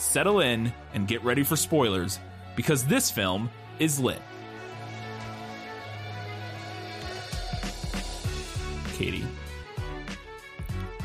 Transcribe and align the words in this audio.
settle 0.00 0.40
in, 0.40 0.72
and 0.94 1.06
get 1.06 1.22
ready 1.22 1.42
for 1.42 1.56
spoilers, 1.56 2.18
because 2.56 2.84
this 2.84 3.10
film 3.10 3.50
is 3.78 4.00
lit. 4.00 4.20
Katie, 8.94 9.24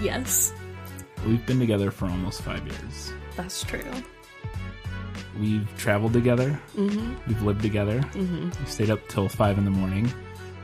Yes, 0.01 0.51
we've 1.25 1.45
been 1.45 1.59
together 1.59 1.89
for 1.89 2.05
almost 2.07 2.41
five 2.41 2.65
years. 2.67 3.13
that's 3.37 3.63
true. 3.63 3.81
We've 5.39 5.67
traveled 5.77 6.13
together. 6.13 6.59
Mm-hmm. 6.75 7.13
We've 7.27 7.41
lived 7.41 7.61
together. 7.61 7.99
Mm-hmm. 8.13 8.49
We 8.63 8.69
stayed 8.69 8.89
up 8.89 9.05
till 9.09 9.27
five 9.29 9.57
in 9.57 9.65
the 9.65 9.71
morning 9.71 10.11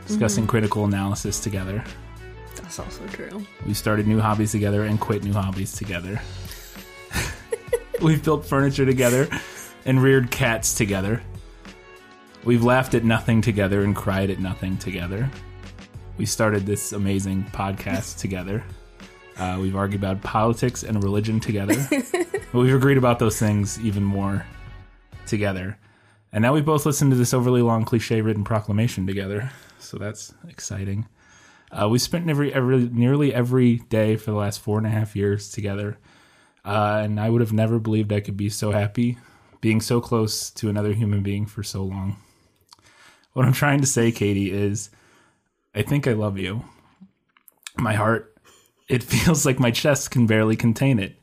discussing 0.07 0.47
critical 0.47 0.83
analysis 0.85 1.39
together. 1.39 1.83
That's 2.55 2.79
also 2.79 3.05
true. 3.07 3.45
We 3.65 3.73
started 3.73 4.07
new 4.07 4.19
hobbies 4.19 4.51
together 4.51 4.83
and 4.83 4.99
quit 4.99 5.23
new 5.23 5.31
hobbies 5.33 5.73
together. 5.73 6.21
We've 8.03 8.23
built 8.23 8.43
furniture 8.43 8.83
together 8.83 9.29
and 9.85 10.01
reared 10.01 10.31
cats 10.31 10.73
together. 10.73 11.21
We've 12.43 12.63
laughed 12.63 12.95
at 12.95 13.03
nothing 13.03 13.41
together 13.41 13.83
and 13.83 13.95
cried 13.95 14.31
at 14.31 14.39
nothing 14.39 14.77
together. 14.77 15.29
We 16.17 16.25
started 16.25 16.65
this 16.65 16.93
amazing 16.93 17.43
podcast 17.51 18.17
together. 18.17 18.63
Uh, 19.37 19.59
we've 19.61 19.75
argued 19.75 20.01
about 20.01 20.19
politics 20.23 20.81
and 20.81 21.03
religion 21.03 21.39
together. 21.39 21.75
but 22.11 22.53
we've 22.53 22.73
agreed 22.73 22.97
about 22.97 23.19
those 23.19 23.37
things 23.37 23.79
even 23.81 24.03
more 24.03 24.47
together. 25.27 25.77
And 26.33 26.41
now 26.41 26.53
we 26.53 26.61
both 26.61 26.87
listen 26.87 27.11
to 27.11 27.15
this 27.15 27.35
overly 27.35 27.61
long 27.61 27.85
cliche 27.85 28.21
written 28.21 28.43
proclamation 28.43 29.05
together. 29.05 29.51
So 29.77 29.97
that's 29.97 30.33
exciting. 30.49 31.07
Uh, 31.71 31.87
we 31.87 31.99
spent 31.99 32.27
every, 32.27 32.51
every 32.51 32.89
nearly 32.89 33.31
every 33.31 33.77
day 33.77 34.15
for 34.15 34.31
the 34.31 34.37
last 34.37 34.59
four 34.59 34.79
and 34.79 34.87
a 34.87 34.89
half 34.89 35.15
years 35.15 35.51
together, 35.51 35.99
uh, 36.63 37.01
and 37.03 37.19
I 37.19 37.29
would 37.29 37.41
have 37.41 37.53
never 37.53 37.79
believed 37.79 38.13
I 38.13 38.19
could 38.19 38.37
be 38.37 38.49
so 38.49 38.71
happy, 38.71 39.17
being 39.61 39.81
so 39.81 40.01
close 40.01 40.49
to 40.51 40.69
another 40.69 40.93
human 40.93 41.23
being 41.23 41.45
for 41.45 41.63
so 41.63 41.83
long. 41.83 42.17
What 43.33 43.45
I'm 43.45 43.53
trying 43.53 43.81
to 43.81 43.87
say, 43.87 44.11
Katie, 44.11 44.51
is 44.51 44.89
I 45.73 45.81
think 45.81 46.07
I 46.07 46.13
love 46.13 46.37
you. 46.37 46.65
My 47.77 47.93
heart, 47.93 48.35
it 48.87 49.03
feels 49.03 49.45
like 49.45 49.59
my 49.59 49.71
chest 49.71 50.11
can 50.11 50.27
barely 50.27 50.55
contain 50.55 50.99
it, 50.99 51.15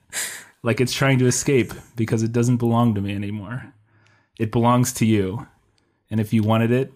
like 0.63 0.81
it's 0.81 0.95
trying 0.95 1.19
to 1.19 1.27
escape 1.27 1.73
because 1.97 2.23
it 2.23 2.33
doesn't 2.33 2.57
belong 2.57 2.95
to 2.95 3.01
me 3.01 3.15
anymore. 3.15 3.75
It 4.39 4.53
belongs 4.53 4.93
to 4.95 5.07
you, 5.07 5.47
and 6.11 6.21
if 6.21 6.33
you 6.33 6.43
wanted 6.43 6.71
it, 6.71 6.93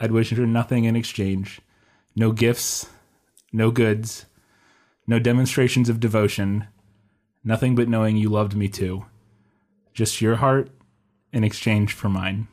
I'd 0.00 0.12
wish 0.12 0.32
for 0.32 0.40
nothing 0.40 0.84
in 0.84 0.96
exchange. 0.96 1.60
No 2.14 2.32
gifts, 2.32 2.88
no 3.52 3.70
goods, 3.70 4.26
no 5.06 5.18
demonstrations 5.18 5.88
of 5.88 6.00
devotion, 6.00 6.66
nothing 7.46 7.74
but 7.74 7.88
knowing 7.88 8.18
you 8.18 8.28
loved 8.28 8.54
me 8.54 8.68
too. 8.68 9.06
Just 9.94 10.20
your 10.20 10.36
heart 10.36 10.68
in 11.32 11.44
exchange 11.44 11.94
for 11.94 12.10
mine. 12.10 12.48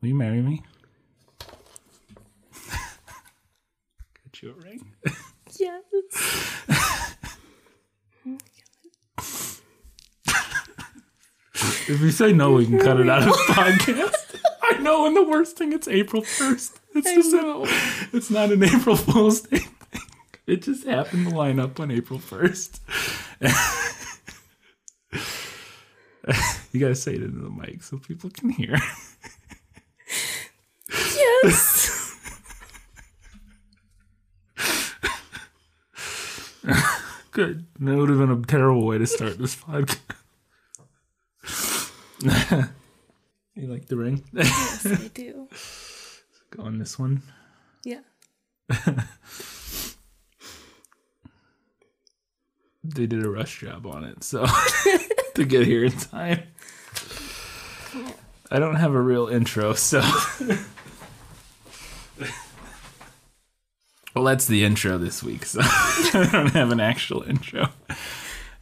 Will 0.00 0.08
you 0.08 0.14
marry 0.14 0.40
me? 0.40 0.62
Get 4.24 4.42
you 4.42 4.52
a 4.52 4.54
ring. 4.54 4.92
Yes. 5.58 5.82
If 11.88 12.00
you 12.00 12.10
say 12.10 12.32
no, 12.32 12.50
we 12.52 12.66
can 12.66 12.80
cut 12.80 12.98
it 12.98 13.08
out 13.08 13.22
of 13.22 13.28
the 13.28 13.52
podcast. 13.52 14.36
I 14.60 14.78
know, 14.78 15.06
and 15.06 15.16
the 15.16 15.22
worst 15.22 15.56
thing, 15.56 15.72
it's 15.72 15.86
April 15.86 16.22
1st. 16.22 16.80
It's 16.96 17.14
just 17.14 17.32
know. 17.32 17.64
A, 17.64 17.68
it's 18.12 18.28
not 18.28 18.50
an 18.50 18.64
April 18.64 18.96
Fool's 18.96 19.42
Day. 19.42 19.60
It 20.46 20.62
just 20.62 20.86
happened 20.86 21.28
to 21.28 21.34
line 21.34 21.58
up 21.58 21.80
on 21.80 21.90
April 21.90 22.20
1st. 22.20 22.80
you 26.72 26.80
gotta 26.80 26.94
say 26.94 27.14
it 27.14 27.22
into 27.22 27.40
the 27.40 27.50
mic 27.50 27.82
so 27.82 27.98
people 27.98 28.30
can 28.30 28.50
hear. 28.50 28.76
Yes. 30.88 32.16
Good. 37.32 37.66
That 37.80 37.96
would 37.96 38.08
have 38.08 38.18
been 38.18 38.30
a 38.30 38.42
terrible 38.42 38.86
way 38.86 38.98
to 38.98 39.06
start 39.06 39.38
this 39.38 39.54
podcast. 39.56 39.98
you 43.54 43.66
like 43.66 43.86
the 43.86 43.96
ring? 43.96 44.24
yes, 44.32 44.86
I 44.86 45.08
do. 45.08 45.48
Go 46.50 46.62
on 46.62 46.78
this 46.78 46.98
one. 46.98 47.22
Yeah. 47.84 48.00
They 52.94 53.06
did 53.06 53.24
a 53.24 53.30
rush 53.30 53.60
job 53.60 53.84
on 53.86 54.04
it, 54.04 54.22
so 54.22 54.46
to 55.34 55.44
get 55.44 55.66
here 55.66 55.84
in 55.84 55.92
time. 55.92 56.42
I 58.50 58.58
don't 58.60 58.76
have 58.76 58.94
a 58.94 59.00
real 59.00 59.26
intro, 59.26 59.72
so. 59.74 60.00
well, 64.14 64.24
that's 64.24 64.46
the 64.46 64.64
intro 64.64 64.98
this 64.98 65.22
week, 65.22 65.46
so 65.46 65.60
I 65.64 66.28
don't 66.30 66.52
have 66.52 66.70
an 66.70 66.78
actual 66.78 67.22
intro. 67.22 67.68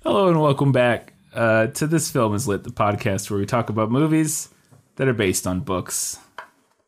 Hello 0.03 0.29
and 0.29 0.41
welcome 0.41 0.73
back 0.73 1.13
uh, 1.35 1.67
to 1.69 1.87
This 1.87 2.11
Film 2.11 2.35
is 2.35 2.49
Lit, 2.49 2.65
the 2.65 2.71
podcast 2.71 3.31
where 3.31 3.39
we 3.39 3.47
talk 3.47 3.69
about 3.69 3.91
movies 3.91 4.49
that 4.97 5.07
are 5.07 5.13
based 5.13 5.47
on 5.47 5.61
books. 5.61 6.19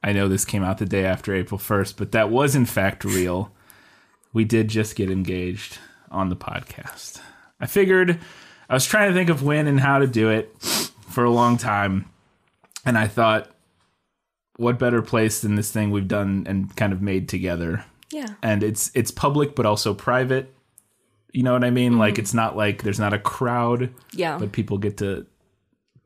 I 0.02 0.12
know 0.12 0.26
this 0.26 0.46
came 0.46 0.62
out 0.62 0.78
the 0.78 0.86
day 0.86 1.04
after 1.04 1.34
April 1.34 1.60
1st, 1.60 1.96
but 1.98 2.12
that 2.12 2.30
was 2.30 2.54
in 2.54 2.64
fact 2.64 3.04
real. 3.04 3.52
We 4.32 4.44
did 4.44 4.68
just 4.68 4.96
get 4.96 5.10
engaged 5.10 5.78
on 6.10 6.28
the 6.28 6.36
podcast. 6.36 7.20
I 7.60 7.66
figured 7.66 8.18
I 8.68 8.74
was 8.74 8.86
trying 8.86 9.10
to 9.10 9.14
think 9.14 9.30
of 9.30 9.42
when 9.42 9.66
and 9.66 9.80
how 9.80 9.98
to 9.98 10.06
do 10.06 10.30
it 10.30 10.50
for 11.08 11.24
a 11.24 11.30
long 11.30 11.56
time. 11.56 12.10
And 12.84 12.96
I 12.98 13.06
thought, 13.06 13.50
what 14.56 14.78
better 14.78 15.02
place 15.02 15.40
than 15.40 15.54
this 15.54 15.70
thing 15.70 15.90
we've 15.90 16.08
done 16.08 16.44
and 16.48 16.74
kind 16.76 16.92
of 16.92 17.02
made 17.02 17.28
together? 17.28 17.84
Yeah. 18.10 18.34
And 18.42 18.62
it's 18.62 18.90
it's 18.94 19.10
public 19.10 19.54
but 19.54 19.66
also 19.66 19.94
private. 19.94 20.52
You 21.32 21.42
know 21.42 21.52
what 21.52 21.64
I 21.64 21.70
mean? 21.70 21.98
Like 21.98 22.14
mm-hmm. 22.14 22.20
it's 22.20 22.34
not 22.34 22.56
like 22.56 22.82
there's 22.82 23.00
not 23.00 23.12
a 23.12 23.18
crowd, 23.18 23.92
Yeah. 24.12 24.38
but 24.38 24.52
people 24.52 24.78
get 24.78 24.98
to 24.98 25.26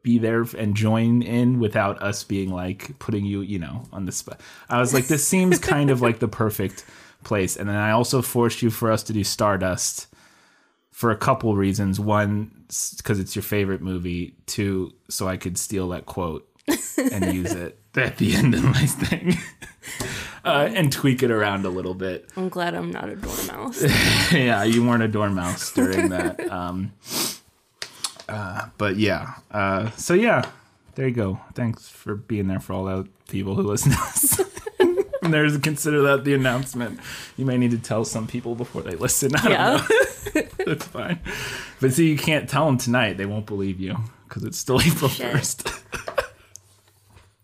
be 0.02 0.18
there 0.18 0.44
and 0.56 0.74
join 0.74 1.22
in 1.22 1.60
without 1.60 2.02
us 2.02 2.24
being 2.24 2.50
like 2.50 2.98
putting 2.98 3.24
you, 3.24 3.42
you 3.42 3.58
know, 3.58 3.84
on 3.92 4.06
the 4.06 4.12
spot. 4.12 4.40
I 4.68 4.80
was 4.80 4.94
like, 4.94 5.06
this 5.06 5.26
seems 5.26 5.58
kind 5.58 5.90
of 5.90 6.00
like 6.00 6.18
the 6.18 6.28
perfect 6.28 6.84
place. 7.25 7.56
And 7.56 7.69
then 7.69 7.76
I 7.76 7.91
also 7.92 8.22
forced 8.22 8.62
you 8.62 8.70
for 8.70 8.91
us 8.91 9.03
to 9.04 9.12
do 9.12 9.25
Stardust 9.25 10.06
for 10.91 11.10
a 11.10 11.16
couple 11.16 11.54
reasons. 11.56 11.98
One, 11.98 12.64
because 12.97 13.19
it's 13.19 13.34
your 13.34 13.42
favorite 13.42 13.82
movie. 13.82 14.34
Two, 14.47 14.92
so 15.08 15.28
I 15.28 15.36
could 15.36 15.59
steal 15.59 15.88
that 15.91 16.06
quote 16.06 16.48
and 16.98 17.32
use 17.34 17.53
it 17.53 17.78
at 17.97 18.19
the 18.19 18.34
end 18.34 18.54
of 18.54 18.64
my 18.64 18.86
thing. 18.86 19.36
Uh, 20.42 20.70
and 20.75 20.91
tweak 20.91 21.22
it 21.22 21.30
around 21.30 21.66
a 21.66 21.69
little 21.69 21.92
bit 21.92 22.26
I'm 22.34 22.48
glad 22.48 22.75
I'm 22.75 22.91
not 22.91 23.10
a 23.10 23.16
dormouse. 23.16 23.82
yeah, 24.32 24.62
you 24.64 24.86
weren't 24.86 25.03
a 25.03 25.09
dormouse 25.09 25.70
during 25.75 26.09
that. 26.09 26.50
Um, 26.50 26.92
uh, 28.27 28.68
but 28.78 28.97
yeah, 28.97 29.34
uh, 29.50 29.91
so 29.92 30.15
yeah, 30.15 30.50
there 30.94 31.06
you 31.09 31.15
go. 31.15 31.41
Thanks 31.53 31.91
for 31.91 32.15
being 32.15 32.47
there 32.48 32.59
for 32.59 32.72
all 32.72 32.84
the 32.84 33.06
people 33.28 33.54
who 33.54 33.62
listen 33.62 33.92
to 33.92 33.98
us. 33.98 34.41
and 35.22 35.32
there's 35.34 35.56
consider 35.58 36.02
that 36.02 36.24
the 36.24 36.34
announcement. 36.34 37.00
You 37.36 37.44
may 37.44 37.56
need 37.58 37.70
to 37.72 37.78
tell 37.78 38.04
some 38.04 38.26
people 38.26 38.54
before 38.54 38.82
they 38.82 38.94
listen. 38.96 39.34
I 39.36 39.42
don't 39.42 39.52
Yeah. 39.52 39.86
know. 40.34 40.42
That's 40.66 40.86
fine. 40.86 41.20
But 41.80 41.92
see, 41.92 42.08
you 42.10 42.16
can't 42.18 42.48
tell 42.48 42.66
them 42.66 42.78
tonight. 42.78 43.16
They 43.16 43.26
won't 43.26 43.46
believe 43.46 43.80
you 43.80 43.96
because 44.28 44.44
it's 44.44 44.58
still 44.58 44.80
April 44.80 45.08
first. 45.10 45.68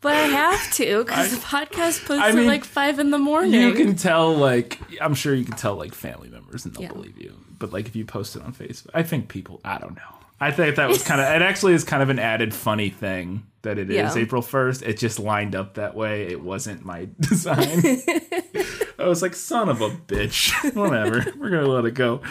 But 0.03 0.13
I 0.15 0.23
have 0.27 0.73
to 0.75 1.05
because 1.05 1.31
the 1.33 1.39
podcast 1.45 2.05
puts 2.07 2.21
I 2.21 2.31
mean, 2.31 2.41
at 2.41 2.47
like 2.47 2.65
five 2.65 2.99
in 2.99 3.11
the 3.11 3.19
morning. 3.19 3.61
You 3.61 3.73
can 3.73 3.97
tell, 3.97 4.35
like, 4.37 4.79
I'm 5.01 5.15
sure 5.15 5.35
you 5.35 5.45
can 5.45 5.57
tell, 5.57 5.75
like, 5.75 5.95
family 5.95 6.29
members 6.29 6.65
and 6.65 6.75
they'll 6.75 6.83
Yeah. 6.85 6.93
believe 6.93 7.19
you. 7.19 7.33
But, 7.59 7.73
like, 7.73 7.87
if 7.87 7.97
you 7.97 8.05
post 8.05 8.37
it 8.37 8.43
on 8.43 8.53
Facebook, 8.53 8.91
I 8.95 9.03
think 9.03 9.29
people, 9.29 9.61
I 9.65 9.79
don't 9.79 9.97
know. 9.97 10.03
I 10.39 10.51
think 10.53 10.77
that 10.77 10.89
was 10.89 11.03
kind 11.03 11.21
of, 11.21 11.27
it 11.35 11.43
actually 11.43 11.73
is 11.73 11.83
kind 11.83 12.03
of 12.03 12.11
an 12.11 12.19
added 12.19 12.53
funny 12.55 12.91
thing 12.91 13.47
that 13.67 13.79
it 13.79 13.91
is 13.91 13.97
Yeah. 13.97 14.15
April 14.17 14.43
1st. 14.43 14.83
It 14.87 14.97
just 14.99 15.19
lined 15.19 15.55
up 15.55 15.75
that 15.75 15.95
way. 15.95 16.23
It 16.27 16.41
wasn't 16.43 16.85
my 16.85 17.09
design. 17.21 17.83
I 18.99 19.07
was 19.07 19.21
like, 19.23 19.35
son 19.35 19.69
of 19.69 19.81
a 19.83 19.91
bitch. 19.91 20.53
Whatever. 20.75 21.25
We're 21.39 21.51
going 21.51 21.65
to 21.65 21.71
let 21.71 21.85
it 21.85 21.93
go. 21.93 22.23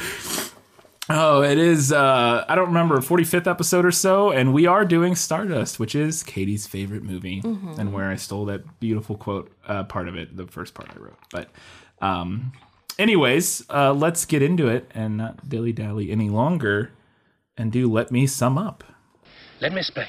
Oh, 1.07 1.43
it 1.43 1.59
is. 1.59 1.91
Uh, 1.91 2.43
I 2.49 2.55
don't 2.55 2.69
remember, 2.69 2.97
45th 2.97 3.45
episode 3.45 3.85
or 3.85 3.91
so, 3.91 4.31
and 4.31 4.51
we 4.53 4.65
are 4.65 4.83
doing 4.85 5.13
Stardust, 5.15 5.79
which 5.79 5.93
is 5.93 6.23
Katie's 6.23 6.65
favorite 6.65 7.03
movie, 7.03 7.41
and 7.43 7.93
where 7.93 8.09
I 8.09 8.15
stole 8.15 8.45
that 8.45 8.79
beautiful 8.79 9.15
quote 9.15 9.51
uh, 9.67 9.83
part 9.83 10.07
of 10.07 10.15
it, 10.15 10.35
the 10.35 10.47
first 10.47 10.73
part 10.73 10.89
I 10.95 10.97
wrote. 10.99 11.19
But, 11.31 11.51
um, 12.01 12.53
anyways, 12.97 13.65
uh, 13.69 13.93
let's 13.93 14.25
get 14.25 14.41
into 14.41 14.67
it 14.67 14.89
and 14.95 15.15
not 15.15 15.47
dilly 15.47 15.73
dally 15.73 16.09
any 16.09 16.29
longer, 16.29 16.89
and 17.55 17.71
do 17.71 17.87
let 17.91 18.09
me 18.11 18.25
sum 18.25 18.57
up. 18.57 18.83
Let 19.61 19.73
me 19.73 19.81
explain. 19.81 20.07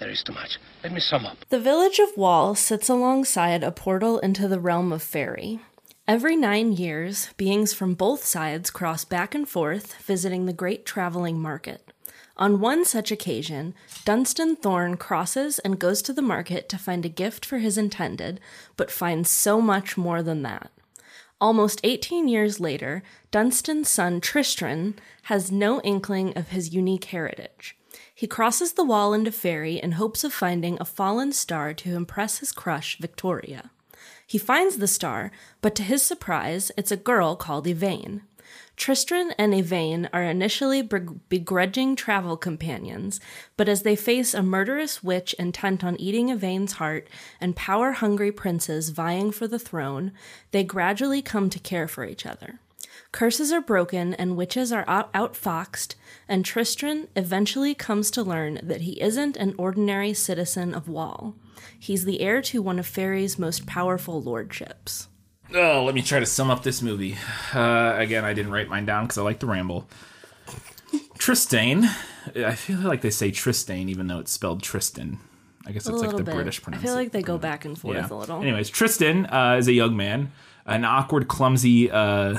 There 0.00 0.10
is 0.10 0.22
too 0.22 0.32
much. 0.32 0.58
Let 0.82 0.92
me 0.92 1.00
sum 1.00 1.26
up. 1.26 1.36
The 1.50 1.60
village 1.60 1.98
of 1.98 2.16
Wall 2.16 2.54
sits 2.54 2.88
alongside 2.88 3.62
a 3.62 3.70
portal 3.70 4.18
into 4.18 4.48
the 4.48 4.58
realm 4.58 4.92
of 4.92 5.02
fairy. 5.02 5.60
Every 6.08 6.36
nine 6.36 6.72
years, 6.72 7.28
beings 7.36 7.74
from 7.74 7.94
both 7.94 8.24
sides 8.24 8.70
cross 8.70 9.04
back 9.04 9.34
and 9.34 9.46
forth, 9.46 9.94
visiting 10.02 10.46
the 10.46 10.54
great 10.54 10.86
traveling 10.86 11.38
market. 11.38 11.92
On 12.38 12.60
one 12.60 12.86
such 12.86 13.12
occasion, 13.12 13.74
Dunstan 14.06 14.56
Thorn 14.56 14.96
crosses 14.96 15.58
and 15.58 15.78
goes 15.78 16.00
to 16.02 16.14
the 16.14 16.22
market 16.22 16.70
to 16.70 16.78
find 16.78 17.04
a 17.04 17.10
gift 17.10 17.44
for 17.44 17.58
his 17.58 17.76
intended, 17.76 18.40
but 18.78 18.90
finds 18.90 19.28
so 19.28 19.60
much 19.60 19.98
more 19.98 20.22
than 20.22 20.42
that. 20.42 20.72
Almost 21.38 21.80
18 21.84 22.26
years 22.26 22.58
later, 22.58 23.02
Dunstan's 23.30 23.90
son 23.90 24.22
Tristran 24.22 24.94
has 25.24 25.52
no 25.52 25.82
inkling 25.82 26.36
of 26.36 26.48
his 26.48 26.72
unique 26.72 27.04
heritage. 27.04 27.76
He 28.20 28.26
crosses 28.26 28.74
the 28.74 28.84
wall 28.84 29.14
into 29.14 29.32
Fairy 29.32 29.80
in 29.80 29.92
hopes 29.92 30.24
of 30.24 30.34
finding 30.34 30.76
a 30.78 30.84
fallen 30.84 31.32
star 31.32 31.72
to 31.72 31.96
impress 31.96 32.40
his 32.40 32.52
crush, 32.52 32.98
Victoria. 32.98 33.70
He 34.26 34.36
finds 34.36 34.76
the 34.76 34.86
star, 34.86 35.30
but 35.62 35.74
to 35.76 35.82
his 35.82 36.02
surprise, 36.02 36.70
it's 36.76 36.92
a 36.92 36.98
girl 36.98 37.34
called 37.34 37.66
Yvaine. 37.66 38.20
Tristran 38.76 39.32
and 39.38 39.54
Yvaine 39.54 40.10
are 40.12 40.22
initially 40.22 40.82
beg- 40.82 41.30
begrudging 41.30 41.96
travel 41.96 42.36
companions, 42.36 43.20
but 43.56 43.70
as 43.70 43.84
they 43.84 43.96
face 43.96 44.34
a 44.34 44.42
murderous 44.42 45.02
witch 45.02 45.32
intent 45.38 45.82
on 45.82 45.98
eating 45.98 46.28
Yvaine's 46.28 46.72
heart 46.72 47.08
and 47.40 47.56
power 47.56 47.92
hungry 47.92 48.30
princes 48.30 48.90
vying 48.90 49.30
for 49.30 49.48
the 49.48 49.58
throne, 49.58 50.12
they 50.50 50.62
gradually 50.62 51.22
come 51.22 51.48
to 51.48 51.58
care 51.58 51.88
for 51.88 52.04
each 52.04 52.26
other. 52.26 52.60
Curses 53.12 53.50
are 53.50 53.60
broken 53.60 54.14
and 54.14 54.36
witches 54.36 54.72
are 54.72 54.84
out- 54.86 55.12
outfoxed, 55.12 55.94
and 56.28 56.44
Tristran 56.44 57.08
eventually 57.16 57.74
comes 57.74 58.10
to 58.12 58.22
learn 58.22 58.60
that 58.62 58.82
he 58.82 59.00
isn't 59.02 59.36
an 59.36 59.54
ordinary 59.58 60.14
citizen 60.14 60.72
of 60.74 60.88
Wall. 60.88 61.34
He's 61.78 62.04
the 62.04 62.20
heir 62.20 62.40
to 62.42 62.62
one 62.62 62.78
of 62.78 62.86
Fairy's 62.86 63.38
most 63.38 63.66
powerful 63.66 64.22
lordships. 64.22 65.08
Oh, 65.52 65.82
let 65.84 65.94
me 65.96 66.02
try 66.02 66.20
to 66.20 66.26
sum 66.26 66.50
up 66.50 66.62
this 66.62 66.80
movie. 66.82 67.16
Uh, 67.52 67.94
again, 67.96 68.24
I 68.24 68.32
didn't 68.32 68.52
write 68.52 68.68
mine 68.68 68.86
down 68.86 69.04
because 69.04 69.18
I 69.18 69.22
like 69.22 69.40
to 69.40 69.46
ramble. 69.46 69.88
Tristane. 71.18 71.84
I 72.36 72.54
feel 72.54 72.78
like 72.78 73.00
they 73.00 73.10
say 73.10 73.30
Tristane, 73.30 73.88
even 73.88 74.06
though 74.06 74.20
it's 74.20 74.30
spelled 74.30 74.62
Tristan. 74.62 75.18
I 75.66 75.72
guess 75.72 75.86
it's 75.88 76.00
like 76.00 76.16
the 76.16 76.22
bit. 76.22 76.34
British 76.34 76.60
I 76.60 76.64
pronunciation. 76.64 76.94
feel 76.94 77.02
like 77.02 77.12
they 77.12 77.22
go 77.22 77.38
back 77.38 77.64
and 77.64 77.78
forth 77.78 78.10
a 78.10 78.14
little. 78.14 78.40
Anyways, 78.40 78.70
Tristan 78.70 79.26
uh, 79.26 79.56
is 79.58 79.68
a 79.68 79.72
young 79.72 79.96
man, 79.96 80.32
an 80.64 80.84
awkward, 80.84 81.28
clumsy 81.28 81.90
uh, 81.90 82.38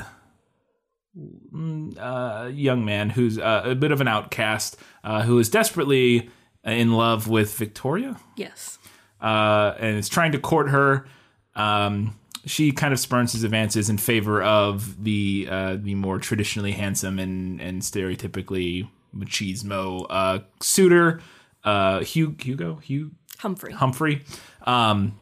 uh, 1.98 2.50
young 2.52 2.84
man 2.84 3.10
who's 3.10 3.38
uh, 3.38 3.62
a 3.64 3.74
bit 3.74 3.92
of 3.92 4.00
an 4.00 4.08
outcast, 4.08 4.76
uh, 5.04 5.22
who 5.22 5.38
is 5.38 5.48
desperately 5.48 6.30
in 6.64 6.92
love 6.92 7.28
with 7.28 7.54
Victoria 7.56 8.16
Yes. 8.36 8.78
uh, 9.20 9.74
and 9.78 9.98
is 9.98 10.08
trying 10.08 10.32
to 10.32 10.38
court 10.38 10.70
her. 10.70 11.06
Um, 11.54 12.18
she 12.44 12.72
kind 12.72 12.92
of 12.92 12.98
spurns 12.98 13.32
his 13.32 13.44
advances 13.44 13.88
in 13.90 13.98
favor 13.98 14.42
of 14.42 15.02
the 15.04 15.46
uh, 15.50 15.76
the 15.78 15.94
more 15.94 16.18
traditionally 16.18 16.72
handsome 16.72 17.18
and 17.18 17.60
and 17.60 17.82
stereotypically 17.82 18.88
machismo 19.14 20.06
uh, 20.10 20.38
suitor, 20.60 21.20
uh, 21.64 22.00
Hugh, 22.00 22.34
Hugo, 22.40 22.76
Hugh, 22.76 23.12
Humphrey. 23.38 23.72
Humphrey. 23.72 24.24
Um, 24.62 25.20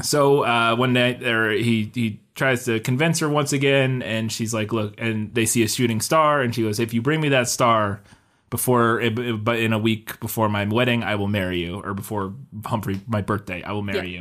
so 0.00 0.44
uh, 0.44 0.76
one 0.76 0.92
night, 0.94 1.20
there 1.20 1.50
he 1.50 1.90
he 1.92 2.20
tries 2.36 2.64
to 2.66 2.78
convince 2.78 3.18
her 3.18 3.28
once 3.28 3.52
again, 3.52 4.02
and 4.02 4.30
she's 4.30 4.54
like, 4.54 4.72
"Look," 4.72 4.94
and 4.98 5.34
they 5.34 5.46
see 5.46 5.64
a 5.64 5.68
shooting 5.68 6.00
star, 6.00 6.40
and 6.42 6.54
she 6.54 6.62
goes, 6.62 6.78
"If 6.78 6.94
you 6.94 7.02
bring 7.02 7.20
me 7.20 7.30
that 7.30 7.48
star." 7.48 8.00
Before, 8.48 9.02
but 9.42 9.58
in 9.58 9.72
a 9.72 9.78
week 9.78 10.20
before 10.20 10.48
my 10.48 10.64
wedding, 10.66 11.02
I 11.02 11.16
will 11.16 11.26
marry 11.26 11.58
you, 11.64 11.80
or 11.82 11.94
before 11.94 12.32
Humphrey 12.64 13.00
my 13.08 13.20
birthday, 13.20 13.60
I 13.64 13.72
will 13.72 13.82
marry 13.82 14.14
Yeah. 14.14 14.20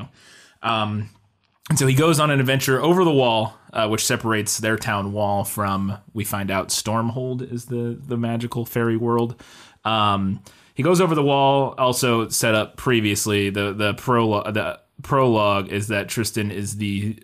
you. 0.64 0.68
Um, 0.68 1.10
and 1.70 1.78
so 1.78 1.86
he 1.86 1.94
goes 1.94 2.20
on 2.20 2.32
an 2.32 2.40
adventure 2.40 2.82
over 2.82 3.04
the 3.04 3.12
wall, 3.14 3.56
uh, 3.72 3.88
which 3.88 4.04
separates 4.04 4.58
their 4.58 4.78
town 4.78 5.14
wall 5.14 5.44
from. 5.44 6.00
We 6.14 6.24
find 6.24 6.50
out 6.50 6.70
Stormhold 6.70 7.50
is 7.54 7.66
the 7.66 8.00
the 8.08 8.18
magical 8.18 8.66
fairy 8.66 8.98
world. 8.98 9.36
Um, 9.86 10.40
he 10.74 10.82
goes 10.82 11.00
over 11.00 11.14
the 11.14 11.24
wall. 11.24 11.76
Also 11.78 12.28
set 12.30 12.56
up 12.56 12.78
previously. 12.78 13.52
The 13.52 13.74
the 13.74 13.94
prologue 13.94 14.52
the 14.56 14.80
prologue 15.04 15.70
is 15.70 15.88
that 15.90 16.10
Tristan 16.10 16.50
is 16.50 16.78
the 16.78 17.20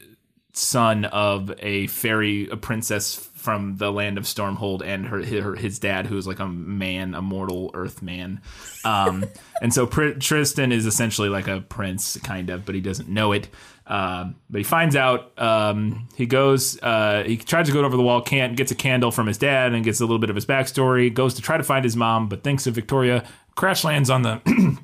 son 0.53 1.06
of 1.06 1.51
a 1.59 1.88
fairy 1.88 2.48
a 2.50 2.57
princess 2.57 3.15
from 3.15 3.77
the 3.77 3.92
land 3.92 4.18
of 4.18 4.25
Stormhold 4.25 4.83
and 4.83 5.07
her, 5.07 5.24
her 5.25 5.56
his 5.56 5.80
dad 5.80 6.06
who's 6.06 6.27
like 6.27 6.39
a 6.39 6.48
man 6.48 7.15
a 7.15 7.21
mortal 7.21 7.71
earth 7.74 8.01
man 8.01 8.42
um 8.83 9.25
and 9.62 9.74
so 9.74 9.86
Tristan 9.88 10.71
is 10.71 10.86
essentially 10.86 11.30
like 11.30 11.48
a 11.48 11.62
prince 11.62 12.18
kind 12.18 12.50
of 12.50 12.65
but 12.65 12.75
he 12.75 12.81
doesn't 12.81 13.09
know 13.09 13.31
it 13.31 13.48
um 13.88 14.36
but 14.50 14.59
he 14.59 14.63
finds 14.63 14.95
out 14.95 15.38
um 15.39 16.07
he 16.15 16.25
goes 16.25 16.81
uh 16.83 17.24
he 17.25 17.38
tries 17.38 17.68
to 17.68 17.74
go 17.74 17.83
over 17.83 17.97
the 17.97 18.04
wall 18.04 18.21
can't 18.21 18.56
gets 18.56 18.71
a 18.71 18.75
candle 18.75 19.12
from 19.12 19.27
his 19.27 19.38
dad 19.38 19.74
and 19.74 19.83
gets 19.83 20.00
a 20.00 20.04
little 20.04 20.19
bit 20.19 20.30
of 20.30 20.36
his 20.36 20.45
backstory 20.45 21.12
goes 21.12 21.33
to 21.33 21.42
try 21.42 21.57
to 21.57 21.63
find 21.63 21.83
his 21.83 21.95
mom 21.95 22.27
but 22.27 22.44
thinks 22.44 22.68
of 22.68 22.75
Victoria 22.75 23.24
crash 23.56 23.83
lands 23.83 24.09
on 24.09 24.21
the 24.21 24.42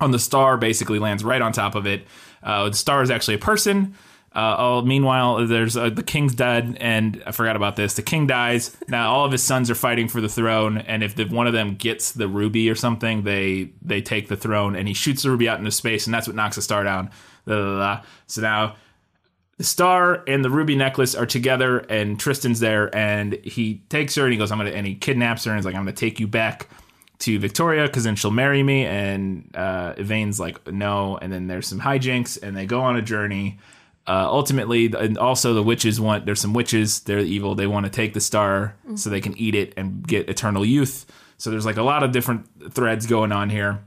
on 0.00 0.10
the 0.10 0.18
star 0.18 0.56
basically 0.56 0.98
lands 0.98 1.24
right 1.24 1.42
on 1.42 1.52
top 1.52 1.74
of 1.74 1.86
it. 1.86 2.06
Uh, 2.42 2.68
the 2.68 2.76
star 2.76 3.02
is 3.02 3.10
actually 3.10 3.34
a 3.34 3.38
person. 3.38 3.94
Uh, 4.38 4.54
oh, 4.56 4.82
meanwhile, 4.82 5.44
there's 5.48 5.76
uh, 5.76 5.90
the 5.90 6.04
king's 6.04 6.32
dead, 6.32 6.76
and 6.78 7.20
I 7.26 7.32
forgot 7.32 7.56
about 7.56 7.74
this. 7.74 7.94
The 7.94 8.02
king 8.02 8.28
dies. 8.28 8.76
Now 8.86 9.10
all 9.10 9.24
of 9.24 9.32
his 9.32 9.42
sons 9.42 9.68
are 9.68 9.74
fighting 9.74 10.06
for 10.06 10.20
the 10.20 10.28
throne, 10.28 10.78
and 10.78 11.02
if 11.02 11.16
the, 11.16 11.24
one 11.24 11.48
of 11.48 11.52
them 11.52 11.74
gets 11.74 12.12
the 12.12 12.28
ruby 12.28 12.70
or 12.70 12.76
something, 12.76 13.24
they 13.24 13.70
they 13.82 14.00
take 14.00 14.28
the 14.28 14.36
throne, 14.36 14.76
and 14.76 14.86
he 14.86 14.94
shoots 14.94 15.24
the 15.24 15.30
ruby 15.30 15.48
out 15.48 15.58
into 15.58 15.72
space, 15.72 16.06
and 16.06 16.14
that's 16.14 16.28
what 16.28 16.36
knocks 16.36 16.54
the 16.54 16.62
star 16.62 16.84
down. 16.84 17.10
Blah, 17.46 17.56
blah, 17.56 17.74
blah. 17.74 18.02
So 18.28 18.40
now 18.42 18.76
the 19.56 19.64
star 19.64 20.22
and 20.28 20.44
the 20.44 20.50
ruby 20.50 20.76
necklace 20.76 21.16
are 21.16 21.26
together, 21.26 21.78
and 21.90 22.20
Tristan's 22.20 22.60
there, 22.60 22.94
and 22.94 23.32
he 23.42 23.82
takes 23.88 24.14
her, 24.14 24.22
and 24.22 24.32
he 24.32 24.38
goes, 24.38 24.52
"I'm 24.52 24.58
gonna," 24.58 24.70
and 24.70 24.86
he 24.86 24.94
kidnaps 24.94 25.46
her, 25.46 25.50
and 25.50 25.58
he's 25.58 25.66
like, 25.66 25.74
"I'm 25.74 25.82
gonna 25.82 25.94
take 25.94 26.20
you 26.20 26.28
back." 26.28 26.68
to 27.18 27.36
Victoria 27.40 27.84
because 27.88 28.04
then 28.04 28.14
she'll 28.14 28.30
marry 28.30 28.62
me. 28.62 28.86
And 28.86 29.50
uh, 29.56 29.94
Yvaine's 29.96 30.38
like, 30.38 30.64
no. 30.72 31.18
And 31.20 31.32
then 31.32 31.48
there's 31.48 31.66
some 31.66 31.80
hijinks 31.80 32.40
and 32.40 32.56
they 32.56 32.64
go 32.64 32.80
on 32.80 32.94
a 32.94 33.02
journey. 33.02 33.58
Uh, 34.08 34.26
ultimately, 34.26 34.86
and 34.86 35.18
also 35.18 35.52
the 35.52 35.62
witches 35.62 36.00
want, 36.00 36.24
there's 36.24 36.40
some 36.40 36.54
witches, 36.54 37.00
they're 37.00 37.18
evil. 37.18 37.54
They 37.54 37.66
want 37.66 37.84
to 37.84 37.90
take 37.90 38.14
the 38.14 38.22
star 38.22 38.74
so 38.94 39.10
they 39.10 39.20
can 39.20 39.36
eat 39.36 39.54
it 39.54 39.74
and 39.76 40.06
get 40.06 40.30
eternal 40.30 40.64
youth. 40.64 41.04
So 41.36 41.50
there's 41.50 41.66
like 41.66 41.76
a 41.76 41.82
lot 41.82 42.02
of 42.02 42.10
different 42.10 42.72
threads 42.72 43.06
going 43.06 43.32
on 43.32 43.50
here. 43.50 43.84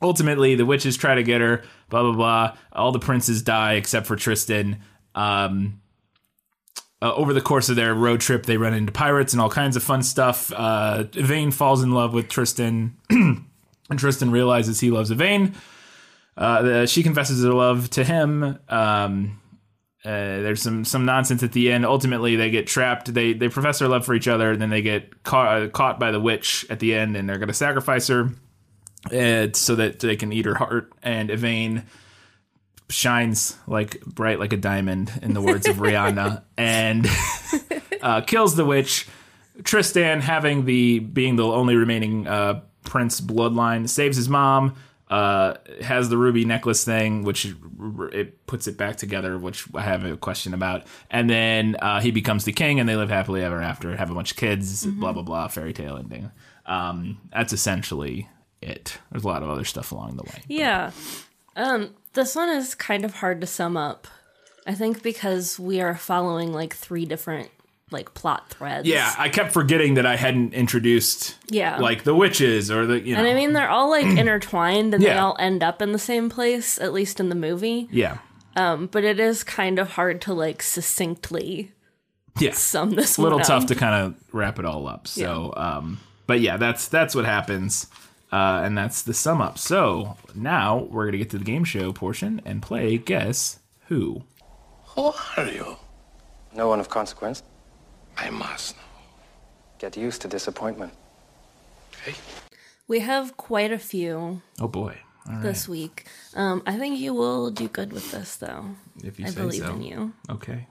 Ultimately, 0.00 0.54
the 0.54 0.64
witches 0.64 0.96
try 0.96 1.14
to 1.14 1.22
get 1.22 1.42
her, 1.42 1.62
blah, 1.90 2.02
blah, 2.02 2.12
blah. 2.12 2.56
All 2.72 2.90
the 2.90 2.98
princes 2.98 3.42
die 3.42 3.74
except 3.74 4.06
for 4.06 4.16
Tristan. 4.16 4.78
Um, 5.14 5.82
uh, 7.02 7.12
over 7.14 7.34
the 7.34 7.42
course 7.42 7.68
of 7.68 7.76
their 7.76 7.94
road 7.94 8.22
trip, 8.22 8.46
they 8.46 8.56
run 8.56 8.72
into 8.72 8.92
pirates 8.92 9.34
and 9.34 9.42
all 9.42 9.50
kinds 9.50 9.76
of 9.76 9.82
fun 9.82 10.02
stuff. 10.02 10.50
Uh, 10.56 11.04
Yvaine 11.12 11.50
falls 11.50 11.82
in 11.82 11.92
love 11.92 12.14
with 12.14 12.28
Tristan, 12.28 12.96
and 13.10 13.44
Tristan 13.98 14.30
realizes 14.30 14.80
he 14.80 14.90
loves 14.90 15.10
Yvaine. 15.10 15.54
Uh, 16.34 16.62
the, 16.62 16.86
she 16.86 17.02
confesses 17.02 17.44
her 17.44 17.52
love 17.52 17.90
to 17.90 18.04
him. 18.04 18.58
Um, 18.70 19.39
uh, 20.04 20.08
there's 20.40 20.62
some 20.62 20.84
some 20.84 21.04
nonsense 21.04 21.42
at 21.42 21.52
the 21.52 21.70
end. 21.70 21.84
Ultimately, 21.84 22.36
they 22.36 22.50
get 22.50 22.66
trapped. 22.66 23.12
They 23.12 23.34
they 23.34 23.48
profess 23.50 23.80
their 23.80 23.88
love 23.88 24.06
for 24.06 24.14
each 24.14 24.28
other, 24.28 24.50
and 24.50 24.60
then 24.60 24.70
they 24.70 24.80
get 24.80 25.22
caught 25.24 25.72
caught 25.72 26.00
by 26.00 26.10
the 26.10 26.20
witch 26.20 26.64
at 26.70 26.80
the 26.80 26.94
end, 26.94 27.16
and 27.16 27.28
they're 27.28 27.38
going 27.38 27.48
to 27.48 27.54
sacrifice 27.54 28.08
her 28.08 28.30
uh, 29.12 29.48
so 29.52 29.74
that 29.76 30.00
they 30.00 30.16
can 30.16 30.32
eat 30.32 30.46
her 30.46 30.54
heart. 30.54 30.90
And 31.02 31.30
Yvaine 31.30 31.84
shines 32.88 33.56
like 33.66 34.00
bright 34.00 34.40
like 34.40 34.54
a 34.54 34.56
diamond 34.56 35.12
in 35.22 35.34
the 35.34 35.42
words 35.42 35.68
of 35.68 35.76
Rihanna 35.76 36.44
and 36.56 37.06
uh, 38.02 38.22
kills 38.22 38.56
the 38.56 38.64
witch. 38.64 39.06
Tristan, 39.64 40.20
having 40.20 40.64
the 40.64 41.00
being 41.00 41.36
the 41.36 41.44
only 41.44 41.76
remaining 41.76 42.26
uh, 42.26 42.62
prince 42.84 43.20
bloodline, 43.20 43.86
saves 43.86 44.16
his 44.16 44.30
mom. 44.30 44.76
Uh, 45.10 45.56
has 45.82 46.08
the 46.08 46.16
ruby 46.16 46.44
necklace 46.44 46.84
thing, 46.84 47.24
which 47.24 47.52
it 48.12 48.46
puts 48.46 48.68
it 48.68 48.76
back 48.76 48.94
together, 48.94 49.36
which 49.36 49.66
I 49.74 49.82
have 49.82 50.04
a 50.04 50.16
question 50.16 50.54
about. 50.54 50.86
And 51.10 51.28
then 51.28 51.74
uh, 51.82 52.00
he 52.00 52.12
becomes 52.12 52.44
the 52.44 52.52
king, 52.52 52.78
and 52.78 52.88
they 52.88 52.94
live 52.94 53.10
happily 53.10 53.42
ever 53.42 53.60
after, 53.60 53.96
have 53.96 54.12
a 54.12 54.14
bunch 54.14 54.30
of 54.30 54.36
kids, 54.36 54.86
blah 54.86 55.12
blah 55.12 55.24
blah, 55.24 55.48
fairy 55.48 55.72
tale 55.72 55.96
ending. 55.96 56.30
Um, 56.64 57.18
that's 57.32 57.52
essentially 57.52 58.28
it. 58.62 58.98
There's 59.10 59.24
a 59.24 59.26
lot 59.26 59.42
of 59.42 59.50
other 59.50 59.64
stuff 59.64 59.90
along 59.90 60.16
the 60.16 60.22
way. 60.22 60.42
Yeah. 60.46 60.92
Um, 61.56 61.96
this 62.12 62.36
one 62.36 62.48
is 62.48 62.76
kind 62.76 63.04
of 63.04 63.14
hard 63.14 63.40
to 63.40 63.48
sum 63.48 63.76
up. 63.76 64.06
I 64.66 64.74
think 64.74 65.02
because 65.02 65.58
we 65.58 65.80
are 65.80 65.96
following 65.96 66.52
like 66.52 66.72
three 66.74 67.04
different 67.04 67.50
like 67.90 68.14
plot 68.14 68.50
threads. 68.50 68.86
Yeah, 68.86 69.12
I 69.18 69.28
kept 69.28 69.52
forgetting 69.52 69.94
that 69.94 70.06
I 70.06 70.16
hadn't 70.16 70.54
introduced 70.54 71.36
Yeah. 71.50 71.78
like 71.78 72.04
the 72.04 72.14
witches 72.14 72.70
or 72.70 72.86
the 72.86 73.00
you 73.00 73.14
know. 73.14 73.20
And 73.20 73.28
I 73.28 73.34
mean, 73.34 73.52
they're 73.52 73.68
all 73.70 73.90
like 73.90 74.06
intertwined 74.18 74.94
and 74.94 75.02
they 75.02 75.12
all 75.16 75.36
end 75.38 75.62
up 75.62 75.82
in 75.82 75.92
the 75.92 75.98
same 75.98 76.28
place, 76.30 76.78
at 76.80 76.92
least 76.92 77.18
in 77.20 77.28
the 77.28 77.34
movie. 77.34 77.88
yeah. 77.90 78.18
Um, 78.56 78.86
but 78.88 79.04
it 79.04 79.20
is 79.20 79.44
kind 79.44 79.78
of 79.78 79.90
hard 79.90 80.20
to 80.22 80.34
like 80.34 80.60
succinctly 80.62 81.70
Yeah. 82.38 82.52
sum 82.52 82.90
this 82.90 83.14
up. 83.14 83.18
a 83.18 83.22
little 83.22 83.38
one 83.38 83.46
tough 83.46 83.62
up. 83.62 83.68
to 83.68 83.74
kind 83.76 83.94
of 83.94 84.14
wrap 84.34 84.58
it 84.58 84.64
all 84.64 84.86
up. 84.88 85.06
So, 85.06 85.52
um, 85.56 86.00
but 86.26 86.40
yeah, 86.40 86.56
that's 86.56 86.88
that's 86.88 87.14
what 87.14 87.24
happens, 87.24 87.86
uh, 88.32 88.62
and 88.64 88.76
that's 88.76 89.02
the 89.02 89.14
sum 89.14 89.40
up. 89.40 89.56
So 89.58 90.16
now 90.34 90.88
we're 90.90 91.06
gonna 91.06 91.18
get 91.18 91.30
to 91.30 91.38
the 91.38 91.44
game 91.44 91.64
show 91.64 91.92
portion 91.92 92.40
and 92.44 92.60
play 92.60 92.98
Guess 92.98 93.60
Who. 93.86 94.24
Who 94.96 95.12
are 95.36 95.46
you? 95.46 95.76
No 96.52 96.68
one 96.68 96.80
of 96.80 96.88
consequence. 96.88 97.44
I 98.20 98.30
must 98.30 98.76
know. 98.76 98.82
Get 99.78 99.96
used 99.96 100.20
to 100.22 100.28
disappointment. 100.28 100.92
Okay? 101.94 102.14
We 102.86 103.00
have 103.00 103.36
quite 103.36 103.72
a 103.72 103.78
few 103.78 104.42
Oh 104.60 104.68
boy! 104.68 104.98
All 105.26 105.34
right, 105.34 105.42
this 105.42 105.68
week. 105.68 106.06
Um, 106.34 106.62
I 106.66 106.76
think 106.78 106.98
you 106.98 107.14
will 107.14 107.50
do 107.50 107.68
good 107.68 107.92
with 107.92 108.10
this, 108.10 108.36
though. 108.36 108.76
if 109.02 109.18
you 109.18 109.26
I 109.26 109.30
say 109.30 109.40
believe 109.40 109.62
so. 109.62 109.72
in 109.72 109.82
you. 109.82 110.12
Okay. 110.28 110.66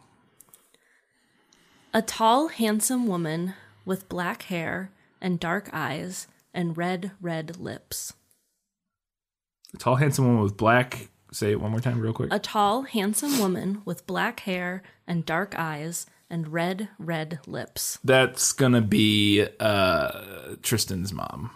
A 1.94 2.02
tall, 2.04 2.50
handsome 2.50 3.08
woman 3.08 3.54
with 3.84 4.10
black 4.10 4.44
hair 4.44 4.92
and 5.22 5.40
dark 5.40 5.70
eyes 5.74 6.28
and 6.54 6.78
red, 6.78 7.12
red 7.20 7.60
lips. 7.60 8.14
A 9.74 9.78
tall, 9.78 9.96
handsome 9.96 10.26
woman 10.28 10.44
with 10.44 10.58
black. 10.58 11.10
Say 11.32 11.52
it 11.52 11.62
one 11.62 11.72
more 11.72 11.80
time, 11.80 12.00
real 12.00 12.14
quick. 12.14 12.32
A 12.34 12.40
tall, 12.40 12.84
handsome 12.84 13.40
woman 13.40 13.82
with 13.86 14.06
black 14.08 14.42
hair 14.42 14.84
and 15.08 15.26
dark 15.26 15.54
eyes 15.58 16.06
and 16.30 16.48
red, 16.54 16.90
red 16.98 17.40
lips. 17.48 18.00
That's 18.04 18.52
gonna 18.54 18.82
be 18.82 19.46
uh, 19.60 20.56
Tristan's 20.62 21.12
mom. 21.14 21.52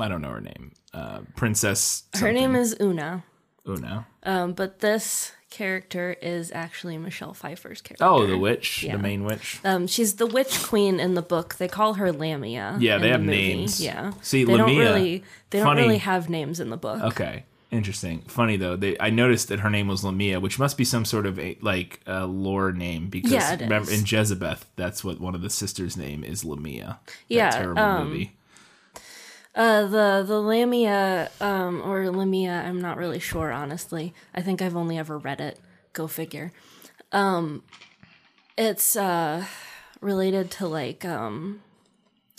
I 0.00 0.08
don't 0.08 0.22
know 0.22 0.30
her 0.30 0.40
name. 0.40 0.72
Uh, 0.94 1.20
Princess. 1.36 2.04
Her 2.14 2.32
name 2.32 2.54
is 2.54 2.76
Una, 2.80 3.24
Una. 3.68 4.06
um, 4.22 4.52
but 4.52 4.78
this 4.80 5.32
character 5.50 6.14
is 6.20 6.52
actually 6.52 6.98
Michelle 6.98 7.32
Pfeiffer's 7.34 7.80
character. 7.80 8.04
Oh, 8.04 8.26
the 8.26 8.36
witch, 8.38 8.82
Yeah. 8.82 8.96
the 8.96 9.02
main 9.02 9.24
witch. 9.24 9.60
Um, 9.64 9.86
she's 9.86 10.16
the 10.16 10.26
witch 10.26 10.62
queen 10.62 11.00
in 11.00 11.14
the 11.14 11.22
book. 11.22 11.54
They 11.56 11.68
call 11.68 11.94
her 11.94 12.12
Lamia. 12.12 12.76
Yeah, 12.80 12.98
they 12.98 13.06
the 13.08 13.12
have 13.12 13.20
movie. 13.22 13.54
names. 13.56 13.80
Yeah. 13.82 14.12
See, 14.22 14.44
they 14.44 14.56
don't 14.56 14.76
really 14.76 15.24
they 15.50 15.58
don't 15.58 15.66
funny- 15.66 15.82
really 15.82 15.98
have 15.98 16.28
names 16.28 16.60
in 16.60 16.70
the 16.70 16.76
book. 16.76 17.02
Okay, 17.02 17.44
interesting. 17.70 18.22
Funny 18.22 18.56
though, 18.56 18.76
they 18.76 18.96
I 18.98 19.10
noticed 19.10 19.48
that 19.48 19.60
her 19.60 19.70
name 19.70 19.88
was 19.88 20.04
Lamia, 20.04 20.40
which 20.40 20.58
must 20.58 20.76
be 20.76 20.84
some 20.84 21.04
sort 21.04 21.26
of 21.26 21.38
a, 21.38 21.56
like 21.60 22.00
a 22.06 22.26
lore 22.26 22.72
name 22.72 23.08
because 23.08 23.32
Yeah, 23.32 23.56
remember 23.60 23.90
is. 23.90 24.00
in 24.00 24.04
Jezebeth, 24.06 24.64
that's 24.76 25.04
what 25.04 25.20
one 25.20 25.34
of 25.34 25.42
the 25.42 25.50
sisters' 25.50 25.96
name 25.96 26.24
is 26.24 26.44
Lamia. 26.44 27.00
That 27.06 27.14
Yeah, 27.28 27.50
terrible 27.50 27.82
um, 27.82 28.10
movie. 28.10 28.32
Uh, 29.54 29.82
the 29.86 30.24
the 30.26 30.40
Lamia 30.40 31.30
um, 31.40 31.82
or 31.82 32.10
Lamia, 32.10 32.62
I'm 32.64 32.80
not 32.80 32.96
really 32.96 33.18
sure. 33.18 33.50
Honestly, 33.52 34.14
I 34.34 34.40
think 34.42 34.62
I've 34.62 34.76
only 34.76 34.96
ever 34.98 35.18
read 35.18 35.40
it. 35.40 35.58
Go 35.92 36.06
figure. 36.06 36.52
Um, 37.12 37.62
it's 38.56 38.96
uh 38.96 39.44
related 40.00 40.50
to 40.52 40.66
like 40.68 41.04
um 41.04 41.60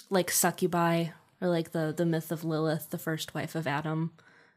like 0.10 0.32
succubi 0.32 1.08
or 1.42 1.48
like 1.50 1.72
the 1.72 1.94
the 1.96 2.06
myth 2.06 2.32
of 2.32 2.44
Lilith, 2.44 2.90
the 2.90 2.98
first 2.98 3.34
wife 3.34 3.56
of 3.56 3.68
Adam. 3.68 4.12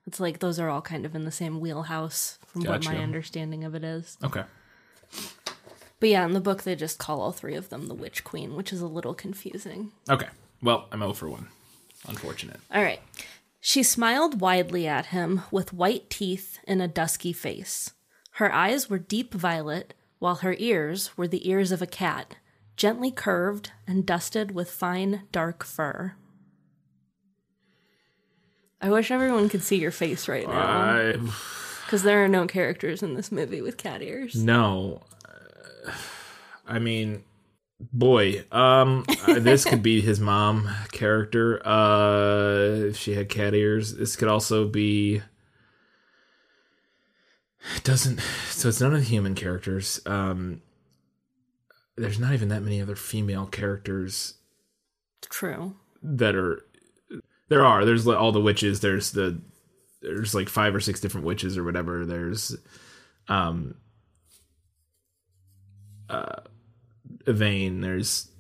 It's 0.07 0.19
like 0.21 0.39
those 0.41 0.59
are 0.59 0.69
all 0.69 0.83
kind 0.83 1.07
of 1.07 1.15
in 1.15 1.25
the 1.25 1.31
same 1.31 1.61
wheelhouse 1.61 2.39
from 2.47 2.63
what 2.65 2.85
my 2.85 2.97
understanding 2.99 3.65
of 3.65 3.75
it 3.75 3.85
is. 3.85 4.17
Okay, 4.25 4.43
But 6.01 6.09
yeah, 6.09 6.25
in 6.25 6.33
the 6.33 6.41
book 6.41 6.63
they 6.65 6.75
just 6.75 6.99
call 6.99 7.21
all 7.21 7.33
three 7.33 7.55
of 7.55 7.69
them 7.69 7.87
the 7.89 7.95
Witch 7.95 8.25
Queen, 8.25 8.57
which 8.57 8.73
is 8.73 8.81
a 8.81 8.87
little 8.87 9.15
confusing. 9.15 9.93
okay. 10.11 10.29
Well, 10.63 10.87
I'm 10.93 11.01
0 11.01 11.13
for 11.15 11.29
one. 11.29 11.49
Unfortunate. 12.07 12.61
All 12.73 12.83
right. 12.83 13.01
She 13.61 13.83
smiled 13.83 14.41
widely 14.41 14.87
at 14.87 15.07
him 15.07 15.43
with 15.51 15.73
white 15.73 16.09
teeth 16.11 16.59
and 16.69 16.81
a 16.81 16.87
dusky 16.89 17.33
face. 17.33 17.93
Her 18.33 18.53
eyes 18.53 18.89
were 18.89 18.99
deep 18.99 19.35
violet, 19.35 19.95
while 20.21 20.37
her 20.37 20.55
ears 20.59 21.17
were 21.17 21.27
the 21.29 21.49
ears 21.49 21.73
of 21.73 21.83
a 21.83 21.87
cat, 21.87 22.37
gently 22.77 23.11
curved 23.11 23.73
and 23.87 24.07
dusted 24.07 24.53
with 24.53 24.71
fine, 24.71 25.23
dark 25.33 25.65
fur. 25.65 26.15
I 28.83 28.91
wish 28.91 29.11
everyone 29.13 29.49
could 29.49 29.63
see 29.63 29.77
your 29.77 29.93
face 29.93 30.27
right 30.29 30.47
now, 30.49 31.13
because 31.87 32.03
there 32.03 32.25
are 32.25 32.29
no 32.29 32.47
characters 32.47 33.03
in 33.03 33.15
this 33.15 33.31
movie 33.31 33.63
with 33.63 33.77
cat 33.77 34.03
ears. 34.03 34.35
no. 34.35 35.03
I 36.67 36.79
mean, 36.79 37.25
boy, 37.81 38.45
um, 38.53 39.05
this 39.27 39.65
could 39.65 39.83
be 39.83 40.01
his 40.01 40.21
mom 40.21 40.71
character. 40.93 41.61
Uh, 41.67 42.89
if 42.89 42.97
she 42.97 43.15
had 43.15 43.29
cat 43.29 43.55
ears, 43.55 43.95
this 43.97 44.17
could 44.17 44.29
also 44.29 44.67
be. 44.69 45.23
It 47.77 47.85
doesn't. 47.85 48.21
So 48.49 48.69
it's 48.69 48.81
none 48.81 48.95
of 48.95 49.01
the 49.01 49.07
human 49.07 49.35
characters. 49.35 50.01
Um, 50.07 50.63
there's 51.97 52.19
not 52.19 52.33
even 52.33 52.49
that 52.49 52.63
many 52.63 52.81
other 52.81 52.97
female 52.97 53.47
characters 53.47 54.35
True. 55.23 55.75
that 56.03 56.35
are. 56.35 56.65
There 57.53 57.67
are. 57.67 57.85
There's 57.85 58.07
all 58.09 58.33
the 58.33 58.41
witches. 58.41 58.81
There's 58.81 59.11
the. 59.11 59.39
There's 60.01 60.35
like 60.35 60.49
five 60.49 60.75
or 60.75 60.81
six 60.81 61.01
different 61.01 61.27
witches 61.27 61.59
or 61.59 61.65
whatever. 61.65 62.07
There's, 62.07 62.57
um. 63.29 63.75
Uh, 66.09 66.41
Yvaine. 67.27 67.83
There's 67.83 68.31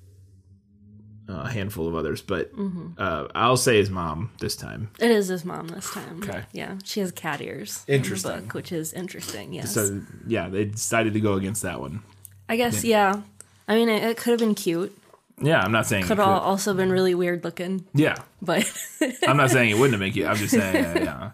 a 1.28 1.50
handful 1.50 1.88
of 1.88 1.94
others, 1.94 2.22
but 2.22 2.52
uh, 2.96 3.28
I'll 3.34 3.58
say 3.58 3.76
his 3.76 3.90
mom 3.90 4.30
this 4.40 4.56
time. 4.56 4.88
It 4.98 5.10
is 5.10 5.28
his 5.28 5.44
mom 5.44 5.68
this 5.68 5.92
time. 5.92 6.22
Okay. 6.22 6.44
Yeah, 6.52 6.78
she 6.82 7.00
has 7.00 7.12
cat 7.12 7.42
ears 7.42 7.84
Interesting. 7.86 8.30
in 8.32 8.36
the 8.38 8.42
book, 8.44 8.54
which 8.54 8.72
is 8.72 8.94
interesting. 8.94 9.52
Yes. 9.52 9.74
So 9.74 10.00
yeah, 10.26 10.48
they 10.48 10.64
decided 10.64 11.12
to 11.12 11.20
go 11.20 11.34
against 11.34 11.60
that 11.64 11.80
one. 11.80 12.02
I 12.48 12.56
guess 12.56 12.82
yeah. 12.82 13.20
I 13.68 13.74
mean, 13.74 13.90
it, 13.90 14.02
it 14.04 14.16
could 14.16 14.30
have 14.30 14.40
been 14.40 14.54
cute. 14.54 14.98
Yeah, 15.42 15.60
I'm 15.60 15.72
not 15.72 15.86
saying. 15.86 16.04
Could 16.04 16.18
it 16.18 16.22
al- 16.22 16.38
also 16.40 16.72
been 16.74 16.90
really 16.92 17.14
weird 17.14 17.44
looking, 17.44 17.84
Yeah, 17.94 18.16
but 18.40 18.64
I'm 19.26 19.36
not 19.36 19.50
saying 19.50 19.70
it 19.70 19.74
wouldn't 19.78 19.92
have 19.94 20.00
made 20.00 20.14
you. 20.16 20.26
I'm 20.26 20.36
just 20.36 20.54
saying. 20.54 20.84
Uh, 20.84 21.00
yeah. 21.02 21.30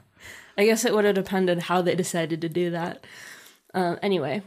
I 0.56 0.64
guess 0.64 0.84
it 0.84 0.94
would 0.94 1.04
have 1.04 1.14
depended 1.14 1.60
how 1.64 1.82
they 1.82 1.94
decided 1.94 2.40
to 2.40 2.48
do 2.48 2.70
that. 2.70 3.06
Uh, 3.74 3.96
anyway, 4.02 4.42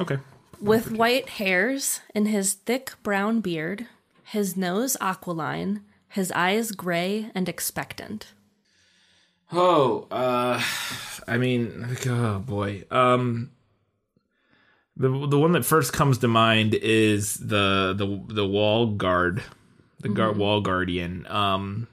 Okay. 0.00 0.18
with 0.60 0.92
white 0.92 1.28
hairs 1.30 2.00
and 2.14 2.28
his 2.28 2.54
thick 2.54 2.92
brown 3.02 3.40
beard, 3.40 3.86
his 4.24 4.56
nose 4.56 4.96
aquiline, 5.00 5.82
his 6.08 6.30
eyes 6.32 6.72
gray 6.72 7.30
and 7.34 7.48
expectant. 7.48 8.28
Oh, 9.52 10.06
uh, 10.10 10.62
I 11.28 11.36
mean, 11.36 11.82
like, 11.88 12.06
oh 12.06 12.38
boy. 12.38 12.84
Um, 12.90 13.50
the 14.96 15.08
the 15.26 15.38
one 15.38 15.52
that 15.52 15.64
first 15.64 15.92
comes 15.92 16.18
to 16.18 16.28
mind 16.28 16.74
is 16.74 17.34
the 17.34 17.94
the 17.96 18.34
the 18.34 18.46
wall 18.46 18.86
guard, 18.86 19.42
the 20.00 20.08
guard 20.08 20.36
wall 20.36 20.60
guardian. 20.60 21.26
Um, 21.28 21.88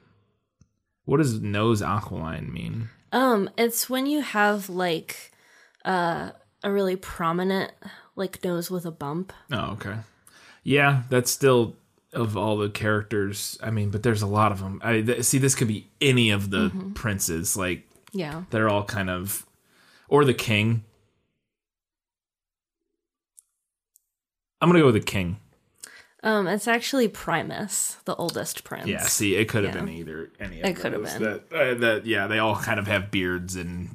what 1.06 1.18
does 1.18 1.40
nose 1.40 1.82
aquiline 1.82 2.52
mean? 2.52 2.90
Um, 3.12 3.50
it's 3.58 3.90
when 3.90 4.06
you 4.06 4.22
have 4.22 4.70
like 4.70 5.32
uh, 5.86 6.32
a 6.64 6.72
really 6.72 6.96
prominent 6.96 7.72
like 8.16 8.44
nose 8.44 8.70
with 8.70 8.86
a 8.86 8.92
bump. 8.92 9.34
Oh, 9.52 9.72
okay. 9.74 9.96
Yeah, 10.64 11.04
that's 11.10 11.32
still 11.32 11.78
of 12.14 12.36
all 12.36 12.58
the 12.58 12.70
characters. 12.70 13.58
I 13.64 13.72
mean, 13.72 13.90
but 13.92 14.04
there's 14.04 14.22
a 14.22 14.28
lot 14.28 14.52
of 14.52 14.60
them. 14.60 14.82
I 14.84 15.02
th- 15.02 15.24
see. 15.24 15.38
This 15.38 15.56
could 15.56 15.68
be 15.70 15.88
any 16.02 16.32
of 16.32 16.50
the 16.52 16.70
princes. 16.96 17.56
Like 17.56 17.88
Yeah. 18.12 18.44
they're 18.50 18.68
all 18.70 18.84
kind 18.84 19.10
of, 19.10 19.46
or 20.10 20.26
the 20.26 20.34
king. 20.34 20.84
I'm 24.62 24.70
gonna 24.70 24.80
go 24.80 24.86
with 24.88 24.96
the 24.96 25.00
king. 25.02 25.38
Um, 26.22 26.48
it's 26.48 26.68
actually 26.68 27.08
Primus, 27.08 27.96
the 28.06 28.14
oldest 28.16 28.66
prince. 28.66 28.88
Yeah. 28.88 29.04
See, 29.04 29.36
it 29.36 29.46
could 29.48 29.64
have 29.64 29.74
Yeah. 29.74 29.82
been 29.82 29.90
either 29.94 30.32
any. 30.40 30.60
Of 30.62 30.70
It 30.70 30.76
could 30.76 30.92
have 30.94 31.04
been. 31.04 31.24
That, 31.24 31.44
uh, 31.54 31.74
that. 31.76 32.06
Yeah, 32.06 32.28
they 32.28 32.40
all 32.40 32.56
kind 32.58 32.78
of 32.80 32.88
have 32.88 33.10
beards 33.10 33.56
and 33.56 33.90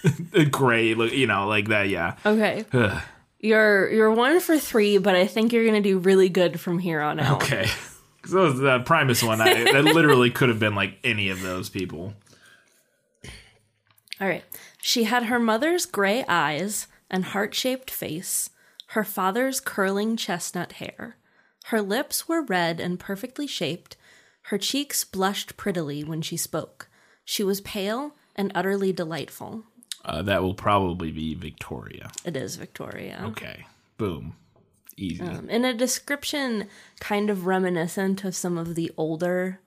gray. 0.50 0.88
You 0.88 1.26
know, 1.28 1.46
like 1.46 1.68
that. 1.68 1.88
Yeah. 1.88 2.16
Okay. 2.26 2.64
You're 3.42 3.88
you're 3.90 4.10
one 4.10 4.38
for 4.40 4.58
three, 4.58 4.98
but 4.98 5.14
I 5.14 5.26
think 5.26 5.52
you're 5.52 5.64
gonna 5.64 5.80
do 5.80 5.96
really 5.98 6.28
good 6.28 6.60
from 6.60 6.78
here 6.78 7.00
on 7.00 7.18
out. 7.20 7.42
Okay. 7.42 7.66
So 8.26 8.52
the 8.52 8.80
Primus 8.80 9.22
one, 9.22 9.40
I, 9.40 9.64
that 9.72 9.82
literally 9.82 10.30
could 10.30 10.50
have 10.50 10.58
been 10.58 10.74
like 10.74 10.98
any 11.02 11.30
of 11.30 11.40
those 11.40 11.70
people. 11.70 12.12
All 14.20 14.28
right. 14.28 14.44
She 14.82 15.04
had 15.04 15.24
her 15.24 15.38
mother's 15.38 15.86
gray 15.86 16.24
eyes 16.28 16.86
and 17.10 17.24
heart 17.24 17.54
shaped 17.54 17.90
face, 17.90 18.50
her 18.90 19.04
father's 19.04 19.60
curling 19.60 20.16
chestnut 20.16 20.72
hair. 20.72 21.16
Her 21.66 21.80
lips 21.80 22.26
were 22.28 22.42
red 22.42 22.80
and 22.80 22.98
perfectly 22.98 23.46
shaped. 23.46 23.96
Her 24.44 24.58
cheeks 24.58 25.04
blushed 25.04 25.56
prettily 25.56 26.02
when 26.02 26.22
she 26.22 26.36
spoke. 26.36 26.88
She 27.24 27.44
was 27.44 27.60
pale 27.60 28.16
and 28.34 28.50
utterly 28.54 28.92
delightful. 28.92 29.64
Uh, 30.04 30.22
that 30.22 30.42
will 30.42 30.54
probably 30.54 31.12
be 31.12 31.34
Victoria. 31.34 32.10
It 32.24 32.36
is 32.36 32.56
Victoria. 32.56 33.22
Okay. 33.28 33.66
Boom. 33.98 34.34
easy. 34.96 35.22
Um, 35.22 35.46
and 35.50 35.64
a 35.64 35.74
description 35.74 36.66
kind 36.98 37.30
of 37.30 37.46
reminiscent 37.46 38.24
of 38.24 38.34
some 38.34 38.58
of 38.58 38.74
the 38.74 38.90
older 38.96 39.60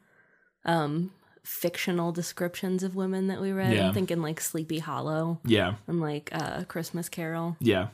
um, 0.66 1.12
fictional 1.44 2.12
descriptions 2.12 2.84
of 2.84 2.96
women 2.96 3.28
that 3.28 3.40
we 3.40 3.52
read. 3.52 3.74
Yeah. 3.74 3.88
I'm 3.88 3.94
thinking 3.94 4.22
like 4.22 4.42
Sleepy 4.42 4.80
Hollow 4.80 5.40
yeah, 5.46 5.76
and 5.88 6.02
like 6.02 6.30
uh, 6.34 6.64
Christmas 6.66 7.10
Carol. 7.10 7.56
yeah, 7.60 7.88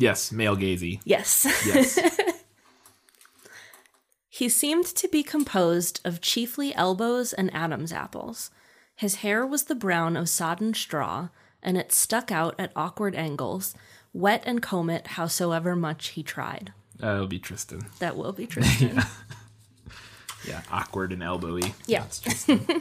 yes, 0.00 0.32
male 0.32 0.56
gazy. 0.56 1.00
Yes. 1.04 1.46
Yes, 1.66 1.98
He 4.28 4.48
seemed 4.48 4.86
to 4.86 5.06
be 5.08 5.22
composed 5.22 6.00
of 6.02 6.22
chiefly 6.22 6.74
elbows 6.74 7.32
and 7.34 7.52
Adam's 7.54 7.92
apples. 7.92 8.50
His 8.96 9.16
hair 9.16 9.44
was 9.44 9.64
the 9.64 9.74
brown 9.74 10.16
of 10.16 10.30
sodden 10.30 10.72
straw, 10.72 11.28
and 11.62 11.76
it 11.76 11.92
stuck 11.92 12.32
out 12.32 12.54
at 12.58 12.72
awkward 12.74 13.14
angles, 13.14 13.74
wet 14.14 14.42
and 14.46 14.62
comb 14.62 14.88
it 14.88 15.08
howsoever 15.08 15.76
much 15.76 16.08
he 16.08 16.22
tried. 16.22 16.72
that'll 16.96 17.26
be 17.26 17.38
Tristan. 17.38 17.82
That 17.98 18.16
will 18.16 18.32
be 18.32 18.46
Tristan. 18.54 18.96
Yeah, 18.96 19.04
yeah, 20.48 20.62
awkward 20.70 21.12
and 21.12 21.20
elbowy. 21.22 21.74
Yeah. 21.86 22.04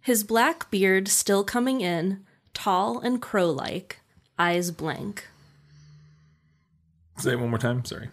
His 0.00 0.22
black 0.24 0.70
beard 0.70 1.08
still 1.08 1.44
coming 1.44 1.80
in, 1.80 2.24
tall 2.52 2.98
and 3.00 3.22
crow 3.22 3.50
like, 3.50 4.00
eyes 4.38 4.70
blank. 4.70 5.28
Say 7.18 7.32
it 7.32 7.40
one 7.40 7.50
more 7.50 7.58
time. 7.58 7.84
Sorry. 7.84 8.10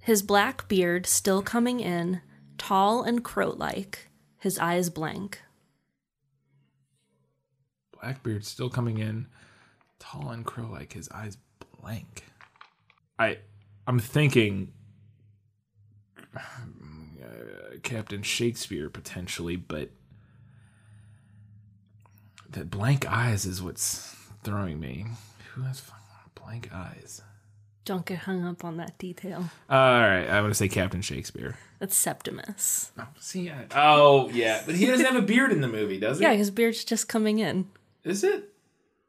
His 0.00 0.22
black 0.22 0.66
beard 0.68 1.06
still 1.06 1.42
coming 1.42 1.78
in, 1.78 2.22
tall 2.56 3.02
and 3.02 3.22
crow 3.22 3.50
like, 3.50 4.08
his 4.38 4.58
eyes 4.58 4.90
blank. 4.90 5.42
Blackbeard 7.92 8.44
still 8.44 8.70
coming 8.70 8.98
in, 8.98 9.26
tall 9.98 10.30
and 10.30 10.44
crow 10.44 10.68
like, 10.70 10.94
his 10.94 11.08
eyes 11.10 11.36
blank. 11.80 12.24
I, 13.18 13.38
I'm 13.86 14.00
thinking 14.00 14.72
uh, 16.36 16.40
Captain 17.82 18.22
Shakespeare 18.22 18.88
potentially, 18.88 19.56
but 19.56 19.90
that 22.50 22.70
blank 22.70 23.06
eyes 23.10 23.44
is 23.46 23.62
what's 23.62 24.16
throwing 24.42 24.80
me. 24.80 25.06
Who 25.54 25.62
has 25.62 25.82
blank 26.34 26.70
eyes? 26.72 27.22
Don't 27.88 28.04
get 28.04 28.18
hung 28.18 28.44
up 28.44 28.66
on 28.66 28.76
that 28.76 28.98
detail. 28.98 29.48
All 29.70 29.78
right, 30.00 30.26
I'm 30.26 30.44
gonna 30.44 30.52
say 30.52 30.68
Captain 30.68 31.00
Shakespeare. 31.00 31.56
That's 31.78 31.96
Septimus. 31.96 32.92
Oh, 32.98 33.06
see, 33.18 33.48
I, 33.48 33.64
oh 33.74 34.28
yeah, 34.28 34.62
but 34.66 34.74
he 34.74 34.84
doesn't 34.84 35.06
have 35.06 35.16
a 35.16 35.22
beard 35.22 35.52
in 35.52 35.62
the 35.62 35.68
movie, 35.68 35.98
does 35.98 36.18
he? 36.18 36.24
Yeah, 36.24 36.34
his 36.34 36.50
beard's 36.50 36.84
just 36.84 37.08
coming 37.08 37.38
in. 37.38 37.66
Is 38.04 38.24
it? 38.24 38.52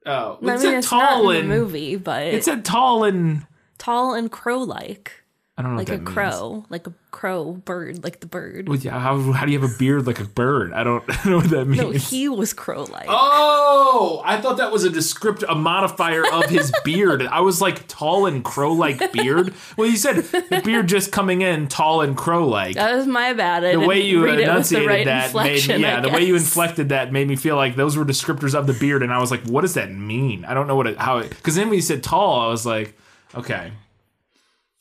Oh, 0.05 0.35
I 0.35 0.37
it 0.37 0.41
mean, 0.41 0.57
said 0.59 0.73
it's 0.75 0.87
tall 0.87 1.25
not 1.25 1.35
in 1.35 1.41
and 1.41 1.51
the 1.51 1.55
movie, 1.57 1.97
but 1.97 2.23
it's 2.23 2.47
a 2.47 2.55
tall 2.61 3.03
and 3.03 3.45
tall 3.77 4.13
and 4.13 4.31
crow-like, 4.31 5.25
I 5.59 5.61
don't 5.61 5.71
know 5.73 5.77
like 5.79 5.89
what 5.89 5.95
a 5.95 5.97
that 5.97 6.03
means. 6.05 6.13
crow, 6.13 6.65
like 6.69 6.87
a 6.87 6.93
crow 7.11 7.51
bird, 7.51 8.01
like 8.01 8.21
the 8.21 8.27
bird. 8.27 8.69
Well, 8.69 8.77
yeah, 8.77 8.97
how, 8.97 9.19
how 9.33 9.45
do 9.45 9.51
you 9.51 9.59
have 9.59 9.69
a 9.69 9.77
beard 9.77 10.07
like 10.07 10.21
a 10.21 10.25
bird? 10.25 10.71
I 10.71 10.85
don't, 10.85 11.03
I 11.09 11.13
don't 11.15 11.25
know 11.25 11.37
what 11.37 11.49
that 11.49 11.65
means. 11.65 11.83
No, 11.83 11.89
he 11.91 12.29
was 12.29 12.53
crow-like. 12.53 13.07
oh, 13.09 14.21
I 14.23 14.39
thought 14.39 14.55
that 14.55 14.71
was 14.71 14.85
a 14.85 14.89
descript, 14.89 15.43
a 15.49 15.55
modifier 15.55 16.23
of 16.31 16.45
his 16.45 16.71
beard. 16.85 17.23
I 17.23 17.41
was 17.41 17.59
like 17.59 17.89
tall 17.89 18.25
and 18.25 18.41
crow-like 18.41 19.11
beard. 19.11 19.53
Well, 19.75 19.89
you 19.89 19.97
said 19.97 20.15
the 20.23 20.61
beard 20.63 20.87
just 20.87 21.11
coming 21.11 21.41
in 21.41 21.67
tall 21.67 21.99
and 21.99 22.15
crow-like. 22.15 22.75
That 22.75 22.95
was 22.95 23.05
my 23.05 23.33
bad. 23.33 23.65
I 23.65 23.73
the 23.73 23.81
way 23.81 23.97
didn't 23.97 24.11
you 24.11 24.23
read 24.23 24.39
it 24.39 24.45
the 24.45 24.51
enunciated 24.51 24.87
right 24.87 25.05
that 25.05 25.33
made 25.35 25.55
inflection, 25.55 25.81
yeah 25.81 25.97
I 25.97 26.01
the 26.01 26.09
way 26.09 26.23
you 26.23 26.35
inflected 26.35 26.87
that 26.89 27.11
made 27.11 27.27
me 27.27 27.35
feel 27.35 27.57
like 27.57 27.75
those 27.75 27.97
were 27.97 28.05
descriptors 28.05 28.55
of 28.55 28.65
the 28.65 28.73
beard 28.73 29.03
and 29.03 29.11
i 29.11 29.19
was 29.19 29.29
like 29.29 29.41
what 29.47 29.61
does 29.61 29.73
that 29.73 29.91
mean 29.91 30.45
i 30.45 30.53
don't 30.53 30.67
know 30.67 30.75
what 30.75 30.87
it 30.87 30.97
how 30.97 31.17
it 31.17 31.29
because 31.29 31.55
then 31.55 31.67
when 31.67 31.75
you 31.75 31.81
said 31.81 32.01
tall 32.01 32.39
i 32.41 32.47
was 32.47 32.65
like 32.65 32.97
okay 33.35 33.71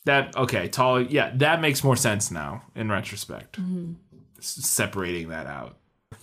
that 0.08 0.36
okay 0.36 0.68
tall 0.68 1.00
yeah 1.00 1.30
that 1.36 1.60
makes 1.60 1.82
more 1.84 1.96
sense 1.96 2.30
now 2.30 2.62
in 2.74 2.90
retrospect 2.90 3.60
Mm-hmm. 3.60 3.92
S- 4.38 4.66
separating 4.66 5.28
that 5.28 5.46
out 5.46 5.76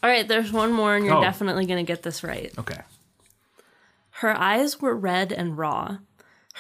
All 0.03 0.09
right, 0.09 0.27
there's 0.27 0.51
one 0.51 0.71
more, 0.71 0.95
and 0.95 1.05
you're 1.05 1.15
Oh. 1.15 1.21
definitely 1.21 1.65
gonna 1.65 1.83
get 1.83 2.03
this 2.03 2.23
right. 2.23 2.51
okay 2.59 2.81
Her 4.21 4.37
eyes 4.37 4.81
were 4.81 4.95
red 4.95 5.31
and 5.31 5.57
raw. 5.57 5.97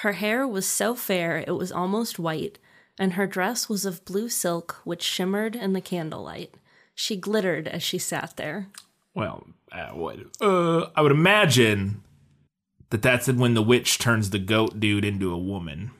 Her 0.03 0.13
hair 0.13 0.45
was 0.47 0.65
so 0.67 0.95
fair 0.95 1.37
it 1.47 1.51
was 1.55 1.71
almost 1.71 2.19
white, 2.19 2.59
and 2.99 3.13
her 3.13 3.25
dress 3.27 3.69
was 3.69 3.85
of 3.85 4.03
blue 4.05 4.27
silk 4.29 4.81
which 4.83 5.01
shimmered 5.03 5.55
in 5.55 5.73
the 5.73 5.81
candlelight. 5.81 6.53
She 6.93 7.15
glittered 7.15 7.67
as 7.67 7.83
she 7.83 7.97
sat 7.97 8.35
there. 8.37 8.67
well 9.13 9.47
uh, 9.71 9.89
what 9.89 10.17
uh 10.41 10.87
i 10.95 11.01
would 11.01 11.11
imagine 11.11 12.01
that 12.91 13.01
that's 13.01 13.27
when 13.27 13.53
the 13.55 13.61
witch 13.63 13.97
turns 13.97 14.29
the 14.29 14.39
goat 14.39 14.79
dude 14.79 15.03
into 15.03 15.33
a 15.33 15.37
woman 15.37 15.91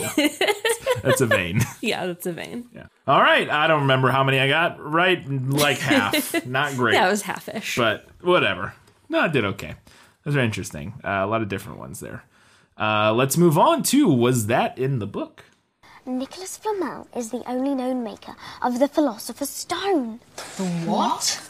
that's 1.02 1.20
Yvaine 1.20 1.60
Yeah, 1.80 2.06
that's 2.06 2.26
Yvaine. 2.26 2.66
Yeah. 2.74 2.86
All 3.06 3.20
right. 3.20 3.48
I 3.48 3.66
don't 3.66 3.82
remember 3.82 4.10
how 4.10 4.24
many 4.24 4.38
I 4.40 4.48
got 4.48 4.80
right. 4.80 5.22
Like 5.28 5.78
half. 5.92 6.46
Not 6.46 6.74
great. 6.74 6.94
Yeah, 6.94 7.06
it 7.06 7.10
was 7.10 7.22
halfish. 7.22 7.76
but 7.76 8.06
whatever. 8.20 8.74
No, 9.08 9.20
I 9.20 9.28
did 9.28 9.44
okay. 9.44 9.74
Those 10.24 10.36
are 10.36 10.40
interesting. 10.40 10.94
Uh, 11.04 11.08
a 11.22 11.26
lot 11.26 11.42
of 11.42 11.48
different 11.48 11.78
ones 11.78 12.00
there. 12.00 12.24
Uh, 12.78 13.12
let's 13.12 13.36
move 13.36 13.58
on 13.58 13.82
to 13.84 14.08
Was 14.08 14.46
That 14.46 14.78
in 14.78 14.98
the 14.98 15.06
Book? 15.06 15.44
Nicholas 16.06 16.56
Flamel 16.56 17.06
is 17.14 17.30
the 17.30 17.42
only 17.48 17.74
known 17.74 18.02
maker 18.02 18.34
of 18.60 18.78
the 18.78 18.88
Philosopher's 18.88 19.50
Stone. 19.50 20.20
The 20.56 20.64
What? 20.86 21.48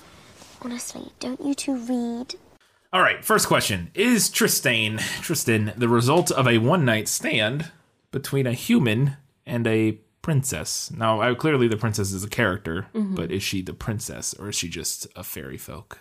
Honestly, 0.60 1.10
don't 1.20 1.40
you 1.40 1.54
two 1.54 1.74
read? 1.76 2.34
All 2.92 3.00
right. 3.00 3.24
First 3.24 3.46
question 3.46 3.90
Is 3.94 4.28
Tristan, 4.28 4.98
Tristan 5.22 5.72
the 5.76 5.88
result 5.88 6.30
of 6.30 6.46
a 6.46 6.58
one 6.58 6.84
night 6.84 7.08
stand 7.08 7.70
between 8.12 8.46
a 8.46 8.52
human 8.52 9.16
and 9.44 9.66
a 9.66 9.98
princess? 10.22 10.92
Now, 10.96 11.20
I, 11.20 11.34
clearly 11.34 11.66
the 11.66 11.76
princess 11.76 12.12
is 12.12 12.22
a 12.22 12.28
character, 12.28 12.86
Mm-hmm. 12.94 13.16
but 13.16 13.32
is 13.32 13.42
she 13.42 13.60
the 13.62 13.74
princess 13.74 14.32
or 14.34 14.50
is 14.50 14.54
she 14.54 14.68
just 14.68 15.06
a 15.16 15.24
fairy 15.24 15.58
folk? 15.58 15.98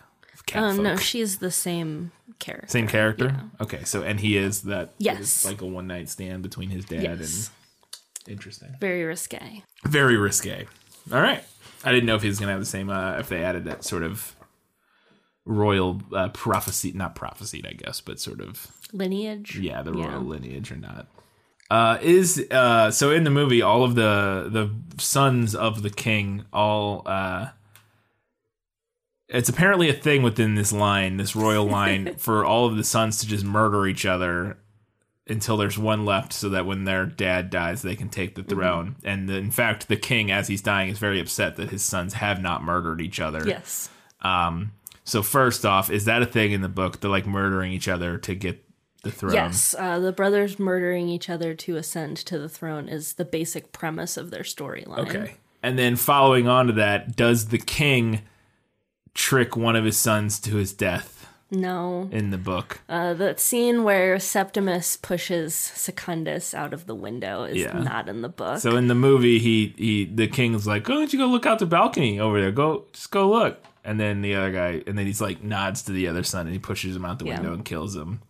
Um, 0.54 0.84
no, 0.84 0.96
folk? 0.96 1.02
she's 1.02 1.38
the 1.38 1.52
same 1.52 2.12
character. 2.40 2.68
Same 2.68 2.88
character? 2.88 3.42
Okay, 3.62 3.84
so 3.86 4.04
and 4.04 4.20
he 4.20 4.36
is 4.38 4.64
that 4.64 4.92
Yes. 4.98 5.46
like 5.46 5.62
a 5.62 5.66
one 5.66 5.88
night 5.88 6.10
stand 6.10 6.44
between 6.44 6.70
his 6.70 6.84
dad 6.86 7.04
Yes. 7.04 7.50
and 8.26 8.34
interesting. 8.34 8.76
Very 8.80 9.04
risque. 9.04 9.64
Very 9.86 10.18
risque. 10.18 10.66
All 11.12 11.22
right. 11.22 11.44
I 11.86 11.92
didn't 11.92 12.06
know 12.06 12.16
if 12.16 12.22
he 12.24 12.28
was 12.28 12.40
gonna 12.40 12.52
have 12.52 12.60
the 12.60 12.66
same 12.66 12.90
uh 12.90 13.18
if 13.20 13.30
they 13.30 13.44
added 13.44 13.64
that 13.66 13.84
sort 13.86 14.04
of 14.04 14.36
royal 15.46 16.02
uh, 16.14 16.30
prophecy 16.30 16.92
not 16.92 17.16
prophecy, 17.16 17.64
I 17.68 17.74
guess, 17.74 18.02
but 18.02 18.20
sort 18.20 18.42
of 18.42 18.68
Lineage. 18.94 19.58
yeah, 19.60 19.82
the 19.82 19.94
Yeah. 19.94 20.08
royal 20.08 20.22
lineage 20.22 20.72
or 20.72 20.76
not. 20.78 21.08
Uh, 21.72 21.98
is 22.02 22.46
uh, 22.52 22.92
so 22.92 23.12
in 23.12 23.24
the 23.24 23.30
movie, 23.30 23.62
all 23.62 23.86
of 23.86 23.96
the 23.96 24.50
the 24.52 24.70
sons 25.02 25.56
of 25.56 25.84
the 25.84 25.90
king 25.90 26.44
all 26.52 27.02
uh, 27.06 27.48
it's 29.30 29.48
apparently 29.48 29.88
a 29.88 29.94
thing 29.94 30.22
within 30.22 30.56
this 30.56 30.74
line, 30.74 31.16
this 31.16 31.34
royal 31.34 31.66
line, 31.66 32.16
for 32.18 32.44
all 32.44 32.66
of 32.66 32.76
the 32.76 32.84
sons 32.84 33.22
to 33.22 33.28
just 33.28 33.46
murder 33.46 33.88
each 33.88 34.06
other 34.06 34.58
until 35.28 35.56
there's 35.56 35.78
one 35.78 36.04
left, 36.04 36.34
so 36.34 36.50
that 36.50 36.66
when 36.66 36.84
their 36.84 37.06
dad 37.06 37.50
dies, 37.50 37.84
they 37.84 37.96
can 37.96 38.10
take 38.10 38.36
the 38.36 38.44
throne. 38.44 38.98
And 39.06 39.30
in 39.30 39.50
fact, 39.50 39.88
the 39.88 39.96
king, 39.96 40.30
as 40.30 40.50
he's 40.50 40.62
dying, 40.62 40.90
is 40.90 41.00
very 41.00 41.22
upset 41.22 41.56
that 41.56 41.70
his 41.70 41.84
sons 41.84 42.16
have 42.16 42.42
not 42.42 42.64
murdered 42.64 43.00
each 43.00 43.22
other. 43.22 43.48
Yes. 43.48 43.90
Um. 44.20 44.74
So 45.06 45.24
first 45.24 45.66
off, 45.66 45.90
is 45.90 46.04
that 46.04 46.22
a 46.22 46.26
thing 46.26 46.52
in 46.52 46.60
the 46.60 46.68
book? 46.68 47.00
They're 47.00 47.10
like 47.10 47.26
murdering 47.26 47.72
each 47.72 47.88
other 47.88 48.18
to 48.18 48.36
get 48.36 48.62
the 49.04 49.12
throne. 49.12 49.34
Yes. 49.34 49.76
Uh, 49.78 50.00
the 50.00 50.12
brothers 50.12 50.60
murdering 50.60 51.10
each 51.10 51.30
other 51.30 51.54
to 51.56 51.76
ascend 51.78 52.18
to 52.18 52.38
the 52.38 52.50
throne 52.50 52.88
is 52.90 53.14
the 53.14 53.26
basic 53.26 53.72
premise 53.72 54.18
of 54.18 54.32
their 54.32 54.44
storyline. 54.44 55.00
Okay. 55.10 55.36
And 55.64 55.78
then 55.78 55.96
following 55.96 56.48
on 56.48 56.68
to 56.68 56.74
that, 56.74 57.16
does 57.16 57.48
the 57.48 57.58
king 57.58 58.22
trick 59.14 59.56
one 59.56 59.76
of 59.76 59.86
his 59.86 59.98
sons 59.98 60.40
to 60.40 60.56
his 60.56 60.74
death 60.74 61.28
No. 61.52 62.10
in 62.12 62.32
the 62.32 62.38
book? 62.38 62.82
Uh, 62.88 63.14
that 63.16 63.40
scene 63.40 63.84
where 63.84 64.18
Septimus 64.20 64.98
pushes 64.98 65.54
Secundus 65.54 66.54
out 66.54 66.74
of 66.74 66.86
the 66.88 66.96
window 66.96 67.44
is 67.44 67.58
Yeah. 67.58 67.78
not 67.80 68.08
in 68.10 68.22
the 68.22 68.30
book. 68.30 68.60
So 68.60 68.76
in 68.76 68.88
the 68.88 68.96
movie, 68.96 69.38
he 69.40 69.74
he 69.78 70.06
the 70.06 70.28
king's 70.28 70.66
like, 70.66 70.84
"Go, 70.84 70.94
don't 70.96 71.12
you 71.12 71.20
go 71.20 71.28
look 71.28 71.46
out 71.46 71.60
the 71.60 71.66
balcony 71.66 72.20
over 72.20 72.40
there? 72.40 72.52
Go, 72.52 72.86
just 72.94 73.12
go 73.12 73.30
look." 73.30 73.64
And 73.84 74.00
then 74.00 74.22
the 74.22 74.36
other 74.36 74.52
guy, 74.52 74.84
and 74.88 74.98
then 74.98 75.06
he's 75.08 75.22
like 75.22 75.44
nods 75.44 75.82
to 75.84 75.92
the 75.92 76.08
other 76.08 76.24
son, 76.24 76.46
and 76.46 76.54
he 76.54 76.60
pushes 76.60 76.96
him 76.96 77.04
out 77.04 77.20
the 77.20 77.26
Yeah. 77.26 77.36
window 77.40 77.54
and 77.54 77.66
kills 77.66 77.96
him, 77.96 78.22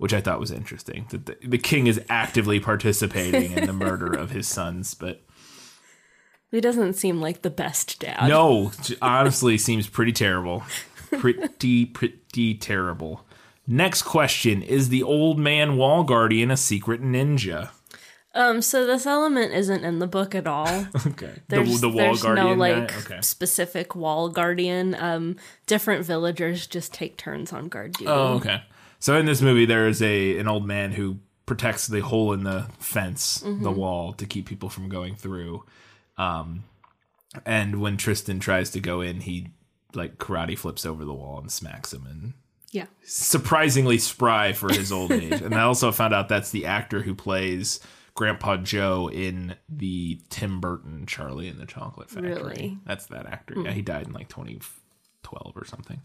which 0.00 0.14
I 0.14 0.20
thought 0.22 0.40
was 0.40 0.50
interesting. 0.50 1.06
That 1.10 1.26
the, 1.26 1.36
the 1.46 1.58
king 1.58 1.86
is 1.86 2.00
actively 2.08 2.58
participating 2.58 3.52
in 3.52 3.66
the 3.66 3.72
murder 3.72 4.10
of 4.12 4.30
his 4.30 4.48
sons, 4.48 4.94
but 4.94 5.22
he 6.50 6.60
doesn't 6.60 6.94
seem 6.94 7.20
like 7.20 7.42
the 7.42 7.50
best 7.50 8.00
dad. 8.00 8.28
No, 8.28 8.72
honestly, 9.02 9.58
seems 9.58 9.88
pretty 9.88 10.12
terrible. 10.12 10.62
Pretty, 11.18 11.84
pretty 11.86 12.54
terrible. 12.54 13.26
Next 13.66 14.02
question 14.02 14.62
Is 14.62 14.88
the 14.88 15.02
old 15.02 15.38
man 15.38 15.76
wall 15.76 16.02
guardian 16.02 16.50
a 16.50 16.56
secret 16.56 17.02
ninja? 17.02 17.68
Um, 18.32 18.62
so 18.62 18.86
this 18.86 19.06
element 19.06 19.52
isn't 19.52 19.84
in 19.84 19.98
the 19.98 20.06
book 20.06 20.34
at 20.34 20.46
all. 20.46 20.86
Okay. 21.06 21.32
There's, 21.48 21.80
the, 21.80 21.88
the 21.88 21.96
wall 21.96 22.06
there's 22.06 22.22
guardian. 22.22 22.46
no 22.46 22.54
like 22.54 23.04
Okay. 23.04 23.20
specific 23.22 23.94
wall 23.96 24.28
guardian. 24.28 24.94
Um, 24.94 25.36
different 25.66 26.06
villagers 26.06 26.66
just 26.66 26.94
take 26.94 27.16
turns 27.16 27.52
on 27.52 27.68
guard 27.68 27.92
duty. 27.94 28.06
Oh, 28.08 28.34
okay. 28.34 28.62
So 29.00 29.16
in 29.16 29.26
this 29.26 29.40
movie, 29.42 29.64
there 29.66 29.88
is 29.88 30.00
a 30.02 30.38
an 30.38 30.46
old 30.46 30.66
man 30.66 30.92
who 30.92 31.18
protects 31.46 31.88
the 31.88 32.00
hole 32.00 32.32
in 32.32 32.44
the 32.44 32.66
fence, 32.78 33.42
Mm-hmm. 33.42 33.64
the 33.64 33.72
wall, 33.72 34.12
to 34.14 34.26
keep 34.26 34.46
people 34.46 34.68
from 34.68 34.88
going 34.88 35.16
through. 35.16 35.64
Um, 36.16 36.64
and 37.46 37.80
when 37.80 37.96
Tristan 37.96 38.38
tries 38.40 38.70
to 38.72 38.80
go 38.80 39.00
in, 39.00 39.20
he 39.20 39.48
like 39.94 40.18
karate 40.18 40.56
flips 40.56 40.86
over 40.86 41.04
the 41.04 41.12
wall 41.14 41.38
and 41.40 41.50
smacks 41.50 41.92
him, 41.92 42.06
and 42.06 42.34
Yeah. 42.70 42.86
surprisingly 43.02 43.98
spry 43.98 44.52
for 44.52 44.72
his 44.72 44.92
old 44.92 45.10
age. 45.12 45.40
And 45.40 45.54
I 45.54 45.62
also 45.62 45.90
found 45.92 46.14
out 46.14 46.28
that's 46.28 46.50
the 46.50 46.66
actor 46.66 47.02
who 47.02 47.14
plays 47.14 47.80
Grandpa 48.14 48.58
Joe 48.58 49.08
in 49.10 49.56
the 49.68 50.20
Tim 50.28 50.60
Burton 50.60 51.06
Charlie 51.06 51.48
and 51.48 51.58
the 51.60 51.66
Chocolate 51.66 52.10
Factory. 52.10 52.34
Really? 52.34 52.68
Hmm. 52.68 52.86
That's 52.86 53.06
that 53.06 53.26
actor. 53.26 53.54
Yeah, 53.64 53.72
he 53.72 53.82
died 53.82 54.06
in 54.06 54.12
like 54.12 54.28
2012 54.28 55.52
or 55.56 55.64
something. 55.64 56.00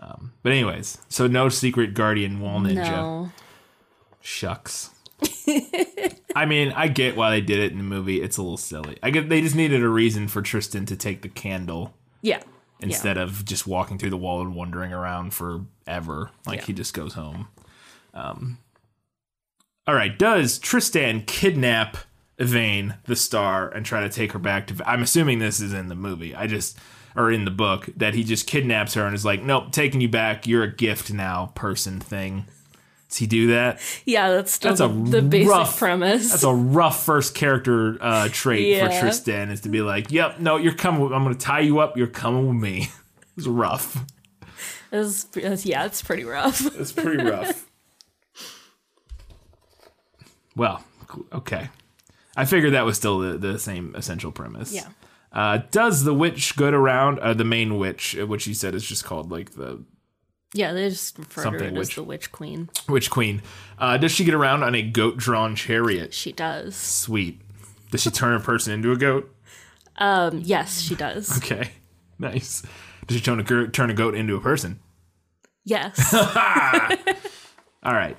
Um, 0.00 0.32
but 0.42 0.52
anyways, 0.52 0.98
so 1.08 1.26
no 1.26 1.48
secret 1.48 1.94
guardian 1.94 2.40
wall 2.40 2.60
ninja. 2.60 2.76
No. 2.90 3.32
Shucks. 4.20 4.90
I 6.36 6.46
mean, 6.46 6.72
I 6.72 6.88
get 6.88 7.16
why 7.16 7.30
they 7.30 7.40
did 7.40 7.58
it 7.58 7.72
in 7.72 7.78
the 7.78 7.84
movie. 7.84 8.20
It's 8.20 8.36
a 8.36 8.42
little 8.42 8.56
silly. 8.56 8.98
I 9.02 9.10
get 9.10 9.28
they 9.28 9.40
just 9.40 9.54
needed 9.54 9.82
a 9.82 9.88
reason 9.88 10.28
for 10.28 10.42
Tristan 10.42 10.86
to 10.86 10.96
take 10.96 11.22
the 11.22 11.28
candle 11.28 11.94
Yeah. 12.22 12.42
instead 12.80 13.16
of 13.16 13.44
just 13.44 13.66
walking 13.66 13.98
through 13.98 14.10
the 14.10 14.16
wall 14.16 14.40
and 14.42 14.54
wandering 14.54 14.92
around 14.92 15.32
forever. 15.32 16.30
Like 16.46 16.60
Yeah. 16.60 16.66
he 16.66 16.72
just 16.72 16.92
goes 16.94 17.14
home. 17.14 17.48
Um, 18.12 18.58
all 19.86 19.94
right, 19.94 20.18
does 20.18 20.58
Tristan 20.58 21.22
kidnap 21.22 21.96
Yvaine, 22.38 22.94
the 23.04 23.14
star, 23.16 23.68
and 23.68 23.86
try 23.86 24.00
to 24.00 24.08
take 24.08 24.32
her 24.32 24.38
back 24.38 24.66
to? 24.68 24.88
I'm 24.90 25.02
assuming 25.02 25.38
this 25.38 25.60
is 25.60 25.72
in 25.72 25.88
the 25.88 25.94
movie. 25.94 26.34
I 26.34 26.46
just 26.46 26.78
or 27.16 27.30
in 27.30 27.44
the 27.44 27.50
book 27.50 27.88
that 27.96 28.14
he 28.14 28.24
just 28.24 28.46
kidnaps 28.46 28.94
her 28.94 29.04
and 29.06 29.14
is 29.14 29.24
like, 29.24 29.42
"Nope, 29.42 29.72
taking 29.72 30.00
you 30.00 30.08
back. 30.08 30.46
You're 30.46 30.62
a 30.64 30.72
gift 30.72 31.12
now, 31.12 31.52
person 31.54 32.00
thing." 32.00 32.46
Does 33.08 33.18
he 33.18 33.26
do 33.26 33.46
that? 33.48 33.80
Yeah, 34.04 34.30
that's 34.30 34.50
still 34.52 34.74
That's 34.74 34.80
a 34.80 34.88
the 34.88 35.22
basic 35.22 35.48
rough- 35.50 35.78
premise. 35.78 36.30
That's 36.30 36.42
a 36.42 36.52
rough 36.52 37.04
first 37.04 37.34
character 37.36 37.96
uh, 38.00 38.28
trait 38.32 38.80
for 38.80 38.98
Tristan 39.00 39.50
is 39.50 39.60
to 39.60 39.68
be 39.68 39.82
like, 39.82 40.10
"Yep, 40.10 40.40
no, 40.40 40.56
you're 40.56 40.74
coming. 40.74 41.00
With, 41.02 41.12
I'm 41.12 41.22
going 41.22 41.34
to 41.36 41.40
tie 41.40 41.60
you 41.60 41.78
up. 41.78 41.96
You're 41.96 42.06
coming 42.08 42.48
with 42.48 42.56
me." 42.56 42.88
It's 43.36 43.48
rough. 43.48 43.96
It's- 44.92 45.26
it's- 45.36 45.66
yeah, 45.66 45.84
it's 45.86 46.02
pretty 46.02 46.24
rough. 46.24 46.60
It's 46.80 46.92
pretty 46.92 47.22
rough. 47.24 47.66
well, 50.56 50.84
okay. 51.32 51.68
I 52.36 52.44
figured 52.44 52.74
that 52.74 52.84
was 52.84 52.96
still 52.96 53.18
the, 53.18 53.38
the 53.38 53.58
same 53.58 53.94
essential 53.96 54.32
premise. 54.32 54.72
Yeah. 54.72 54.86
Uh, 55.34 55.58
does 55.72 56.04
the 56.04 56.14
witch 56.14 56.56
go 56.56 56.68
around? 56.70 57.18
Uh, 57.18 57.34
the 57.34 57.44
main 57.44 57.76
witch, 57.76 58.16
uh, 58.16 58.26
which 58.26 58.46
you 58.46 58.54
said 58.54 58.74
is 58.74 58.84
just 58.84 59.04
called 59.04 59.30
like 59.30 59.50
the 59.56 59.82
yeah, 60.54 60.72
they 60.72 60.88
just 60.88 61.18
refer 61.18 61.42
to 61.42 61.48
Something 61.50 61.76
it 61.76 61.80
as 61.80 61.90
the 61.90 62.04
Witch 62.04 62.30
Queen. 62.30 62.70
witch 62.88 63.10
queen. 63.10 63.42
Uh, 63.76 63.96
does 63.96 64.12
she 64.12 64.22
get 64.22 64.34
around 64.34 64.62
on 64.62 64.76
a 64.76 64.82
goat-drawn 64.82 65.56
chariot? 65.56 66.14
She 66.14 66.30
does. 66.30 66.76
Sweet. 66.76 67.40
Does 67.90 68.02
she 68.02 68.10
turn 68.12 68.34
a 68.34 68.40
person 68.40 68.72
into 68.72 68.92
a 68.92 68.96
goat? 68.96 69.34
Um, 69.96 70.42
yes, 70.44 70.80
she 70.80 70.94
does. 70.94 71.36
Okay, 71.38 71.72
nice. 72.20 72.62
Does 73.08 73.16
she 73.16 73.22
turn 73.22 73.40
a 73.40 73.42
goat, 73.42 73.72
turn 73.72 73.90
a 73.90 73.94
goat 73.94 74.14
into 74.14 74.36
a 74.36 74.40
person? 74.40 74.78
Yes. 75.64 76.14
All 77.82 77.92
right. 77.94 78.16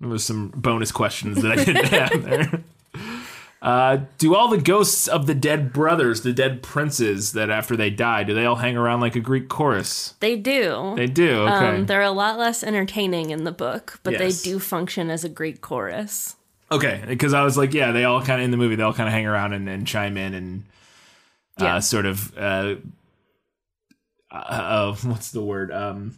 There 0.00 0.08
was 0.08 0.24
some 0.24 0.48
bonus 0.56 0.90
questions 0.90 1.40
that 1.40 1.52
I 1.52 1.64
didn't 1.64 1.84
have 1.86 2.24
there. 2.24 2.64
Uh, 3.64 4.00
do 4.18 4.34
all 4.34 4.48
the 4.48 4.60
ghosts 4.60 5.08
of 5.08 5.26
the 5.26 5.34
dead 5.34 5.72
brothers, 5.72 6.20
the 6.20 6.34
dead 6.34 6.62
princes 6.62 7.32
that 7.32 7.48
after 7.48 7.74
they 7.76 7.88
die, 7.88 8.22
do 8.22 8.34
they 8.34 8.44
all 8.44 8.56
hang 8.56 8.76
around 8.76 9.00
like 9.00 9.16
a 9.16 9.20
Greek 9.20 9.48
chorus? 9.48 10.12
they 10.20 10.36
do. 10.36 10.92
They 10.96 11.06
do. 11.06 11.38
Okay. 11.44 11.68
Um, 11.78 11.86
they're 11.86 12.02
a 12.02 12.10
lot 12.10 12.38
less 12.38 12.62
entertaining 12.62 13.30
in 13.30 13.44
the 13.44 13.52
book, 13.52 14.00
but 14.02 14.12
Yes. 14.12 14.42
they 14.42 14.50
do 14.50 14.58
function 14.58 15.08
as 15.08 15.24
a 15.24 15.30
Greek 15.30 15.62
chorus. 15.62 16.36
okay. 16.70 17.02
Because 17.06 17.32
I 17.32 17.42
was 17.42 17.56
like, 17.56 17.72
yeah, 17.72 17.90
they 17.92 18.04
all 18.04 18.20
kind 18.20 18.40
of 18.40 18.44
in 18.44 18.50
the 18.50 18.58
movie, 18.58 18.74
they 18.76 18.82
all 18.82 18.92
kind 18.92 19.08
of 19.08 19.14
hang 19.14 19.26
around 19.26 19.54
and, 19.54 19.66
and 19.66 19.86
chime 19.86 20.18
in 20.18 20.34
and 20.34 20.64
uh, 21.58 21.64
Yeah. 21.64 21.78
sort 21.78 22.04
of 22.04 22.36
uh, 22.36 22.74
uh, 24.30 24.34
uh, 24.34 24.94
what's 25.04 25.30
the 25.30 25.42
word? 25.42 25.72
Um, 25.72 26.16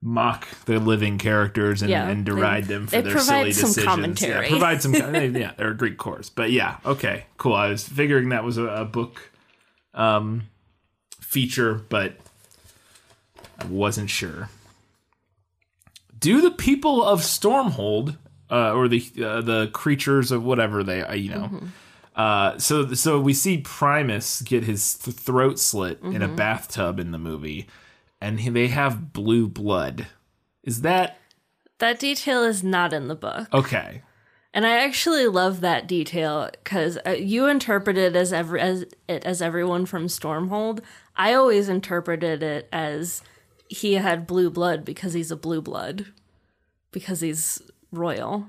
mock 0.00 0.46
the 0.66 0.78
living 0.78 1.18
characters 1.18 1.82
and, 1.82 1.90
Yeah, 1.90 2.08
and 2.08 2.24
they- 2.24 2.30
deride 2.30 2.64
them 2.66 2.86
for 2.86 2.92
they 2.92 3.00
their 3.02 3.18
silly 3.18 3.52
some 3.52 3.68
decisions. 3.70 3.84
commentary. 3.86 4.44
Yeah, 4.46 4.50
provide 4.50 4.80
some. 4.82 4.92
they- 5.12 5.28
yeah, 5.28 5.52
they're 5.56 5.70
a 5.70 5.76
Greek 5.76 5.98
chorus, 5.98 6.30
but 6.30 6.50
yeah, 6.52 6.76
okay, 6.86 7.24
cool. 7.36 7.54
I 7.54 7.68
was 7.68 7.86
figuring 7.86 8.28
that 8.28 8.44
was 8.44 8.58
a, 8.58 8.64
a 8.64 8.84
book 8.84 9.30
um, 9.94 10.42
feature, 11.20 11.74
but 11.88 12.16
I 13.58 13.66
wasn't 13.66 14.08
sure. 14.10 14.48
Do 16.18 16.40
the 16.40 16.50
people 16.50 17.02
of 17.04 17.20
Stormhold, 17.20 18.16
uh, 18.50 18.72
or 18.72 18.88
the 18.88 19.04
uh, 19.22 19.40
the 19.40 19.68
creatures 19.72 20.30
of 20.32 20.42
whatever 20.44 20.82
they, 20.82 21.02
uh, 21.02 21.14
you 21.14 21.30
know, 21.30 21.60
uh, 22.16 22.58
so 22.58 22.92
so 22.94 23.20
we 23.20 23.32
see 23.34 23.58
Primus 23.58 24.42
get 24.42 24.64
his 24.64 24.94
th- 24.94 25.16
throat 25.16 25.58
slit 25.60 26.00
in 26.02 26.22
a 26.22 26.28
bathtub 26.28 26.98
in 26.98 27.12
the 27.12 27.18
movie, 27.18 27.68
and 28.20 28.38
they 28.38 28.68
have 28.68 29.12
blue 29.12 29.48
blood. 29.48 30.06
Is 30.62 30.82
that 30.82 31.18
That 31.78 31.98
detail 31.98 32.42
is 32.42 32.62
not 32.64 32.92
in 32.92 33.08
the 33.08 33.14
book. 33.14 33.48
okay? 33.52 34.02
And 34.54 34.66
I 34.66 34.78
actually 34.84 35.26
love 35.26 35.60
that 35.60 35.86
detail 35.86 36.48
because 36.52 36.98
uh, 37.06 37.10
you 37.10 37.46
interpreted 37.46 38.16
as 38.16 38.32
every 38.32 38.60
as 38.60 38.86
it 39.06 39.24
as 39.24 39.40
everyone 39.42 39.84
from 39.86 40.06
Stormhold. 40.06 40.80
I 41.16 41.34
always 41.34 41.68
interpreted 41.68 42.42
it 42.42 42.68
as 42.72 43.22
he 43.68 43.94
had 43.94 44.26
blue 44.26 44.48
blood 44.50 44.84
because 44.84 45.12
he's 45.12 45.30
a 45.30 45.36
blue 45.36 45.60
blood 45.60 46.06
because 46.92 47.20
he's 47.20 47.60
royal. 47.92 48.46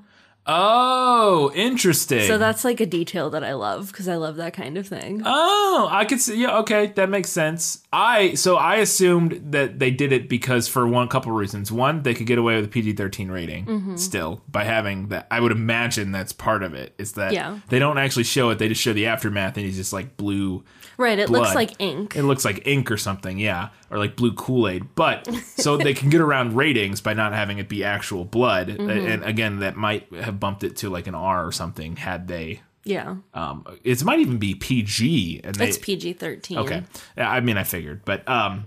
Oh, 0.52 1.52
interesting. 1.54 2.28
So 2.28 2.38
that's 2.38 2.66
like 2.66 2.80
a 2.80 2.86
detail 2.86 3.30
that 3.30 3.44
I 3.44 3.54
love 3.54 3.88
because 3.88 4.08
I 4.08 4.16
love 4.16 4.36
that 4.38 4.54
kind 4.54 4.78
of 4.78 4.88
thing. 4.88 5.22
Oh, 5.26 5.88
I 5.92 6.06
could 6.06 6.20
see. 6.20 6.42
Yeah, 6.42 6.58
okay, 6.60 6.88
that 6.96 7.10
makes 7.10 7.30
sense. 7.30 7.84
I 7.94 8.34
so 8.34 8.56
I 8.58 8.78
assumed 8.78 9.52
that 9.52 9.80
they 9.80 9.92
did 9.92 10.12
it 10.12 10.28
because 10.28 10.68
for 10.68 10.88
one 10.88 11.08
couple 11.08 11.32
reasons. 11.32 11.72
One, 11.72 12.02
they 12.04 12.14
could 12.14 12.26
get 12.28 12.38
away 12.40 12.56
with 12.56 12.66
a 12.66 12.68
PG 12.70 12.94
thirteen 12.94 13.30
rating 13.32 13.66
Mm-hmm. 13.66 13.96
still 13.98 14.42
by 14.50 14.64
having 14.64 15.10
that. 15.10 15.28
I 15.30 15.40
would 15.40 15.52
imagine 15.52 16.12
that's 16.12 16.34
part 16.34 16.64
of 16.64 16.74
it. 16.74 16.94
Is 16.98 17.14
that 17.14 17.34
Yeah. 17.34 17.60
they 17.70 17.78
don't 17.80 17.98
actually 17.98 18.24
show 18.24 18.50
it; 18.50 18.58
they 18.60 18.68
just 18.70 18.82
show 18.82 18.94
the 18.94 19.06
aftermath, 19.08 19.56
and 19.58 19.66
he's 19.66 19.78
just 19.78 19.94
like 19.94 20.18
blue. 20.18 20.64
Right, 21.00 21.18
it 21.18 21.30
looks 21.32 21.56
like 21.56 21.72
ink. 21.80 22.16
It 22.16 22.24
looks 22.24 22.46
like 22.46 22.68
ink 22.68 22.92
or 22.92 22.98
something, 22.98 23.40
yeah, 23.40 23.70
or 23.90 23.98
like 23.98 24.16
blue 24.16 24.34
Kool 24.34 24.68
Aid. 24.68 24.94
But 24.94 25.28
so 25.56 25.78
they 25.78 25.96
can 25.96 26.10
get 26.12 26.22
around 26.22 26.56
ratings 26.56 27.02
by 27.02 27.14
not 27.16 27.34
having 27.34 27.58
it 27.58 27.68
be 27.68 27.84
actual 27.84 28.26
blood, 28.26 28.68
Mm-hmm. 28.68 28.90
and 28.90 29.24
again, 29.24 29.60
that 29.60 29.76
might 29.76 30.14
have 30.14 30.40
bumped 30.40 30.64
it 30.64 30.76
to 30.78 30.90
like 30.92 31.08
an 31.08 31.16
R 31.16 31.46
or 31.48 31.52
something 31.52 31.96
had 31.96 32.28
they. 32.28 32.62
yeah, 32.84 33.16
Um, 33.34 33.66
it 33.84 34.04
might 34.04 34.20
even 34.20 34.38
be 34.38 34.54
PG, 34.56 35.42
and 35.44 35.56
they, 35.56 35.70
it's 35.70 35.78
PG 35.80 36.14
thirteen. 36.14 36.60
Okay. 36.60 36.84
I 37.18 37.40
mean, 37.40 37.58
I 37.58 37.64
figured, 37.64 38.04
but 38.06 38.28
um, 38.30 38.66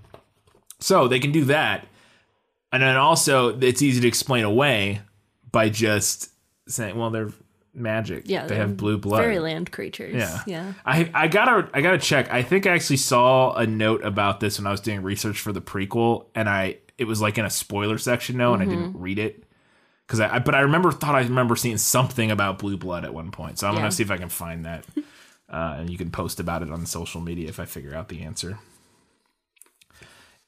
so 0.80 1.06
they 1.08 1.20
can 1.20 1.30
do 1.32 1.44
that, 1.46 1.86
and 2.72 2.82
then 2.82 2.96
also 2.96 3.58
it's 3.60 3.82
easy 3.82 4.00
to 4.00 4.08
explain 4.08 4.44
away 4.44 5.00
by 5.50 5.68
just 5.68 6.30
saying, 6.68 6.96
"Well, 6.96 7.10
they're 7.10 7.30
magic. 7.74 8.24
yeah, 8.26 8.46
they 8.46 8.56
have 8.56 8.76
blue 8.76 8.98
blood." 8.98 9.18
Fairyland 9.22 9.70
creatures. 9.72 10.14
Yeah. 10.14 10.42
yeah. 10.46 10.72
I 10.84 11.10
I 11.14 11.28
gotta 11.28 11.68
I 11.74 11.80
gotta 11.80 11.98
check. 11.98 12.32
I 12.32 12.42
think 12.42 12.66
I 12.66 12.70
actually 12.74 12.96
saw 12.98 13.52
a 13.54 13.66
note 13.66 14.04
about 14.04 14.40
this 14.40 14.58
when 14.58 14.66
I 14.66 14.70
was 14.70 14.80
doing 14.80 15.02
research 15.02 15.40
for 15.40 15.52
the 15.52 15.60
prequel, 15.60 16.26
and 16.34 16.48
I 16.48 16.78
it 16.98 17.04
was 17.04 17.20
like 17.20 17.38
in 17.38 17.44
a 17.44 17.50
spoiler 17.50 17.98
section 17.98 18.36
note, 18.36 18.54
and 18.54 18.62
I 18.62 18.66
didn't 18.66 18.90
Mm-hmm. 18.92 19.00
read 19.02 19.18
it 19.18 19.44
because 20.06 20.20
I, 20.20 20.36
I 20.36 20.38
but 20.40 20.54
I 20.54 20.60
remember 20.60 20.92
thought 20.92 21.14
I 21.14 21.22
remember 21.22 21.56
seeing 21.56 21.78
something 21.78 22.30
about 22.30 22.58
blue 22.58 22.76
blood 22.76 23.04
at 23.04 23.14
one 23.14 23.30
point. 23.30 23.58
So 23.58 23.66
I'm 23.66 23.74
Yeah. 23.74 23.80
gonna 23.80 23.92
see 23.92 24.02
if 24.02 24.10
I 24.10 24.18
can 24.18 24.28
find 24.28 24.64
that, 24.66 24.84
uh, 25.48 25.76
and 25.78 25.90
you 25.90 25.96
can 25.98 26.10
post 26.10 26.38
about 26.40 26.62
it 26.62 26.70
on 26.70 26.84
social 26.86 27.20
media 27.20 27.48
if 27.48 27.58
I 27.58 27.64
figure 27.64 27.94
out 27.94 28.08
the 28.08 28.20
answer. 28.22 28.58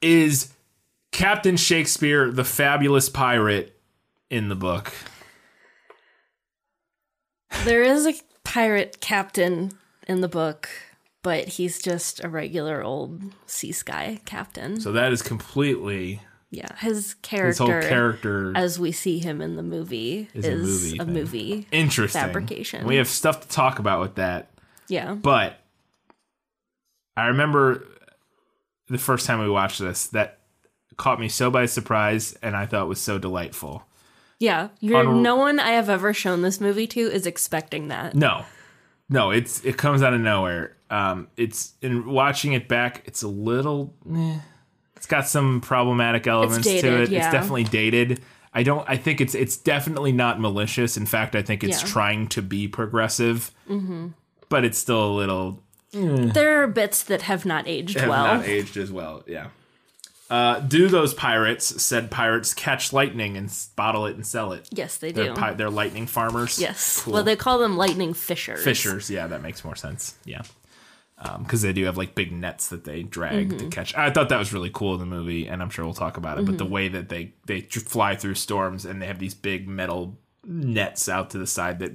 Is 0.02 0.52
Captain 1.12 1.56
Shakespeare 1.56 2.30
the 2.30 2.44
fabulous 2.44 3.08
pirate 3.08 3.78
in 4.30 4.48
the 4.48 4.54
book? 4.56 4.92
There 7.64 7.83
is 7.83 8.07
a 8.07 8.14
pirate 8.42 9.00
captain 9.00 9.72
in 10.07 10.20
the 10.20 10.28
book, 10.28 10.68
but 11.22 11.48
he's 11.48 11.80
just 11.80 12.22
a 12.22 12.28
regular 12.28 12.83
old 12.83 13.22
sea 13.46 13.72
sky 13.72 14.20
captain. 14.24 14.80
So 14.80 14.92
that 14.92 15.12
is 15.12 15.22
completely 15.22 16.20
yeah, 16.50 16.76
his 16.78 17.14
character 17.14 17.46
his 17.48 17.59
whole 17.59 17.66
character. 17.68 18.52
as 18.54 18.78
we 18.78 18.92
see 18.92 19.18
him 19.18 19.40
in 19.40 19.57
the 19.57 19.62
movie, 19.62 20.28
Is 20.35 20.44
is, 20.46 20.92
a 20.92 20.96
movie 20.96 20.98
a 20.98 21.04
movie. 21.07 21.66
Interesting 21.72 22.20
fabrication. 22.20 22.87
We 22.87 22.96
have 22.96 23.09
stuff 23.09 23.40
to 23.40 23.48
talk 23.48 23.80
about 23.80 24.00
with 24.00 24.14
that, 24.16 24.50
Yeah, 24.88 25.14
but 25.14 25.59
I 27.16 27.26
remember 27.26 27.85
the 28.88 28.98
first 28.98 29.26
time 29.26 29.40
we 29.40 29.48
watched 29.48 29.80
this 29.80 30.07
that 30.09 30.40
caught 30.96 31.18
me 31.18 31.28
so 31.28 31.50
by 31.50 31.66
surprise, 31.66 32.37
and 32.40 32.54
I 32.54 32.66
thought 32.66 32.87
was 32.87 33.00
so 33.00 33.18
delightful. 33.18 33.85
Yeah. 34.44 34.68
You're, 34.80 35.07
On- 35.07 35.22
no 35.22 35.37
one 35.37 35.59
I 35.59 35.70
have 35.72 35.88
ever 35.88 36.12
shown 36.12 36.42
this 36.42 36.61
movie 36.61 36.87
to 36.88 37.00
is 37.00 37.26
expecting 37.26 37.88
that. 37.88 38.14
No, 38.14 38.44
no, 39.09 39.30
it's 39.30 39.64
it 39.64 39.76
comes 39.76 40.02
out 40.02 40.14
of 40.14 40.20
nowhere. 40.20 40.76
Um, 40.90 41.28
it's 41.37 41.74
in 41.83 42.07
watching 42.07 42.52
it 42.52 42.68
back, 42.68 43.02
it's 43.07 43.22
a 43.22 43.28
little. 43.28 43.94
Eh, 44.12 44.38
it's 44.96 45.07
got 45.07 45.26
some 45.26 45.61
problematic 45.61 46.26
elements 46.26 46.66
to 46.66 47.02
it. 47.02 47.11
yeah. 47.11 47.18
It's 47.24 47.33
definitely 47.33 47.64
dated. 47.64 48.20
I 48.52 48.62
don't. 48.62 48.88
I 48.88 48.96
think 48.96 49.20
it's 49.20 49.35
it's 49.35 49.57
definitely 49.57 50.12
not 50.12 50.40
malicious. 50.40 50.96
In 50.96 51.07
fact, 51.07 51.35
I 51.35 51.42
think 51.42 51.64
it's 51.64 51.83
Yeah. 51.83 51.88
trying 51.88 52.28
to 52.28 52.42
be 52.42 52.68
progressive. 52.68 53.50
Mm-hmm. 53.68 54.09
But 54.48 54.64
it's 54.64 54.78
still 54.78 55.04
a 55.04 55.12
little 55.12 55.62
There 55.92 56.62
are 56.62 56.66
bits 56.68 57.02
that 57.04 57.22
have 57.22 57.44
not 57.44 57.66
aged 57.66 57.98
have 57.98 58.09
well. 58.09 58.37
not 58.37 58.46
aged 58.46 58.76
as 58.76 58.92
well. 58.92 59.24
Yeah. 59.26 59.48
Uh, 60.35 60.59
do 60.61 60.88
those 60.88 61.14
pirates 61.14 61.83
said 61.83 62.11
pirates 62.11 62.55
catch 62.55 62.92
lightning 62.92 63.37
and 63.37 63.49
bottle 63.77 64.07
it 64.07 64.16
and 64.16 64.27
sell 64.27 64.53
it? 64.53 64.68
yes, 64.73 64.97
they 64.99 65.12
They're, 65.12 65.35
do. 65.35 65.35
pi- 65.35 65.55
they're 65.55 65.70
lightning 65.70 66.07
farmers. 66.07 66.59
yes. 66.61 67.03
Cool. 67.03 67.14
Well, 67.14 67.23
they 67.25 67.37
call 67.37 67.59
them 67.59 67.77
lightning 67.77 68.14
fishers. 68.14 68.64
fishers. 68.64 69.09
Yeah, 69.11 69.27
that 69.29 69.42
makes 69.42 69.64
more 69.64 69.77
sense. 69.77 70.14
Yeah. 70.25 70.42
Because 71.38 71.62
they 71.62 71.73
do 71.73 71.85
have 71.85 71.97
like 71.97 72.14
big 72.14 72.33
nets 72.33 72.68
that 72.68 72.85
they 72.85 73.03
drag 73.03 73.49
Mm-hmm. 73.49 73.59
to 73.59 73.66
catch. 73.68 73.94
I 73.94 74.11
thought 74.11 74.29
that 74.29 74.38
was 74.38 74.53
really 74.53 74.70
cool 74.75 74.92
in 74.94 75.01
the 75.01 75.07
movie, 75.07 75.47
and 75.47 75.62
I'm 75.62 75.70
sure 75.70 75.85
we'll 75.85 75.94
talk 75.94 76.16
about 76.18 76.38
it. 76.38 76.44
But 76.44 76.59
the 76.59 76.64
Mm-hmm. 76.64 76.73
way 76.75 76.88
that 76.88 77.09
they 77.09 77.33
they 77.47 77.61
fly 77.62 78.14
through 78.16 78.35
storms 78.35 78.85
and 78.85 79.01
they 79.01 79.07
have 79.07 79.18
these 79.18 79.35
big 79.35 79.66
metal 79.68 80.18
nets 80.46 81.09
out 81.09 81.30
to 81.30 81.38
the 81.38 81.46
side 81.46 81.78
that 81.78 81.92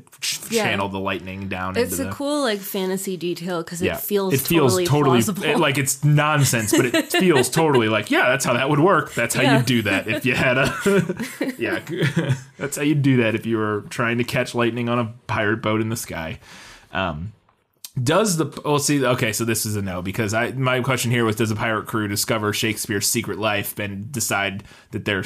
Yeah. 0.50 0.64
channel 0.64 0.90
the 0.90 1.00
lightning 1.00 1.48
down 1.48 1.78
It's 1.78 1.92
into 1.94 2.04
a 2.04 2.06
the 2.08 2.12
cool 2.14 2.42
like 2.44 2.60
fantasy 2.60 3.16
detail 3.18 3.64
because 3.64 3.82
yeah, 3.82 3.96
it 3.96 4.02
feels 4.02 4.34
it 4.34 4.42
feels 4.42 4.74
totally, 4.74 5.22
totally 5.22 5.52
it- 5.52 5.60
like 5.60 5.78
it's 5.78 6.04
nonsense, 6.04 6.72
but 6.76 6.86
it 6.88 7.12
feels 7.12 7.50
totally 7.50 7.88
like 7.90 8.10
yeah, 8.12 8.30
that's 8.30 8.46
how 8.46 8.54
that 8.54 8.70
would 8.70 8.80
work. 8.80 9.14
That's 9.14 9.36
how 9.36 9.42
Yeah. 9.44 9.58
you 9.60 9.64
do 9.64 9.82
that 9.84 10.08
if 10.08 10.26
you 10.26 10.34
had 10.36 10.58
a 10.58 10.74
yeah, 11.58 11.80
that's 12.58 12.76
how 12.78 12.84
you 12.84 12.96
do 12.96 13.18
that 13.18 13.36
if 13.36 13.46
you 13.46 13.58
were 13.58 13.86
trying 13.90 14.18
to 14.18 14.24
catch 14.24 14.56
lightning 14.56 14.90
on 14.90 15.00
a 15.00 15.14
pirate 15.28 15.62
boat 15.62 15.82
in 15.82 15.90
the 15.90 15.98
sky. 15.98 16.40
Um, 16.92 17.34
does 18.02 18.38
the 18.38 18.46
well 18.64 18.80
see 18.80 19.04
okay 19.06 19.34
so 19.34 19.44
this 19.44 19.66
is 19.66 19.76
a 19.76 19.82
no 19.82 20.02
because 20.02 20.34
I 20.34 20.52
my 20.52 20.80
question 20.82 21.12
here 21.12 21.26
was 21.26 21.36
does 21.36 21.52
a 21.52 21.56
pirate 21.56 21.86
crew 21.86 22.08
discover 22.08 22.54
Shakespeare's 22.54 23.08
secret 23.08 23.40
life 23.40 23.78
and 23.78 24.10
decide 24.12 24.64
that 24.92 25.04
they're 25.06 25.26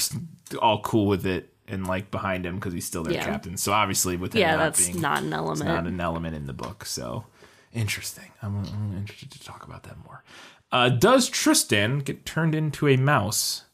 all 0.60 0.82
cool 0.82 1.06
with 1.06 1.26
it 1.28 1.53
and 1.68 1.88
like 1.88 2.12
behind 2.12 2.46
him 2.46 2.56
because 2.56 2.74
he's 2.74 2.86
still 2.86 3.04
their 3.04 3.14
Yeah. 3.14 3.24
captain 3.26 3.56
so 3.58 3.72
obviously 3.72 4.18
with 4.18 4.36
yeah, 4.36 4.52
not 4.52 4.58
that's 4.60 4.88
being 4.88 5.02
not 5.02 5.24
an 5.24 5.34
element. 5.34 5.70
not 5.70 5.88
an 5.88 6.00
element 6.02 6.36
in 6.36 6.46
the 6.46 6.54
book. 6.54 6.86
So 6.86 7.26
interesting. 7.74 8.32
I'm, 8.42 8.58
I'm 8.66 8.98
interested 8.98 9.32
to 9.32 9.44
talk 9.44 9.64
about 9.66 9.84
that 9.84 9.98
more. 10.04 10.24
Uh, 10.72 10.90
does 10.90 11.30
Tristan 11.30 12.00
get 12.00 12.26
turned 12.26 12.54
into 12.56 12.88
a 12.88 12.98
mouse? 12.98 13.66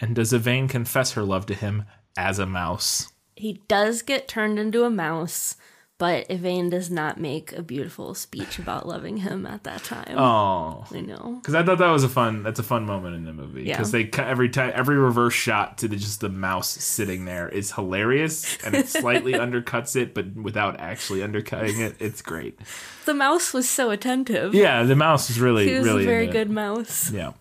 And 0.00 0.14
does 0.16 0.32
Yvaine 0.32 0.66
confess 0.66 1.12
her 1.12 1.22
love 1.22 1.46
to 1.46 1.54
him 1.54 1.84
as 2.16 2.38
a 2.38 2.46
mouse? 2.46 3.12
he 3.36 3.62
does 3.68 4.02
get 4.02 4.28
turned 4.28 4.58
into 4.58 4.84
a 4.84 4.90
mouse, 4.90 5.56
but 6.00 6.30
Yvaine 6.30 6.70
does 6.70 6.90
not 6.90 7.20
make 7.20 7.52
a 7.52 7.62
beautiful 7.62 8.14
speech 8.14 8.58
about 8.58 8.88
loving 8.88 9.18
him 9.18 9.44
at 9.44 9.64
that 9.64 9.84
time. 9.84 10.16
Oh, 10.16 10.86
I 10.90 11.02
know. 11.02 11.36
because 11.42 11.54
I 11.54 11.62
thought 11.62 11.76
that 11.76 11.90
was 11.90 12.04
a 12.04 12.08
fun. 12.08 12.42
That's 12.42 12.58
a 12.58 12.62
fun 12.62 12.86
moment 12.86 13.16
in 13.16 13.26
the 13.26 13.34
movie. 13.34 13.64
Yeah. 13.64 13.76
Because 13.76 13.92
they 13.92 14.04
cut 14.04 14.26
every 14.26 14.48
time 14.48 14.72
every 14.74 14.96
reverse 14.96 15.34
shot 15.34 15.76
to 15.78 15.88
the, 15.88 15.96
just 15.96 16.22
the 16.22 16.30
mouse 16.30 16.70
sitting 16.70 17.26
there 17.26 17.50
is 17.50 17.72
hilarious, 17.72 18.56
and 18.64 18.74
it 18.74 18.88
slightly 18.88 19.32
undercuts 19.34 19.94
it, 19.94 20.14
but 20.14 20.34
without 20.34 20.80
actually 20.80 21.22
undercutting 21.22 21.78
it. 21.78 21.96
It's 21.98 22.22
great. 22.22 22.58
The 23.04 23.12
mouse 23.12 23.52
was 23.52 23.68
so 23.68 23.90
attentive. 23.90 24.54
Yeah, 24.54 24.84
the 24.84 24.96
mouse 24.96 25.28
is 25.28 25.38
really 25.38 25.68
he 25.68 25.74
was 25.74 25.86
really 25.86 26.04
a 26.04 26.06
very 26.06 26.28
good 26.28 26.48
mouse. 26.48 27.10
Yeah. 27.12 27.32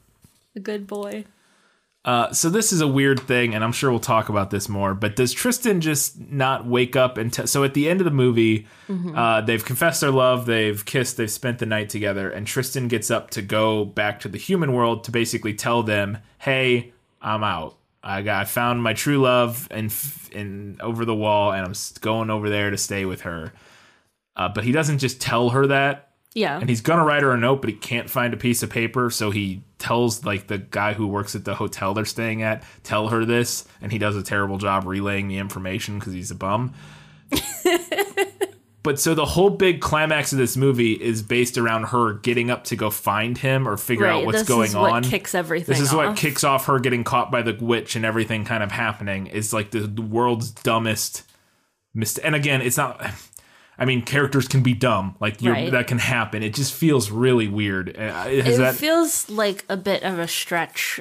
A 0.58 0.60
good 0.60 0.86
boy. 0.86 1.24
Uh, 2.06 2.32
so 2.32 2.50
this 2.50 2.72
is 2.72 2.80
a 2.80 2.88
weird 2.88 3.20
thing, 3.20 3.54
and 3.54 3.62
I'm 3.64 3.74
sure 3.74 3.90
we'll 3.92 4.00
talk 4.00 4.30
about 4.30 4.52
this 4.52 4.70
more. 4.70 4.94
But 4.94 5.18
does 5.18 5.34
Tristan 5.34 5.82
just 5.82 6.18
not 6.18 6.66
wake 6.66 6.96
up 6.96 7.18
and 7.18 7.32
t- 7.32 7.46
so 7.46 7.64
at 7.66 7.74
the 7.74 7.90
end 7.90 8.00
of 8.00 8.06
the 8.06 8.12
movie, 8.12 8.68
uh, 9.16 9.42
they've 9.42 9.64
confessed 9.64 10.00
their 10.02 10.10
love, 10.12 10.46
they've 10.46 10.84
kissed, 10.86 11.18
they've 11.18 11.30
spent 11.30 11.60
the 11.60 11.66
night 11.66 11.90
together, 11.90 12.30
and 12.30 12.48
Tristan 12.48 12.88
gets 12.88 13.12
up 13.12 13.30
to 13.32 13.42
go 13.42 13.84
back 13.84 14.22
to 14.22 14.30
the 14.30 14.38
human 14.38 14.72
world 14.74 15.04
to 15.04 15.12
basically 15.12 15.54
tell 15.54 15.84
them, 15.84 16.18
"Hey, 16.40 16.94
I'm 17.22 17.44
out. 17.44 17.76
I 18.02 18.22
got 18.22 18.42
I 18.42 18.46
found 18.46 18.82
my 18.82 18.94
true 18.94 19.18
love 19.20 19.68
and 19.70 19.94
and 20.34 20.80
over 20.82 21.04
the 21.04 21.14
wall, 21.16 21.52
and 21.52 21.66
I'm 21.66 21.74
going 22.00 22.30
over 22.30 22.50
there 22.50 22.70
to 22.72 22.78
stay 22.78 23.04
with 23.04 23.22
her." 23.22 23.52
Uh, 24.38 24.48
but 24.48 24.64
he 24.64 24.72
doesn't 24.72 25.00
just 25.00 25.20
tell 25.20 25.50
her 25.50 25.68
that 25.68 26.12
Yeah. 26.34 26.58
and 26.60 26.70
he's 26.70 26.80
gonna 26.82 27.04
write 27.04 27.24
her 27.24 27.34
a 27.34 27.38
note, 27.38 27.60
but 27.62 27.70
he 27.70 27.76
can't 27.76 28.10
find 28.10 28.34
a 28.34 28.38
piece 28.38 28.64
of 28.64 28.70
paper, 28.70 29.10
so 29.10 29.32
he 29.32 29.64
tells 29.80 30.26
like 30.26 30.48
the 30.48 30.58
guy 30.58 30.94
who 30.94 31.08
works 31.08 31.36
at 31.36 31.46
the 31.46 31.56
hotel 31.56 31.94
they're 31.94 32.06
staying 32.06 32.44
at, 32.44 32.64
tell 32.84 33.08
her 33.08 33.26
this, 33.26 33.66
and 33.82 33.92
he 33.92 33.98
does 33.98 34.16
a 34.16 34.24
terrible 34.24 34.58
job 34.58 34.86
relaying 34.86 35.28
the 35.28 35.38
information 35.38 35.98
because 35.98 36.14
he's 36.14 36.32
a 36.32 36.36
bum. 36.36 36.74
but 38.84 39.00
so 39.00 39.14
the 39.16 39.26
whole 39.26 39.50
big 39.50 39.82
climax 39.82 40.32
of 40.32 40.38
this 40.38 40.58
movie 40.58 40.94
is 40.94 41.22
based 41.22 41.58
around 41.58 41.86
her 41.86 42.14
getting 42.14 42.50
up 42.52 42.66
to 42.66 42.76
go 42.76 42.90
find 42.90 43.38
him 43.38 43.68
or 43.68 43.78
figure 43.78 44.06
out 44.06 44.18
right. 44.18 44.26
what's 44.26 44.40
this 44.40 44.48
going 44.48 44.70
is 44.70 44.76
what 44.76 44.92
on. 44.92 45.04
kicks 45.04 45.34
everything 45.34 45.74
This 45.74 45.82
is 45.82 45.94
off. 45.94 45.96
what 45.96 46.18
kicks 46.18 46.44
off 46.44 46.66
her 46.66 46.80
getting 46.80 47.04
caught 47.04 47.32
by 47.32 47.42
the 47.42 47.58
witch 47.60 47.96
and 47.96 48.06
everything 48.06 48.46
kind 48.46 48.64
of 48.64 48.72
happening. 48.72 49.28
Is 49.28 49.54
like 49.54 49.72
the, 49.72 49.82
the 49.82 50.02
world's 50.02 50.52
dumbest 50.52 51.24
mist. 51.94 52.20
And 52.24 52.36
again, 52.36 52.62
it's 52.62 52.78
not. 52.78 53.02
I 53.80 53.86
mean, 53.86 54.02
characters 54.04 54.48
can 54.48 54.62
be 54.62 54.74
dumb. 54.74 55.16
Like 55.20 55.42
you're, 55.42 55.54
Right. 55.54 55.72
that 55.72 55.88
can 55.88 55.98
happen. 56.00 56.44
It 56.44 56.54
just 56.54 56.74
feels 56.74 57.10
really 57.12 57.48
weird. 57.48 57.96
Uh, 57.98 58.02
Has 58.26 58.56
it 58.56 58.62
that? 58.62 58.76
feels 58.76 59.30
like 59.30 59.64
a 59.70 59.78
bit 59.78 60.04
of 60.04 60.20
a 60.20 60.28
stretch. 60.28 61.00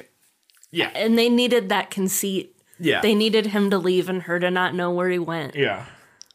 yeah. 0.71 0.89
And 0.95 1.17
they 1.17 1.29
needed 1.29 1.69
that 1.69 1.91
conceit. 1.91 2.55
Yeah. 2.79 3.01
They 3.01 3.13
needed 3.15 3.47
him 3.47 3.69
to 3.71 3.77
leave 3.77 4.07
and 4.07 4.23
her 4.23 4.39
to 4.39 4.49
not 4.49 4.73
know 4.73 4.91
where 4.91 5.09
he 5.09 5.19
went. 5.19 5.55
yeah. 5.55 5.85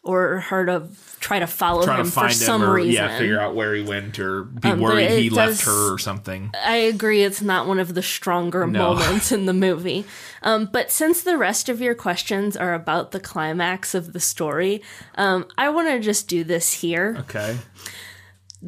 Or 0.07 0.41
her 0.41 0.67
to 0.67 0.89
try 1.21 1.39
to 1.39 1.47
follow 1.47 1.87
him 1.87 2.05
to 2.05 2.11
for 2.11 2.29
some 2.29 2.61
him 2.63 2.69
or 2.69 2.75
reason. 2.75 2.93
yeah, 2.93 3.17
figure 3.19 3.41
out 3.41 3.55
where 3.55 3.75
he 3.75 3.83
went 3.83 4.19
or 4.19 4.43
be 4.45 4.69
Um, 4.69 4.81
worried 4.81 5.11
he 5.13 5.31
left 5.31 5.63
her 5.63 5.95
or 5.95 5.99
something. 5.99 6.51
I 6.63 6.77
agree, 6.77 7.23
it's 7.23 7.41
not 7.41 7.67
one 7.67 7.79
of 7.79 7.95
the 7.95 8.03
stronger 8.03 8.67
No. 8.67 8.93
moments 8.93 9.33
in 9.33 9.47
the 9.47 9.55
movie. 9.67 10.05
Um, 10.43 10.69
but 10.71 10.91
since 10.91 11.23
the 11.23 11.39
rest 11.39 11.71
of 11.71 11.81
your 11.81 11.95
questions 11.95 12.55
are 12.55 12.75
about 12.75 13.13
the 13.13 13.21
climax 13.21 13.95
of 13.95 14.13
the 14.13 14.21
story, 14.21 14.83
um, 15.15 15.47
I 15.57 15.71
want 15.71 15.89
to 15.89 15.99
just 16.01 16.29
do 16.29 16.45
this 16.45 16.75
here 16.75 17.17
Okay. 17.21 17.57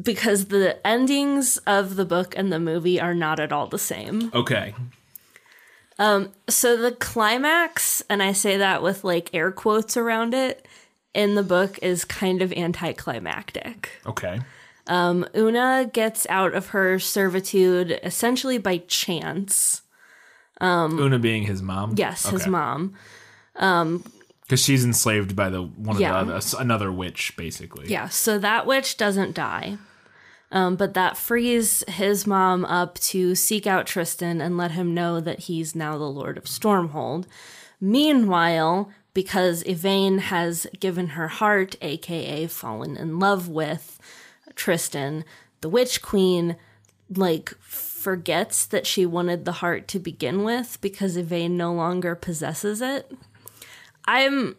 because 0.01 0.45
the 0.45 0.85
endings 0.87 1.57
of 1.67 1.97
the 1.97 2.05
book 2.05 2.33
and 2.35 2.51
the 2.51 2.59
movie 2.59 2.99
are 2.99 3.13
not 3.13 3.39
at 3.39 3.51
all 3.51 3.67
the 3.67 3.77
same. 3.77 4.31
Okay. 4.33 4.73
So 5.99 6.77
the 6.77 6.91
climax, 6.99 8.01
and 8.09 8.21
I 8.23 8.31
say 8.31 8.57
that 8.57 8.81
with 8.81 9.03
like 9.03 9.29
air 9.33 9.51
quotes 9.51 9.97
around 9.97 10.33
it, 10.33 10.65
in 11.13 11.35
the 11.35 11.43
book 11.43 11.79
is 11.81 12.05
kind 12.05 12.41
of 12.41 12.51
anticlimactic. 12.53 13.89
Okay. 14.05 14.39
Um, 14.87 15.25
Una 15.35 15.89
gets 15.91 16.25
out 16.29 16.53
of 16.53 16.67
her 16.69 16.99
servitude 16.99 17.99
essentially 18.03 18.57
by 18.57 18.77
chance. 18.87 19.81
Um, 20.61 20.97
Una 20.99 21.19
being 21.19 21.43
his 21.43 21.61
mom. 21.61 21.93
Yes, 21.97 22.29
his 22.29 22.43
Okay. 22.43 22.49
mom. 22.51 22.93
Because 23.53 24.61
she's 24.63 24.85
enslaved 24.85 25.35
by 25.35 25.49
the 25.49 25.61
one 25.63 25.95
of 25.95 25.99
the 25.99 26.05
other, 26.05 26.39
another 26.57 26.91
witch, 26.91 27.33
basically. 27.35 27.89
Yeah, 27.89 28.07
so 28.07 28.39
that 28.39 28.65
witch 28.65 28.95
doesn't 28.97 29.35
die. 29.35 29.77
Um, 30.49 30.77
but 30.77 30.93
that 30.93 31.17
frees 31.17 31.83
his 31.89 32.25
mom 32.25 32.63
up 32.63 32.97
to 32.99 33.35
seek 33.35 33.67
out 33.67 33.85
Tristan 33.85 34.39
and 34.39 34.55
let 34.55 34.71
him 34.71 34.93
know 34.93 35.19
that 35.19 35.39
he's 35.41 35.75
now 35.75 35.97
the 35.97 36.05
Lord 36.05 36.37
of 36.37 36.45
Stormhold. 36.45 37.25
Meanwhile, 37.81 38.89
because 39.17 39.63
Yvaine 39.65 40.19
has 40.19 40.67
given 40.79 41.07
her 41.07 41.27
heart, 41.27 41.75
aka 41.81 42.45
fallen 42.45 42.95
in 42.95 43.17
love 43.17 43.47
with 43.47 43.99
Tristan, 44.53 45.25
the 45.61 45.69
Witch 45.69 46.03
Queen, 46.03 46.55
like, 47.09 47.49
forgets 47.59 48.63
that 48.67 48.85
she 48.85 49.07
wanted 49.07 49.43
the 49.43 49.53
heart 49.53 49.87
to 49.87 49.97
begin 49.97 50.43
with 50.43 50.77
because 50.81 51.17
Yvaine 51.17 51.57
no 51.57 51.73
longer 51.73 52.13
possesses 52.13 52.79
it. 52.79 53.11
I'm 54.05 54.55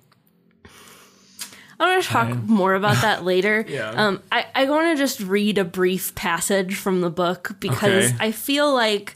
I 1.78 1.86
want 1.86 2.02
to 2.02 2.08
talk 2.08 2.34
more 2.42 2.74
about 2.74 3.00
that 3.02 3.24
later. 3.32 3.64
Yeah. 3.68 3.90
Um, 3.90 4.24
I, 4.32 4.46
I 4.56 4.68
want 4.68 4.90
to 4.90 5.00
just 5.00 5.20
read 5.20 5.58
a 5.58 5.64
brief 5.64 6.16
passage 6.16 6.74
from 6.74 7.00
the 7.00 7.10
book 7.10 7.54
because 7.60 8.06
Okay. 8.06 8.16
I 8.18 8.32
feel 8.32 8.74
like 8.74 9.14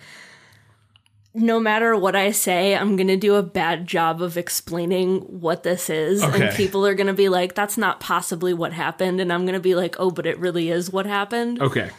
no 1.34 1.58
matter 1.58 1.96
what 1.96 2.14
I 2.14 2.30
say, 2.30 2.76
I'm 2.76 2.96
going 2.96 3.08
to 3.08 3.16
do 3.16 3.36
a 3.36 3.42
bad 3.42 3.86
job 3.86 4.20
of 4.20 4.36
explaining 4.36 5.20
what 5.20 5.62
this 5.62 5.88
is. 5.88 6.22
And 6.22 6.54
people 6.54 6.86
are 6.86 6.94
going 6.94 7.06
to 7.06 7.12
be 7.12 7.28
like, 7.28 7.54
that's 7.54 7.78
not 7.78 8.00
possibly 8.00 8.52
what 8.52 8.72
happened. 8.72 9.20
And 9.20 9.32
I'm 9.32 9.44
going 9.44 9.54
to 9.54 9.60
be 9.60 9.74
like, 9.74 9.96
oh, 9.98 10.10
but 10.10 10.26
it 10.26 10.38
really 10.38 10.70
is 10.70 10.90
what 10.90 11.06
happened. 11.06 11.60
Okay. 11.60 11.90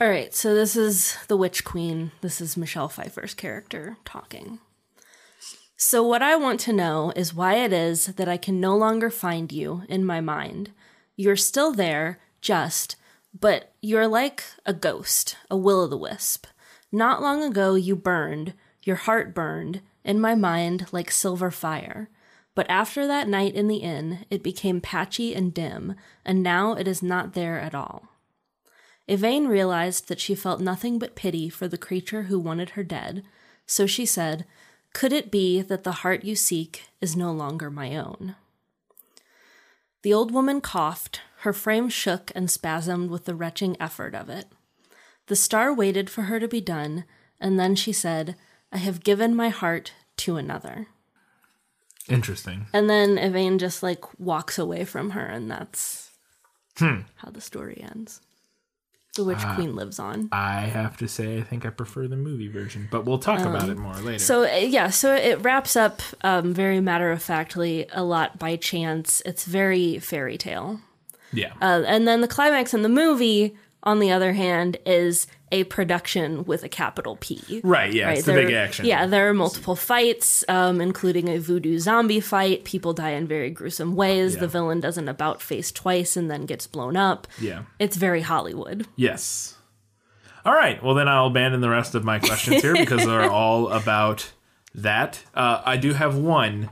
All 0.00 0.08
right, 0.08 0.34
so 0.34 0.56
this 0.56 0.74
is 0.74 1.16
the 1.28 1.36
Witch 1.36 1.62
Queen. 1.64 2.10
This 2.20 2.40
is 2.40 2.56
Michelle 2.56 2.88
Pfeiffer's 2.88 3.32
character 3.32 3.96
talking. 4.04 4.58
So, 5.76 6.02
what 6.02 6.20
I 6.20 6.34
want 6.34 6.58
to 6.60 6.72
know 6.72 7.12
is 7.14 7.32
why 7.32 7.56
it 7.58 7.72
is 7.72 8.06
that 8.06 8.28
I 8.28 8.36
can 8.36 8.58
no 8.58 8.76
longer 8.76 9.08
find 9.08 9.52
you 9.52 9.82
in 9.88 10.04
my 10.04 10.20
mind. 10.20 10.72
You're 11.14 11.36
still 11.36 11.70
there, 11.72 12.18
just, 12.40 12.96
but 13.38 13.72
you're 13.80 14.08
like 14.08 14.42
a 14.66 14.72
ghost, 14.72 15.36
a 15.48 15.56
will 15.56 15.82
o' 15.82 15.86
the 15.86 15.96
wisp. 15.96 16.46
Not 16.90 17.22
long 17.22 17.44
ago, 17.44 17.76
you 17.76 17.94
burned, 17.94 18.54
your 18.84 18.96
heart 18.96 19.34
burned, 19.34 19.80
in 20.04 20.20
my 20.20 20.34
mind 20.34 20.86
like 20.92 21.10
silver 21.10 21.50
fire. 21.50 22.08
But 22.54 22.70
after 22.70 23.06
that 23.06 23.28
night 23.28 23.54
in 23.54 23.66
the 23.66 23.78
inn, 23.78 24.26
it 24.30 24.42
became 24.42 24.80
patchy 24.80 25.34
and 25.34 25.52
dim, 25.52 25.96
and 26.24 26.42
now 26.42 26.74
it 26.74 26.86
is 26.86 27.02
not 27.02 27.34
there 27.34 27.58
at 27.58 27.74
all. 27.74 28.10
Yvaine 29.08 29.48
realized 29.48 30.08
that 30.08 30.20
she 30.20 30.34
felt 30.34 30.60
nothing 30.60 30.98
but 30.98 31.16
pity 31.16 31.48
for 31.48 31.68
the 31.68 31.76
creature 31.76 32.24
who 32.24 32.38
wanted 32.38 32.70
her 32.70 32.84
dead, 32.84 33.24
so 33.66 33.86
she 33.86 34.06
said, 34.06 34.46
Could 34.92 35.12
it 35.12 35.30
be 35.30 35.60
that 35.62 35.84
the 35.84 35.92
heart 35.92 36.24
you 36.24 36.36
seek 36.36 36.84
is 37.00 37.16
no 37.16 37.32
longer 37.32 37.70
my 37.70 37.96
own? 37.96 38.36
The 40.02 40.14
old 40.14 40.30
woman 40.32 40.60
coughed, 40.60 41.20
her 41.38 41.52
frame 41.52 41.88
shook 41.88 42.30
and 42.34 42.48
spasmed 42.48 43.08
with 43.08 43.24
the 43.24 43.34
retching 43.34 43.76
effort 43.80 44.14
of 44.14 44.28
it. 44.28 44.46
The 45.26 45.36
star 45.36 45.72
waited 45.72 46.08
for 46.08 46.22
her 46.22 46.38
to 46.38 46.48
be 46.48 46.60
done, 46.60 47.04
and 47.40 47.58
then 47.58 47.74
she 47.74 47.92
said, 47.92 48.36
I 48.74 48.78
have 48.78 49.04
given 49.04 49.34
my 49.36 49.48
heart 49.48 49.92
to 50.18 50.36
another. 50.36 50.88
Interesting. 52.08 52.66
And 52.72 52.90
then 52.90 53.16
Yvaine 53.16 53.58
just 53.58 53.82
like 53.82 54.02
walks 54.20 54.58
away 54.58 54.84
from 54.84 55.10
her, 55.10 55.24
and 55.24 55.50
that's 55.50 56.10
how 56.78 57.30
the 57.30 57.40
story 57.40 57.80
ends. 57.80 58.20
The 59.16 59.22
Witch 59.24 59.38
Queen 59.54 59.76
lives 59.76 60.00
on. 60.00 60.28
I 60.32 60.62
have 60.62 60.96
to 60.96 61.06
say, 61.06 61.38
I 61.38 61.42
think 61.42 61.64
I 61.64 61.70
prefer 61.70 62.08
the 62.08 62.16
movie 62.16 62.48
version, 62.48 62.88
but 62.90 63.04
we'll 63.04 63.20
talk 63.20 63.38
about 63.40 63.68
it 63.68 63.76
more 63.76 63.94
later. 63.94 64.18
So 64.18 64.42
uh, 64.42 64.56
yeah, 64.56 64.90
so 64.90 65.14
it 65.14 65.40
wraps 65.40 65.76
up 65.76 66.02
um, 66.22 66.52
very 66.52 66.80
matter 66.80 67.12
of 67.12 67.22
factly, 67.22 67.86
a 67.92 68.02
lot 68.02 68.40
by 68.40 68.56
chance. 68.56 69.22
It's 69.24 69.44
very 69.44 70.00
fairy 70.00 70.36
tale. 70.36 70.80
yeah. 71.32 71.52
Uh, 71.62 71.84
and 71.86 72.08
then 72.08 72.22
the 72.22 72.28
climax 72.28 72.74
in 72.74 72.82
the 72.82 72.88
movie, 72.88 73.56
on 73.84 74.00
the 74.00 74.10
other 74.10 74.32
hand, 74.32 74.76
is 74.84 75.26
a 75.52 75.62
production 75.64 76.44
with 76.44 76.64
a 76.64 76.68
capital 76.68 77.16
P. 77.20 77.60
right, 77.62 77.92
yeah. 77.92 78.10
it's 78.10 78.24
the 78.26 78.32
there- 78.32 78.46
big 78.46 78.54
action. 78.54 78.86
Yeah, 78.86 79.06
there 79.06 79.28
are 79.28 79.34
multiple 79.34 79.76
fights, 79.76 80.42
um, 80.48 80.80
including 80.80 81.28
a 81.28 81.38
voodoo 81.38 81.78
zombie 81.78 82.18
fight. 82.18 82.64
People 82.64 82.92
die 82.92 83.10
in 83.10 83.28
very 83.28 83.50
gruesome 83.50 83.94
ways. 83.94 84.34
Yeah. 84.34 84.40
The 84.40 84.48
villain 84.48 84.80
does 84.80 84.98
an 84.98 85.08
about 85.08 85.40
face 85.40 85.70
twice 85.70 86.16
and 86.16 86.28
then 86.28 86.44
gets 86.46 86.66
blown 86.66 86.96
up. 86.96 87.28
Yeah. 87.40 87.62
It's 87.78 87.96
very 87.96 88.22
Hollywood. 88.22 88.88
Yes. 88.96 89.56
All 90.44 90.54
right. 90.54 90.82
Well, 90.82 90.94
then 90.94 91.08
I'll 91.08 91.26
abandon 91.28 91.60
the 91.60 91.70
rest 91.70 91.94
of 91.94 92.02
my 92.04 92.18
questions 92.18 92.60
here 92.62 92.74
because 92.74 93.04
they're 93.06 93.30
all 93.30 93.68
about 93.68 94.32
that. 94.74 95.22
Uh, 95.34 95.62
I 95.64 95.76
do 95.76 95.92
have 95.92 96.16
one. 96.16 96.70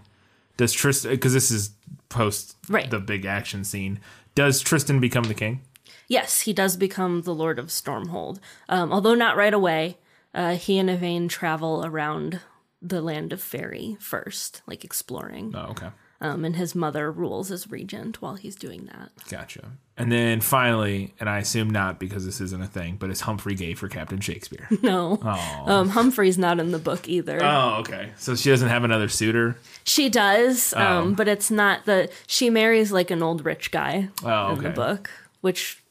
Does 0.57 0.72
Tristan, 0.72 1.12
because 1.12 1.33
this 1.33 1.51
is 1.51 1.70
post 2.09 2.57
Right. 2.68 2.90
the 2.90 2.98
big 2.98 3.25
action 3.25 3.64
scene, 3.64 4.01
does 4.35 4.61
Tristan 4.61 4.98
become 5.01 5.25
the 5.25 5.35
king? 5.35 5.61
Yes, 6.08 6.40
he 6.40 6.52
does 6.52 6.76
become 6.76 7.22
the 7.22 7.34
Lord 7.34 7.58
of 7.58 7.66
Stormhold. 7.66 8.38
Um, 8.68 8.92
although 8.92 9.14
not 9.14 9.36
right 9.36 9.54
away. 9.54 9.98
Uh, 10.34 10.56
he 10.56 10.78
and 10.78 10.88
Yvaine 10.88 11.28
travel 11.28 11.84
around 11.84 12.40
the 12.80 13.02
land 13.02 13.32
of 13.32 13.40
Fairy 13.42 13.96
first, 14.00 14.62
like 14.66 14.82
exploring. 14.84 15.52
Oh, 15.54 15.70
okay. 15.72 15.88
Um, 16.22 16.44
and 16.44 16.54
his 16.56 16.74
mother 16.74 17.10
rules 17.10 17.50
as 17.50 17.68
regent 17.70 18.22
while 18.22 18.36
he's 18.36 18.54
doing 18.54 18.86
that. 18.86 19.10
Gotcha. 19.28 19.72
And 19.98 20.10
then 20.10 20.40
finally, 20.40 21.12
and 21.20 21.28
I 21.28 21.38
assume 21.38 21.68
not 21.68 21.98
because 21.98 22.24
this 22.24 22.40
isn't 22.40 22.62
a 22.62 22.66
thing, 22.66 22.96
but 22.96 23.10
is 23.10 23.22
Humphrey 23.22 23.54
gay 23.56 23.74
for 23.74 23.88
Captain 23.88 24.20
Shakespeare? 24.20 24.68
No. 24.82 25.18
Um, 25.66 25.88
Humphrey's 25.90 26.38
not 26.38 26.60
in 26.60 26.70
the 26.70 26.78
book 26.78 27.08
either. 27.08 27.42
oh, 27.42 27.78
okay. 27.80 28.12
So 28.16 28.34
she 28.36 28.50
doesn't 28.50 28.68
have 28.68 28.84
another 28.84 29.08
suitor? 29.08 29.56
She 29.84 30.08
does, 30.08 30.72
um, 30.74 30.82
Oh. 31.12 31.14
but 31.16 31.26
it's 31.28 31.50
not 31.50 31.84
the. 31.86 32.08
She 32.28 32.48
marries 32.50 32.92
like 32.92 33.10
an 33.10 33.22
old 33.22 33.44
rich 33.44 33.70
guy 33.72 34.08
Oh, 34.24 34.54
in 34.54 34.62
the 34.62 34.70
book, 34.70 35.10
which 35.40 35.81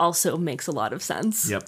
also 0.00 0.36
makes 0.36 0.66
a 0.66 0.72
lot 0.72 0.92
of 0.92 1.02
sense. 1.02 1.48
Yep. 1.48 1.64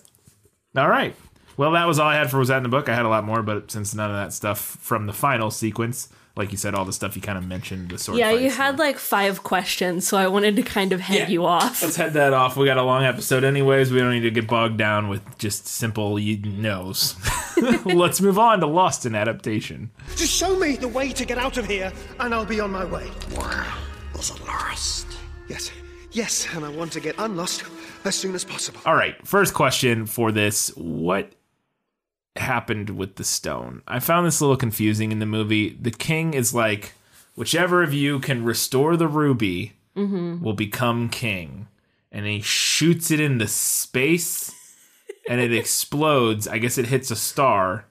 All 0.76 0.88
right. 0.88 1.14
Well, 1.56 1.72
that 1.72 1.86
was 1.86 1.98
all 1.98 2.08
I 2.08 2.16
had 2.16 2.30
for 2.30 2.38
was 2.38 2.48
that 2.48 2.56
in 2.56 2.62
the 2.62 2.68
book. 2.70 2.88
I 2.88 2.94
had 2.94 3.04
a 3.04 3.08
lot 3.10 3.24
more, 3.24 3.42
but 3.42 3.70
since 3.70 3.94
none 3.94 4.10
of 4.10 4.16
that 4.16 4.32
stuff 4.32 4.58
from 4.58 5.06
the 5.06 5.12
final 5.12 5.50
sequence, 5.50 6.08
like 6.34 6.50
you 6.50 6.56
said, 6.56 6.74
all 6.74 6.86
the 6.86 6.94
stuff 6.94 7.14
you 7.14 7.20
kind 7.20 7.36
of 7.36 7.46
mentioned, 7.46 7.90
the 7.90 7.98
sword 7.98 8.18
Yeah, 8.18 8.30
you 8.30 8.44
fights, 8.48 8.56
had 8.56 8.78
like 8.78 8.96
five 8.98 9.42
questions, 9.42 10.08
so 10.08 10.16
I 10.16 10.28
wanted 10.28 10.56
to 10.56 10.62
kind 10.62 10.94
of 10.94 11.00
head 11.00 11.18
Yeah. 11.18 11.28
you 11.28 11.44
off. 11.44 11.82
Let's 11.82 11.96
head 11.96 12.14
that 12.14 12.32
off. 12.32 12.56
We 12.56 12.64
got 12.64 12.78
a 12.78 12.82
long 12.82 13.04
episode, 13.04 13.44
anyways. 13.44 13.92
We 13.92 13.98
don't 13.98 14.12
need 14.12 14.20
to 14.22 14.30
get 14.30 14.48
bogged 14.48 14.78
down 14.78 15.08
with 15.10 15.36
just 15.36 15.68
simple 15.68 16.18
you 16.18 16.38
knows. 16.38 17.16
Let's 17.84 18.22
move 18.22 18.38
on 18.38 18.60
to 18.60 18.66
Lost 18.66 19.04
in 19.04 19.14
adaptation. 19.14 19.90
Just 20.16 20.32
show 20.32 20.58
me 20.58 20.76
the 20.76 20.88
way 20.88 21.12
to 21.12 21.26
get 21.26 21.36
out 21.36 21.58
of 21.58 21.66
here, 21.66 21.92
and 22.18 22.32
I'll 22.34 22.46
be 22.46 22.60
on 22.60 22.70
my 22.70 22.86
way. 22.86 23.10
Is 24.18 24.30
it 24.30 24.40
lost? 24.46 25.06
Yes, 25.48 25.70
yes, 26.12 26.46
and 26.54 26.64
I 26.64 26.68
want 26.68 26.92
to 26.92 27.00
get 27.00 27.14
unlost 27.18 27.64
as 28.04 28.14
soon 28.14 28.34
as 28.34 28.44
possible. 28.44 28.80
All 28.86 28.94
right, 28.94 29.16
first 29.26 29.54
question 29.54 30.06
for 30.06 30.32
this: 30.32 30.68
What 30.76 31.32
happened 32.36 32.90
with 32.90 33.16
the 33.16 33.24
stone? 33.24 33.82
I 33.86 34.00
found 34.00 34.26
this 34.26 34.40
a 34.40 34.44
little 34.44 34.56
confusing 34.56 35.12
in 35.12 35.18
the 35.18 35.26
movie. 35.26 35.76
The 35.80 35.90
king 35.90 36.34
is 36.34 36.54
like, 36.54 36.94
whichever 37.34 37.82
of 37.82 37.92
you 37.92 38.20
can 38.20 38.44
restore 38.44 38.96
the 38.96 39.08
ruby 39.08 39.74
mm-hmm. 39.96 40.42
will 40.42 40.54
become 40.54 41.08
king, 41.08 41.68
and 42.10 42.26
he 42.26 42.40
shoots 42.40 43.10
it 43.10 43.20
into 43.20 43.48
space, 43.48 44.54
and 45.28 45.40
it 45.40 45.52
explodes. 45.52 46.46
I 46.48 46.58
guess 46.58 46.78
it 46.78 46.86
hits 46.86 47.10
a 47.10 47.16
star 47.16 47.86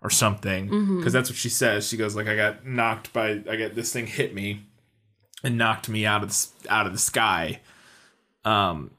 or 0.00 0.10
something 0.10 0.68
mm-hmm. 0.68 0.96
because 0.98 1.12
that's 1.12 1.28
what 1.28 1.36
she 1.36 1.48
says. 1.48 1.88
She 1.88 1.96
goes 1.96 2.14
like, 2.14 2.28
"I 2.28 2.36
got 2.36 2.66
knocked 2.66 3.12
by, 3.12 3.42
I 3.48 3.56
got 3.56 3.74
this 3.74 3.92
thing 3.92 4.06
hit 4.06 4.34
me." 4.34 4.64
And 5.44 5.56
knocked 5.56 5.88
me 5.88 6.04
out 6.04 6.22
of 6.24 6.30
the, 6.30 6.48
out 6.68 6.86
of 6.86 6.92
the 6.92 6.98
sky 6.98 7.60
Um, 8.44 8.90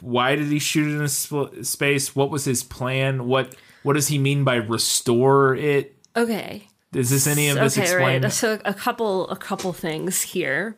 why 0.00 0.36
did 0.36 0.46
he 0.46 0.58
shoot 0.58 0.92
it 0.92 1.00
in 1.00 1.08
sp- 1.08 1.62
space? 1.62 2.14
What 2.14 2.30
was 2.30 2.44
his 2.44 2.62
plan? 2.62 3.26
What 3.26 3.54
what 3.82 3.94
does 3.94 4.08
he 4.08 4.18
mean 4.18 4.44
by 4.44 4.56
restore 4.56 5.54
it? 5.56 5.94
Okay. 6.16 6.68
Is 6.92 7.10
this 7.10 7.26
any 7.26 7.48
of 7.48 7.56
this 7.56 7.76
okay, 7.76 7.86
explained? 7.86 8.24
right. 8.24 8.32
So 8.32 8.60
a 8.64 8.74
couple 8.74 9.28
a 9.28 9.36
couple 9.36 9.72
things 9.72 10.22
here. 10.22 10.76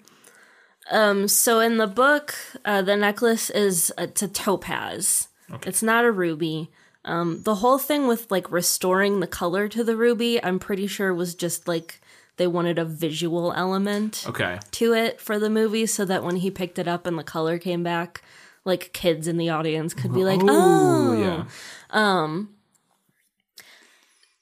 Um, 0.90 1.26
so 1.28 1.60
in 1.60 1.78
the 1.78 1.86
book, 1.86 2.34
uh, 2.64 2.80
the 2.82 2.96
necklace 2.96 3.50
is 3.50 3.92
it's 3.98 4.22
a 4.22 4.28
topaz. 4.28 5.28
It's 5.64 5.82
not 5.82 6.04
a 6.04 6.12
ruby. 6.12 6.70
Um, 7.04 7.42
the 7.42 7.56
whole 7.56 7.78
thing 7.78 8.06
with 8.08 8.30
like 8.30 8.50
restoring 8.50 9.20
the 9.20 9.26
color 9.28 9.68
to 9.68 9.84
the 9.84 9.96
ruby, 9.96 10.42
I'm 10.42 10.58
pretty 10.58 10.86
sure 10.88 11.12
was 11.14 11.34
just 11.34 11.68
like 11.68 12.00
they 12.36 12.46
wanted 12.46 12.78
a 12.78 12.84
visual 12.84 13.52
element 13.54 14.24
Okay. 14.28 14.58
to 14.72 14.92
it 14.92 15.20
for 15.20 15.38
the 15.38 15.50
movie, 15.50 15.86
so 15.86 16.04
that 16.04 16.22
when 16.24 16.36
he 16.36 16.50
picked 16.50 16.78
it 16.78 16.86
up 16.88 17.06
and 17.06 17.18
the 17.18 17.24
color 17.24 17.58
came 17.58 17.82
back, 17.82 18.22
like 18.64 18.92
kids 18.92 19.26
in 19.28 19.36
the 19.36 19.48
audience 19.48 19.94
could 19.94 20.12
be 20.12 20.24
like, 20.24 20.40
"Oh, 20.44 21.12
yeah. 21.12 21.44
Um 21.90 22.50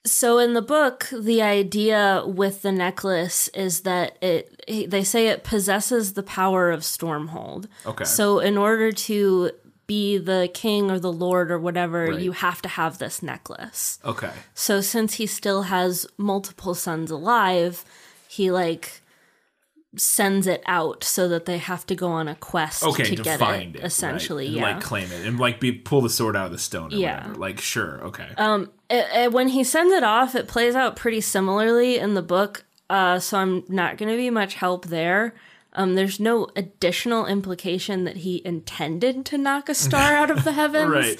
So 0.06 0.38
in 0.38 0.52
the 0.52 0.60
book, 0.62 1.08
the 1.12 1.40
idea 1.40 2.24
with 2.26 2.60
the 2.60 2.72
necklace 2.72 3.48
is 3.48 3.80
that 3.82 4.18
it 4.22 4.50
they 4.90 5.02
say 5.04 5.28
it 5.28 5.44
possesses 5.44 6.12
the 6.12 6.22
power 6.22 6.70
of 6.70 6.80
Stormhold. 6.80 7.66
Okay. 7.86 8.04
So 8.04 8.38
in 8.38 8.58
order 8.58 8.92
to 8.92 9.50
be 9.86 10.18
the 10.18 10.50
king 10.54 10.90
or 10.90 10.98
the 10.98 11.12
lord 11.12 11.50
or 11.50 11.58
whatever, 11.58 12.06
Right. 12.06 12.20
you 12.20 12.32
have 12.32 12.62
to 12.62 12.68
have 12.68 12.98
this 12.98 13.22
necklace. 13.22 13.98
Okay. 14.04 14.30
So 14.54 14.80
since 14.80 15.14
he 15.14 15.26
still 15.26 15.62
has 15.64 16.06
multiple 16.18 16.74
sons 16.74 17.10
alive, 17.10 17.84
he 18.28 18.50
like 18.50 19.00
sends 19.96 20.46
it 20.48 20.60
out 20.66 21.04
so 21.04 21.28
that 21.28 21.44
they 21.46 21.58
have 21.58 21.86
to 21.86 21.94
go 21.94 22.08
on 22.08 22.26
a 22.26 22.34
quest 22.34 22.82
Okay. 22.82 23.04
to, 23.04 23.16
To, 23.16 23.22
get 23.22 23.38
find 23.38 23.76
it, 23.76 23.80
it, 23.80 23.84
essentially, 23.84 24.46
right? 24.46 24.52
And, 24.52 24.56
yeah. 24.56 24.74
like 24.74 24.82
claim 24.82 25.12
it 25.12 25.24
and 25.24 25.38
like 25.38 25.60
be 25.60 25.70
pull 25.70 26.00
the 26.00 26.10
sword 26.10 26.34
out 26.36 26.46
of 26.46 26.52
the 26.52 26.58
stone. 26.58 26.92
Or 26.92 26.96
Yeah. 26.96 27.18
Whatever. 27.18 27.34
Like 27.36 27.60
sure. 27.60 28.00
Okay. 28.06 28.26
it, 28.36 28.70
it- 29.14 29.32
when 29.32 29.48
he 29.48 29.62
sends 29.62 29.92
it 29.94 30.02
off, 30.02 30.34
it 30.34 30.48
plays 30.48 30.74
out 30.74 30.96
pretty 30.96 31.20
similarly 31.20 31.98
in 31.98 32.14
the 32.14 32.22
book. 32.22 32.64
Uh, 32.90 33.18
so 33.20 33.38
I'm 33.38 33.64
not 33.68 33.96
going 33.96 34.10
to 34.10 34.16
be 34.16 34.30
much 34.30 34.54
help 34.54 34.86
there. 34.86 35.34
Um, 35.74 35.94
there's 35.96 36.20
no 36.20 36.48
additional 36.56 37.26
implication 37.26 38.04
that 38.04 38.18
he 38.18 38.40
intended 38.44 39.24
to 39.26 39.38
knock 39.38 39.68
a 39.68 39.74
star 39.74 40.14
out 40.14 40.30
of 40.30 40.44
the 40.44 40.52
heavens. 40.60 40.90
right. 40.90 41.18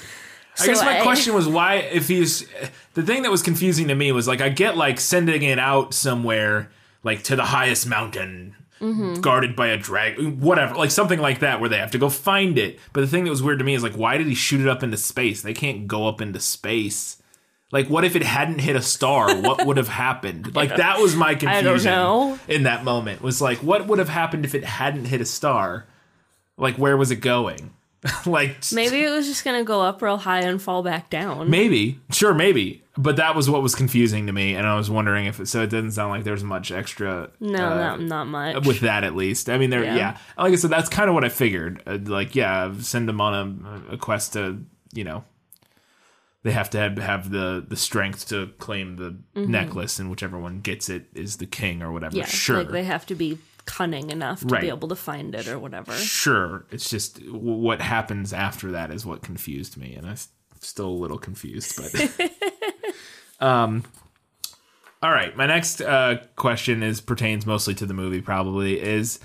I 0.59 0.67
guess 0.67 0.81
my 0.81 0.99
I- 0.99 1.03
question 1.03 1.33
was 1.33 1.47
why 1.47 1.75
if 1.75 2.07
he's 2.07 2.47
the 2.93 3.03
thing 3.03 3.23
that 3.23 3.31
was 3.31 3.41
confusing 3.43 3.89
to 3.89 3.95
me 3.95 4.11
was 4.13 4.27
like 4.27 4.39
I 4.39 4.47
get 4.49 4.77
like 4.77 5.01
sending 5.01 5.43
it 5.43 5.59
out 5.59 5.93
somewhere 5.93 6.71
like 7.03 7.23
to 7.23 7.35
the 7.35 7.45
highest 7.45 7.87
mountain 7.87 8.55
Mm-hmm. 8.81 9.21
guarded 9.21 9.55
by 9.55 9.67
a 9.67 9.77
dragon 9.77 10.41
whatever 10.41 10.75
like 10.75 10.91
something 10.91 11.17
like 11.17 11.39
that 11.39 11.61
where 11.61 11.69
they 11.69 11.77
have 11.77 11.91
to 11.91 11.97
go 11.97 12.09
find 12.09 12.57
it 12.57 12.77
but 12.91 12.99
the 13.01 13.07
thing 13.07 13.23
that 13.23 13.29
was 13.29 13.41
weird 13.41 13.57
to 13.59 13.63
me 13.65 13.73
is 13.73 13.81
like 13.81 13.93
why 13.93 14.17
did 14.17 14.27
he 14.27 14.35
shoot 14.35 14.59
it 14.59 14.67
up 14.67 14.83
into 14.83 14.97
space 14.97 15.41
they 15.41 15.53
can't 15.53 15.87
go 15.87 16.09
up 16.09 16.19
into 16.19 16.41
space 16.41 17.15
like 17.71 17.89
what 17.89 18.05
if 18.05 18.15
it 18.15 18.23
hadn't 18.23 18.59
hit 18.59 18.75
a 18.75 18.81
star 18.81 19.35
what 19.41 19.65
would 19.65 19.77
have 19.77 19.87
happened 19.87 20.55
like 20.55 20.75
that 20.75 20.99
was 20.99 21.15
my 21.15 21.35
confusion 21.35 22.39
in 22.47 22.63
that 22.63 22.83
moment 22.83 23.21
was 23.21 23.41
like 23.41 23.57
what 23.59 23.87
would 23.87 23.99
have 23.99 24.09
happened 24.09 24.45
if 24.45 24.55
it 24.55 24.63
hadn't 24.63 25.05
hit 25.05 25.21
a 25.21 25.25
star 25.25 25.85
like 26.57 26.75
where 26.77 26.95
was 26.95 27.11
it 27.11 27.17
going 27.17 27.71
like 28.25 28.57
Maybe 28.71 29.03
it 29.03 29.09
was 29.09 29.25
just 29.25 29.43
going 29.43 29.59
to 29.59 29.63
go 29.65 29.81
up 29.81 30.01
real 30.01 30.17
high 30.17 30.41
and 30.41 30.61
fall 30.61 30.83
back 30.83 31.09
down. 31.09 31.49
Maybe, 31.49 31.99
sure, 32.11 32.33
maybe, 32.33 32.83
but 32.97 33.15
that 33.15 33.35
was 33.35 33.49
what 33.49 33.63
was 33.63 33.73
confusing 33.73 34.27
to 34.27 34.33
me, 34.33 34.55
and 34.55 34.67
I 34.67 34.75
was 34.75 34.91
wondering 34.91 35.25
if 35.25 35.39
it, 35.39 35.47
so. 35.47 35.63
It 35.63 35.71
doesn't 35.71 35.91
sound 35.91 36.11
like 36.11 36.23
there's 36.23 36.43
much 36.43 36.71
extra. 36.71 37.31
no, 37.39 37.65
uh, 37.65 37.75
not, 37.75 38.01
not 38.01 38.27
much. 38.27 38.65
with 38.65 38.81
that 38.81 39.03
at 39.03 39.15
least. 39.15 39.49
I 39.49 39.57
mean, 39.57 39.71
there, 39.71 39.83
yeah. 39.83 39.95
Yeah. 39.95 40.17
Like 40.37 40.53
I 40.53 40.55
said, 40.55 40.69
that's 40.69 40.89
kind 40.89 41.09
of 41.09 41.15
what 41.15 41.23
I 41.23 41.29
figured. 41.29 41.81
Uh, 41.87 41.97
like, 42.03 42.35
yeah, 42.35 42.71
send 42.79 43.09
them 43.09 43.19
on 43.21 43.87
a, 43.89 43.93
a 43.93 43.97
quest 43.97 44.33
to, 44.33 44.63
you 44.93 45.03
know, 45.03 45.23
they 46.45 46.51
have 46.51 46.69
to 46.69 46.77
have, 46.77 46.95
have 46.97 47.31
the 47.31 47.65
the 47.67 47.75
strength 47.75 48.29
to 48.29 48.47
claim 48.59 48.97
the 48.97 49.17
necklace, 49.35 49.97
and 49.97 50.11
whichever 50.11 50.37
one 50.37 50.61
gets 50.61 50.89
it 50.89 51.07
is 51.15 51.37
the 51.37 51.47
king 51.47 51.81
or 51.81 51.91
whatever. 51.91 52.11
Mm-hmm. 52.11 52.19
yeah, 52.19 52.25
sure, 52.27 52.57
like 52.59 52.69
they 52.69 52.83
have 52.83 53.05
to 53.07 53.15
be 53.15 53.39
cunning 53.65 54.11
enough 54.11 54.41
to 54.41 54.45
Right. 54.45 54.61
be 54.61 54.69
able 54.69 54.87
to 54.89 54.95
find 54.95 55.33
it 55.33 55.47
or 55.47 55.57
whatever. 55.57 55.91
sure. 55.93 56.67
It's 56.69 56.87
just 56.87 57.17
what 57.31 57.81
happens 57.81 58.31
after 58.31 58.71
that 58.73 58.91
is 58.91 59.07
what 59.07 59.23
confused 59.23 59.75
me, 59.75 59.95
and 59.95 60.05
I'm 60.07 60.17
still 60.61 60.87
a 60.89 60.99
little 61.01 61.17
confused. 61.17 61.75
But 61.75 62.31
um, 63.39 63.83
All 65.01 65.11
right, 65.11 65.35
my 65.35 65.47
next 65.47 65.81
uh, 65.81 66.17
question 66.35 66.83
is 66.83 67.01
pertains 67.01 67.47
mostly 67.47 67.73
to 67.75 67.87
the 67.87 67.93
movie. 67.95 68.21
Probably 68.21 68.79
is, 68.79 69.19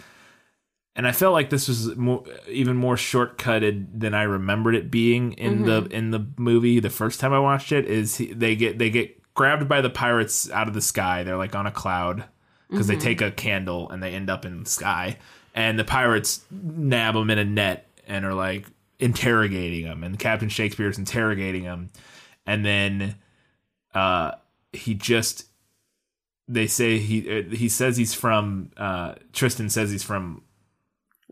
and 1.01 1.09
I 1.09 1.13
felt 1.13 1.33
like 1.33 1.49
this 1.49 1.67
was 1.67 1.97
more, 1.97 2.23
even 2.47 2.77
more 2.77 2.95
shortcutted 2.95 3.87
than 3.99 4.13
I 4.13 4.25
remembered 4.25 4.75
it 4.75 4.91
being 4.91 5.33
in 5.33 5.63
the 5.63 5.87
in 5.91 6.11
the 6.11 6.27
movie. 6.37 6.79
The 6.79 6.91
first 6.91 7.21
time 7.21 7.33
I 7.33 7.39
watched 7.39 7.73
it. 7.73 7.87
Is 7.87 8.19
he, 8.19 8.35
they 8.35 8.55
get 8.55 8.79
they 8.79 8.91
get 8.91 9.19
grabbed 9.33 9.67
by 9.67 9.81
the 9.81 9.89
pirates 9.89 10.51
out 10.51 10.69
of 10.69 10.75
the 10.75 10.83
sky? 10.83 11.23
They're 11.23 11.39
like 11.39 11.55
on 11.55 11.67
a 11.67 11.71
cloud 11.71 12.25
because 12.69 12.87
they 12.87 12.97
take 12.97 13.23
a 13.23 13.31
candle 13.31 13.89
and 13.89 14.03
they 14.03 14.13
end 14.13 14.29
up 14.29 14.45
in 14.45 14.65
the 14.65 14.69
sky, 14.69 15.17
and 15.55 15.79
the 15.79 15.85
pirates 15.85 16.45
nab 16.51 17.15
them 17.15 17.31
in 17.31 17.39
a 17.39 17.47
net 17.47 17.89
and 18.07 18.27
are 18.27 18.35
like 18.35 18.67
interrogating 18.99 19.87
them, 19.87 20.05
and 20.05 20.19
Captain 20.19 20.51
Shakespeare's 20.51 20.99
interrogating 20.99 21.63
them, 21.63 21.89
and 22.45 22.63
then 22.63 23.15
uh, 23.95 24.33
he 24.75 24.93
just 24.93 25.47
they 26.47 26.67
say 26.67 26.99
he 26.99 27.39
uh, 27.39 27.43
he 27.45 27.71
says 27.71 27.97
he's 27.97 28.13
from 28.13 28.71
uh, 28.77 29.15
Tristan 29.33 29.71
says 29.71 29.91
he's 29.91 30.03
from 30.03 30.43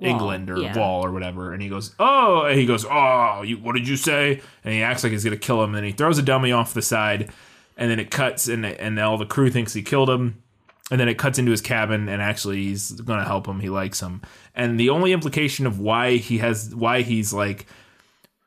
England 0.01 0.51
or 0.51 0.59
yeah. 0.59 0.77
Wall 0.79 1.05
or 1.05 1.11
whatever, 1.11 1.53
and 1.53 1.63
he 1.63 1.69
goes, 1.69 1.95
"Oh," 1.99 2.43
and 2.43 2.59
he 2.59 2.67
goes, 2.67 2.85
"Oh, 2.89 3.43
you, 3.43 3.57
what 3.57 3.75
did 3.75 3.89
you 3.89 3.97
say?" 3.97 4.41
And 4.65 4.75
he 4.75 4.83
acts 4.83 5.03
like 5.03 5.13
he's 5.13 5.25
gonna 5.25 5.37
kill 5.37 5.63
him, 5.63 5.75
and 5.75 5.85
he 5.85 5.93
throws 5.93 6.19
a 6.19 6.23
dummy 6.23 6.53
off 6.53 6.75
the 6.75 6.83
side, 6.83 7.31
and 7.77 7.91
then 7.91 7.99
it 7.99 8.11
cuts, 8.11 8.49
and 8.49 8.65
and 8.65 8.99
all 8.99 9.19
the 9.19 9.27
crew 9.27 9.51
thinks 9.51 9.75
he 9.75 9.83
killed 9.83 10.11
him, 10.11 10.43
and 10.91 11.01
then 11.01 11.09
it 11.09 11.19
cuts 11.19 11.39
into 11.39 11.51
his 11.51 11.61
cabin, 11.61 12.09
and 12.09 12.23
actually 12.23 12.65
he's 12.65 12.93
gonna 12.93 13.25
help 13.25 13.47
him. 13.47 13.61
He 13.61 13.71
likes 13.71 14.01
him, 14.01 14.23
and 14.55 14.79
the 14.79 14.91
only 14.91 15.13
implication 15.13 15.67
of 15.67 15.79
why 15.81 16.17
he 16.17 16.39
has 16.39 16.75
why 16.75 17.03
he's 17.03 17.33
like. 17.33 17.67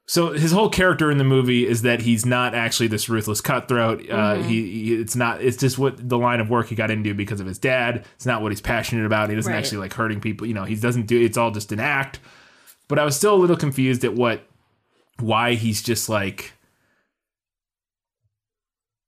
So 0.08 0.34
his 0.34 0.52
whole 0.52 0.68
character 0.70 1.10
in 1.10 1.18
the 1.20 1.24
movie 1.24 1.66
is 1.66 1.84
that 1.84 2.02
he's 2.02 2.26
not 2.26 2.54
actually 2.54 2.88
this 2.88 3.08
ruthless 3.08 3.40
cutthroat. 3.40 4.10
Uh, 4.10 4.36
he, 4.36 4.70
he, 4.70 4.96
it's 4.96 5.16
not. 5.16 5.42
It's 5.42 5.56
just 5.56 5.78
what 5.78 6.10
the 6.10 6.18
line 6.18 6.42
of 6.42 6.50
work 6.50 6.68
he 6.68 6.76
got 6.76 6.92
into 6.92 7.14
because 7.14 7.40
of 7.40 7.48
his 7.48 7.58
dad. 7.60 8.06
It's 8.16 8.26
not 8.26 8.42
what 8.42 8.52
he's 8.52 8.60
passionate 8.62 9.06
about. 9.06 9.30
He 9.30 9.36
doesn't 9.36 9.52
Right. 9.52 9.58
actually 9.60 9.78
like 9.78 9.94
hurting 9.94 10.20
people. 10.20 10.48
You 10.48 10.54
know, 10.54 10.66
he 10.66 10.76
doesn't 10.76 11.06
do. 11.06 11.22
It's 11.22 11.38
all 11.38 11.52
just 11.52 11.72
an 11.72 11.80
act. 11.80 12.20
But 12.90 13.00
I 13.00 13.06
was 13.06 13.16
still 13.16 13.36
a 13.36 13.38
little 13.38 13.56
confused 13.56 14.04
at 14.04 14.14
what, 14.14 14.44
why 15.20 15.54
he's 15.54 15.82
just 15.82 16.10
like 16.10 16.52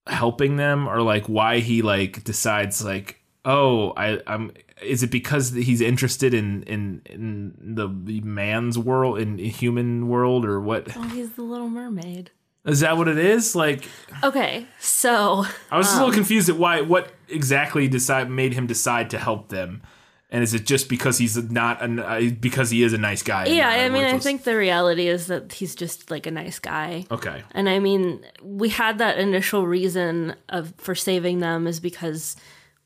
helping 0.08 0.58
them, 0.58 0.88
or 0.88 1.02
like 1.02 1.26
why 1.28 1.60
he 1.60 1.82
like 1.82 2.24
decides 2.24 2.84
like, 2.84 3.20
oh, 3.46 3.92
I, 3.98 4.22
I'm. 4.28 4.52
Is 4.84 5.04
it 5.04 5.12
because 5.12 5.52
he's 5.54 5.82
interested 5.82 6.34
in 6.34 6.64
in 6.64 7.02
in 7.06 7.54
the 7.76 7.88
man's 8.24 8.78
world, 8.78 9.20
in 9.20 9.38
human 9.38 10.08
world, 10.08 10.46
or 10.46 10.60
what? 10.60 10.96
Oh, 10.96 11.02
he's 11.04 11.32
the 11.34 11.42
Little 11.44 11.70
Mermaid. 11.70 12.32
Is 12.66 12.80
that 12.80 12.96
what 12.96 13.10
it 13.10 13.18
is? 13.18 13.56
Like, 13.56 13.84
Okay, 14.24 14.66
so 14.80 15.44
I 15.70 15.78
was 15.78 15.88
just 15.88 15.96
a 15.98 16.00
Um, 16.00 16.00
little 16.06 16.14
confused 16.14 16.48
at 16.50 16.56
why, 16.58 16.80
what 16.80 17.12
exactly 17.28 17.90
decide 17.90 18.30
made 18.30 18.54
him 18.54 18.68
decide 18.68 19.10
to 19.10 19.18
help 19.18 19.50
them, 19.50 19.82
and 20.30 20.42
is 20.42 20.54
it 20.54 20.66
just 20.66 20.88
because 20.88 21.18
he's 21.18 21.36
not 21.52 21.82
an, 21.82 22.00
uh, 22.00 22.22
because 22.40 22.70
he 22.70 22.82
is 22.84 22.94
a 22.94 22.98
nice 22.98 23.22
guy? 23.22 23.48
yeah, 23.48 23.68
I 23.68 23.90
mean, 23.90 24.06
I 24.06 24.18
think 24.18 24.46
the 24.46 24.56
reality 24.56 25.08
is 25.10 25.28
that 25.28 25.52
he's 25.52 25.76
just 25.76 26.10
like 26.10 26.26
a 26.26 26.32
nice 26.32 26.58
guy. 26.60 27.06
Okay, 27.12 27.44
And 27.52 27.68
I 27.68 27.80
mean, 27.80 28.26
we 28.42 28.70
had 28.70 28.98
that 29.00 29.18
initial 29.20 29.68
reason 29.68 30.34
of 30.48 30.74
for 30.78 30.96
saving 30.96 31.40
them 31.40 31.68
is 31.68 31.82
because, 31.82 32.38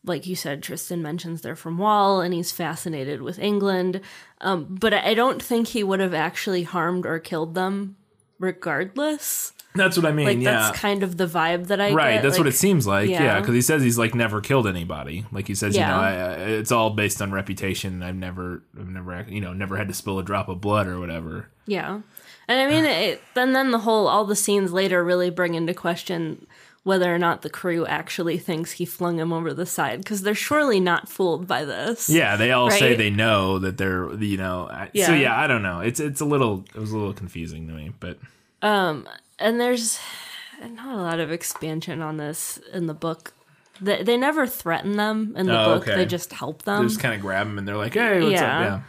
like 0.04 0.26
you 0.26 0.36
said, 0.36 0.64
Tristan 0.64 1.02
mentions 1.02 1.42
they're 1.42 1.56
from 1.56 1.78
Wall 1.78 2.22
and 2.22 2.34
he's 2.34 2.52
fascinated 2.52 3.22
with 3.22 3.40
England. 3.40 4.02
Um, 4.42 4.78
but 4.80 4.94
I 4.94 5.14
don't 5.14 5.42
think 5.42 5.70
he 5.70 5.84
would 5.84 6.00
have 6.00 6.14
actually 6.14 6.64
harmed 6.64 7.06
or 7.06 7.20
killed 7.20 7.56
them, 7.56 7.98
regardless. 8.40 9.54
that's 9.76 9.98
what 9.98 10.06
I 10.06 10.12
mean. 10.12 10.26
Like 10.26 10.40
yeah, 10.40 10.52
that's 10.52 10.80
kind 10.80 11.04
of 11.04 11.18
the 11.18 11.28
vibe 11.28 11.68
that 11.68 11.82
I 11.82 11.92
right. 11.94 12.14
get. 12.16 12.24
That's 12.24 12.38
what 12.38 12.48
it 12.48 12.56
seems 12.56 12.88
like. 12.88 13.10
Yeah, 13.10 13.24
yeah. 13.24 13.40
because 13.40 13.54
he 13.54 13.62
says 13.62 13.84
he's 13.84 13.98
like 13.98 14.16
never 14.16 14.42
killed 14.42 14.68
anybody. 14.68 15.26
Like 15.32 15.48
he 15.48 15.56
says, 15.56 15.76
Yeah. 15.76 15.88
you 15.88 15.94
know, 15.94 16.02
I, 16.02 16.12
I, 16.12 16.34
it's 16.58 16.72
all 16.72 16.92
based 16.92 17.22
on 17.22 17.32
reputation. 17.32 18.02
I've 18.02 18.16
never, 18.16 18.64
I've 18.80 18.90
never, 18.90 19.26
you 19.28 19.42
know, 19.42 19.54
never 19.54 19.78
had 19.78 19.88
to 19.88 19.94
spill 19.94 20.20
a 20.20 20.24
drop 20.24 20.50
of 20.50 20.62
blood 20.62 20.88
or 20.88 21.00
whatever. 21.00 21.50
Yeah, 21.66 22.02
and 22.48 22.62
I 22.62 22.70
mean, 22.70 22.86
it, 22.86 23.22
then 23.34 23.54
then 23.54 23.72
the 23.72 23.80
whole 23.80 24.08
all 24.08 24.26
the 24.26 24.36
scenes 24.36 24.72
later 24.72 25.04
really 25.04 25.30
bring 25.30 25.54
into 25.56 25.74
question 25.74 26.48
whether 26.88 27.14
or 27.14 27.20
not 27.20 27.42
the 27.44 27.50
crew 27.50 27.86
actually 27.86 28.38
thinks 28.38 28.72
he 28.72 28.86
flung 28.86 29.20
him 29.20 29.32
over 29.34 29.54
the 29.54 29.66
side 29.66 30.00
because 30.00 30.22
they're 30.24 30.34
surely 30.34 30.80
not 30.80 31.08
fooled 31.10 31.46
by 31.46 31.64
this. 31.66 32.10
Yeah, 32.10 32.36
they 32.38 32.52
all 32.52 32.72
say 32.72 32.96
they 32.96 33.10
know 33.12 33.60
that 33.60 33.78
they're, 33.78 34.12
you 34.16 34.38
know. 34.38 34.68
I- 34.72 34.90
Yeah. 34.94 35.08
So 35.08 35.14
yeah, 35.14 35.38
I 35.40 35.48
don't 35.48 35.62
know. 35.64 35.82
It's 35.82 36.00
it's 36.00 36.22
a 36.22 36.26
little, 36.26 36.66
it 36.74 36.80
was 36.80 36.92
a 36.92 36.98
little 36.98 37.14
confusing 37.14 37.68
to 37.68 37.74
me, 37.74 37.92
but 38.00 38.18
um, 38.62 39.08
and 39.38 39.60
there's 39.60 40.00
not 40.62 40.96
a 40.96 41.02
lot 41.02 41.20
of 41.20 41.32
expansion 41.32 42.02
on 42.02 42.18
this 42.18 42.58
in 42.74 42.88
the 42.88 42.94
book. 42.96 43.34
They, 43.80 44.02
they 44.02 44.18
never 44.18 44.48
threaten 44.48 44.98
them 44.98 45.36
in 45.38 45.46
the 45.46 45.60
Oh, 45.62 45.66
book. 45.76 45.84
okay. 45.88 45.96
They 45.98 46.06
just 46.08 46.34
help 46.34 46.64
them. 46.64 46.82
they 46.84 46.88
just 46.88 47.00
kind 47.00 47.14
of 47.14 47.22
grab 47.22 47.46
them 47.48 47.60
and 47.60 47.68
they're 47.68 47.78
like, 47.78 47.94
"Hey, 47.94 48.22
what's 48.22 48.32
Yeah. 48.32 48.58
up?" 48.76 48.82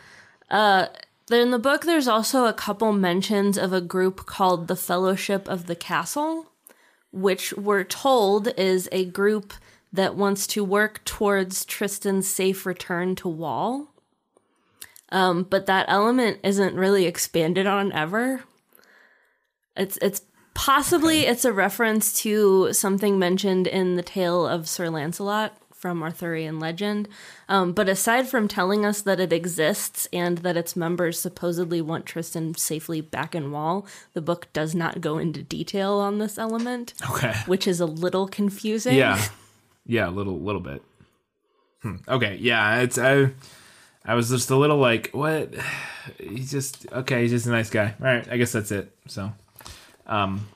Yeah. 0.50 0.88
Then 1.30 1.40
in 1.42 1.50
the 1.50 1.58
book, 1.58 1.82
there's 1.84 2.08
also 2.08 2.46
a 2.46 2.54
couple 2.54 2.90
mentions 2.92 3.58
of 3.58 3.70
a 3.74 3.82
group 3.82 4.24
called 4.24 4.66
the 4.66 4.76
Fellowship 4.76 5.46
of 5.46 5.66
the 5.66 5.76
Castle, 5.76 6.46
which 7.12 7.52
we're 7.54 7.84
told 7.84 8.48
is 8.58 8.88
a 8.92 9.04
group 9.06 9.52
that 9.92 10.14
wants 10.14 10.46
to 10.48 10.62
work 10.62 11.04
towards 11.04 11.64
Tristan's 11.64 12.28
safe 12.28 12.66
return 12.66 13.14
to 13.16 13.28
Wall. 13.28 13.88
Um, 15.10 15.44
but 15.44 15.66
that 15.66 15.86
element 15.88 16.38
isn't 16.44 16.74
really 16.74 17.06
expanded 17.06 17.66
on 17.66 17.92
ever. 17.92 18.44
It's 19.74 19.96
it's 20.02 20.22
possibly 20.52 21.20
it's 21.20 21.44
a 21.44 21.52
reference 21.52 22.12
to 22.20 22.72
something 22.72 23.18
mentioned 23.18 23.66
in 23.66 23.94
the 23.94 24.02
tale 24.02 24.46
of 24.46 24.68
Sir 24.68 24.90
Lancelot 24.90 25.56
from 25.78 26.02
Arthurian 26.02 26.58
legend. 26.58 27.08
Um, 27.48 27.72
but 27.72 27.88
aside 27.88 28.28
from 28.28 28.48
telling 28.48 28.84
us 28.84 29.00
that 29.02 29.20
it 29.20 29.32
exists 29.32 30.08
and 30.12 30.38
that 30.38 30.56
its 30.56 30.74
members 30.74 31.18
supposedly 31.20 31.80
want 31.80 32.04
Tristan 32.04 32.56
safely 32.56 33.00
back 33.00 33.34
in 33.34 33.52
Wall, 33.52 33.86
the 34.12 34.20
book 34.20 34.48
does 34.52 34.74
not 34.74 35.00
go 35.00 35.18
into 35.18 35.42
detail 35.42 35.94
on 35.94 36.18
this 36.18 36.36
element, 36.36 36.94
Okay. 37.10 37.32
which 37.46 37.68
is 37.68 37.78
a 37.80 37.86
little 37.86 38.26
confusing. 38.26 38.96
Yeah, 38.96 39.22
yeah, 39.86 40.08
a 40.08 40.10
little, 40.10 40.40
little 40.40 40.60
bit. 40.60 40.82
Hmm. 41.82 41.96
Okay, 42.08 42.36
yeah, 42.40 42.80
it's 42.80 42.98
I, 42.98 43.30
I 44.04 44.14
was 44.14 44.30
just 44.30 44.50
a 44.50 44.56
little 44.56 44.78
like, 44.78 45.10
what? 45.12 45.54
He's 46.18 46.50
just 46.50 46.90
okay. 46.92 47.22
He's 47.22 47.30
just 47.30 47.46
a 47.46 47.50
nice 47.50 47.70
guy. 47.70 47.94
All 48.00 48.06
right, 48.06 48.26
I 48.28 48.36
guess 48.36 48.50
that's 48.50 48.72
it. 48.72 48.90
So, 49.06 49.30
um, 50.06 50.48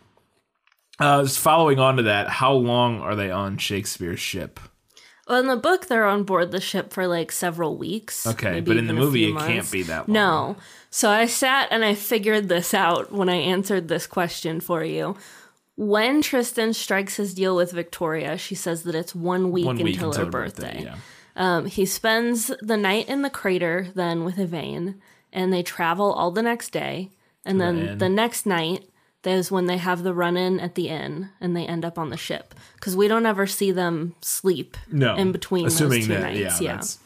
uh, 0.99 1.23
just 1.23 1.39
following 1.39 1.79
on 1.79 1.99
to 1.99 2.05
that, 2.05 2.29
how 2.29 2.55
long 2.55 3.01
are 3.01 3.15
they 3.15 3.31
on 3.31 3.59
Shakespeare's 3.59 4.19
ship? 4.19 4.59
Well, 5.33 5.41
in 5.41 5.47
the 5.47 5.57
book, 5.57 5.87
they're 5.87 6.05
on 6.05 6.25
board 6.25 6.51
the 6.51 6.61
ship 6.61 6.93
for 6.93 7.07
like 7.07 7.33
several 7.33 7.79
weeks. 7.79 8.27
Okay, 8.27 8.61
but 8.61 8.77
in 8.77 8.87
the 8.87 8.93
movie, 8.93 9.31
it 9.31 9.39
can't 9.39 9.73
be 9.73 9.83
that 9.85 10.07
long. 10.07 10.13
No. 10.13 10.57
So 10.91 11.09
I 11.09 11.25
sat 11.25 11.69
and 11.71 11.83
I 11.87 11.95
figured 11.95 12.51
this 12.51 12.75
out 12.75 13.13
when 13.13 13.31
I 13.31 13.37
answered 13.37 13.89
this 13.89 14.07
question 14.07 14.61
for 14.61 14.85
you. 14.85 15.17
When 15.75 16.21
Tristan 16.21 16.75
strikes 16.75 17.17
his 17.17 17.33
deal 17.33 17.57
with 17.57 17.73
Victoria, 17.73 18.37
she 18.37 18.55
says 18.55 18.83
that 18.83 18.95
it's 18.95 19.15
one 19.15 19.51
week, 19.53 19.65
One 19.65 19.77
week 19.77 19.95
until, 19.95 20.11
until 20.11 20.27
her 20.27 20.31
birthday. 20.31 20.83
Yeah. 20.83 20.97
Um, 21.35 21.65
he 21.65 21.87
spends 21.87 22.49
the 22.61 22.77
night 22.77 23.09
in 23.09 23.23
the 23.23 23.31
crater 23.31 23.89
then 23.95 24.25
with 24.25 24.39
Yvaine, 24.39 25.01
and 25.33 25.51
they 25.51 25.63
travel 25.63 26.13
all 26.13 26.31
the 26.31 26.43
next 26.43 26.73
day. 26.73 27.09
And 27.47 27.59
then 27.59 27.79
inn. 27.79 27.97
the 27.97 28.11
next 28.11 28.45
night, 28.45 28.87
there's 29.23 29.51
when 29.51 29.67
they 29.67 29.77
have 29.77 30.03
the 30.03 30.15
run 30.15 30.37
in 30.37 30.59
at 30.61 30.75
the 30.75 30.89
inn 30.89 31.31
and 31.41 31.57
they 31.57 31.67
end 31.67 31.85
up 31.85 31.99
on 31.99 32.11
the 32.11 32.17
ship. 32.17 32.55
Because 32.75 32.97
we 32.97 33.09
don't 33.09 33.27
ever 33.27 33.47
see 33.47 33.71
them 33.71 34.15
sleep 34.21 34.77
No, 34.91 35.15
in 35.17 35.33
between 35.33 35.67
assuming 35.67 36.01
those 36.01 36.07
two 36.09 36.13
that, 36.15 36.23
nights. 36.23 36.39
yeah, 36.41 36.59
Yeah. 36.61 36.75
that's 36.75 36.99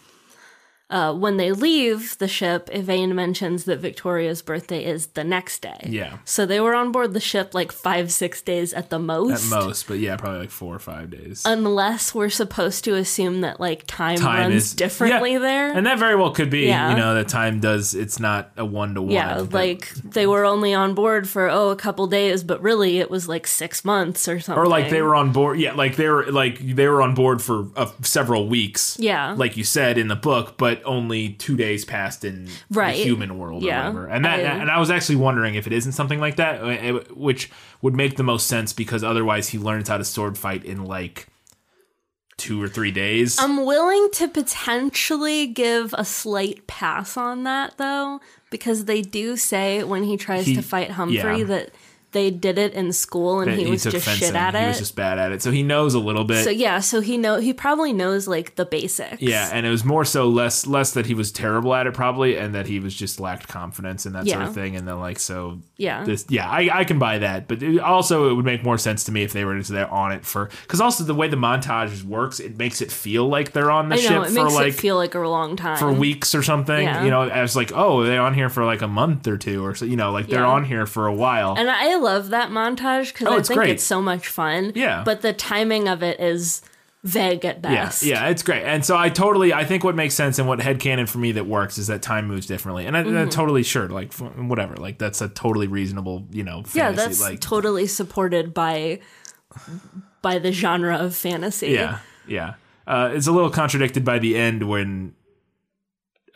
Uh, 0.88 1.12
when 1.12 1.36
they 1.36 1.50
leave 1.50 2.16
the 2.18 2.28
ship, 2.28 2.70
Yvaine 2.72 3.12
mentions 3.12 3.64
that 3.64 3.80
Victoria's 3.80 4.40
birthday 4.40 4.84
is 4.84 5.08
the 5.08 5.24
next 5.24 5.60
day. 5.62 5.76
yeah, 5.88 6.18
So 6.24 6.46
they 6.46 6.60
were 6.60 6.76
on 6.76 6.92
board 6.92 7.12
the 7.12 7.18
ship 7.18 7.54
like 7.54 7.72
five, 7.72 8.12
six 8.12 8.40
days 8.40 8.72
at 8.72 8.88
the 8.90 9.00
most. 9.00 9.52
at 9.52 9.64
most. 9.64 9.88
but 9.88 9.98
yeah, 9.98 10.16
probably 10.16 10.38
like 10.40 10.50
four 10.50 10.72
or 10.72 10.78
five 10.78 11.10
days. 11.10 11.42
Unless 11.44 12.14
we're 12.14 12.28
supposed 12.30 12.84
to 12.84 12.94
assume 12.94 13.40
that 13.40 13.58
like 13.58 13.84
time, 13.88 14.18
Time 14.18 14.42
runs 14.52 14.54
is- 14.54 14.74
differently 14.74 15.32
yeah, 15.32 15.38
there. 15.40 15.72
and 15.72 15.86
that 15.86 15.98
very 15.98 16.14
well 16.14 16.30
could 16.30 16.50
be. 16.50 16.66
Yeah. 16.66 16.90
You 16.90 16.96
know, 16.96 17.14
that 17.14 17.26
time 17.26 17.58
does. 17.58 17.94
It's 17.94 18.20
not 18.20 18.52
a 18.56 18.64
one 18.64 18.94
to 18.94 19.02
one. 19.02 19.10
yeah, 19.10 19.38
like 19.50 19.88
they 20.04 20.28
were 20.28 20.44
only 20.44 20.72
on 20.72 20.94
board 20.94 21.28
for 21.28 21.48
oh 21.50 21.70
a 21.70 21.76
couple 21.76 22.06
days, 22.06 22.44
but 22.44 22.62
really 22.62 22.98
it 23.00 23.10
was 23.10 23.26
like 23.28 23.48
six 23.48 23.84
months 23.84 24.28
or 24.28 24.38
something. 24.38 24.62
or 24.62 24.68
like 24.68 24.90
they 24.90 25.02
were 25.02 25.16
on 25.16 25.32
board 25.32 25.58
yeah 25.58 25.72
like 25.72 25.96
they 25.96 26.08
were 26.08 26.26
like 26.30 26.58
they 26.60 26.86
were 26.86 27.02
on 27.02 27.14
board 27.16 27.42
for 27.42 27.66
uh, 27.74 27.90
several 28.02 28.46
weeks 28.46 28.96
Yeah. 29.00 29.34
like 29.36 29.56
you 29.56 29.64
said 29.64 29.98
in 29.98 30.06
the 30.06 30.14
book 30.14 30.56
but 30.56 30.75
only 30.84 31.30
two 31.30 31.56
days 31.56 31.84
passed 31.84 32.24
in 32.24 32.48
Right. 32.70 32.96
the 32.96 33.02
human 33.02 33.38
world 33.38 33.62
Yeah. 33.62 33.82
or 33.88 33.92
whatever 33.92 34.06
and 34.08 34.24
that 34.24 34.38
I- 34.40 34.42
and 34.42 34.70
i 34.70 34.78
was 34.78 34.90
actually 34.90 35.16
wondering 35.16 35.54
if 35.54 35.66
it 35.66 35.72
isn't 35.72 35.92
something 35.92 36.20
like 36.20 36.36
that 36.36 36.62
uh, 36.62 37.00
which 37.14 37.50
would 37.82 37.94
make 37.94 38.16
the 38.16 38.22
most 38.22 38.46
sense 38.46 38.72
because 38.72 39.02
otherwise 39.04 39.48
he 39.48 39.58
learns 39.58 39.88
how 39.88 39.98
to 39.98 40.04
sword 40.04 40.36
fight 40.38 40.64
in 40.64 40.84
like 40.84 41.26
two 42.36 42.62
or 42.62 42.68
three 42.68 42.90
days 42.90 43.38
I'm 43.40 43.64
willing 43.64 44.08
to 44.12 44.28
potentially 44.28 45.46
give 45.46 45.94
a 45.96 46.04
slight 46.04 46.66
pass 46.66 47.16
on 47.16 47.44
that 47.44 47.78
though, 47.78 48.20
because 48.50 48.84
they 48.84 49.00
do 49.00 49.38
say 49.38 49.82
when 49.82 50.02
he 50.04 50.18
tries 50.18 50.44
He- 50.46 50.54
to 50.54 50.60
fight 50.62 50.90
Humphrey 50.92 51.38
yeah. 51.38 51.44
that 51.44 51.70
they 52.16 52.30
did 52.30 52.58
it 52.58 52.72
in 52.74 52.92
school 52.92 53.40
and 53.40 53.52
that 53.52 53.58
he 53.58 53.70
was 53.70 53.82
just 53.84 54.04
fencing. 54.04 54.28
shit 54.28 54.34
at 54.34 54.54
He 54.54 54.60
it. 54.64 54.68
was 54.68 54.78
just 54.78 54.96
bad 54.96 55.18
at 55.18 55.30
it, 55.32 55.42
so 55.42 55.50
he 55.50 55.62
knows 55.62 55.94
a 55.94 55.98
little 56.00 56.24
bit. 56.24 56.42
so 56.44 56.50
yeah, 56.50 56.80
so 56.80 57.00
he 57.00 57.16
know 57.18 57.36
he 57.36 57.52
probably 57.52 57.92
knows 57.92 58.26
like 58.26 58.56
the 58.56 58.64
basics. 58.64 59.20
Yeah, 59.22 59.48
and 59.52 59.64
it 59.66 59.70
was 59.70 59.84
more 59.84 60.04
so 60.04 60.28
less 60.28 60.66
less 60.66 60.92
that 60.92 61.06
he 61.06 61.14
was 61.14 61.30
terrible 61.30 61.74
at 61.74 61.86
it 61.86 61.94
probably, 61.94 62.36
and 62.36 62.54
that 62.54 62.66
he 62.66 62.80
was 62.80 62.94
just 62.94 63.20
lacked 63.20 63.46
confidence 63.48 64.06
and 64.06 64.14
that 64.14 64.26
sort 64.26 64.42
of 64.42 64.54
thing, 64.54 64.74
and 64.76 64.88
then 64.88 64.98
like 64.98 65.18
so. 65.18 65.58
Yeah. 65.78 66.04
This, 66.04 66.24
yeah, 66.30 66.48
I, 66.48 66.70
I 66.72 66.84
can 66.84 66.98
buy 66.98 67.18
that, 67.18 67.48
but 67.48 67.62
it, 67.62 67.78
also 67.80 68.30
it 68.30 68.34
would 68.34 68.46
make 68.46 68.64
more 68.64 68.78
sense 68.78 69.04
to 69.04 69.12
me 69.12 69.24
if 69.24 69.34
they 69.34 69.44
were 69.44 69.58
just 69.58 69.70
there 69.70 69.90
on 69.92 70.10
it 70.12 70.24
for 70.24 70.48
because 70.62 70.80
also 70.80 71.04
the 71.04 71.14
way 71.14 71.28
the 71.28 71.36
montage 71.36 72.02
works, 72.02 72.40
it 72.40 72.56
makes 72.56 72.80
it 72.80 72.90
feel 72.90 73.28
like 73.28 73.52
they're 73.52 73.70
on 73.70 73.90
the 73.90 73.96
know 73.96 74.00
ship 74.00 74.22
it 74.22 74.28
for 74.28 74.44
makes 74.44 74.54
like 74.54 74.68
it 74.68 74.72
feel 74.74 74.96
like 74.96 75.14
a 75.14 75.18
long 75.18 75.54
time 75.56 75.76
for 75.76 75.92
weeks 75.92 76.34
or 76.34 76.42
something. 76.42 76.82
Yeah. 76.82 77.04
You 77.04 77.10
know, 77.10 77.22
as 77.28 77.54
like 77.56 77.72
oh 77.74 78.04
they're 78.04 78.22
on 78.22 78.32
here 78.32 78.48
for 78.48 78.64
like 78.64 78.80
a 78.80 78.88
month 78.88 79.26
or 79.28 79.36
two 79.36 79.64
or 79.66 79.74
so. 79.74 79.84
You 79.84 79.96
know, 79.96 80.12
like 80.12 80.28
they're 80.28 80.40
Yeah. 80.40 80.46
on 80.46 80.64
here 80.64 80.86
for 80.86 81.06
a 81.08 81.14
while. 81.14 81.54
And 81.58 81.68
I 81.70 81.96
love 82.06 82.30
that 82.30 82.50
montage 82.50 83.12
because 83.12 83.28
Oh, 83.28 83.38
I 83.38 83.42
think 83.42 83.58
great. 83.58 83.70
it's 83.70 83.84
so 83.84 84.00
much 84.00 84.28
fun. 84.28 84.72
Yeah. 84.74 85.02
But 85.04 85.20
the 85.22 85.32
timing 85.32 85.88
of 85.88 86.02
it 86.02 86.18
is 86.20 86.62
vague 87.04 87.44
at 87.44 87.62
best. 87.62 88.02
yeah, 88.02 88.28
it's 88.28 88.42
great. 88.42 88.64
And 88.64 88.84
so 88.84 88.96
I 88.96 89.10
totally, 89.10 89.52
I 89.52 89.64
think 89.64 89.84
what 89.84 89.94
makes 89.94 90.14
sense 90.14 90.38
and 90.40 90.48
what 90.48 90.58
headcanon 90.58 91.08
for 91.08 91.18
me 91.18 91.32
that 91.32 91.46
works 91.46 91.78
is 91.78 91.86
that 91.86 92.02
time 92.02 92.26
moves 92.26 92.46
differently. 92.46 92.84
And 92.86 92.96
I, 92.96 93.02
Mm-hmm. 93.04 93.16
I'm 93.16 93.30
totally 93.30 93.62
sure, 93.62 93.88
like, 93.88 94.12
whatever, 94.14 94.74
like, 94.76 94.98
that's 94.98 95.20
a 95.20 95.28
totally 95.28 95.68
reasonable, 95.68 96.26
you 96.32 96.42
know, 96.42 96.62
fantasy. 96.64 96.78
Yeah, 96.78 96.90
that's 96.92 97.20
like, 97.20 97.40
totally 97.40 97.86
supported 97.86 98.52
by 98.54 99.00
by 100.22 100.38
the 100.40 100.50
genre 100.50 100.96
of 100.96 101.14
fantasy. 101.14 101.68
yeah, 101.68 101.98
yeah. 102.26 102.54
Uh, 102.88 103.10
it's 103.14 103.26
a 103.28 103.32
little 103.32 103.50
contradicted 103.50 104.04
by 104.04 104.18
the 104.18 104.36
end 104.36 104.68
when, 104.68 105.14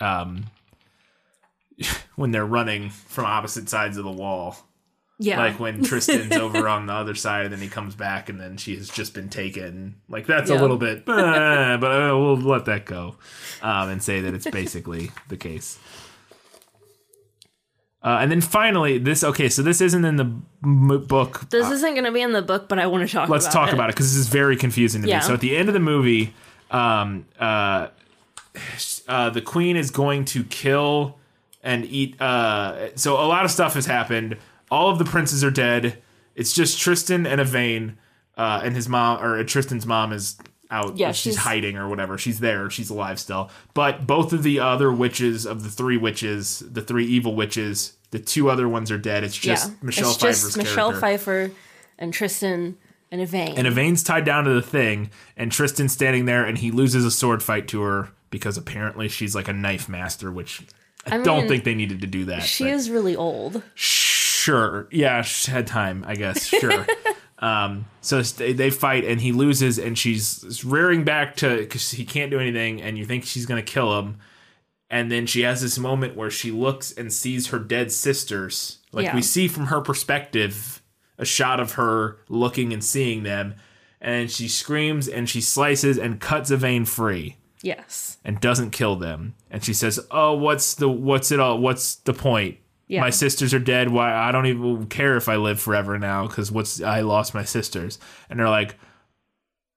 um, 0.01 0.45
when 2.17 2.31
they're 2.31 2.47
running 2.47 2.91
from 2.91 3.25
opposite 3.25 3.69
sides 3.69 3.97
of 3.97 4.05
the 4.05 4.11
wall. 4.13 4.57
Yeah. 5.23 5.39
Like 5.39 5.61
when 5.61 5.85
Tristan's 5.85 6.35
over 6.37 6.67
on 6.67 6.87
the 6.87 6.95
other 6.95 7.15
side, 7.15 7.45
and 7.45 7.53
then 7.53 7.61
he 7.61 7.69
comes 7.69 7.95
back, 7.95 8.31
and 8.31 8.41
then 8.41 8.57
she 8.57 8.75
has 8.77 8.89
just 8.89 9.13
been 9.13 9.29
taken. 9.29 9.97
Like 10.09 10.27
that's 10.27 10.49
a 10.49 10.55
little 10.55 10.79
bit, 10.79 11.07
uh, 11.07 11.77
but 11.81 11.91
uh, 11.93 12.19
we'll 12.19 12.39
let 12.39 12.65
that 12.65 12.87
go, 12.87 13.17
um, 13.61 13.91
and 13.91 14.03
say 14.03 14.23
that 14.23 14.33
it's 14.33 14.49
basically 14.51 15.11
the 15.29 15.37
case. 15.37 15.79
Uh, 18.03 18.19
and 18.23 18.31
then 18.31 18.41
finally, 18.41 18.97
this 18.97 19.23
okay. 19.23 19.51
So 19.51 19.63
this 19.63 19.83
isn't 19.83 20.05
in 20.07 20.17
the 20.17 20.33
m- 20.65 21.05
book. 21.07 21.51
this 21.51 21.71
isn't 21.71 21.93
going 21.93 22.05
to 22.05 22.13
be 22.13 22.23
in 22.23 22.33
the 22.33 22.41
book, 22.41 22.67
but 22.67 22.79
I 22.79 22.87
want 22.87 23.07
to 23.07 23.15
talk 23.15 23.29
Let's 23.29 23.45
about 23.45 23.53
talk 23.53 23.69
it. 23.69 23.75
about 23.75 23.91
it 23.91 23.97
because 23.97 24.11
this 24.11 24.19
is 24.19 24.29
very 24.29 24.57
confusing 24.57 25.03
to 25.03 25.09
Yeah. 25.09 25.19
me. 25.19 25.23
So 25.25 25.35
at 25.35 25.41
the 25.41 25.55
end 25.55 25.69
of 25.69 25.75
the 25.75 25.81
movie, 25.81 26.33
um, 26.71 27.27
uh, 27.39 27.89
uh, 29.07 29.29
the 29.31 29.43
queen 29.43 29.77
is 29.77 29.91
going 29.91 30.25
to 30.27 30.45
kill 30.45 31.19
and 31.63 31.85
eat. 31.85 32.19
Uh, 32.23 32.97
so 32.97 33.17
a 33.23 33.27
lot 33.29 33.45
of 33.45 33.51
stuff 33.51 33.75
has 33.75 33.85
happened. 33.85 34.39
All 34.71 34.91
of 34.91 34.99
the 34.99 35.05
princes 35.05 35.43
are 35.45 35.51
dead. 35.51 35.99
It's 36.35 36.53
just 36.53 36.79
Tristan 36.79 37.27
and 37.27 37.41
Yvaine, 37.41 37.99
uh, 38.37 38.61
and 38.65 38.75
his 38.75 38.89
mom, 38.89 39.23
or 39.23 39.43
Tristan's 39.45 39.87
mom 39.87 40.13
is 40.13 40.39
out. 40.71 40.97
Yeah, 40.97 41.13
she's, 41.13 41.35
she's- 41.35 41.37
hiding 41.45 41.77
or 41.77 41.89
whatever. 41.89 42.17
She's 42.17 42.41
there. 42.41 42.71
She's 42.71 42.91
alive 42.91 43.19
still. 43.19 43.51
But 43.75 44.07
both 44.07 44.33
of 44.33 44.43
the 44.43 44.61
other 44.61 44.93
witches 44.93 45.45
of 45.47 45.63
the 45.65 45.69
three 45.69 45.97
witches, 45.97 46.61
the 46.61 46.83
three 46.83 47.07
evil 47.07 47.35
witches, 47.35 47.95
the 48.13 48.19
two 48.19 48.49
other 48.51 48.69
ones 48.69 48.91
are 48.91 48.99
dead. 48.99 49.25
It's 49.25 49.37
just 49.37 49.69
yeah. 49.71 49.75
Michelle 49.83 50.11
it's 50.11 50.19
Pfeiffer's 50.19 50.43
just 50.43 50.57
Michelle 50.57 50.91
character. 50.91 51.01
Pfeiffer 51.01 51.51
and 51.99 52.13
Tristan 52.13 52.77
and 53.11 53.21
Yvaine. 53.21 53.59
And 53.59 53.67
Yvaine's 53.67 54.03
tied 54.05 54.25
down 54.25 54.45
to 54.45 54.51
the 54.55 54.63
thing, 54.63 55.11
and 55.37 55.51
Tristan's 55.51 55.93
standing 55.93 56.25
there, 56.27 56.45
and 56.45 56.57
he 56.59 56.71
loses 56.71 57.05
a 57.05 57.11
sword 57.11 57.43
fight 57.43 57.67
to 57.69 57.83
her 57.83 58.11
because 58.31 58.57
apparently 58.57 59.09
she's 59.09 59.35
like 59.35 59.49
a 59.49 59.53
knife 59.53 59.89
master, 59.89 60.31
which 60.31 60.63
I, 61.07 61.17
I 61.17 61.23
don't 61.23 61.49
think 61.49 61.65
they 61.65 61.75
needed 61.75 62.01
to 62.03 62.07
do 62.07 62.27
that. 62.27 62.45
she 62.45 62.69
is 62.69 62.89
really 62.89 63.17
old. 63.17 63.63
Sure, 64.41 64.89
yeah, 64.91 65.23
she 65.23 65.51
had 65.51 65.67
time, 65.67 66.05
I 66.07 66.15
guess. 66.15 66.47
Sure. 66.47 66.87
um, 67.41 67.87
so 68.01 68.23
they, 68.23 68.53
they 68.53 68.71
fight, 68.71 69.05
and 69.05 69.21
he 69.21 69.33
loses, 69.33 69.79
and 69.79 69.99
she's 69.99 70.65
rearing 70.65 71.05
back 71.05 71.37
to 71.37 71.59
because 71.59 71.91
he 71.91 72.05
can't 72.05 72.31
do 72.31 72.39
anything, 72.41 72.81
and 72.81 72.97
you 72.97 73.05
think 73.05 73.25
she's 73.25 73.47
gonna 73.47 73.63
kill 73.63 73.99
him, 73.99 74.19
and 74.89 75.11
then 75.13 75.27
she 75.27 75.43
has 75.43 75.61
this 75.61 75.79
moment 75.79 76.17
where 76.17 76.31
she 76.31 76.51
looks 76.51 76.91
and 76.93 77.13
sees 77.13 77.49
her 77.49 77.59
dead 77.59 77.93
sisters. 77.93 78.79
Like 78.93 79.05
Yeah. 79.07 79.15
we 79.15 79.23
see 79.23 79.47
from 79.49 79.67
her 79.67 79.81
perspective 79.81 80.83
a 81.19 81.25
shot 81.25 81.61
of 81.61 81.73
her 81.73 82.19
looking 82.29 82.73
and 82.73 82.83
seeing 82.83 83.23
them, 83.25 83.55
and 84.01 84.31
she 84.31 84.49
screams 84.49 85.07
and 85.07 85.29
she 85.29 85.41
slices 85.43 85.99
and 85.99 86.19
cuts 86.21 86.51
Yvaine 86.51 86.87
free 86.87 87.37
Yes. 87.63 88.17
and 88.25 88.41
doesn't 88.41 88.71
kill 88.71 88.97
them. 88.97 89.35
And 89.51 89.63
she 89.63 89.75
says, 89.75 90.01
"Oh, 90.11 90.33
what's 90.35 90.75
the 90.75 90.89
what's 90.89 91.31
it 91.31 91.39
all? 91.41 91.59
What's 91.59 91.97
the 91.97 92.15
point? 92.15 92.57
Yeah. 92.91 93.03
My 93.03 93.11
sisters 93.11 93.55
are 93.55 93.61
dead. 93.61 93.91
Why? 93.91 94.13
I 94.13 94.33
don't 94.33 94.47
even 94.47 94.87
care 94.89 95.17
if 95.17 95.29
I 95.29 95.37
live 95.37 95.61
forever 95.61 95.97
now 95.99 96.27
because 96.27 96.51
what's 96.51 96.83
I 96.83 97.03
lost 97.03 97.35
my 97.35 97.45
sisters." 97.45 97.99
And 98.29 98.39
they're 98.39 98.49
like, 98.49 98.75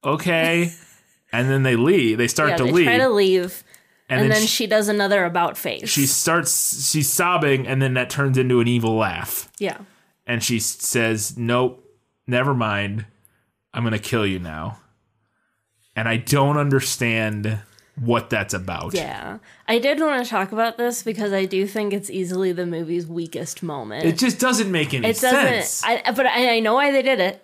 "Okay." 0.04 0.72
and 1.32 1.50
then 1.50 1.64
they 1.64 1.76
leave. 1.76 2.18
They 2.18 2.28
start 2.28 2.50
Yeah, 2.50 2.58
to 2.58 2.64
they 2.66 2.72
leave, 2.72 2.86
try 2.86 2.98
to 2.98 3.10
leave, 3.10 3.64
and, 4.10 4.22
then 4.22 4.30
then, 4.30 4.42
she- 4.42 4.48
she 4.48 4.68
does 4.68 4.88
another 4.90 5.26
about 5.26 5.58
face. 5.58 5.90
she 5.90 6.06
starts. 6.08 6.90
She's 6.92 7.08
sobbing, 7.12 7.68
and 7.68 7.82
then 7.82 7.94
that 7.94 8.10
turns 8.10 8.38
into 8.38 8.60
an 8.60 8.68
evil 8.68 8.96
laugh. 8.96 9.50
yeah. 9.60 9.78
and 10.26 10.44
she 10.44 10.60
says, 10.60 11.38
"Nope, 11.38 11.84
never 12.28 12.54
mind. 12.54 13.06
I'm 13.74 13.84
gonna 13.84 14.00
kill 14.00 14.26
you 14.26 14.40
now." 14.40 14.80
And 15.96 16.08
I 16.10 16.18
don't 16.18 16.58
understand 16.58 17.60
what 17.96 18.30
that's 18.30 18.54
about. 18.54 18.94
Yeah. 18.94 19.38
I 19.68 19.80
did 19.80 20.00
want 20.00 20.24
to 20.24 20.30
talk 20.30 20.52
about 20.52 20.78
this 20.78 21.04
because 21.04 21.32
I 21.32 21.46
do 21.46 21.68
think 21.68 21.94
it's 21.94 22.10
easily 22.10 22.52
the 22.52 22.66
movie's 22.66 23.06
weakest 23.06 23.62
moment. 23.62 24.06
It 24.06 24.18
just 24.18 24.40
doesn't 24.40 24.72
make 24.72 24.94
any 24.94 25.08
it 25.10 25.20
doesn't 25.20 25.64
sense. 25.64 25.84
I, 25.84 26.12
but 26.12 26.26
I, 26.26 26.56
I 26.56 26.60
know 26.60 26.74
why 26.74 26.92
they 26.92 27.02
did 27.04 27.20
it. 27.20 27.44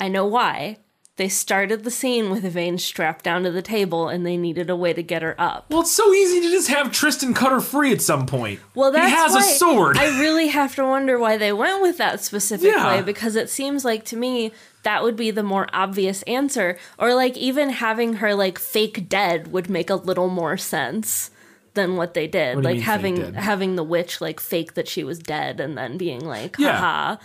I 0.00 0.08
know 0.08 0.26
why. 0.26 0.78
They 1.16 1.28
started 1.28 1.84
the 1.84 1.92
scene 1.92 2.28
with 2.30 2.44
Yvaine 2.44 2.76
strapped 2.78 3.24
down 3.24 3.44
to 3.44 3.52
the 3.52 3.62
table 3.62 4.08
and 4.08 4.26
they 4.26 4.36
needed 4.36 4.68
a 4.68 4.74
way 4.74 4.92
to 4.92 5.02
get 5.02 5.22
her 5.22 5.36
up. 5.38 5.66
well, 5.70 5.82
it's 5.82 5.92
so 5.92 6.12
easy 6.12 6.40
to 6.40 6.50
just 6.50 6.66
have 6.68 6.90
Tristan 6.90 7.34
cut 7.34 7.52
her 7.52 7.60
free 7.60 7.92
at 7.92 8.02
some 8.02 8.26
point. 8.26 8.58
Well, 8.74 8.90
that's 8.90 9.06
he 9.08 9.14
has 9.14 9.32
why 9.32 9.38
a 9.40 9.42
sword. 9.44 9.96
I 9.96 10.18
really 10.18 10.48
have 10.48 10.74
to 10.74 10.82
wonder 10.84 11.16
why 11.16 11.36
they 11.36 11.52
went 11.52 11.82
with 11.82 11.98
that 11.98 12.20
specifically 12.24 12.70
Yeah. 12.72 13.02
because 13.02 13.36
it 13.36 13.48
seems 13.48 13.84
like 13.84 14.04
to 14.06 14.16
me 14.16 14.50
that 14.84 15.02
would 15.02 15.16
be 15.16 15.30
the 15.30 15.42
more 15.42 15.66
obvious 15.72 16.22
answer. 16.22 16.78
Or 16.98 17.14
like 17.14 17.36
even 17.36 17.70
having 17.70 18.14
her 18.14 18.34
like 18.34 18.58
fake 18.58 19.08
dead 19.08 19.52
would 19.52 19.68
make 19.68 19.90
a 19.90 19.96
little 19.96 20.28
more 20.28 20.56
sense 20.56 21.30
than 21.74 21.96
what 21.96 22.14
they 22.14 22.26
did. 22.28 22.56
What 22.56 22.64
like 22.64 22.80
having 22.80 23.34
having 23.34 23.74
the 23.76 23.82
witch 23.82 24.20
like 24.20 24.38
fake 24.40 24.74
that 24.74 24.86
she 24.88 25.02
was 25.02 25.18
dead 25.18 25.58
and 25.60 25.76
then 25.76 25.98
being 25.98 26.24
like, 26.24 26.56
Yeah. 26.58 26.78
haha, 26.78 27.16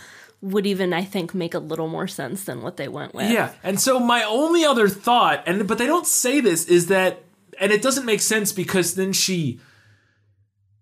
would 0.42 0.66
even 0.66 0.92
I 0.92 1.04
think 1.04 1.34
make 1.34 1.54
a 1.54 1.58
little 1.58 1.86
more 1.88 2.08
sense 2.08 2.44
than 2.44 2.62
what 2.62 2.76
they 2.76 2.88
went 2.88 3.14
with. 3.14 3.30
Yeah, 3.30 3.52
and 3.62 3.78
so 3.78 4.00
my 4.00 4.24
only 4.24 4.64
other 4.64 4.88
thought, 4.88 5.42
and 5.46 5.68
but 5.68 5.78
they 5.78 5.86
don't 5.86 6.06
say 6.06 6.40
this, 6.40 6.64
is 6.66 6.86
that, 6.86 7.22
and 7.60 7.70
it 7.70 7.82
doesn't 7.82 8.06
make 8.06 8.22
sense 8.22 8.50
because 8.50 8.94
then 8.94 9.12
she, 9.12 9.60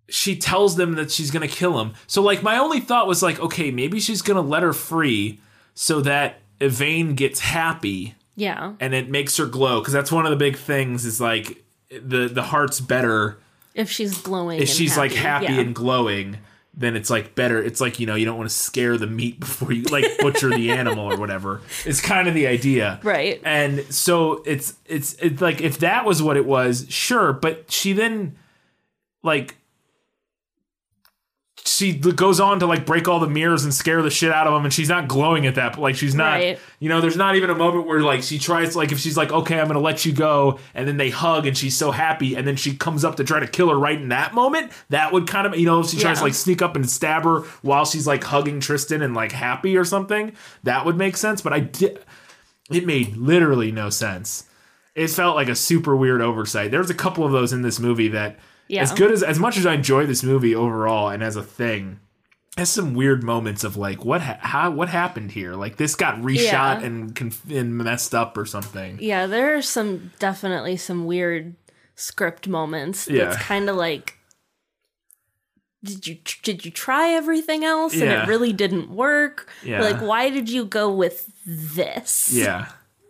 she 0.09 0.37
tells 0.37 0.77
them 0.77 0.95
that 0.95 1.11
she's 1.11 1.31
gonna 1.31 1.49
kill 1.49 1.81
him. 1.81 1.95
So 2.07 2.23
like 2.23 2.43
my 2.43 2.57
only 2.59 2.81
thought 2.81 3.07
was 3.09 3.23
like, 3.23 3.41
okay, 3.41 3.71
maybe 3.71 3.99
she's 4.01 4.23
gonna 4.23 4.41
let 4.43 4.63
her 4.63 4.73
free 4.73 5.41
so 5.75 6.01
that 6.03 6.41
Yvaine 6.61 7.15
gets 7.15 7.41
happy 7.41 8.15
Yeah. 8.37 8.73
and 8.81 8.95
it 8.95 9.09
makes 9.11 9.37
her 9.37 9.47
glow 9.47 9.81
because 9.81 9.93
that's 9.93 10.11
one 10.13 10.25
of 10.27 10.31
the 10.31 10.37
big 10.37 10.57
things 10.57 11.05
is 11.05 11.21
like 11.21 11.63
the 11.91 12.29
the 12.29 12.43
heart's 12.43 12.81
better 12.81 13.39
If 13.75 13.91
she's 13.91 14.21
glowing. 14.21 14.61
if 14.61 14.69
she's 14.69 14.97
like 14.97 15.13
happy 15.13 15.47
yeah. 15.47 15.61
and 15.61 15.75
glowing 15.75 16.39
then 16.75 16.95
it's 16.95 17.11
like 17.11 17.35
better 17.35 17.61
it's 17.63 17.81
like 17.81 17.99
you 17.99 18.07
know 18.07 18.15
you 18.15 18.25
don't 18.25 18.37
want 18.37 18.49
to 18.49 18.55
scare 18.55 18.97
the 18.97 19.07
meat 19.07 19.41
before 19.47 19.73
you 19.73 19.83
like 19.85 20.05
butcher 20.19 20.51
the 20.51 20.71
animal 20.71 21.11
or 21.11 21.17
whatever 21.17 21.61
it's 21.85 22.01
kind 22.01 22.29
of 22.29 22.35
the 22.35 22.47
idea 22.47 23.01
Right. 23.03 23.41
and 23.45 23.85
so 23.93 24.43
it's 24.47 24.75
it's 24.87 25.15
it's 25.15 25.41
like 25.41 25.61
if 25.61 25.79
that 25.81 26.05
was 26.05 26.23
what 26.23 26.37
it 26.37 26.45
was 26.47 26.87
sure 26.89 27.33
but 27.33 27.71
she 27.73 27.93
then 27.95 28.37
like 29.23 29.57
she 31.69 31.93
goes 31.93 32.41
on 32.41 32.61
to 32.61 32.67
like 32.67 32.87
break 32.87 33.09
all 33.09 33.21
the 33.21 33.29
mirrors 33.29 33.65
and 33.65 33.75
scare 33.75 34.01
the 34.03 34.11
shit 34.11 34.33
out 34.33 34.47
of 34.47 34.55
him 34.55 34.65
and 34.65 34.73
she's 34.73 34.89
not 34.89 35.07
glowing 35.09 35.47
at 35.47 35.57
that 35.57 35.73
but 35.75 35.81
like 35.83 35.97
she's 35.97 36.15
not 36.15 36.35
Right. 36.35 36.59
you 36.81 36.89
know 36.89 37.01
there's 37.01 37.17
not 37.17 37.37
even 37.37 37.51
a 37.51 37.55
moment 37.55 37.87
where 37.87 38.01
like 38.01 38.23
she 38.23 38.39
tries 38.39 38.75
like 38.77 38.93
if 38.93 38.99
she's 38.99 39.17
like 39.17 39.31
okay 39.33 39.61
i'm 39.61 39.67
gonna 39.67 39.79
let 39.81 40.05
you 40.07 40.13
go 40.13 40.59
and 40.75 40.87
then 40.89 40.97
they 40.97 41.11
hug 41.11 41.47
and 41.47 41.57
she's 41.57 41.77
so 41.77 41.91
happy 41.91 42.35
and 42.37 42.47
then 42.47 42.57
she 42.57 42.77
comes 42.77 43.05
up 43.05 43.17
to 43.17 43.25
try 43.25 43.41
to 43.41 43.47
kill 43.47 43.69
her 43.71 43.79
right 43.79 44.01
in 44.01 44.09
that 44.09 44.35
moment 44.35 44.73
that 44.89 45.13
would 45.13 45.27
kind 45.27 45.47
of 45.47 45.59
you 45.59 45.67
know 45.67 45.81
if 45.81 45.89
she 45.89 45.99
tries 45.99 46.17
Yeah. 46.17 46.21
to 46.21 46.25
like 46.25 46.35
sneak 46.35 46.63
up 46.63 46.75
and 46.77 46.89
stab 46.89 47.25
her 47.25 47.41
while 47.63 47.85
she's 47.85 48.07
like 48.07 48.25
hugging 48.25 48.61
tristan 48.61 49.03
and 49.03 49.15
like 49.15 49.33
happy 49.33 49.77
or 49.77 49.85
something 49.85 50.33
that 50.63 50.85
would 50.87 50.97
make 50.97 51.17
sense 51.17 51.41
but 51.43 51.53
i 51.53 51.61
did 51.61 51.99
it 52.71 52.87
made 52.87 53.17
literally 53.17 53.73
no 53.73 53.91
sense 53.91 54.45
it 54.95 55.09
felt 55.11 55.37
like 55.37 55.49
a 55.49 55.55
super 55.55 55.95
weird 55.97 56.21
oversight 56.21 56.71
there's 56.71 56.91
a 56.91 56.95
couple 56.95 57.25
of 57.25 57.33
those 57.33 57.53
in 57.53 57.63
this 57.63 57.79
movie 57.81 58.09
that 58.09 58.39
Yeah. 58.69 58.83
as 58.83 58.93
good 58.93 59.11
as 59.11 59.23
as 59.23 59.39
much 59.39 59.57
as 59.57 59.65
i 59.67 59.75
enjoy 59.75 60.07
this 60.07 60.23
movie 60.23 60.55
overall 60.55 61.09
and 61.09 61.23
as 61.23 61.37
a 61.37 61.43
thing 61.43 62.01
has 62.57 62.69
some 62.71 62.95
weird 62.95 63.23
moments 63.23 63.63
of 63.65 63.77
like 63.77 64.05
what 64.05 64.21
ha- 64.21 64.39
how 64.41 64.71
what 64.71 64.89
happened 64.89 65.31
here 65.33 65.55
like 65.55 65.77
this 65.77 65.95
got 65.95 66.17
reshot 66.17 66.43
Yeah. 66.81 66.81
and 66.83 67.15
conf- 67.15 67.49
and 67.51 67.77
messed 67.79 68.15
up 68.15 68.37
or 68.37 68.45
something 68.45 68.99
Yeah, 69.01 69.27
there 69.27 69.57
are 69.57 69.63
some 69.63 70.13
definitely 70.19 70.77
some 70.77 71.07
weird 71.07 71.55
script 71.95 72.47
moments. 72.49 73.09
Yeah. 73.09 73.25
That's 73.27 73.43
kind 73.43 73.69
of 73.71 73.77
like 73.77 74.15
did 75.85 76.07
you 76.09 76.19
did 76.43 76.65
you 76.65 76.71
try 76.73 77.11
everything 77.11 77.65
else 77.65 77.93
and 77.93 78.03
Yeah. 78.03 78.25
it 78.25 78.29
really 78.29 78.53
didn't 78.53 78.91
work? 78.91 79.49
Yeah. 79.65 79.81
Like 79.81 80.01
why 80.01 80.29
did 80.29 80.51
you 80.51 80.65
go 80.65 80.93
with 80.93 81.31
this? 81.47 82.31
Yeah. 82.33 82.67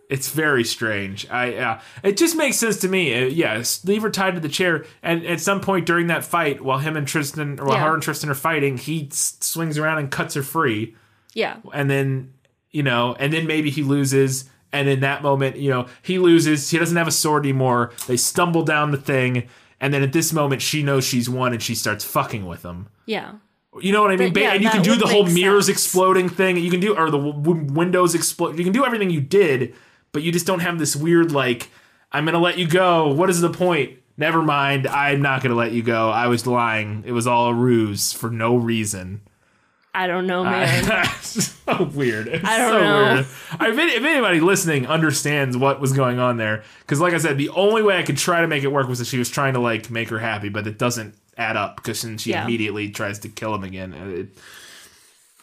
It's 0.09 0.31
very 0.31 0.63
strange. 0.63 1.29
I 1.29 1.53
uh, 1.55 1.81
it 2.03 2.17
just 2.17 2.35
makes 2.35 2.57
sense 2.57 2.77
to 2.77 2.87
me. 2.87 3.13
Uh, 3.13 3.27
yes, 3.27 3.85
leave 3.85 4.01
her 4.01 4.09
tied 4.09 4.33
to 4.33 4.39
the 4.41 4.49
chair, 4.49 4.85
and 5.03 5.23
at 5.25 5.39
some 5.39 5.61
point 5.61 5.85
during 5.85 6.07
that 6.07 6.25
fight, 6.25 6.61
while 6.61 6.79
him 6.79 6.97
and 6.97 7.07
Tristan, 7.07 7.59
or 7.59 7.65
while 7.67 7.77
Yeah. 7.77 7.83
her 7.87 7.93
and 7.93 8.01
Tristan 8.01 8.29
are 8.29 8.33
fighting, 8.35 8.77
he 8.77 9.07
s- 9.11 9.37
swings 9.39 9.77
around 9.77 9.99
and 9.99 10.09
cuts 10.09 10.33
her 10.33 10.41
free, 10.41 10.95
Yeah. 11.35 11.57
and 11.73 11.89
then 11.91 12.33
you 12.71 12.81
know, 12.83 13.15
and 13.19 13.31
then 13.33 13.45
maybe 13.47 13.69
he 13.69 13.83
loses, 13.83 14.45
and 14.73 14.89
in 14.89 14.99
that 15.01 15.21
moment, 15.21 15.57
you 15.57 15.69
know, 15.69 15.85
he 16.01 16.17
loses. 16.19 16.69
He 16.71 16.77
doesn't 16.79 16.97
have 16.97 17.07
a 17.07 17.11
sword 17.11 17.45
anymore. 17.45 17.91
They 18.07 18.17
stumble 18.17 18.63
down 18.63 18.89
the 18.91 18.97
thing, 18.97 19.47
and 19.79 19.93
then 19.93 20.01
at 20.03 20.11
this 20.13 20.33
moment, 20.33 20.61
she 20.63 20.81
knows 20.81 21.03
she's 21.05 21.29
won, 21.29 21.53
and 21.53 21.61
she 21.61 21.75
starts 21.75 22.03
fucking 22.03 22.45
with 22.47 22.63
him. 22.63 22.87
Yeah. 23.05 23.33
You 23.79 23.91
know 23.91 24.01
what 24.01 24.09
I 24.11 24.15
mean? 24.15 24.33
But, 24.33 24.41
yeah, 24.41 24.53
and 24.53 24.63
you 24.63 24.69
can 24.71 24.81
do 24.81 24.95
the 24.95 25.05
whole 25.07 25.27
mirrors 25.27 25.67
sense. 25.67 25.77
exploding 25.77 26.29
thing. 26.29 26.57
You 26.57 26.71
can 26.71 26.79
do, 26.79 26.95
or 26.97 27.11
the 27.11 27.19
w- 27.19 27.71
windows 27.71 28.15
explode. 28.15 28.57
You 28.57 28.63
can 28.63 28.73
do 28.73 28.83
everything 28.83 29.11
you 29.11 29.21
did, 29.21 29.75
but 30.11 30.23
you 30.23 30.31
just 30.31 30.45
don't 30.45 30.59
have 30.61 30.79
this 30.79 30.95
weird 30.95 31.31
like, 31.31 31.69
I'm 32.11 32.25
gonna 32.25 32.39
let 32.39 32.57
you 32.57 32.67
go. 32.67 33.07
What 33.13 33.29
is 33.29 33.41
the 33.41 33.49
point? 33.49 33.97
Never 34.17 34.41
mind. 34.41 34.87
I'm 34.87 35.21
not 35.21 35.41
gonna 35.43 35.55
let 35.55 35.71
you 35.71 35.81
go. 35.83 36.09
I 36.09 36.27
was 36.27 36.45
lying. 36.47 37.03
It 37.05 37.11
was 37.11 37.27
all 37.27 37.47
a 37.47 37.53
ruse 37.53 38.11
for 38.13 38.29
no 38.29 38.55
reason. 38.55 39.21
I 39.93 40.05
don't 40.07 40.27
know, 40.27 40.43
man. 40.43 41.05
so 41.21 41.83
weird. 41.95 42.27
It's 42.27 42.45
I 42.45 42.57
don't 42.59 42.71
so 42.71 42.79
know. 42.79 43.13
Weird. 43.15 43.25
I, 43.59 43.69
if, 43.69 43.77
if 43.97 44.03
anybody 44.03 44.39
listening 44.39 44.85
understands 44.87 45.57
what 45.57 45.81
was 45.81 45.93
going 45.93 46.19
on 46.19 46.37
there, 46.37 46.63
because 46.81 46.99
like 46.99 47.13
I 47.13 47.17
said, 47.17 47.37
the 47.37 47.49
only 47.49 47.81
way 47.81 47.97
I 47.97 48.03
could 48.03 48.17
try 48.17 48.41
to 48.41 48.47
make 48.47 48.63
it 48.63 48.71
work 48.71 48.87
was 48.87 48.99
that 48.99 49.05
she 49.07 49.17
was 49.17 49.29
trying 49.29 49.53
to 49.55 49.59
like 49.59 49.89
make 49.89 50.09
her 50.09 50.19
happy, 50.19 50.49
but 50.49 50.67
it 50.67 50.77
doesn't 50.77 51.15
add 51.37 51.57
up 51.57 51.77
because 51.77 52.01
then 52.03 52.17
she 52.17 52.31
Yeah. 52.31 52.43
immediately 52.43 52.89
tries 52.91 53.17
to 53.19 53.29
kill 53.29 53.53
him 53.55 53.63
again. 53.63 53.93
Uh, 53.93 54.05
It, 54.21 54.27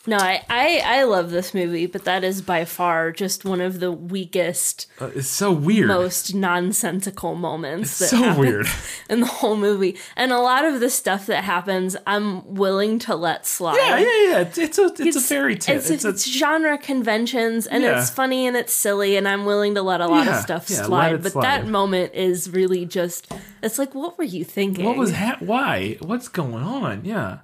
No, 0.09 0.17
I, 0.19 0.45
I 0.49 0.83
I 0.85 1.03
love 1.05 1.31
this 1.31 1.53
movie, 1.53 1.87
but 1.87 2.05
that 2.05 2.23
is 2.23 2.41
by 2.43 2.65
far 2.65 3.11
just 3.11 3.45
one 3.45 3.61
of 3.61 3.81
the 3.81 3.91
weakest, 3.91 4.87
uh, 5.01 5.11
it's 5.15 5.29
so 5.29 5.51
weird. 5.51 5.89
most 5.89 6.35
nonsensical 6.35 7.35
moments 7.35 7.99
that 7.99 8.09
so 8.09 8.39
weird. 8.39 8.67
in 9.11 9.21
the 9.21 9.27
whole 9.27 9.57
movie. 9.57 9.97
And 10.17 10.33
a 10.33 10.39
lot 10.39 10.65
of 10.65 10.81
the 10.81 10.91
stuff 10.91 11.27
that 11.27 11.45
happens, 11.45 11.97
I'm 12.07 12.55
willing 12.55 12.99
to 13.01 13.15
let 13.17 13.47
slide. 13.47 13.77
Yeah, 13.77 13.99
yeah, 13.99 14.31
yeah. 14.31 14.41
It's, 14.41 14.59
it's 14.59 14.79
a 14.79 14.93
it's, 14.99 15.17
a 15.17 15.21
fairy 15.21 15.57
tale. 15.57 15.77
It's, 15.77 15.91
It's, 15.91 16.05
it's, 16.05 16.25
genre 16.31 16.79
conventions 16.79 17.67
and 17.67 17.83
Yeah. 17.83 18.01
it's 18.01 18.11
funny 18.11 18.47
and 18.47 18.57
it's 18.57 18.73
silly 18.73 19.17
and 19.17 19.27
I'm 19.27 19.45
willing 19.45 19.75
to 19.75 19.83
let 19.83 20.01
a 20.01 20.07
lot 20.07 20.27
Yeah, 20.27 20.37
of 20.39 20.43
stuff 20.43 20.71
yeah, 20.71 20.85
slide. 20.85 21.23
But 21.23 21.33
slide. 21.33 21.45
that 21.45 21.67
moment 21.67 22.15
is 22.15 22.49
really 22.51 22.85
just 22.87 23.33
it's 23.63 23.79
like 23.79 23.95
what 23.95 24.19
were 24.19 24.25
you 24.25 24.45
thinking? 24.45 24.85
what 24.85 24.97
was 24.97 25.13
ha- 25.13 25.39
why? 25.41 25.97
What's 26.01 26.29
going 26.29 26.55
on? 26.63 27.05
Yeah. 27.05 27.39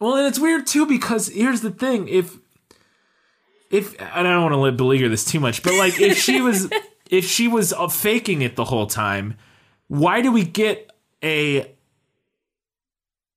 Well, 0.00 0.16
and 0.16 0.26
it's 0.26 0.38
weird 0.38 0.66
too 0.66 0.86
because 0.86 1.28
here's 1.28 1.60
the 1.60 1.70
thing: 1.70 2.08
if 2.08 2.38
if 3.70 4.00
and 4.00 4.26
I 4.26 4.32
don't 4.32 4.50
want 4.50 4.64
to 4.64 4.72
beleaguer 4.72 5.08
this 5.08 5.24
too 5.24 5.40
much, 5.40 5.62
but 5.62 5.74
like 5.74 6.00
if 6.00 6.18
she 6.18 6.40
was 6.40 6.70
if 7.10 7.24
she 7.24 7.46
was 7.46 7.72
uh, 7.72 7.88
faking 7.88 8.42
it 8.42 8.56
the 8.56 8.64
whole 8.64 8.86
time, 8.86 9.36
why 9.88 10.22
do 10.22 10.32
we 10.32 10.44
get 10.44 10.90
a 11.22 11.70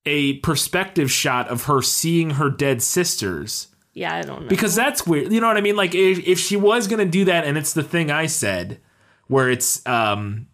a 0.05 0.37
perspective 0.39 1.11
shot 1.11 1.49
of 1.49 1.65
her 1.65 1.81
seeing 1.81 2.31
her 2.31 2.49
dead 2.49 2.81
sisters? 2.81 3.67
Yeah, 3.93 4.15
I 4.15 4.23
don't 4.23 4.43
know. 4.43 4.47
because 4.47 4.73
that's 4.73 5.05
weird. 5.05 5.31
You 5.31 5.39
know 5.39 5.47
what 5.47 5.57
I 5.57 5.61
mean? 5.61 5.75
Like 5.75 5.93
if, 5.93 6.25
if 6.25 6.39
she 6.39 6.55
was 6.55 6.87
gonna 6.87 7.05
do 7.05 7.25
that, 7.25 7.45
and 7.45 7.57
it's 7.57 7.73
the 7.73 7.83
thing 7.83 8.09
I 8.09 8.25
said, 8.25 8.79
where 9.27 9.49
it's 9.51 9.85
um, 9.85 10.47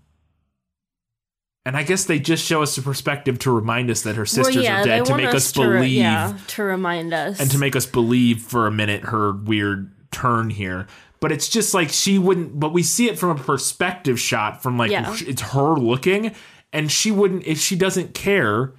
and 1.69 1.77
I 1.77 1.83
guess 1.83 2.05
they 2.05 2.17
just 2.17 2.43
show 2.43 2.63
us 2.63 2.75
a 2.79 2.81
perspective 2.81 3.37
to 3.39 3.51
remind 3.51 3.91
us 3.91 4.01
that 4.01 4.15
her 4.15 4.25
sisters 4.25 4.55
well, 4.55 4.63
yeah, 4.63 4.81
are 4.81 4.85
dead 4.85 5.05
to 5.05 5.15
make 5.15 5.35
us 5.35 5.51
to 5.51 5.61
re- 5.69 5.77
believe 5.77 5.91
yeah, 5.91 6.35
to 6.47 6.63
remind 6.63 7.13
us. 7.13 7.39
and 7.39 7.51
to 7.51 7.59
make 7.59 7.75
us 7.75 7.85
believe 7.85 8.41
for 8.41 8.65
a 8.65 8.71
minute 8.71 9.03
her 9.03 9.33
weird 9.33 9.91
turn 10.09 10.49
here. 10.49 10.87
But 11.19 11.31
it's 11.31 11.47
just 11.47 11.75
like 11.75 11.89
she 11.89 12.17
wouldn't. 12.17 12.59
But 12.59 12.73
we 12.73 12.81
see 12.81 13.07
it 13.07 13.19
from 13.19 13.29
a 13.29 13.35
perspective 13.35 14.19
shot 14.19 14.63
from 14.63 14.79
like 14.79 14.89
Yeah. 14.89 15.15
it's 15.19 15.43
her 15.43 15.75
looking, 15.75 16.33
and 16.73 16.91
she 16.91 17.11
wouldn't 17.11 17.45
if 17.45 17.59
she 17.59 17.75
doesn't 17.75 18.15
care. 18.15 18.73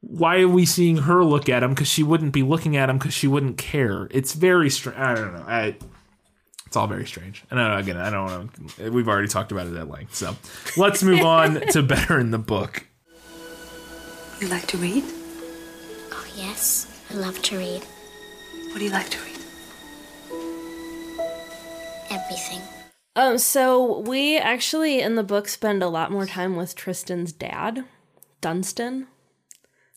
Why 0.00 0.40
are 0.40 0.48
we 0.48 0.64
seeing 0.64 0.96
her 0.96 1.22
look 1.22 1.50
at 1.50 1.62
him? 1.62 1.70
Because 1.74 1.88
she 1.88 2.02
wouldn't 2.02 2.32
be 2.32 2.42
looking 2.42 2.74
at 2.74 2.88
him 2.88 2.96
because 2.96 3.12
she 3.12 3.26
wouldn't 3.28 3.58
care. 3.58 4.08
It's 4.10 4.32
very 4.32 4.70
strange. 4.70 4.98
I 4.98 5.14
don't 5.14 5.34
know. 5.34 5.44
I, 5.46 5.76
it's 6.74 6.76
all 6.80 6.88
very 6.88 7.06
strange. 7.06 7.44
And 7.52 7.60
I 7.60 7.78
again, 7.78 7.96
I 7.96 8.10
don't 8.10 8.24
want 8.24 8.76
to. 8.78 8.90
We've 8.90 9.06
already 9.06 9.28
talked 9.28 9.52
about 9.52 9.68
it 9.68 9.76
at 9.76 9.88
length. 9.88 10.16
So 10.16 10.34
let's 10.76 11.04
move 11.04 11.20
on 11.20 11.60
to 11.70 11.84
better 11.84 12.18
in 12.18 12.32
the 12.32 12.38
book. 12.38 12.84
You 14.40 14.48
like 14.48 14.66
to 14.66 14.76
read? 14.78 15.04
Oh, 16.10 16.26
yes. 16.34 16.90
I 17.12 17.14
love 17.14 17.40
to 17.42 17.56
read. 17.56 17.84
What 18.70 18.78
do 18.80 18.84
you 18.84 18.90
like 18.90 19.08
to 19.08 19.18
read? 19.20 19.38
Everything. 22.10 22.60
Um, 23.14 23.38
so 23.38 24.00
we 24.00 24.36
actually 24.36 25.00
in 25.00 25.14
the 25.14 25.22
book 25.22 25.46
spend 25.46 25.80
a 25.80 25.88
lot 25.88 26.10
more 26.10 26.26
time 26.26 26.56
with 26.56 26.74
Tristan's 26.74 27.30
dad, 27.30 27.84
Dunstan. 28.40 29.06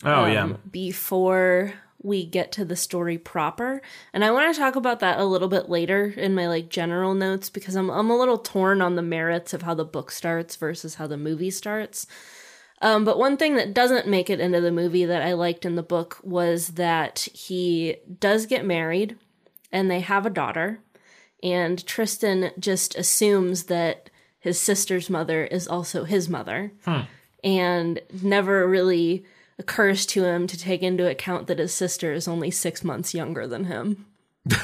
Oh 0.03 0.25
um, 0.25 0.32
yeah. 0.32 0.53
before 0.69 1.73
we 2.02 2.26
get 2.26 2.52
to 2.54 2.66
the 2.66 2.76
story 2.76 3.18
proper. 3.18 3.82
And 4.14 4.24
I 4.24 4.32
want 4.32 4.54
to 4.54 4.60
talk 4.60 4.76
about 4.76 5.00
that 5.00 5.20
a 5.20 5.26
little 5.26 5.48
bit 5.48 5.70
later 5.70 6.14
in 6.16 6.36
my 6.36 6.48
like 6.48 6.70
general 6.70 7.14
notes 7.14 7.50
because 7.50 7.76
I'm 7.76 7.89
I'm 7.89 8.10
a 8.10 8.18
little 8.18 8.38
torn 8.38 8.82
on 8.82 8.95
the 8.95 9.02
merits 9.02 9.54
of 9.54 9.64
how 9.64 9.74
the 9.74 9.86
book 9.86 10.12
starts 10.12 10.56
versus 10.56 10.95
how 10.95 11.08
the 11.08 11.18
movie 11.18 11.52
starts. 11.52 12.08
Um, 12.82 13.06
but 13.06 13.18
one 13.18 13.38
thing 13.38 13.56
that 13.56 13.74
doesn't 13.74 14.08
make 14.08 14.30
it 14.30 14.39
into 14.39 14.62
the 14.62 14.72
movie 14.72 15.06
that 15.06 15.24
I 15.24 15.34
liked 15.34 15.66
in 15.66 15.76
the 15.76 15.84
book 15.84 16.20
was 16.22 16.70
that 16.70 17.28
he 17.34 17.98
does 18.20 18.45
get 18.45 18.64
married 18.64 19.16
and 19.72 19.89
they 19.89 20.02
have 20.02 20.26
a 20.26 20.32
daughter. 20.32 20.80
And 21.41 21.84
Tristan 21.86 22.52
just 22.60 22.95
assumes 22.95 23.64
that 23.64 24.10
his 24.39 24.60
sister's 24.60 25.10
mother 25.10 25.45
is 25.45 25.68
also 25.68 26.04
his 26.04 26.30
mother 26.30 26.72
and 27.43 28.00
never 28.22 28.68
really 28.68 29.26
occurs 29.60 30.05
to 30.08 30.24
him 30.24 30.47
to 30.47 30.58
take 30.58 30.82
into 30.84 31.10
account 31.10 31.47
that 31.47 31.60
his 31.60 31.74
sister 31.74 32.14
is 32.14 32.28
only 32.28 32.51
six 32.51 32.84
months 32.84 33.14
younger 33.14 33.47
than 33.47 33.66
him. 33.66 34.05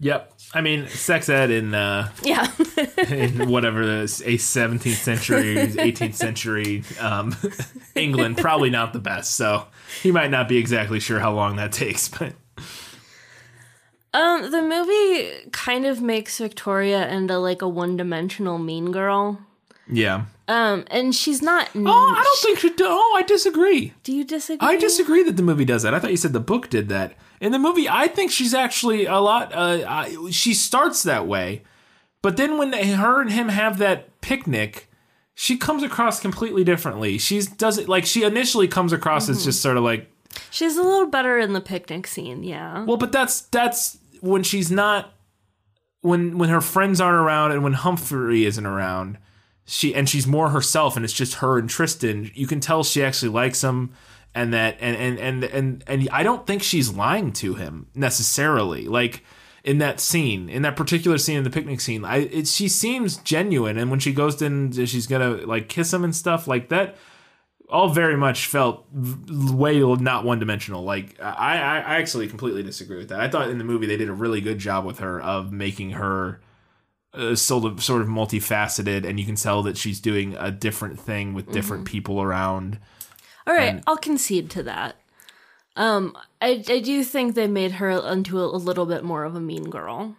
Yep. 0.00 0.32
I 0.52 0.62
mean, 0.62 0.88
sex 0.88 1.28
ed 1.28 1.52
in 1.52 1.74
uh, 1.74 2.08
Yeah. 2.24 2.50
in 3.08 3.48
whatever 3.48 3.86
this 3.86 4.20
a 4.22 4.32
17th 4.34 4.94
century, 4.96 5.54
18th 5.54 6.14
century 6.16 6.82
um, 6.98 7.36
England, 7.94 8.36
probably 8.36 8.68
not 8.68 8.92
the 8.92 8.98
best. 8.98 9.36
So 9.36 9.64
he 10.02 10.10
might 10.10 10.32
not 10.32 10.48
be 10.48 10.56
exactly 10.58 10.98
sure 10.98 11.20
how 11.20 11.32
long 11.32 11.54
that 11.54 11.70
takes, 11.70 12.08
but 12.08 12.32
um, 14.12 14.50
the 14.50 14.60
movie 14.60 15.48
kind 15.52 15.86
of 15.86 16.02
makes 16.02 16.36
Victoria 16.36 17.08
into 17.08 17.38
like 17.38 17.62
a 17.62 17.68
one 17.68 17.96
dimensional 17.96 18.58
mean 18.58 18.90
girl. 18.90 19.38
yeah. 19.88 20.24
Um, 20.48 20.84
and 20.90 21.14
she's 21.14 21.40
not. 21.40 21.68
Oh, 21.74 21.86
I 21.86 22.22
don't 22.22 22.38
think 22.40 22.58
she. 22.58 22.70
do- 22.70 22.84
Oh, 22.88 23.14
I 23.16 23.22
disagree. 23.22 23.92
Do 24.02 24.12
you 24.12 24.24
disagree? 24.24 24.66
I 24.66 24.76
disagree 24.76 25.22
that 25.22 25.36
the 25.36 25.42
movie 25.42 25.64
does 25.64 25.82
that. 25.84 25.94
I 25.94 25.98
thought 25.98 26.10
you 26.10 26.16
said 26.16 26.32
the 26.32 26.40
book 26.40 26.68
did 26.68 26.88
that. 26.88 27.14
In 27.40 27.52
the 27.52 27.58
movie, 27.58 27.88
I 27.88 28.06
think 28.08 28.30
she's 28.30 28.52
actually 28.54 29.06
a 29.06 29.18
lot. 29.18 29.52
Uh, 29.54 29.84
I, 29.88 30.30
she 30.30 30.52
starts 30.54 31.02
that 31.04 31.26
way, 31.26 31.62
but 32.22 32.36
then 32.36 32.58
when 32.58 32.70
they, 32.70 32.92
her 32.92 33.20
and 33.20 33.30
him 33.32 33.48
have 33.48 33.78
that 33.78 34.20
picnic, 34.20 34.88
she 35.34 35.56
comes 35.56 35.82
across 35.82 36.20
completely 36.20 36.64
differently. 36.64 37.18
She's 37.18 37.46
does 37.46 37.78
it 37.78 37.88
like 37.88 38.04
she 38.04 38.22
initially 38.24 38.68
comes 38.68 38.92
across 38.92 39.28
as 39.28 39.44
just 39.44 39.60
sort 39.62 39.76
of 39.76 39.84
like 39.84 40.08
She's 40.50 40.76
a 40.76 40.82
little 40.82 41.06
better 41.08 41.38
in 41.38 41.52
the 41.52 41.60
picnic 41.60 42.06
scene, 42.06 42.42
yeah. 42.42 42.84
Well, 42.84 42.96
but 42.96 43.12
that's 43.12 43.42
that's 43.42 43.98
when 44.20 44.42
she's 44.42 44.70
not 44.70 45.12
when 46.00 46.38
when 46.38 46.48
her 46.48 46.60
friends 46.60 47.00
aren't 47.00 47.16
around 47.18 47.52
and 47.52 47.62
when 47.62 47.72
Humphrey 47.74 48.44
isn't 48.44 48.66
around. 48.66 49.18
She 49.64 49.94
and 49.94 50.08
she's 50.08 50.26
more 50.26 50.50
herself 50.50 50.96
and 50.96 51.04
it's 51.04 51.14
just 51.14 51.34
her 51.34 51.58
and 51.58 51.68
Tristan. 51.68 52.30
You 52.34 52.46
can 52.46 52.60
tell 52.60 52.82
she 52.82 53.02
actually 53.02 53.30
likes 53.30 53.62
him 53.62 53.92
and 54.34 54.52
that 54.52 54.76
and 54.80 54.96
and 54.96 55.18
and 55.18 55.44
and, 55.44 55.84
and 55.86 56.08
I 56.10 56.22
don't 56.22 56.46
think 56.46 56.62
she's 56.62 56.92
lying 56.92 57.32
to 57.34 57.54
him 57.54 57.86
necessarily. 57.94 58.88
Like 58.88 59.24
in 59.62 59.78
that 59.78 60.00
scene, 60.00 60.48
in 60.48 60.62
that 60.62 60.76
particular 60.76 61.18
scene 61.18 61.38
in 61.38 61.44
the 61.44 61.50
picnic 61.50 61.80
scene, 61.80 62.04
I 62.04 62.18
it, 62.18 62.48
she 62.48 62.68
seems 62.68 63.18
genuine 63.18 63.78
and 63.78 63.90
when 63.90 64.00
she 64.00 64.12
goes 64.12 64.42
in 64.42 64.72
she's 64.72 65.06
going 65.06 65.38
to 65.38 65.46
like 65.46 65.68
kiss 65.68 65.92
him 65.92 66.02
and 66.04 66.14
stuff 66.14 66.48
like 66.48 66.68
that 66.70 66.96
all 67.72 67.88
very 67.88 68.16
much 68.16 68.46
felt 68.46 68.86
way 68.92 69.80
not 69.80 70.24
one 70.24 70.38
dimensional. 70.38 70.84
Like 70.84 71.18
I, 71.20 71.30
I, 71.30 71.54
I 71.78 71.94
actually 71.96 72.28
completely 72.28 72.62
disagree 72.62 72.98
with 72.98 73.08
that. 73.08 73.20
I 73.20 73.28
thought 73.28 73.48
in 73.48 73.58
the 73.58 73.64
movie 73.64 73.86
they 73.86 73.96
did 73.96 74.10
a 74.10 74.12
really 74.12 74.42
good 74.42 74.58
job 74.58 74.84
with 74.84 74.98
her 74.98 75.20
of 75.20 75.52
making 75.52 75.92
her 75.92 76.40
uh, 77.14 77.34
sort 77.34 77.64
of 77.64 77.82
sort 77.82 78.02
of 78.02 78.08
multifaceted, 78.08 79.06
and 79.06 79.20
you 79.20 79.26
can 79.26 79.36
tell 79.36 79.62
that 79.64 79.76
she's 79.76 80.00
doing 80.00 80.34
a 80.38 80.50
different 80.50 80.98
thing 80.98 81.34
with 81.34 81.52
different 81.52 81.84
people 81.84 82.22
around. 82.22 82.78
All 83.46 83.54
right, 83.54 83.82
I'll 83.86 83.96
concede 83.96 84.50
to 84.50 84.62
that. 84.62 84.96
Um, 85.76 86.16
I 86.40 86.64
I 86.68 86.80
do 86.80 87.02
think 87.04 87.34
they 87.34 87.46
made 87.46 87.72
her 87.72 87.90
into 87.90 88.40
a, 88.40 88.44
a 88.44 88.56
little 88.56 88.86
bit 88.86 89.04
more 89.04 89.24
of 89.24 89.34
a 89.34 89.40
mean 89.40 89.70
girl. 89.70 90.16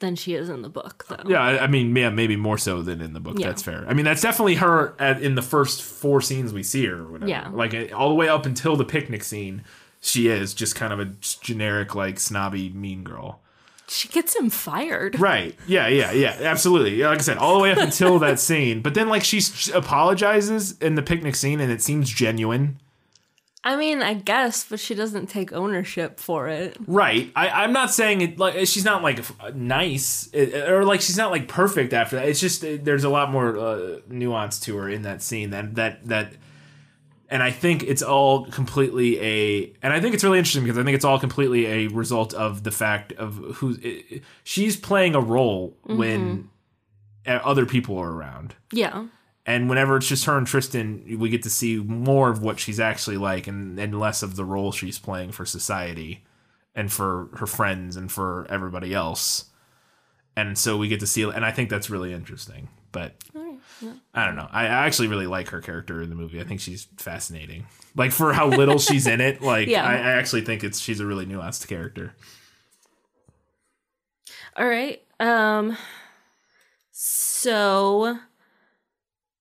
than 0.00 0.16
she 0.16 0.34
is 0.34 0.48
in 0.48 0.62
the 0.62 0.68
book, 0.68 1.06
though. 1.08 1.28
Yeah, 1.28 1.40
I, 1.42 1.66
mean, 1.66 1.94
yeah, 1.94 2.10
maybe 2.10 2.36
more 2.36 2.58
so 2.58 2.82
than 2.82 3.00
in 3.00 3.12
the 3.12 3.20
book. 3.20 3.38
Yeah. 3.38 3.46
That's 3.46 3.62
fair. 3.62 3.86
I 3.88 3.94
mean, 3.94 4.04
that's 4.04 4.20
definitely 4.20 4.56
her 4.56 4.94
at, 4.98 5.22
in 5.22 5.36
the 5.36 5.42
first 5.42 5.82
four 5.82 6.20
scenes 6.20 6.52
we 6.52 6.62
see 6.62 6.86
her. 6.86 7.02
Or 7.02 7.12
whatever. 7.12 7.30
Yeah. 7.30 7.48
like 7.52 7.72
uh, 7.72 7.94
all 7.94 8.08
the 8.08 8.14
way 8.14 8.28
up 8.28 8.46
until 8.46 8.76
the 8.76 8.84
picnic 8.84 9.22
scene, 9.22 9.62
she 10.00 10.28
is 10.28 10.54
just 10.54 10.74
kind 10.74 10.92
of 10.92 11.00
a 11.00 11.04
generic, 11.40 11.94
like 11.94 12.18
snobby, 12.18 12.70
mean 12.70 13.04
girl. 13.04 13.40
She 13.88 14.08
gets 14.08 14.34
him 14.34 14.50
fired. 14.50 15.18
Right. 15.20 15.54
Yeah. 15.66 15.86
Yeah. 15.88 16.12
Yeah. 16.12 16.36
Absolutely. 16.40 17.02
Like 17.02 17.18
I 17.18 17.22
said, 17.22 17.38
all 17.38 17.54
the 17.54 17.60
way 17.60 17.72
up 17.72 17.78
until 17.78 18.18
that 18.20 18.40
scene. 18.40 18.82
But 18.82 18.94
then, 18.94 19.08
like, 19.08 19.22
she 19.24 19.40
apologizes 19.72 20.76
in 20.78 20.94
the 20.96 21.02
picnic 21.02 21.34
scene, 21.36 21.60
and 21.60 21.70
it 21.70 21.82
seems 21.82 22.10
genuine. 22.10 22.78
I 23.66 23.74
mean, 23.74 24.00
I 24.00 24.14
guess, 24.14 24.64
but 24.64 24.78
she 24.78 24.94
doesn't 24.94 25.26
take 25.26 25.52
ownership 25.52 26.20
for 26.20 26.46
it. 26.46 26.76
Right. 26.86 27.32
I, 27.34 27.48
I'm 27.48 27.72
not 27.72 27.90
saying 27.90 28.20
it 28.20 28.38
like 28.38 28.54
she's 28.68 28.84
not 28.84 29.02
like 29.02 29.20
nice 29.56 30.32
uh, 30.32 30.66
or 30.68 30.84
like 30.84 31.00
she's 31.00 31.16
not 31.16 31.32
like 31.32 31.48
perfect 31.48 31.92
after 31.92 32.14
that. 32.14 32.28
It's 32.28 32.38
just 32.38 32.64
uh, 32.64 32.76
there's 32.80 33.02
a 33.02 33.08
lot 33.08 33.32
more 33.32 33.58
uh, 33.58 33.98
nuance 34.08 34.60
to 34.60 34.76
her 34.76 34.88
in 34.88 35.02
that 35.02 35.20
scene 35.20 35.50
that 35.50 35.74
that 35.74 36.06
that. 36.06 36.34
And 37.28 37.42
I 37.42 37.50
think 37.50 37.82
it's 37.82 38.02
all 38.02 38.46
completely 38.46 39.20
a, 39.20 39.72
and 39.82 39.92
I 39.92 40.00
think 40.00 40.14
it's 40.14 40.22
really 40.22 40.38
interesting 40.38 40.62
because 40.62 40.78
I 40.78 40.84
think 40.84 40.94
it's 40.94 41.04
all 41.04 41.18
completely 41.18 41.66
a 41.66 41.86
result 41.88 42.34
of 42.34 42.62
the 42.62 42.70
fact 42.70 43.12
of 43.14 43.34
who 43.56 43.76
it, 43.82 44.22
she's 44.44 44.76
playing 44.76 45.16
a 45.16 45.20
role 45.20 45.76
when 45.82 46.50
uh, 47.26 47.40
other 47.42 47.66
people 47.66 47.98
are 47.98 48.12
around. 48.12 48.54
Yeah. 48.72 49.06
And 49.44 49.68
whenever 49.68 49.96
it's 49.96 50.08
just 50.08 50.24
her 50.24 50.38
and 50.38 50.46
Tristan, 50.46 51.18
we 51.18 51.28
get 51.28 51.42
to 51.44 51.50
see 51.50 51.78
more 51.78 52.30
of 52.30 52.42
what 52.42 52.58
she's 52.60 52.80
actually 52.80 53.16
like 53.16 53.46
and, 53.46 53.78
and 53.78 53.98
less 53.98 54.22
of 54.22 54.36
the 54.36 54.44
role 54.44 54.72
she's 54.72 54.98
playing 54.98 55.32
for 55.32 55.44
society 55.44 56.24
and 56.74 56.92
for 56.92 57.28
her 57.34 57.46
friends 57.46 57.96
and 57.96 58.10
for 58.10 58.46
everybody 58.50 58.92
else. 58.92 59.46
And 60.36 60.58
so 60.58 60.76
we 60.76 60.88
get 60.88 61.00
to 61.00 61.06
see, 61.06 61.22
and 61.22 61.44
I 61.44 61.50
think 61.50 61.70
that's 61.70 61.88
really 61.90 62.12
interesting. 62.12 62.68
But 62.92 63.14
I 64.14 64.24
don't 64.26 64.36
know. 64.36 64.48
I 64.50 64.62
I 64.64 64.86
actually 64.86 65.08
really 65.08 65.26
like 65.26 65.48
her 65.50 65.60
character 65.60 66.00
in 66.02 66.08
the 66.10 66.16
movie. 66.16 66.40
I 66.40 66.44
think 66.44 66.60
she's 66.60 66.86
fascinating. 66.96 67.66
Like 67.94 68.12
for 68.12 68.32
how 68.32 68.48
little 68.48 68.78
she's 68.78 69.06
in 69.06 69.20
it, 69.20 69.42
like 69.42 69.68
Yeah. 69.68 69.84
I, 69.84 69.94
I 69.94 70.10
actually 70.12 70.42
think 70.42 70.64
it's 70.64 70.78
she's 70.78 71.00
a 71.00 71.06
really 71.06 71.26
nuanced 71.26 71.66
character. 71.68 72.14
All 74.56 74.66
right. 74.66 75.02
Um 75.20 75.76
so 76.92 78.18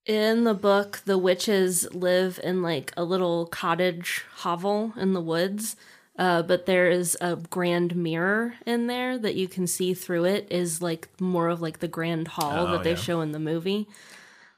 in 0.06 0.44
the 0.44 0.54
book 0.54 1.02
the 1.06 1.18
witches 1.18 1.88
live 1.94 2.40
in 2.44 2.62
like 2.62 2.92
a 2.98 3.04
little 3.04 3.46
cottage 3.48 4.24
hovel 4.36 4.94
in 4.98 5.14
the 5.14 5.22
woods. 5.22 5.76
Uh, 6.18 6.42
but 6.42 6.66
there 6.66 6.90
is 6.90 7.18
a 7.20 7.36
grand 7.36 7.94
mirror 7.94 8.54
in 8.66 8.88
there 8.88 9.18
that 9.18 9.36
you 9.36 9.50
can 9.50 9.68
see 9.68 9.94
through 9.94 10.24
it 10.24 10.48
is 10.50 10.82
like 10.82 11.10
more 11.20 11.50
of 11.50 11.62
like 11.62 11.80
the 11.80 11.90
grand 11.90 12.26
hall 12.30 12.68
Oh, 12.68 12.72
that 12.72 12.84
they 12.84 12.92
yeah. 12.92 12.96
show 12.96 13.20
in 13.20 13.34
the 13.34 13.40
movie. 13.40 13.86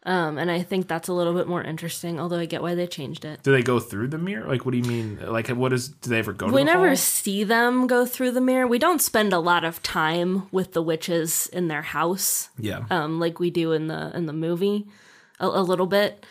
Um, 0.07 0.37
and 0.37 0.49
I 0.49 0.61
think 0.63 0.87
that's 0.87 1.09
a 1.09 1.13
little 1.13 1.33
bit 1.33 1.47
more 1.49 1.61
interesting, 1.61 2.17
although 2.17 2.39
I 2.39 2.45
get 2.45 2.61
why 2.61 2.75
they 2.75 2.87
changed 2.87 3.25
it. 3.25 3.43
Do 3.43 3.51
they 3.51 3.61
go 3.61 3.77
through 3.79 4.07
the 4.07 4.17
mirror? 4.17 4.47
Like, 4.47 4.65
what 4.65 4.71
do 4.71 4.77
you 4.77 4.85
mean? 4.85 5.19
Like, 5.21 5.49
what 5.49 5.73
is? 5.73 5.89
Do 5.89 6.09
they 6.09 6.19
ever 6.19 6.31
go? 6.31 6.47
to 6.47 6.53
We 6.53 6.63
never 6.63 6.87
hall? 6.87 6.95
see 6.95 7.43
them 7.43 7.87
go 7.87 8.05
through 8.05 8.31
the 8.31 8.39
mirror. 8.39 8.65
We 8.67 8.79
don't 8.79 9.01
spend 9.01 9.33
a 9.33 9.39
lot 9.39 9.65
of 9.65 9.83
time 9.83 10.47
with 10.49 10.71
the 10.71 10.81
witches 10.81 11.47
in 11.51 11.67
their 11.67 11.81
house, 11.81 12.49
Yeah. 12.57 12.85
um, 12.89 13.19
like 13.19 13.39
we 13.41 13.49
do 13.51 13.73
in 13.73 13.87
the 13.87 14.15
in 14.15 14.27
the 14.27 14.33
movie, 14.33 14.87
a, 15.41 15.47
a 15.47 15.61
little 15.61 15.87
bit. 15.87 16.25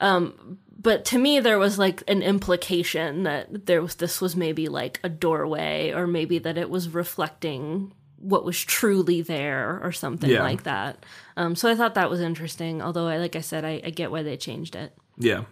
Um, 0.00 0.58
but 0.80 1.04
to 1.06 1.18
me, 1.18 1.40
there 1.40 1.58
was 1.58 1.78
like 1.78 2.02
an 2.08 2.22
implication 2.22 3.22
that 3.24 3.66
there 3.66 3.80
was 3.82 3.94
this 3.96 4.20
was 4.20 4.36
maybe 4.36 4.68
like 4.68 5.00
a 5.02 5.08
doorway, 5.08 5.92
or 5.92 6.06
maybe 6.06 6.38
that 6.40 6.58
it 6.58 6.68
was 6.70 6.90
reflecting 6.90 7.92
what 8.20 8.44
was 8.44 8.58
truly 8.62 9.22
there, 9.22 9.80
or 9.82 9.92
something 9.92 10.30
Yeah. 10.30 10.42
like 10.42 10.64
that. 10.64 11.04
Um, 11.36 11.54
so 11.56 11.70
I 11.70 11.74
thought 11.74 11.94
that 11.94 12.10
was 12.10 12.20
interesting. 12.20 12.82
Although, 12.82 13.06
I 13.06 13.18
like 13.18 13.36
I 13.36 13.40
said, 13.40 13.64
I, 13.64 13.80
I 13.84 13.90
get 13.90 14.10
why 14.10 14.22
they 14.22 14.36
changed 14.36 14.74
it. 14.76 14.92
yeah. 15.16 15.44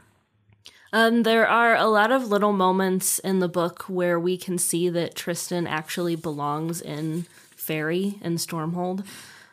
Um, 0.92 1.24
there 1.24 1.46
are 1.46 1.74
a 1.76 1.86
lot 1.86 2.12
of 2.12 2.28
little 2.28 2.52
moments 2.52 3.18
in 3.18 3.40
the 3.40 3.48
book 3.48 3.82
where 3.88 4.18
we 4.20 4.36
can 4.38 4.56
see 4.56 4.88
that 4.88 5.14
Tristan 5.14 5.66
actually 5.66 6.16
belongs 6.16 6.80
in 6.80 7.26
Fairy 7.56 8.18
and 8.22 8.38
Stormhold. 8.38 9.04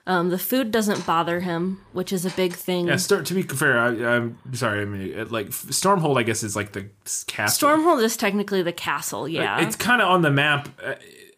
Um, 0.05 0.29
the 0.29 0.37
food 0.37 0.69
doesn't 0.71 1.05
bother 1.05 1.39
him, 1.41 1.81
which 1.91 2.13
is 2.13 2.25
a 2.25 2.29
big 2.31 2.53
thing. 2.53 2.87
Yeah, 2.87 2.97
start 2.97 3.25
to 3.27 3.33
be 3.33 3.41
fair. 3.41 3.79
I, 3.79 4.15
I'm 4.15 4.37
sorry. 4.53 4.81
I 4.81 4.85
mean, 4.85 5.27
like 5.29 5.47
Stormhold, 5.49 6.17
I 6.19 6.23
guess 6.23 6.43
is 6.43 6.55
like 6.55 6.73
the 6.73 6.87
castle. 7.27 7.67
Stormhold 7.69 8.03
is 8.03 8.15
technically 8.15 8.61
the 8.61 8.73
castle, 8.73 9.27
yeah. 9.27 9.59
It's 9.65 9.75
kind 9.75 10.01
of 10.01 10.09
on 10.09 10.21
the 10.21 10.31
map. 10.31 10.69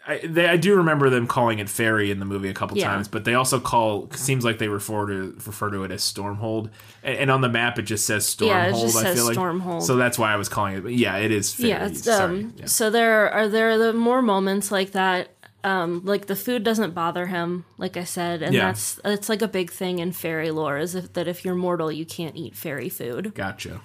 I, 0.08 0.20
they, 0.24 0.48
I 0.48 0.56
do 0.58 0.76
remember 0.76 1.10
them 1.10 1.26
calling 1.26 1.58
it 1.60 1.68
Fairy 1.68 2.12
in 2.12 2.20
the 2.20 2.26
movie 2.26 2.48
a 2.50 2.54
couple 2.54 2.78
Yeah. 2.78 2.90
times, 2.90 3.08
but 3.08 3.26
they 3.26 3.34
also 3.34 3.60
call 3.60 4.10
seems 4.12 4.46
like 4.46 4.60
they 4.60 4.68
refer 4.68 5.08
to 5.08 5.34
refer 5.46 5.72
to 5.72 5.84
it 5.84 5.92
as 5.92 6.02
Stormhold, 6.02 6.70
and, 7.04 7.18
and 7.18 7.32
on 7.32 7.42
the 7.42 7.50
map 7.50 7.80
it 7.80 7.84
just 7.84 8.06
says 8.06 8.24
Stormhold. 8.26 8.48
Yeah, 8.48 8.66
it 8.68 8.72
just 8.82 8.98
I 8.98 9.02
says 9.04 9.16
feel 9.18 9.26
like 9.26 9.38
Stormhold. 9.38 9.82
so 9.82 9.96
that's 9.96 10.20
why 10.20 10.32
I 10.32 10.36
was 10.36 10.48
calling 10.48 10.76
it. 10.76 10.84
But 10.84 10.94
yeah, 10.94 11.18
it 11.18 11.32
is 11.32 11.54
Fairy. 11.54 11.70
yeah, 11.70 12.18
um, 12.24 12.54
Yeah. 12.58 12.66
so 12.68 12.90
there 12.92 13.32
are 13.32 13.48
there 13.48 13.72
are 13.72 13.78
the 13.80 13.94
more 13.94 14.22
moments 14.22 14.72
like 14.72 14.92
that. 14.92 15.30
Um, 15.64 16.02
like 16.06 16.28
the 16.28 16.36
food 16.36 16.64
doesn't 16.64 16.94
bother 16.94 17.26
him, 17.26 17.66
like 17.80 17.98
I 17.98 18.04
said, 18.04 18.44
and 18.44 18.54
Yeah. 18.54 18.68
that's 18.68 19.00
it's 19.04 19.30
like 19.30 19.42
a 19.42 19.48
big 19.48 19.72
thing 19.72 19.98
in 19.98 20.12
fairy 20.12 20.52
lore 20.52 20.78
is 20.78 20.94
if, 20.94 21.14
that 21.14 21.28
if 21.28 21.44
you're 21.44 21.56
mortal, 21.56 21.92
you 21.92 22.06
can't 22.06 22.36
eat 22.36 22.56
fairy 22.56 22.90
food. 22.90 23.34
Gotcha. 23.34 23.82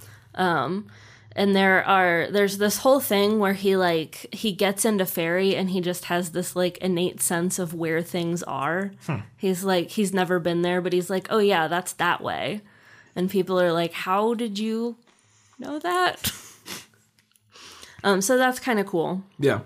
And 1.36 1.54
there 1.54 1.84
are 1.86 2.28
there's 2.30 2.58
this 2.58 2.78
whole 2.78 3.00
thing 3.00 3.38
where 3.38 3.52
he 3.54 3.76
like 3.76 4.26
he 4.32 4.52
gets 4.52 4.84
into 4.84 5.06
fairy 5.06 5.54
and 5.54 5.70
he 5.70 5.80
just 5.80 6.06
has 6.06 6.30
this 6.32 6.56
like 6.56 6.76
innate 6.78 7.20
sense 7.20 7.58
of 7.58 7.72
where 7.74 8.02
things 8.02 8.42
are. 8.42 8.92
He's 9.36 9.62
like 9.64 9.90
he's 9.90 10.12
never 10.12 10.38
been 10.38 10.62
there 10.62 10.80
but 10.80 10.92
he's 10.92 11.08
like 11.10 11.26
oh 11.30 11.38
yeah 11.38 11.68
that's 11.68 11.92
that 11.94 12.20
way. 12.22 12.62
And 13.14 13.30
people 13.30 13.60
are 13.60 13.72
like 13.72 13.92
how 13.92 14.34
did 14.34 14.58
you 14.58 14.96
know 15.58 15.78
that? 15.78 16.32
Um 18.02 18.22
so 18.22 18.38
that's 18.38 18.58
kind 18.58 18.80
of 18.80 18.86
cool. 18.86 19.24
Yeah. 19.38 19.60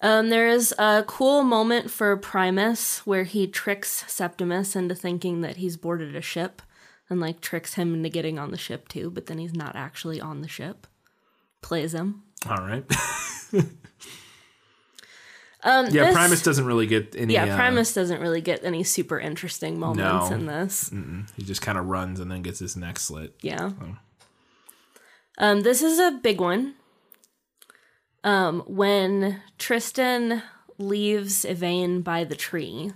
um, 0.00 0.28
there 0.28 0.48
is 0.48 0.72
a 0.78 1.02
cool 1.08 1.42
moment 1.42 1.90
for 1.90 2.16
Primus 2.16 3.04
where 3.04 3.24
he 3.24 3.48
tricks 3.48 4.04
Septimus 4.06 4.76
into 4.76 4.94
thinking 4.94 5.40
that 5.40 5.56
he's 5.56 5.76
boarded 5.76 6.14
a 6.14 6.20
ship 6.20 6.62
and 7.10 7.20
like 7.20 7.40
tricks 7.40 7.74
him 7.74 7.94
into 7.94 8.08
getting 8.08 8.38
on 8.38 8.50
the 8.50 8.56
ship 8.58 8.88
too, 8.88 9.10
but 9.10 9.26
then 9.26 9.38
he's 9.38 9.54
not 9.54 9.76
actually 9.76 10.20
on 10.20 10.40
the 10.42 10.48
ship. 10.48 10.86
Plays 11.62 11.94
him. 11.94 12.22
All 12.48 12.58
right. 12.58 12.84
Um, 15.62 15.86
yeah, 15.86 16.04
this- 16.06 16.14
Primus 16.14 16.42
doesn't 16.42 16.64
really 16.66 16.86
get 16.86 17.14
any. 17.16 17.34
Yeah, 17.34 17.46
uh, 17.52 17.56
Primus 17.56 17.92
doesn't 17.92 18.20
really 18.20 18.40
get 18.40 18.62
any 18.64 18.84
super 18.84 19.18
interesting 19.18 19.80
moments 19.80 20.30
No. 20.30 20.36
in 20.36 20.46
this. 20.46 20.92
He 21.36 21.42
just 21.42 21.60
kind 21.62 21.76
of 21.76 21.86
runs 21.86 22.20
and 22.20 22.30
then 22.30 22.42
gets 22.42 22.60
his 22.60 22.76
neck 22.76 22.98
slit. 23.00 23.34
Yeah. 23.40 23.72
Um, 25.38 25.62
this 25.62 25.82
is 25.82 25.98
a 25.98 26.12
big 26.22 26.40
one. 26.40 26.74
Um, 28.22 28.60
when 28.66 29.40
Tristan 29.58 30.42
leaves 30.78 31.44
Yvaine 31.44 32.00
by 32.02 32.22
the 32.22 32.36
tree 32.36 32.92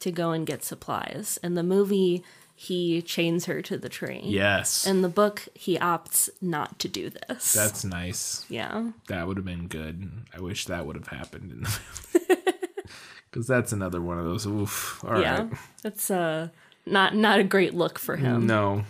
to 0.00 0.10
go 0.10 0.30
and 0.30 0.46
get 0.46 0.64
supplies. 0.64 1.38
and 1.42 1.56
the 1.56 1.62
movie, 1.62 2.24
he 2.58 3.02
chains 3.02 3.44
her 3.44 3.60
to 3.62 3.76
the 3.76 3.88
tree. 3.90 4.22
Yes. 4.24 4.86
In 4.86 5.02
the 5.02 5.08
book, 5.10 5.46
he 5.54 5.76
opts 5.78 6.30
not 6.40 6.78
to 6.80 6.88
do 6.88 7.10
this. 7.10 7.52
That's 7.52 7.84
nice. 7.84 8.46
yeah. 8.48 8.90
That 9.08 9.26
would 9.28 9.36
have 9.36 9.44
been 9.46 9.68
good. 9.68 10.10
I 10.34 10.40
wish 10.40 10.64
that 10.64 10.86
would 10.86 10.96
have 10.96 11.08
happened 11.08 11.52
in 11.52 11.62
the 11.62 11.78
movie. 12.14 12.42
Because 13.30 13.46
that's 13.48 13.72
another 13.72 14.00
one 14.00 14.18
of 14.18 14.24
those. 14.24 14.46
Oof. 14.46 15.04
All 15.04 15.10
right. 15.10 15.20
yeah. 15.20 15.48
That's 15.82 16.10
uh 16.10 16.48
not 16.86 17.14
not 17.14 17.38
a 17.38 17.44
great 17.44 17.74
look 17.74 17.98
for 17.98 18.16
him. 18.16 18.46
No. 18.46 18.84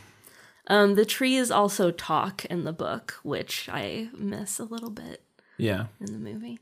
Um, 0.69 0.95
the 0.95 1.05
trees 1.05 1.51
also 1.51 1.91
talk 1.91 2.45
in 2.45 2.63
the 2.63 2.73
book, 2.73 3.15
which 3.25 3.69
I 3.69 4.09
miss 4.17 4.61
a 4.61 4.65
little 4.65 4.91
bit 4.91 5.23
Yeah. 5.59 5.87
in 6.01 6.13
the 6.13 6.19
movie. 6.19 6.61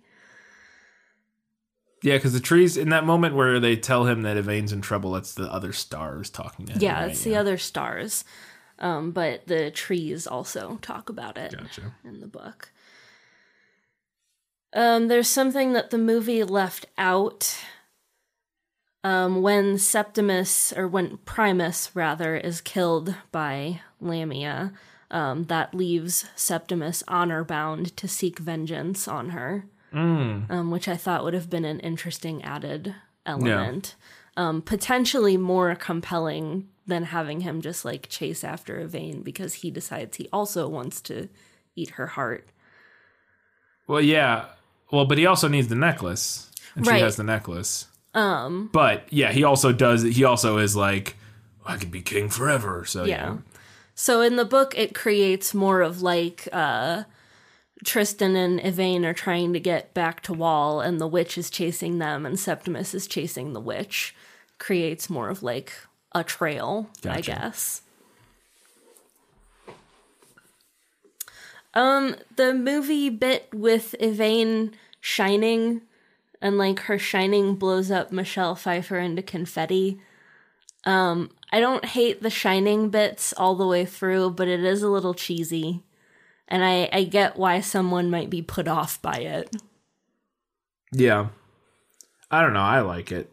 Yeah, 2.05 2.17
because 2.17 2.35
the 2.35 2.41
trees 2.41 2.77
in 2.77 2.91
that 2.91 3.07
moment 3.07 3.35
where 3.35 3.59
they 3.59 3.77
tell 3.77 4.05
him 4.05 4.23
that 4.23 4.37
Yvaine's 4.37 4.73
in 4.73 4.83
trouble, 4.83 5.13
that's 5.13 5.35
the 5.35 5.51
other 5.51 5.73
stars 5.73 6.29
talking 6.29 6.67
to 6.67 6.75
him. 6.75 6.83
Yeah, 6.83 7.01
right? 7.01 7.11
it's 7.11 7.25
the 7.25 7.35
other 7.35 7.57
stars. 7.57 8.25
Um, 8.79 9.11
but 9.13 9.47
the 9.47 9.71
trees 9.71 10.27
also 10.27 10.79
talk 10.83 11.09
about 11.09 11.39
it 11.39 11.57
Gotcha. 11.57 11.95
in 12.05 12.21
the 12.21 12.27
book. 12.27 12.73
Um, 14.75 15.09
there's 15.09 15.29
something 15.29 15.73
that 15.73 15.89
the 15.89 15.99
movie 15.99 16.45
left 16.45 16.85
out. 16.99 17.57
Um, 19.03 19.41
when 19.41 19.79
Septimus, 19.79 20.75
or 20.77 20.87
when 20.87 21.19
Primus 21.25 21.91
rather, 21.95 22.37
is 22.37 22.61
killed 22.61 23.15
by 23.33 23.81
Lamia, 23.99 24.75
um, 25.11 25.45
that 25.45 25.75
leaves 25.75 26.27
Septimus 26.37 27.03
honor 27.09 27.45
bound 27.45 27.97
to 27.97 28.09
seek 28.09 28.39
vengeance 28.39 29.09
on 29.09 29.31
her, 29.31 29.67
um, 29.95 30.71
which 30.71 30.89
I 30.89 30.97
thought 30.97 31.25
would 31.25 31.35
have 31.35 31.49
been 31.51 31.65
an 31.65 31.81
interesting 31.81 32.43
added 32.43 32.95
element. 33.25 33.95
Um, 34.37 34.63
potentially 34.63 35.37
more 35.37 35.75
compelling 35.77 36.69
than 36.87 37.05
having 37.05 37.41
him 37.43 37.61
just 37.63 37.85
like 37.85 38.09
chase 38.09 38.43
after 38.43 38.79
Yvaine 38.81 39.23
because 39.23 39.55
he 39.55 39.71
decides 39.71 40.17
he 40.17 40.29
also 40.33 40.69
wants 40.69 41.01
to 41.03 41.29
eat 41.77 41.91
her 41.91 42.09
heart. 42.09 42.49
Well, 43.87 44.01
yeah. 44.01 44.47
Well, 44.91 45.05
but 45.05 45.19
he 45.19 45.27
also 45.27 45.49
needs 45.49 45.69
the 45.69 45.75
necklace. 45.77 46.51
And 46.75 46.87
Right. 46.87 46.97
she 46.99 47.03
has 47.03 47.17
the 47.17 47.23
necklace. 47.25 47.87
Um, 48.13 48.71
But 48.73 49.07
yeah, 49.11 49.31
he 49.33 49.45
also 49.45 49.73
does. 49.73 50.03
He 50.03 50.25
also 50.25 50.59
is 50.59 50.75
like, 50.75 51.17
I 51.65 51.77
could 51.77 51.91
be 51.91 52.03
king 52.03 52.29
forever. 52.29 52.85
So 52.85 53.05
Yeah. 53.05 53.35
yeah, 53.35 53.37
So 53.95 54.21
in 54.21 54.37
the 54.37 54.45
book, 54.45 54.75
it 54.77 54.95
creates 54.95 55.55
more 55.55 55.81
of 55.81 56.03
like 56.03 56.49
uh, 56.53 57.05
Tristan 57.85 58.37
and 58.37 58.65
Yvaine 58.65 59.05
are 59.05 59.15
trying 59.15 59.53
to 59.53 59.61
get 59.61 59.95
back 59.95 60.23
to 60.23 60.33
Wall, 60.33 60.81
and 60.81 61.01
the 61.01 61.07
witch 61.07 61.37
is 61.39 61.51
chasing 61.51 61.99
them, 61.99 62.25
and 62.27 62.39
Septimus 62.39 62.95
is 62.95 63.07
chasing 63.07 63.53
the 63.53 63.61
witch. 63.61 64.15
Creates 64.59 65.11
more 65.11 65.29
of 65.29 65.43
like 65.43 65.73
a 66.13 66.25
trail, 66.25 66.89
I 67.05 67.21
guess. 67.21 67.83
Um, 71.75 72.17
the 72.37 72.55
movie 72.55 73.11
bit 73.11 73.49
with 73.53 73.95
Yvaine 73.99 74.75
shining, 75.01 75.83
and 76.41 76.57
like 76.57 76.81
her 76.81 76.99
shining 76.99 77.57
blows 77.57 77.91
up 77.91 78.13
Michelle 78.13 78.55
Pfeiffer 78.55 78.99
into 78.99 79.23
confetti. 79.23 80.01
Um, 80.85 81.31
I 81.51 81.61
don't 81.61 81.85
hate 81.85 82.23
the 82.23 82.31
shining 82.31 82.91
bits 82.91 83.33
all 83.37 83.57
the 83.57 83.67
way 83.67 83.85
through, 83.85 84.31
but 84.31 84.49
it 84.49 84.63
is 84.63 84.83
a 84.83 84.89
little 84.89 85.15
cheesy. 85.15 85.83
And 86.49 86.65
I, 86.65 86.89
I 86.93 87.05
get 87.05 87.37
why 87.37 87.61
someone 87.61 88.11
might 88.11 88.29
be 88.31 88.43
put 88.43 88.69
off 88.69 89.01
by 89.01 89.17
it. 89.17 89.55
yeah. 90.93 91.29
I 92.31 92.43
don't 92.43 92.53
know. 92.53 92.61
I 92.61 92.81
like 92.81 93.13
it, 93.13 93.31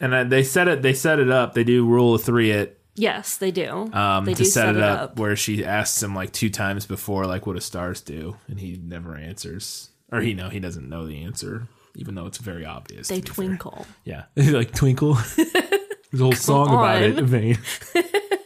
and 0.00 0.14
uh, 0.14 0.22
they 0.22 0.44
set 0.44 0.68
it. 0.68 0.80
They 0.80 0.92
set 0.92 1.18
it 1.18 1.28
up. 1.28 1.54
They 1.54 1.64
do 1.64 1.84
rule 1.84 2.14
of 2.14 2.22
three 2.22 2.52
it 2.52 2.78
Yes, 2.98 3.36
they 3.36 3.50
do. 3.52 3.90
um, 3.92 4.24
they 4.24 4.34
to 4.34 4.44
set, 4.44 4.74
it 4.74 4.82
up, 4.82 5.18
where 5.18 5.36
she 5.36 5.64
asks 5.64 6.02
him 6.02 6.14
like 6.14 6.32
two 6.32 6.50
times 6.50 6.84
before, 6.84 7.26
like, 7.26 7.46
"What 7.46 7.54
do 7.54 7.60
stars 7.60 8.00
do?" 8.00 8.36
and 8.48 8.58
he 8.58 8.76
never 8.82 9.16
answers, 9.16 9.90
or 10.10 10.20
he 10.20 10.34
know 10.34 10.48
he 10.48 10.58
doesn't 10.58 10.88
know 10.88 11.06
the 11.06 11.22
answer, 11.22 11.68
even 11.94 12.16
though 12.16 12.26
it's 12.26 12.38
very 12.38 12.64
obvious. 12.64 13.08
They 13.08 13.20
be 13.20 13.28
fair. 13.28 13.34
twinkle. 13.34 13.86
Yeah, 14.04 14.24
like 14.36 14.74
twinkle. 14.74 15.14
There's 15.36 16.20
a 16.20 16.24
whole 16.24 16.32
song 16.32 16.68
about 16.68 17.02
it. 17.02 17.58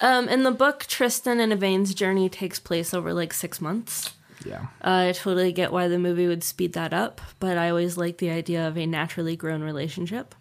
Um, 0.00 0.28
in 0.28 0.44
the 0.44 0.52
book, 0.52 0.86
Tristan 0.86 1.40
and 1.40 1.52
Yvaine's 1.52 1.94
journey 1.94 2.28
takes 2.28 2.60
place 2.60 2.94
over 2.94 3.12
like 3.12 3.32
six 3.32 3.60
months. 3.60 4.14
Yeah. 4.44 4.66
I 4.80 5.12
totally 5.12 5.52
get 5.52 5.72
why 5.72 5.88
the 5.88 5.98
movie 5.98 6.28
would 6.28 6.44
speed 6.44 6.72
that 6.74 6.92
up, 6.92 7.20
but 7.40 7.58
I 7.58 7.70
always 7.70 7.96
like 7.96 8.18
the 8.18 8.30
idea 8.30 8.66
of 8.66 8.78
a 8.78 8.86
naturally 8.86 9.36
grown 9.36 9.62
relationship. 9.62 10.34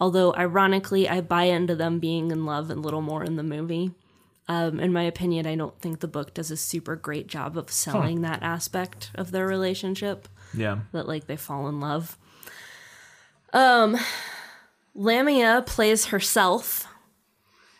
Although, 0.00 0.34
ironically, 0.34 1.08
I 1.08 1.22
buy 1.22 1.44
into 1.44 1.74
them 1.74 1.98
being 1.98 2.30
in 2.30 2.44
love 2.44 2.70
a 2.70 2.74
little 2.74 3.02
more 3.02 3.24
in 3.24 3.36
the 3.36 3.42
movie. 3.42 3.92
Um, 4.46 4.80
in 4.80 4.92
my 4.92 5.02
opinion, 5.02 5.46
I 5.46 5.56
don't 5.56 5.78
think 5.80 6.00
the 6.00 6.08
book 6.08 6.34
does 6.34 6.50
a 6.50 6.56
super 6.56 6.96
great 6.96 7.26
job 7.26 7.58
of 7.58 7.70
selling 7.70 8.22
that 8.22 8.42
aspect 8.42 9.10
of 9.14 9.30
their 9.30 9.46
relationship. 9.46 10.28
Yeah. 10.54 10.80
That 10.92 11.08
like 11.08 11.26
they 11.26 11.36
fall 11.36 11.68
in 11.68 11.80
love. 11.80 12.16
Um, 13.52 13.96
Lamia 14.94 15.62
plays 15.66 16.06
herself 16.06 16.87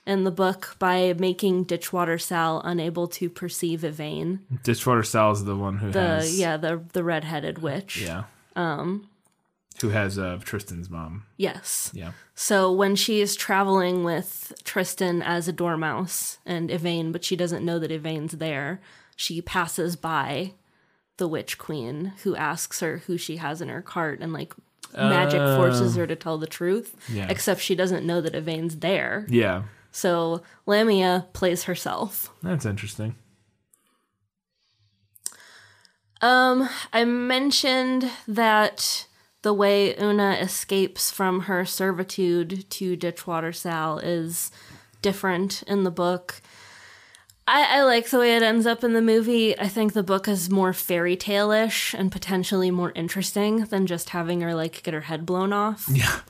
in 0.09 0.25
the 0.25 0.31
book 0.33 0.75
by 0.81 1.15
making 1.19 1.65
Ditchwater 1.65 2.19
Sal 2.19 2.61
unable 2.65 3.07
to 3.09 3.31
perceive 3.31 3.85
Yvaine. 3.85 4.41
Ditchwater 4.65 5.05
Sal 5.05 5.31
is 5.33 5.45
the 5.45 5.55
one 5.55 5.77
who 5.79 5.93
The 5.93 6.01
has. 6.01 6.39
yeah, 6.41 6.57
the 6.57 6.83
the 6.93 7.05
redheaded 7.05 7.59
witch. 7.59 8.01
Yeah. 8.03 8.25
Um. 8.57 9.09
Who 9.81 9.91
has 9.91 10.19
uh, 10.19 10.41
Tristan's 10.43 10.91
mom? 10.91 11.23
Yes. 11.37 11.93
Yeah. 11.95 12.11
So 12.35 12.73
when 12.73 12.97
she 12.97 13.21
is 13.21 13.37
traveling 13.37 14.03
with 14.03 14.53
Tristan 14.65 15.23
as 15.23 15.47
a 15.47 15.53
dormouse 15.53 16.39
and 16.45 16.69
Yvaine, 16.69 17.13
but 17.13 17.23
she 17.25 17.37
doesn't 17.37 17.65
know 17.65 17.79
that 17.79 17.93
Yvaine's 17.93 18.33
there, 18.39 18.81
she 19.15 19.41
passes 19.41 19.95
by 19.95 20.55
the 21.19 21.29
witch 21.29 21.59
queen 21.59 22.13
who 22.25 22.35
asks 22.35 22.81
her 22.81 22.99
who 23.07 23.17
she 23.17 23.37
has 23.37 23.61
in 23.61 23.69
her 23.69 23.81
cart 23.83 24.19
and 24.21 24.33
like 24.33 24.53
magic 24.97 25.39
forces 25.57 25.95
her 25.95 26.09
to 26.09 26.17
tell 26.17 26.39
the 26.39 26.47
truth. 26.49 26.97
Yeah. 27.09 27.29
Except 27.29 27.61
she 27.61 27.77
doesn't 27.77 28.05
know 28.07 28.21
that 28.21 28.35
Yvaine's 28.35 28.79
there. 28.79 29.27
Yeah. 29.29 29.63
So 29.91 30.43
Lamia 30.67 31.27
plays 31.33 31.65
herself. 31.65 32.31
That's 32.43 32.67
interesting. 32.67 33.15
Um, 36.21 36.69
I 36.93 37.05
mentioned 37.05 38.11
that 38.27 39.07
the 39.43 39.55
way 39.55 39.97
Una 39.99 40.33
escapes 40.41 41.11
from 41.11 41.43
her 41.43 41.65
servitude 41.65 42.69
to 42.71 42.97
Ditchwater 42.97 43.53
Sal 43.53 43.99
is 43.99 44.51
different 45.01 45.63
in 45.67 45.85
the 45.85 45.91
book. 45.91 46.43
I, 47.47 47.79
I 47.79 47.83
like 47.85 48.11
the 48.11 48.19
way 48.19 48.37
it 48.37 48.43
ends 48.43 48.67
up 48.67 48.85
in 48.85 48.93
the 48.93 49.01
movie. 49.01 49.59
I 49.59 49.69
think 49.69 49.93
the 49.93 50.03
book 50.03 50.29
is 50.29 50.51
more 50.51 50.73
fairy 50.73 51.17
tale 51.17 51.51
ish 51.51 51.95
and 51.95 52.13
potentially 52.13 52.71
more 52.71 52.93
interesting 52.95 53.65
than 53.67 53.87
just 53.87 54.11
having 54.11 54.43
her 54.43 54.55
like 54.55 54.83
get 54.83 54.93
her 54.93 55.03
head 55.03 55.25
blown 55.25 55.53
off. 55.53 55.87
Yeah. 55.91 56.21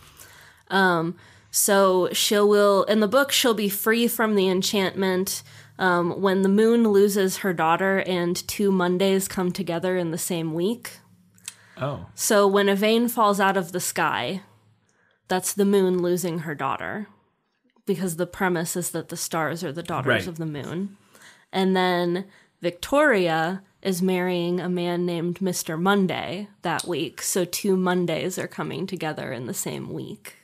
So 1.50 2.08
she 2.12 2.38
will 2.38 2.84
in 2.84 3.00
the 3.00 3.08
book 3.08 3.32
she'll 3.32 3.54
be 3.54 3.68
free 3.68 4.06
from 4.08 4.34
the 4.34 4.48
enchantment 4.48 5.42
um, 5.78 6.20
when 6.20 6.42
the 6.42 6.48
moon 6.48 6.84
loses 6.88 7.38
her 7.38 7.52
daughter 7.52 7.98
and 8.00 8.36
two 8.48 8.70
Mondays 8.70 9.28
come 9.28 9.52
together 9.52 9.96
in 9.96 10.10
the 10.10 10.18
same 10.18 10.52
week. 10.52 10.98
Oh. 11.76 12.06
So 12.14 12.46
when 12.46 12.68
Yvaine 12.68 13.08
falls 13.08 13.38
out 13.40 13.56
of 13.56 13.72
the 13.72 13.80
sky, 13.80 14.42
that's 15.28 15.52
the 15.52 15.64
moon 15.64 16.02
losing 16.02 16.40
her 16.40 16.54
daughter. 16.54 17.06
Because 17.86 18.16
the 18.16 18.26
premise 18.26 18.76
is 18.76 18.90
that 18.90 19.08
the 19.08 19.16
stars 19.16 19.64
are 19.64 19.72
the 19.72 19.82
daughters 19.82 20.08
Right. 20.08 20.26
of 20.26 20.36
the 20.36 20.44
moon. 20.46 20.96
And 21.52 21.74
then 21.74 22.26
Victoria 22.60 23.62
is 23.80 24.02
marrying 24.02 24.60
a 24.60 24.68
man 24.68 25.06
named 25.06 25.38
Mr. 25.38 25.80
Monday 25.80 26.48
that 26.62 26.84
week. 26.86 27.22
So 27.22 27.44
two 27.46 27.76
Mondays 27.76 28.36
are 28.38 28.48
coming 28.48 28.86
together 28.86 29.32
in 29.32 29.46
the 29.46 29.54
same 29.54 29.90
week. 29.90 30.34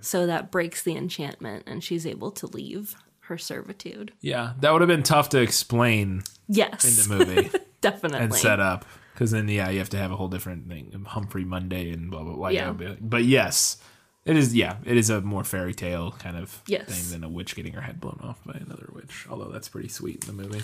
So 0.00 0.26
that 0.26 0.50
breaks 0.50 0.82
the 0.82 0.96
enchantment 0.96 1.64
and 1.66 1.82
she's 1.82 2.06
able 2.06 2.30
to 2.32 2.46
leave 2.46 2.94
her 3.20 3.38
servitude. 3.38 4.12
Yeah. 4.20 4.52
That 4.60 4.72
would 4.72 4.80
have 4.80 4.88
been 4.88 5.02
tough 5.02 5.28
to 5.30 5.40
explain 5.40 6.22
Yes. 6.48 6.84
in 6.84 7.08
the 7.18 7.24
movie 7.24 7.50
definitely. 7.80 8.20
and 8.20 8.34
set 8.34 8.60
up. 8.60 8.84
Because 9.12 9.30
then, 9.32 9.48
yeah, 9.48 9.68
you 9.68 9.78
have 9.80 9.90
to 9.90 9.98
have 9.98 10.12
a 10.12 10.16
whole 10.16 10.28
different 10.28 10.68
thing. 10.68 10.92
Humphrey 11.06 11.44
Monday 11.44 11.90
and 11.90 12.10
blah, 12.10 12.22
blah, 12.22 12.34
blah. 12.34 12.48
Yeah. 12.48 12.72
Yeah. 12.78 12.94
But 13.00 13.24
yes, 13.24 13.78
it 14.24 14.36
is, 14.36 14.54
yeah, 14.54 14.76
it 14.84 14.96
is 14.96 15.10
a 15.10 15.20
more 15.20 15.42
fairy 15.44 15.74
tale 15.74 16.12
kind 16.18 16.36
of 16.36 16.62
Yes. 16.66 16.86
thing 16.86 17.10
than 17.20 17.24
a 17.24 17.28
witch 17.28 17.54
getting 17.56 17.72
her 17.72 17.80
head 17.80 18.00
blown 18.00 18.20
off 18.22 18.38
by 18.44 18.52
another 18.54 18.88
witch. 18.94 19.26
Although 19.28 19.50
that's 19.50 19.68
pretty 19.68 19.88
sweet 19.88 20.26
in 20.28 20.36
the 20.36 20.42
movie. 20.42 20.60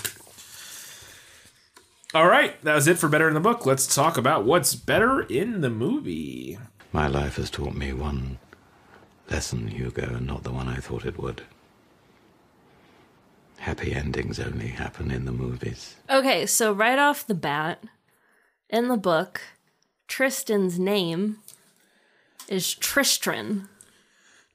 All 2.14 2.28
right. 2.28 2.62
That 2.62 2.74
was 2.74 2.86
it 2.86 2.98
for 2.98 3.08
Better 3.08 3.26
in 3.28 3.34
the 3.34 3.40
Book. 3.40 3.66
Let's 3.66 3.92
talk 3.92 4.16
about 4.16 4.44
what's 4.44 4.74
better 4.74 5.22
in 5.22 5.60
the 5.60 5.70
movie. 5.70 6.58
My 6.92 7.08
life 7.08 7.36
has 7.36 7.50
taught 7.50 7.74
me 7.74 7.92
one 7.92 8.38
lesson, 9.30 9.68
Hugo, 9.68 10.14
and 10.16 10.26
not 10.26 10.42
the 10.42 10.52
one 10.52 10.68
I 10.68 10.76
thought 10.76 11.04
it 11.04 11.18
would. 11.18 11.42
Happy 13.58 13.94
endings 13.94 14.38
only 14.38 14.68
happen 14.68 15.10
in 15.10 15.24
the 15.24 15.32
movies. 15.32 15.96
Okay, 16.10 16.44
so 16.46 16.72
right 16.72 16.98
off 16.98 17.26
the 17.26 17.34
bat, 17.34 17.82
in 18.68 18.88
the 18.88 18.96
book, 18.96 19.40
Tristan's 20.08 20.78
name 20.78 21.38
is 22.48 22.74
Tristran. 22.74 23.68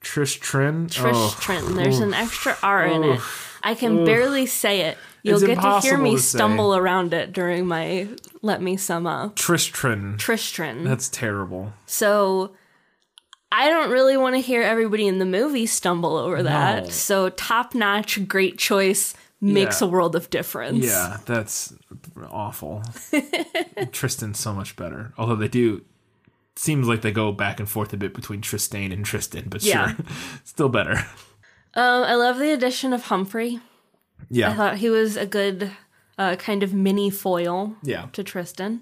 Tristran. 0.02 0.90
Oh. 1.00 1.74
There's 1.74 2.00
an 2.00 2.14
extra 2.14 2.58
R 2.64 2.86
in 2.86 3.04
it. 3.04 3.20
I 3.64 3.76
can 3.76 4.06
barely 4.06 4.46
say 4.46 4.82
it. 4.82 4.98
You'll 5.24 5.36
It's 5.38 5.46
get 5.46 5.62
to 5.62 5.80
hear 5.82 5.98
me 5.98 6.16
to 6.16 6.22
stumble 6.22 6.76
around 6.76 7.14
it 7.14 7.34
during 7.34 7.66
my 7.66 8.08
let 8.42 8.62
me 8.62 8.78
sum 8.78 9.06
up. 9.06 9.36
Tristran. 9.36 10.18
Tristran. 10.18 10.86
That's 10.86 11.10
terrible. 11.10 11.74
So 11.86 12.52
I 13.52 13.70
don't 13.70 13.90
really 13.90 14.16
want 14.18 14.36
to 14.36 14.42
hear 14.42 14.62
everybody 14.62 15.08
in 15.08 15.18
the 15.20 15.26
movie 15.26 15.66
stumble 15.66 16.18
over 16.18 16.44
that. 16.44 16.84
No. 16.84 16.90
So 16.90 17.30
top 17.30 17.74
notch, 17.74 18.28
great 18.28 18.58
choice, 18.60 19.16
makes 19.42 19.82
Yeah. 19.82 19.88
a 19.88 19.90
world 19.90 20.16
of 20.16 20.30
difference. 20.30 20.86
Yeah, 20.86 21.18
that's 21.26 21.74
awful. 22.30 22.84
Tristan's 23.92 24.40
so 24.40 24.54
much 24.54 24.76
better. 24.76 25.14
Although 25.18 25.36
they 25.36 25.48
do 25.48 25.84
seems 26.56 26.88
like 26.88 27.02
they 27.02 27.12
go 27.12 27.32
back 27.32 27.60
and 27.60 27.70
forth 27.70 27.94
a 27.94 27.98
bit 27.98 28.14
between 28.14 28.42
Tristan 28.42 28.92
and 28.92 29.06
Tristan, 29.06 29.46
but 29.50 29.64
Yeah. 29.64 29.96
sure. 29.96 30.06
Still 30.44 30.70
better. 30.70 30.98
Um, 31.74 32.04
I 32.04 32.16
love 32.16 32.38
the 32.38 32.52
addition 32.52 32.92
of 32.94 33.04
Humphrey. 33.06 33.60
Yeah. 34.30 34.52
I 34.52 34.54
thought 34.56 34.78
he 34.78 34.90
was 34.90 35.16
a 35.16 35.26
good 35.26 35.72
uh, 36.18 36.36
kind 36.36 36.62
of 36.64 36.74
mini 36.74 37.10
foil 37.10 37.76
Yeah. 37.82 38.08
to 38.12 38.24
Tristan. 38.24 38.82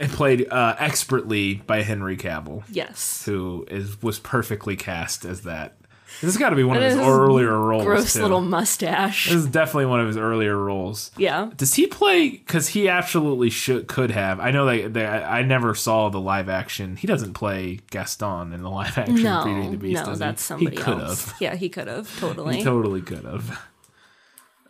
And 0.00 0.10
played 0.12 0.48
uh, 0.48 0.76
expertly 0.78 1.54
by 1.66 1.82
Henry 1.82 2.16
Cavill, 2.16 2.62
Yes. 2.70 3.24
who 3.24 3.66
is 3.68 4.00
was 4.02 4.18
perfectly 4.18 4.76
cast 4.76 5.24
as 5.24 5.42
that. 5.42 5.74
This 6.22 6.32
has 6.32 6.36
got 6.38 6.50
to 6.50 6.56
be 6.56 6.64
one 6.64 6.78
of 6.78 6.82
his 6.82 6.94
his 6.94 7.02
earlier 7.06 7.56
roles. 7.58 7.84
Gross 7.84 8.12
too. 8.14 8.22
little 8.22 8.40
mustache. 8.40 9.26
This 9.26 9.34
is 9.34 9.46
definitely 9.46 9.86
one 9.86 10.00
of 10.00 10.06
his 10.06 10.16
earlier 10.16 10.56
roles. 10.56 11.10
Yeah. 11.18 11.50
Does 11.56 11.74
he 11.74 11.86
play? 11.86 12.30
Because 12.30 12.68
he 12.68 12.88
absolutely 12.88 13.50
should 13.50 13.88
could 13.88 14.10
have. 14.12 14.40
I 14.40 14.50
know 14.50 14.88
that 14.88 15.24
I 15.30 15.42
never 15.42 15.74
saw 15.74 16.08
the 16.08 16.20
live 16.20 16.48
action. 16.48 16.96
He 16.96 17.06
doesn't 17.06 17.34
play 17.34 17.80
Gaston 17.90 18.52
in 18.54 18.62
the 18.62 18.70
live 18.70 18.96
action 18.96 19.22
No, 19.22 19.44
Beauty 19.44 19.60
and 19.60 19.72
the 19.74 19.76
Beast. 19.78 20.00
no, 20.00 20.06
does 20.06 20.18
he? 20.18 20.24
that's 20.24 20.42
somebody 20.42 20.76
He 20.76 20.82
could 20.82 20.98
else. 20.98 21.24
have. 21.32 21.40
Yeah, 21.40 21.54
he 21.56 21.68
could 21.68 21.88
have 21.88 22.18
totally. 22.20 22.56
He 22.58 22.64
totally 22.64 23.02
could 23.02 23.24
have. 23.24 23.60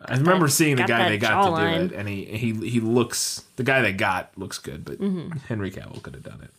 I 0.05 0.15
remember 0.15 0.47
seeing 0.47 0.77
the 0.77 0.83
guy 0.83 0.99
that 0.99 1.09
they 1.09 1.17
got 1.17 1.55
to 1.57 1.61
do 1.61 1.67
it, 1.85 1.91
and 1.91 2.07
he 2.07 2.25
he 2.25 2.53
he 2.69 2.79
looks 2.79 3.43
the 3.57 3.63
guy 3.63 3.81
they 3.81 3.91
got 3.93 4.31
looks 4.37 4.57
good, 4.57 4.85
but 4.85 4.99
Mm-hmm. 4.99 5.37
Henry 5.47 5.71
Cavill 5.71 6.01
could 6.01 6.13
have 6.13 6.23
done 6.23 6.41
it. 6.41 6.51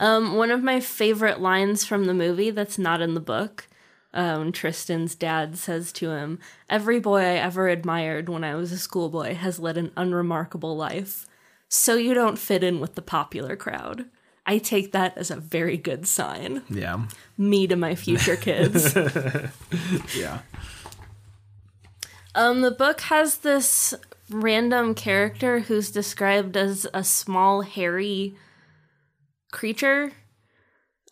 Um, 0.00 0.34
one 0.34 0.50
of 0.50 0.62
my 0.62 0.80
favorite 0.80 1.40
lines 1.40 1.84
from 1.84 2.04
the 2.04 2.14
movie 2.14 2.50
that's 2.50 2.78
not 2.78 3.00
in 3.00 3.14
the 3.14 3.20
book. 3.20 3.68
When 4.12 4.52
Tristan's 4.52 5.14
dad 5.16 5.56
says 5.58 5.90
to 5.94 6.10
him, 6.10 6.38
"Every 6.70 7.00
boy 7.00 7.20
I 7.20 7.34
ever 7.36 7.68
admired 7.68 8.28
when 8.28 8.44
I 8.44 8.54
was 8.54 8.70
a 8.72 8.78
schoolboy 8.78 9.34
has 9.34 9.58
led 9.58 9.76
an 9.76 9.90
unremarkable 9.96 10.76
life, 10.76 11.26
so 11.68 11.94
you 11.96 12.14
don't 12.14 12.38
fit 12.38 12.62
in 12.62 12.78
with 12.78 12.94
the 12.94 13.02
popular 13.02 13.56
crowd." 13.56 14.04
I 14.46 14.58
take 14.58 14.92
that 14.92 15.16
as 15.16 15.30
a 15.30 15.36
very 15.36 15.78
good 15.78 16.06
sign. 16.06 16.62
Yeah. 16.68 17.06
Me 17.38 17.66
to 17.66 17.76
my 17.76 17.94
future 17.94 18.36
kids. 18.36 18.94
Yeah. 20.14 20.40
Um, 22.34 22.62
the 22.62 22.70
book 22.70 23.00
has 23.02 23.38
this 23.38 23.94
random 24.30 24.94
character 24.94 25.60
who's 25.60 25.90
described 25.90 26.56
as 26.56 26.86
a 26.92 27.04
small, 27.04 27.62
hairy 27.62 28.34
creature, 29.52 30.12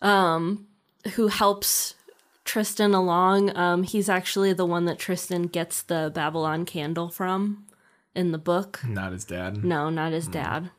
um, 0.01 0.67
who 1.13 1.27
helps 1.27 1.95
Tristan 2.43 2.93
along. 2.93 3.55
Um, 3.55 3.83
he's 3.83 4.09
actually 4.09 4.53
the 4.53 4.65
one 4.65 4.85
that 4.85 4.99
Tristan 4.99 5.43
gets 5.43 5.81
the 5.81 6.11
Babylon 6.13 6.65
candle 6.65 7.09
from 7.09 7.65
in 8.13 8.31
the 8.31 8.37
book. 8.37 8.81
Not 8.85 9.13
his 9.13 9.25
dad. 9.25 9.63
No, 9.63 9.89
not 9.89 10.11
his 10.11 10.27
dad. 10.27 10.71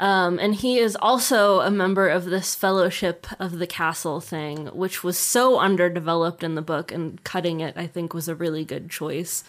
Um, 0.00 0.40
and 0.40 0.54
he 0.54 0.78
is 0.78 0.96
also 1.00 1.60
a 1.60 1.70
member 1.70 2.08
of 2.08 2.24
this 2.24 2.54
Fellowship 2.54 3.26
of 3.38 3.58
the 3.58 3.66
Castle 3.66 4.20
thing, 4.20 4.66
which 4.66 5.04
was 5.04 5.16
so 5.16 5.58
underdeveloped 5.58 6.42
in 6.42 6.56
the 6.56 6.62
book, 6.62 6.90
and 6.90 7.22
cutting 7.22 7.60
it, 7.60 7.76
I 7.76 7.86
think, 7.86 8.12
was 8.12 8.28
a 8.28 8.34
really 8.34 8.64
good 8.64 8.90
choice. 8.90 9.44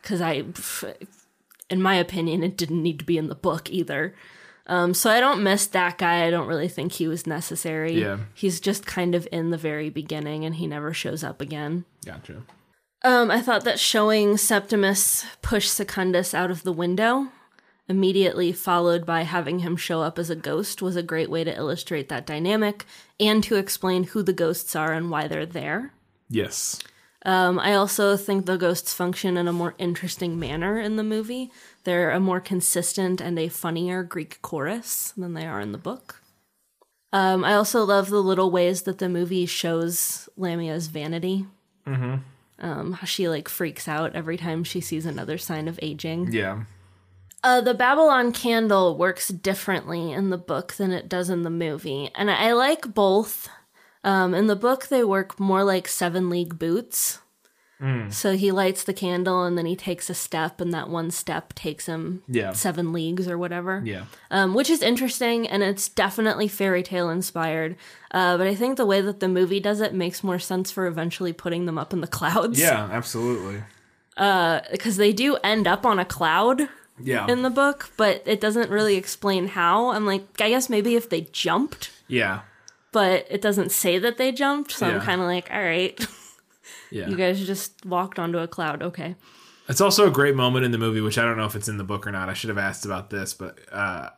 Because 0.00 0.20
I, 0.20 0.44
in 1.68 1.82
my 1.82 1.96
opinion, 1.96 2.44
it 2.44 2.56
didn't 2.56 2.82
need 2.82 3.00
to 3.00 3.04
be 3.04 3.18
in 3.18 3.28
the 3.28 3.34
book 3.34 3.70
either. 3.70 4.14
Um, 4.68 4.94
so 4.94 5.10
I 5.10 5.18
don't 5.18 5.42
miss 5.42 5.66
that 5.68 5.98
guy. 5.98 6.24
I 6.24 6.30
don't 6.30 6.46
really 6.46 6.68
think 6.68 6.92
he 6.92 7.08
was 7.08 7.26
necessary. 7.26 8.00
Yeah. 8.00 8.18
He's 8.34 8.60
just 8.60 8.86
kind 8.86 9.14
of 9.14 9.26
in 9.32 9.50
the 9.50 9.56
very 9.56 9.88
beginning, 9.90 10.44
and 10.44 10.54
he 10.54 10.66
never 10.66 10.92
shows 10.92 11.24
up 11.24 11.40
again. 11.40 11.84
Gotcha. 12.04 12.42
Um, 13.02 13.30
I 13.30 13.40
thought 13.40 13.64
that 13.64 13.80
showing 13.80 14.36
Septimus 14.36 15.24
push 15.40 15.68
Secundus 15.68 16.34
out 16.34 16.50
of 16.50 16.64
the 16.64 16.72
window, 16.72 17.28
immediately 17.88 18.52
followed 18.52 19.06
by 19.06 19.22
having 19.22 19.60
him 19.60 19.76
show 19.76 20.02
up 20.02 20.18
as 20.18 20.30
a 20.30 20.36
ghost, 20.36 20.82
was 20.82 20.96
a 20.96 21.02
great 21.02 21.30
way 21.30 21.44
to 21.44 21.56
illustrate 21.56 22.08
that 22.08 22.26
dynamic 22.26 22.84
and 23.18 23.42
to 23.44 23.56
explain 23.56 24.04
who 24.04 24.22
the 24.22 24.32
ghosts 24.32 24.76
are 24.76 24.92
and 24.92 25.10
why 25.10 25.26
they're 25.26 25.46
there. 25.46 25.92
Yes. 26.28 26.78
Um, 27.24 27.58
I 27.58 27.74
also 27.74 28.16
think 28.16 28.46
the 28.46 28.56
ghosts 28.56 28.94
function 28.94 29.36
in 29.36 29.48
a 29.48 29.52
more 29.52 29.74
interesting 29.78 30.38
manner 30.38 30.78
in 30.78 30.96
the 30.96 31.02
movie. 31.02 31.50
They're 31.84 32.10
a 32.10 32.20
more 32.20 32.40
consistent 32.40 33.20
and 33.20 33.38
a 33.38 33.48
funnier 33.48 34.02
Greek 34.02 34.40
chorus 34.42 35.12
than 35.16 35.34
they 35.34 35.46
are 35.46 35.60
in 35.60 35.72
the 35.72 35.78
book. 35.78 36.22
Um, 37.12 37.44
I 37.44 37.54
also 37.54 37.84
love 37.84 38.10
the 38.10 38.22
little 38.22 38.50
ways 38.50 38.82
that 38.82 38.98
the 38.98 39.08
movie 39.08 39.46
shows 39.46 40.28
Lamia's 40.38 40.88
vanity. 40.88 41.46
Mm-hmm. 41.86 42.16
Um, 42.60 42.92
how 42.92 43.06
she 43.06 43.28
like 43.28 43.48
freaks 43.48 43.88
out 43.88 44.14
every 44.14 44.36
time 44.36 44.64
she 44.64 44.80
sees 44.80 45.06
another 45.06 45.38
sign 45.38 45.68
of 45.68 45.78
aging. 45.80 46.32
Yeah. 46.32 46.64
Uh, 47.44 47.60
the 47.60 47.74
Babylon 47.74 48.32
candle 48.32 48.96
works 48.96 49.28
differently 49.28 50.10
in 50.12 50.30
the 50.30 50.38
book 50.38 50.72
than 50.74 50.90
it 50.92 51.08
does 51.08 51.30
in 51.30 51.42
the 51.44 51.50
movie, 51.50 52.10
and 52.14 52.30
I 52.30 52.52
like 52.52 52.92
both. 52.94 53.48
Um, 54.04 54.34
in 54.34 54.46
the 54.46 54.56
book, 54.56 54.88
they 54.88 55.04
work 55.04 55.38
more 55.38 55.64
like 55.64 55.86
seven 55.88 56.30
league 56.30 56.58
boots. 56.58 57.20
So 58.10 58.32
he 58.36 58.50
lights 58.50 58.82
the 58.82 58.92
candle 58.92 59.44
and 59.44 59.56
then 59.56 59.64
he 59.64 59.76
takes 59.76 60.10
a 60.10 60.14
step, 60.14 60.60
and 60.60 60.74
that 60.74 60.88
one 60.88 61.12
step 61.12 61.54
takes 61.54 61.86
him 61.86 62.24
Yeah. 62.26 62.52
seven 62.52 62.92
leagues 62.92 63.28
or 63.28 63.38
whatever. 63.38 63.82
Yeah. 63.84 64.06
Um, 64.32 64.52
which 64.54 64.68
is 64.68 64.82
interesting 64.82 65.46
and 65.46 65.62
it's 65.62 65.88
definitely 65.88 66.48
fairy 66.48 66.82
tale 66.82 67.08
inspired. 67.08 67.76
Uh, 68.10 68.36
but 68.36 68.48
I 68.48 68.56
think 68.56 68.78
the 68.78 68.86
way 68.86 69.00
that 69.00 69.20
the 69.20 69.28
movie 69.28 69.60
does 69.60 69.80
it 69.80 69.94
makes 69.94 70.24
more 70.24 70.40
sense 70.40 70.72
for 70.72 70.88
eventually 70.88 71.32
putting 71.32 71.66
them 71.66 71.78
up 71.78 71.92
in 71.92 72.00
the 72.00 72.06
clouds. 72.18 72.58
Yeah, 72.58 72.88
absolutely. 72.90 73.62
Because 74.16 74.96
they 74.96 75.12
do 75.12 75.36
end 75.44 75.68
up 75.68 75.86
on 75.86 76.00
a 76.00 76.04
cloud 76.04 76.68
Yeah. 77.02 77.26
in 77.28 77.42
the 77.42 77.50
book, 77.50 77.90
but 77.96 78.22
it 78.26 78.40
doesn't 78.40 78.70
really 78.70 78.96
explain 78.96 79.48
how. 79.48 79.90
I'm 79.90 80.06
like, 80.06 80.26
I 80.40 80.48
guess 80.48 80.68
maybe 80.68 80.94
if 80.96 81.08
they 81.10 81.22
jumped, 81.32 81.90
yeah. 82.08 82.40
but 82.92 83.26
it 83.30 83.40
doesn't 83.40 83.70
say 83.72 83.98
that 83.98 84.16
they 84.18 84.32
jumped. 84.32 84.72
So 84.72 84.86
Yeah. 84.88 84.94
I'm 84.96 85.00
kind 85.00 85.20
of 85.20 85.26
like, 85.26 85.48
all 85.52 85.60
right, 85.62 85.98
Yeah. 86.90 87.08
you 87.08 87.16
guys 87.16 87.44
just 87.46 87.84
walked 87.84 88.18
onto 88.18 88.38
a 88.38 88.48
cloud. 88.48 88.82
Okay. 88.82 89.14
It's 89.68 89.80
also 89.82 90.06
a 90.06 90.10
great 90.10 90.34
moment 90.34 90.64
in 90.64 90.70
the 90.70 90.78
movie, 90.78 91.02
which 91.02 91.18
I 91.18 91.22
don't 91.24 91.36
know 91.36 91.44
if 91.44 91.54
it's 91.54 91.68
in 91.68 91.76
the 91.76 91.84
book 91.84 92.06
or 92.06 92.10
not. 92.10 92.28
I 92.30 92.32
should 92.34 92.48
have 92.48 92.56
asked 92.58 92.86
about 92.86 93.10
this, 93.10 93.34
but 93.34 93.58
uh, 93.70 94.08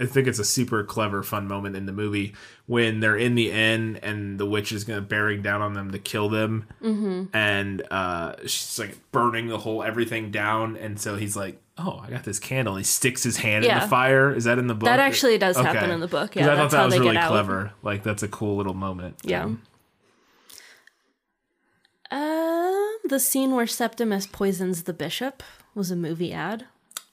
I 0.00 0.06
think 0.06 0.28
it's 0.28 0.38
a 0.38 0.44
super 0.44 0.84
clever, 0.84 1.22
fun 1.22 1.48
moment 1.48 1.74
in 1.76 1.86
the 1.86 1.92
movie 1.92 2.34
when 2.66 3.00
they're 3.00 3.16
in 3.16 3.34
the 3.34 3.50
inn 3.50 3.98
and 4.02 4.38
the 4.38 4.46
witch 4.46 4.70
is 4.72 4.84
going 4.84 4.98
to 5.00 5.06
bearing 5.06 5.42
down 5.42 5.60
on 5.62 5.74
them 5.74 5.90
to 5.90 5.98
kill 5.98 6.28
them, 6.28 6.66
mm-hmm. 6.82 7.24
and 7.36 7.82
uh, 7.90 8.34
she's 8.42 8.78
like 8.78 8.96
burning 9.12 9.48
the 9.48 9.58
whole 9.58 9.82
everything 9.82 10.30
down, 10.30 10.76
and 10.76 11.00
so 11.00 11.16
he's 11.16 11.36
like, 11.36 11.60
"Oh, 11.76 12.02
I 12.06 12.10
got 12.10 12.24
this 12.24 12.38
candle." 12.38 12.76
He 12.76 12.84
sticks 12.84 13.22
his 13.22 13.38
hand 13.38 13.64
in 13.64 13.74
the 13.74 13.88
fire. 13.88 14.32
Is 14.34 14.44
that 14.44 14.58
in 14.58 14.66
the 14.66 14.74
book? 14.74 14.86
That 14.86 15.00
actually 15.00 15.38
does 15.38 15.56
Okay. 15.56 15.66
happen 15.66 15.90
in 15.90 16.00
the 16.00 16.08
book. 16.08 16.36
Yeah, 16.36 16.52
I 16.52 16.56
thought 16.56 16.70
that 16.70 16.84
was 16.86 16.98
really 16.98 17.16
clever. 17.16 17.72
Like 17.82 18.02
that's 18.02 18.22
a 18.22 18.28
cool 18.28 18.56
little 18.56 18.74
moment. 18.74 19.16
Yeah. 19.24 19.44
Um, 19.44 19.62
Uh, 22.10 22.72
the 23.08 23.20
scene 23.20 23.52
where 23.52 23.66
Septimus 23.66 24.26
poisons 24.26 24.84
the 24.84 24.94
bishop 24.94 25.42
was 25.74 25.90
a 25.90 25.96
movie 25.96 26.32
ad. 26.32 26.64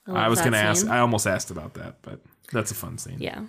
love 0.07 0.17
I 0.17 0.29
was 0.29 0.39
going 0.39 0.53
to 0.53 0.57
ask. 0.57 0.87
I 0.87 0.99
almost 0.99 1.27
asked 1.27 1.51
about 1.51 1.73
that, 1.73 1.95
but 2.01 2.21
that's 2.51 2.71
a 2.71 2.75
fun 2.75 2.97
scene. 2.97 3.17
Yeah. 3.19 3.41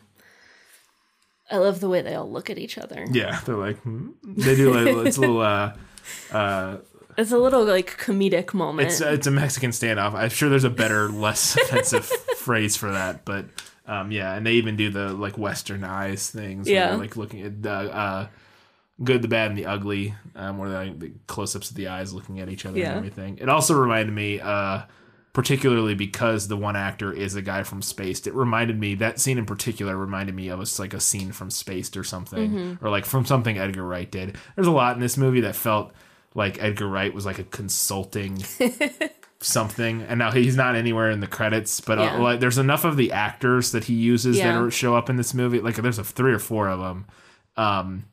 I 1.51 1.59
love 1.59 1.81
the 1.81 1.89
way 1.89 2.03
they 2.03 2.15
all 2.15 2.31
look 2.31 2.51
at 2.51 2.59
each 2.59 2.77
other. 2.77 3.07
Yeah, 3.11 3.41
they're 3.45 3.57
like 3.57 3.79
hmm. 3.81 4.11
they 4.25 4.57
do. 4.57 4.73
Like, 4.73 5.07
it's 5.07 5.17
a 5.17 5.21
little. 5.21 5.41
uh 5.41 6.79
It's 7.17 7.33
a 7.33 7.39
little 7.39 7.65
like 7.65 7.99
comedic 7.99 8.53
moment. 8.53 8.89
It's 8.89 9.01
it's 9.01 9.27
a 9.27 9.31
Mexican 9.31 9.71
standoff. 9.71 10.15
I'm 10.15 10.31
sure 10.31 10.49
there's 10.49 10.65
a 10.65 10.71
better, 10.71 11.09
less 11.09 11.57
offensive 11.63 12.07
phrase 12.39 12.77
for 12.77 12.91
that, 12.91 13.25
but 13.25 13.47
um, 13.87 14.11
yeah, 14.11 14.35
and 14.35 14.45
they 14.45 14.55
even 14.55 14.77
do 14.77 14.91
the 14.91 15.13
like 15.13 15.39
Western 15.39 15.85
eyes 15.85 16.29
things. 16.31 16.69
Yeah. 16.69 16.97
like 16.97 17.17
looking 17.17 17.43
at 17.43 17.63
the 17.63 17.71
uh, 17.71 18.27
good, 19.03 19.23
the 19.23 19.29
bad, 19.29 19.51
and 19.51 19.59
the 19.59 19.67
ugly, 19.67 20.15
um, 20.35 20.59
where 20.59 20.69
they 20.69 20.77
like, 20.77 20.99
the 20.99 21.13
close-ups 21.27 21.71
of 21.71 21.77
the 21.77 21.89
eyes 21.89 22.13
looking 22.13 22.41
at 22.41 22.49
each 22.49 22.67
other 22.67 22.79
Yeah. 22.79 22.89
and 22.89 22.97
everything. 22.97 23.39
It 23.39 23.49
also 23.49 23.75
reminded 23.75 24.15
me, 24.15 24.41
uh, 24.41 24.83
particularly 25.37 25.95
because 25.95 26.49
the 26.49 26.57
one 26.57 26.77
actor 26.77 27.13
is 27.13 27.35
a 27.35 27.43
guy 27.43 27.63
from 27.63 27.83
Spaced. 27.83 28.27
It 28.27 28.33
reminded 28.33 28.81
me 28.81 28.95
that 28.95 29.21
scene 29.21 29.37
in 29.37 29.45
particular 29.45 29.95
reminded 29.95 30.35
me 30.35 30.49
of 30.49 30.61
a, 30.61 30.67
like 30.81 30.95
a 30.95 30.99
scene 31.01 31.31
from 31.31 31.51
Spaced 31.51 31.95
or 31.99 32.05
something, 32.05 32.51
Mm-hmm. 32.51 32.85
or 32.85 32.89
like 32.89 33.05
from 33.05 33.27
something 33.27 33.59
Edgar 33.59 33.85
Wright 33.85 34.11
did. 34.11 34.39
There's 34.55 34.67
a 34.67 34.71
lot 34.73 34.95
in 34.97 35.01
this 35.03 35.19
movie 35.19 35.43
that 35.43 35.55
felt 35.55 35.93
like 36.35 36.57
Edgar 36.63 36.89
Wright 36.89 37.13
was 37.13 37.27
like 37.27 37.39
a 37.39 37.45
consulting 37.45 38.43
something, 39.41 40.03
and 40.03 40.19
now 40.19 40.31
he's 40.31 40.57
not 40.57 40.75
anywhere 40.75 41.11
in 41.11 41.21
the 41.21 41.27
credits. 41.27 41.81
But 41.83 41.99
Yeah. 41.99 42.17
uh, 42.17 42.21
like, 42.21 42.41
there's 42.41 42.57
enough 42.59 42.85
of 42.85 42.97
the 42.97 43.13
actors 43.13 43.73
that 43.73 43.85
he 43.85 43.95
uses 43.95 44.39
Yeah. 44.39 44.53
that 44.53 44.59
are, 44.63 44.71
show 44.71 44.97
up 44.97 45.11
in 45.11 45.17
this 45.17 45.35
movie. 45.35 45.61
Like 45.61 45.77
there's 45.77 45.99
a 45.99 46.05
three 46.05 46.33
or 46.33 46.39
four 46.39 46.69
of 46.69 46.81
them. 46.81 47.07
Um, 47.59 48.05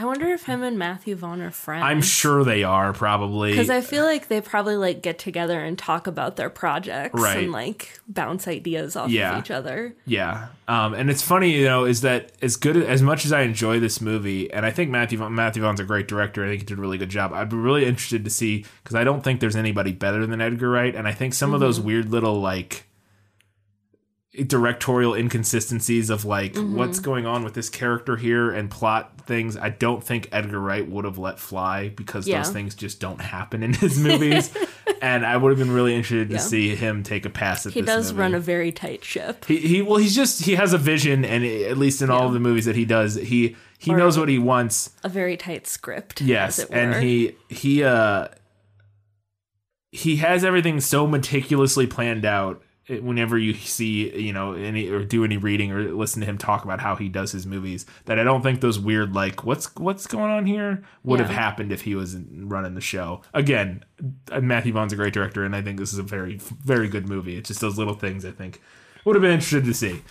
I 0.00 0.06
wonder 0.06 0.28
if 0.28 0.44
him 0.46 0.62
and 0.62 0.78
Matthew 0.78 1.14
Vaughn 1.14 1.42
are 1.42 1.50
friends. 1.50 1.84
I'm 1.84 2.00
sure 2.00 2.42
they 2.42 2.64
are 2.64 2.94
probably 2.94 3.50
because 3.50 3.68
I 3.68 3.82
feel 3.82 4.04
like 4.04 4.28
they 4.28 4.40
probably 4.40 4.76
like 4.76 5.02
get 5.02 5.18
together 5.18 5.60
and 5.60 5.76
talk 5.78 6.06
about 6.06 6.36
their 6.36 6.48
projects 6.48 7.20
Right. 7.20 7.36
and 7.44 7.52
like 7.52 8.00
bounce 8.08 8.48
ideas 8.48 8.96
off 8.96 9.10
Yeah. 9.10 9.34
of 9.36 9.44
each 9.44 9.50
other. 9.50 9.94
Yeah, 10.06 10.46
um, 10.68 10.94
and 10.94 11.10
it's 11.10 11.20
funny, 11.20 11.50
you 11.50 11.66
know, 11.66 11.84
is 11.84 12.00
that 12.00 12.32
as 12.40 12.56
good 12.56 12.78
as 12.78 13.02
much 13.02 13.26
as 13.26 13.32
I 13.32 13.42
enjoy 13.42 13.78
this 13.78 14.00
movie, 14.00 14.50
and 14.50 14.64
I 14.64 14.70
think 14.70 14.90
Matthew 14.90 15.18
Vaughn- 15.18 15.34
Matthew 15.34 15.62
Vaughn's 15.62 15.80
a 15.80 15.84
great 15.84 16.08
director. 16.08 16.44
I 16.46 16.48
think 16.48 16.62
he 16.62 16.66
did 16.66 16.78
a 16.78 16.80
really 16.80 16.96
good 16.96 17.10
job. 17.10 17.34
I'd 17.34 17.50
be 17.50 17.56
really 17.56 17.84
interested 17.84 18.24
to 18.24 18.30
see 18.30 18.64
because 18.82 18.94
I 18.94 19.04
don't 19.04 19.22
think 19.22 19.40
there's 19.40 19.54
anybody 19.56 19.92
better 19.92 20.24
than 20.26 20.40
Edgar 20.40 20.70
Wright, 20.70 20.94
and 20.96 21.06
I 21.06 21.12
think 21.12 21.34
some 21.34 21.52
of 21.52 21.60
those 21.60 21.78
weird 21.78 22.10
little 22.10 22.40
like 22.40 22.86
directorial 24.46 25.12
inconsistencies 25.14 26.08
of 26.08 26.24
like 26.24 26.54
what's 26.56 27.00
going 27.00 27.26
on 27.26 27.42
with 27.42 27.52
this 27.54 27.68
character 27.68 28.16
here 28.16 28.52
and 28.52 28.70
plot 28.70 29.20
things 29.22 29.56
i 29.56 29.68
don't 29.68 30.04
think 30.04 30.28
edgar 30.30 30.60
wright 30.60 30.88
would 30.88 31.04
have 31.04 31.18
let 31.18 31.36
fly 31.40 31.88
because 31.88 32.28
Yeah. 32.28 32.40
those 32.40 32.52
things 32.52 32.76
just 32.76 33.00
don't 33.00 33.20
happen 33.20 33.64
in 33.64 33.72
his 33.84 33.98
movies 33.98 34.54
and 35.02 35.26
i 35.26 35.36
would 35.36 35.50
have 35.50 35.58
been 35.58 35.72
really 35.72 35.96
interested 35.96 36.28
to 36.28 36.34
Yeah. 36.34 36.40
see 36.40 36.76
him 36.76 37.02
take 37.02 37.26
a 37.26 37.30
pass 37.30 37.66
at 37.66 37.72
He 37.72 37.82
does 37.82 38.12
movie. 38.12 38.20
run 38.20 38.34
a 38.36 38.40
very 38.40 38.70
tight 38.70 39.04
ship. 39.04 39.46
He, 39.46 39.56
he 39.56 39.82
well 39.82 39.96
he's 39.96 40.14
just 40.14 40.44
he 40.44 40.54
has 40.54 40.72
a 40.72 40.78
vision 40.78 41.24
and 41.24 41.44
at 41.44 41.76
least 41.76 42.00
in 42.00 42.08
all 42.08 42.28
of 42.28 42.32
the 42.32 42.40
movies 42.40 42.66
that 42.66 42.76
he 42.76 42.84
does 42.84 43.16
he 43.16 43.56
he 43.78 43.90
Or- 43.92 43.96
knows 43.96 44.16
what 44.16 44.28
he 44.28 44.38
wants 44.38 44.90
A 45.02 45.08
very 45.08 45.36
tight 45.36 45.66
script. 45.66 46.20
yes 46.20 46.60
and 46.66 47.02
he 47.02 47.34
he 47.48 47.82
uh 47.82 48.28
he 49.90 50.16
has 50.16 50.44
everything 50.44 50.80
so 50.80 51.04
meticulously 51.08 51.88
planned 51.88 52.24
out 52.24 52.62
whenever 52.98 53.38
you 53.38 53.54
see 53.54 54.14
you 54.18 54.32
know 54.32 54.52
any 54.52 54.88
or 54.88 55.04
do 55.04 55.24
any 55.24 55.36
reading 55.36 55.70
or 55.72 55.92
listen 55.92 56.20
to 56.20 56.26
him 56.26 56.36
talk 56.36 56.64
about 56.64 56.80
how 56.80 56.96
he 56.96 57.08
does 57.08 57.32
his 57.32 57.46
movies 57.46 57.86
that 58.06 58.18
i 58.18 58.24
don't 58.24 58.42
think 58.42 58.60
those 58.60 58.78
weird 58.78 59.14
like 59.14 59.44
what's 59.44 59.74
what's 59.76 60.06
going 60.06 60.30
on 60.30 60.46
here 60.46 60.82
would 61.04 61.20
have 61.20 61.30
happened 61.30 61.70
if 61.72 61.82
he 61.82 61.94
was 61.94 62.16
running 62.16 62.74
the 62.74 62.80
show 62.80 63.22
again 63.32 63.84
uh, 64.32 64.40
matthew 64.40 64.72
vaughn's 64.72 64.92
a 64.92 64.96
great 64.96 65.12
director 65.12 65.44
and 65.44 65.54
i 65.54 65.62
think 65.62 65.78
this 65.78 65.92
is 65.92 65.98
a 65.98 66.02
very 66.02 66.36
very 66.36 66.88
good 66.88 67.08
movie 67.08 67.36
it's 67.36 67.48
just 67.48 67.60
those 67.60 67.78
little 67.78 67.94
things 67.94 68.24
i 68.24 68.30
think 68.30 68.60
would 69.04 69.14
have 69.14 69.22
been 69.22 69.32
interested 69.32 69.64
to 69.64 69.74
see 69.74 70.02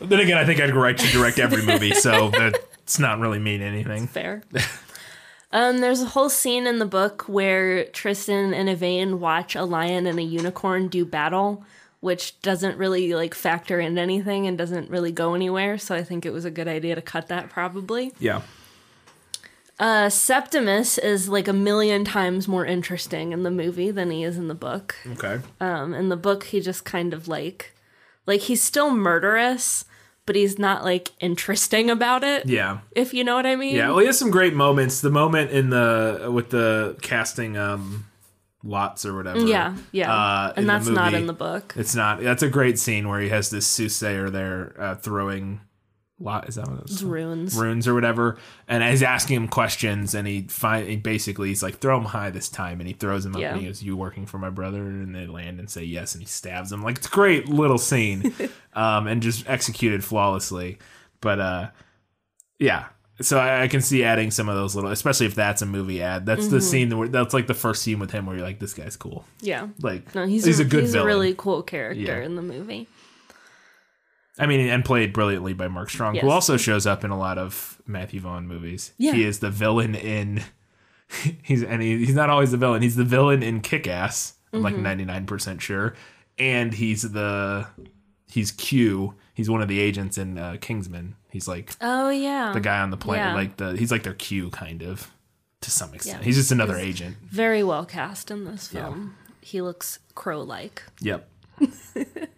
Then 0.00 0.20
again, 0.20 0.38
I 0.38 0.44
think 0.44 0.60
Edgar 0.60 0.96
should 0.96 1.10
direct 1.10 1.38
every 1.38 1.64
movie, 1.64 1.92
so 1.92 2.30
that's 2.86 2.98
not 2.98 3.18
really 3.18 3.38
mean 3.38 3.62
anything. 3.62 4.06
Fair. 4.06 4.42
um, 5.52 5.78
there's 5.78 6.02
a 6.02 6.06
whole 6.06 6.28
scene 6.28 6.66
in 6.66 6.78
the 6.78 6.86
book 6.86 7.22
where 7.22 7.84
Tristran 7.86 8.54
and 8.54 8.68
Yvaine 8.68 9.20
watch 9.20 9.54
a 9.54 9.64
lion 9.64 10.06
and 10.06 10.18
a 10.18 10.22
unicorn 10.22 10.88
do 10.88 11.04
battle, 11.04 11.64
which 12.00 12.40
doesn't 12.42 12.76
really 12.76 13.14
like 13.14 13.34
factor 13.34 13.80
in 13.80 13.98
anything 13.98 14.46
and 14.46 14.58
doesn't 14.58 14.90
really 14.90 15.12
go 15.12 15.34
anywhere. 15.34 15.78
So 15.78 15.94
I 15.94 16.02
think 16.02 16.26
it 16.26 16.32
was 16.32 16.44
a 16.44 16.50
good 16.50 16.68
idea 16.68 16.94
to 16.94 17.02
cut 17.02 17.28
that 17.28 17.48
probably. 17.50 18.12
Yeah. 18.18 18.42
Uh, 19.78 20.10
Septimus 20.10 20.98
is 20.98 21.28
like 21.28 21.46
a 21.46 21.52
million 21.52 22.04
times 22.04 22.48
more 22.48 22.66
interesting 22.66 23.32
in 23.32 23.44
the 23.44 23.50
movie 23.50 23.92
than 23.92 24.10
he 24.10 24.24
is 24.24 24.36
in 24.36 24.48
the 24.48 24.54
book. 24.54 24.96
Okay. 25.06 25.38
Um, 25.60 25.94
in 25.94 26.08
the 26.08 26.16
book, 26.16 26.44
he 26.44 26.60
just 26.60 26.84
kind 26.84 27.14
of 27.14 27.28
like, 27.28 27.74
like 28.26 28.42
he's 28.42 28.62
still 28.62 28.90
murderous, 28.90 29.84
but 30.28 30.36
he's 30.36 30.58
not 30.58 30.84
like 30.84 31.10
interesting 31.20 31.88
about 31.88 32.22
it. 32.22 32.44
Yeah. 32.44 32.80
If 32.92 33.14
you 33.14 33.24
know 33.24 33.34
what 33.34 33.46
I 33.46 33.56
mean. 33.56 33.74
Yeah. 33.74 33.88
Well, 33.88 34.00
he 34.00 34.06
has 34.06 34.18
some 34.18 34.30
great 34.30 34.52
moments. 34.52 35.00
The 35.00 35.10
moment 35.10 35.52
in 35.52 35.70
the 35.70 36.28
with 36.30 36.50
the 36.50 36.98
casting 37.00 37.56
um 37.56 38.04
lots 38.62 39.06
or 39.06 39.16
whatever. 39.16 39.40
Yeah, 39.40 39.74
yeah. 39.90 40.12
Uh, 40.12 40.52
and 40.54 40.68
that's 40.68 40.86
not 40.86 41.14
in 41.14 41.26
the 41.26 41.32
book. 41.32 41.72
It's 41.78 41.94
not. 41.94 42.20
That's 42.20 42.42
a 42.42 42.48
great 42.50 42.78
scene 42.78 43.08
where 43.08 43.20
he 43.20 43.30
has 43.30 43.48
this 43.48 43.66
soothsayer 43.66 44.28
there 44.28 44.74
uh, 44.78 44.94
throwing 44.96 45.62
lot. 46.20 46.48
Is 46.48 46.56
that 46.56 46.68
what 46.68 46.80
it's 46.80 47.02
runes. 47.02 47.54
Runes 47.54 47.86
or 47.88 47.94
whatever. 47.94 48.38
And 48.66 48.82
he's 48.82 49.02
asking 49.02 49.36
him 49.36 49.48
questions, 49.48 50.14
and 50.14 50.26
he 50.26 50.42
find 50.42 50.88
he 50.88 50.96
basically 50.96 51.48
he's 51.48 51.62
like, 51.62 51.78
"Throw 51.78 51.96
him 51.98 52.04
high 52.04 52.30
this 52.30 52.48
time," 52.48 52.80
and 52.80 52.86
he 52.88 52.94
throws 52.94 53.24
him 53.24 53.34
up, 53.36 53.40
Yeah. 53.40 53.52
and 53.52 53.60
he 53.60 53.66
goes, 53.66 53.82
"You 53.82 53.96
working 53.96 54.26
for 54.26 54.38
my 54.38 54.50
brother?" 54.50 54.82
And 54.82 55.14
they 55.14 55.26
land 55.26 55.58
and 55.60 55.70
say 55.70 55.84
yes, 55.84 56.14
and 56.14 56.22
he 56.22 56.26
stabs 56.28 56.72
him. 56.72 56.82
Like 56.82 56.98
it's 56.98 57.06
a 57.06 57.10
great 57.10 57.48
little 57.48 57.78
scene, 57.78 58.34
um, 58.74 59.06
and 59.06 59.22
just 59.22 59.48
executed 59.48 60.02
flawlessly. 60.04 60.78
But 61.20 61.38
uh, 61.40 61.70
yeah. 62.58 62.86
So 63.20 63.36
I, 63.36 63.62
I 63.64 63.68
can 63.68 63.80
see 63.80 64.04
adding 64.04 64.30
some 64.30 64.48
of 64.48 64.54
those 64.54 64.76
little, 64.76 64.92
especially 64.92 65.26
if 65.26 65.34
that's 65.34 65.60
a 65.60 65.66
movie 65.66 66.00
ad. 66.00 66.24
That's 66.24 66.46
the 66.48 66.58
Mhm. 66.58 66.62
scene 66.62 66.98
where 66.98 67.08
that's 67.08 67.34
like 67.34 67.48
the 67.48 67.54
first 67.54 67.82
scene 67.82 67.98
with 67.98 68.12
him 68.12 68.26
where 68.26 68.36
you're 68.36 68.46
like, 68.46 68.60
this 68.60 68.74
guy's 68.74 68.96
cool. 68.96 69.24
Yeah. 69.40 69.66
Like 69.82 70.14
No, 70.14 70.24
he's, 70.24 70.44
he's 70.44 70.60
a, 70.60 70.62
a 70.62 70.66
good 70.66 70.82
he's 70.82 70.92
villain. 70.92 71.04
a 71.08 71.10
really 71.12 71.34
cool 71.36 71.64
character 71.64 72.00
Yeah. 72.00 72.24
in 72.24 72.36
the 72.36 72.42
movie. 72.42 72.86
I 74.38 74.46
mean, 74.46 74.60
and 74.68 74.84
played 74.84 75.12
brilliantly 75.12 75.52
by 75.52 75.68
Mark 75.68 75.90
Strong, 75.90 76.16
who 76.16 76.30
also 76.30 76.56
shows 76.56 76.86
up 76.86 77.04
in 77.04 77.10
a 77.10 77.18
lot 77.18 77.38
of 77.38 77.80
Matthew 77.86 78.20
Vaughn 78.20 78.46
movies. 78.46 78.92
Yeah. 78.98 79.12
He 79.12 79.24
is 79.24 79.40
the 79.40 79.50
villain 79.50 79.94
in. 79.94 80.42
He's 81.42 81.62
and 81.62 81.80
he, 81.82 82.04
he's 82.04 82.14
not 82.14 82.28
always 82.30 82.50
the 82.50 82.56
villain. 82.58 82.82
He's 82.82 82.96
the 82.96 83.04
villain 83.04 83.42
in 83.42 83.60
Kick 83.60 83.86
Ass. 83.88 84.34
I'm 84.52 84.62
like 84.62 84.74
Mhm. 84.74 84.82
99 84.82 85.26
percent 85.26 85.62
sure, 85.62 85.94
and 86.38 86.72
he's 86.74 87.02
the 87.02 87.66
he's 88.30 88.50
Q. 88.52 89.14
He's 89.34 89.48
one 89.50 89.62
of 89.62 89.68
the 89.68 89.78
agents 89.80 90.18
in 90.18 90.36
uh, 90.38 90.56
Kingsman. 90.60 91.16
He's 91.30 91.46
like 91.48 91.74
Oh 91.80 92.10
yeah, 92.10 92.52
the 92.52 92.60
guy 92.60 92.80
on 92.80 92.90
the 92.90 92.96
planet, 92.96 93.26
Yeah. 93.28 93.34
like 93.34 93.56
the 93.56 93.76
he's 93.76 93.90
like 93.90 94.02
their 94.02 94.14
Q 94.14 94.50
kind 94.50 94.82
of 94.82 95.10
to 95.62 95.70
some 95.70 95.92
extent. 95.94 96.18
Yeah. 96.20 96.24
He's 96.24 96.36
just 96.36 96.52
another 96.52 96.76
He's 96.78 96.86
agent. 96.96 97.16
Very 97.30 97.62
well 97.62 97.84
cast 97.84 98.30
in 98.30 98.44
this 98.44 98.70
Yeah. 98.72 98.84
film. 98.84 99.16
He 99.40 99.60
looks 99.62 99.98
crow-like. 100.14 100.82
Yep. 101.00 101.28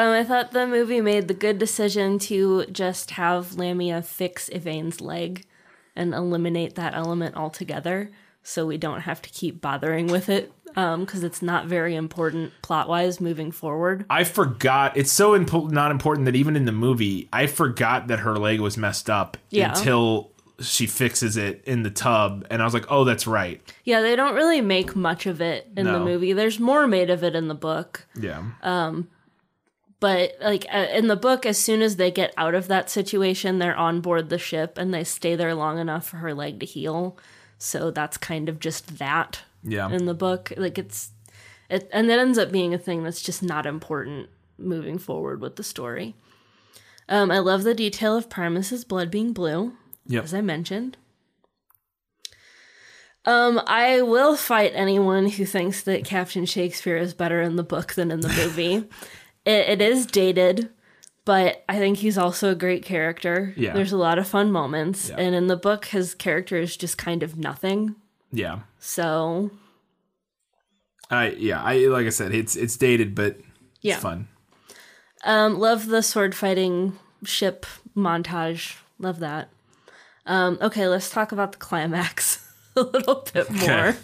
Um, 0.00 0.12
I 0.14 0.24
thought 0.24 0.52
the 0.52 0.66
movie 0.66 1.00
made 1.02 1.28
the 1.28 1.34
good 1.34 1.58
decision 1.58 2.18
to 2.20 2.64
just 2.66 3.10
have 3.12 3.54
Lamia 3.56 4.00
fix 4.02 4.48
Yvaine's 4.48 5.00
leg 5.00 5.44
and 5.94 6.14
eliminate 6.14 6.76
that 6.76 6.94
element 6.94 7.36
altogether, 7.36 8.10
so 8.42 8.64
we 8.66 8.78
don't 8.78 9.00
have 9.02 9.20
to 9.22 9.30
keep 9.30 9.60
bothering 9.60 10.06
with 10.06 10.28
it 10.30 10.52
because 10.64 11.22
it's 11.24 11.42
not 11.42 11.66
very 11.66 11.94
important 11.96 12.52
plot-wise 12.62 13.20
moving 13.20 13.50
forward. 13.50 14.06
I 14.08 14.24
forgot. 14.24 14.96
It's 14.96 15.12
so 15.12 15.38
impo- 15.38 15.70
not 15.70 15.90
important 15.90 16.24
that 16.26 16.36
even 16.36 16.56
in 16.56 16.64
the 16.64 16.72
movie, 16.72 17.28
I 17.32 17.46
forgot 17.46 18.06
that 18.06 18.20
her 18.20 18.36
leg 18.36 18.60
was 18.60 18.76
messed 18.78 19.10
up 19.10 19.36
Yeah. 19.50 19.70
until 19.70 20.30
she 20.60 20.86
fixes 20.86 21.36
it 21.36 21.62
in 21.66 21.82
the 21.82 21.90
tub, 21.90 22.46
and 22.50 22.62
I 22.62 22.64
was 22.64 22.72
like, 22.72 22.86
"Oh, 22.88 23.04
that's 23.04 23.26
right." 23.26 23.60
Yeah, 23.84 24.00
they 24.00 24.14
don't 24.16 24.34
really 24.34 24.60
make 24.60 24.94
much 24.96 25.26
of 25.26 25.40
it 25.42 25.68
in 25.76 25.84
the 25.86 25.98
movie. 26.00 26.32
There's 26.32 26.58
more 26.60 26.86
made 26.86 27.10
of 27.10 27.24
it 27.24 27.34
in 27.34 27.48
the 27.48 27.54
book. 27.54 28.06
Yeah. 28.18 28.42
Um, 28.62 29.08
but 30.00 30.32
like 30.40 30.66
uh, 30.72 30.86
in 30.92 31.06
the 31.08 31.16
book, 31.16 31.46
as 31.46 31.58
soon 31.58 31.82
as 31.82 31.96
they 31.96 32.10
get 32.10 32.32
out 32.36 32.54
of 32.54 32.68
that 32.68 32.90
situation, 32.90 33.58
they're 33.58 33.76
on 33.76 34.00
board 34.00 34.28
the 34.30 34.38
ship 34.38 34.78
and 34.78 34.92
they 34.92 35.04
stay 35.04 35.36
there 35.36 35.54
long 35.54 35.78
enough 35.78 36.06
for 36.08 36.16
her 36.18 36.34
leg 36.34 36.58
to 36.60 36.66
heal. 36.66 37.16
So 37.58 37.90
that's 37.90 38.16
kind 38.16 38.48
of 38.48 38.58
just 38.58 38.98
that. 38.98 39.40
Yeah. 39.62 39.90
In 39.90 40.06
the 40.06 40.14
book, 40.14 40.52
like 40.56 40.78
it's, 40.78 41.10
it, 41.68 41.88
and 41.92 42.08
that 42.08 42.18
ends 42.18 42.38
up 42.38 42.50
being 42.50 42.72
a 42.72 42.78
thing 42.78 43.04
that's 43.04 43.20
just 43.20 43.42
not 43.42 43.66
important 43.66 44.30
moving 44.58 44.96
forward 44.98 45.42
with 45.42 45.56
the 45.56 45.62
story. 45.62 46.14
Um, 47.08 47.30
I 47.30 47.38
love 47.40 47.62
the 47.64 47.74
detail 47.74 48.16
of 48.16 48.30
Primus's 48.30 48.84
blood 48.84 49.10
being 49.10 49.32
blue, 49.34 49.74
Yep. 50.06 50.24
as 50.24 50.32
I 50.32 50.40
mentioned. 50.40 50.96
Um, 53.26 53.60
I 53.66 54.00
will 54.02 54.36
fight 54.36 54.72
anyone 54.74 55.28
who 55.28 55.44
thinks 55.44 55.82
that 55.82 56.04
Captain 56.04 56.46
Shakespeare 56.46 56.96
is 56.96 57.12
better 57.12 57.42
in 57.42 57.56
the 57.56 57.62
book 57.62 57.92
than 57.94 58.10
in 58.10 58.20
the 58.20 58.28
movie. 58.28 58.88
it, 59.44 59.80
it 59.80 59.82
is 59.82 60.06
dated, 60.06 60.70
but 61.24 61.64
I 61.68 61.78
think 61.78 61.98
he's 61.98 62.18
also 62.18 62.50
a 62.50 62.54
great 62.54 62.84
character. 62.84 63.52
Yeah. 63.56 63.72
There's 63.72 63.92
a 63.92 63.96
lot 63.96 64.18
of 64.18 64.26
fun 64.26 64.50
moments, 64.52 65.08
Yeah. 65.10 65.16
and 65.18 65.34
in 65.34 65.46
the 65.46 65.56
book, 65.56 65.86
his 65.86 66.14
character 66.14 66.56
is 66.56 66.76
just 66.76 66.98
kind 66.98 67.22
of 67.22 67.36
nothing. 67.36 67.94
Yeah. 68.32 68.60
So 68.78 69.50
I 71.10 71.30
yeah. 71.30 71.62
I 71.62 71.76
like 71.86 72.06
I 72.06 72.10
said, 72.10 72.34
it's 72.34 72.56
it's 72.56 72.76
dated, 72.76 73.14
but 73.14 73.38
Yeah. 73.80 73.94
it's 73.94 74.02
fun. 74.02 74.28
Um, 75.24 75.58
love 75.58 75.86
the 75.86 76.02
sword 76.02 76.34
fighting 76.34 76.98
ship 77.24 77.66
montage. 77.96 78.76
Love 78.98 79.18
that. 79.20 79.48
Um, 80.26 80.58
okay, 80.60 80.86
let's 80.88 81.10
talk 81.10 81.32
about 81.32 81.52
the 81.52 81.58
climax 81.58 82.46
a 82.76 82.82
little 82.82 83.26
bit 83.32 83.50
more. 83.50 83.62
Okay. 83.88 83.98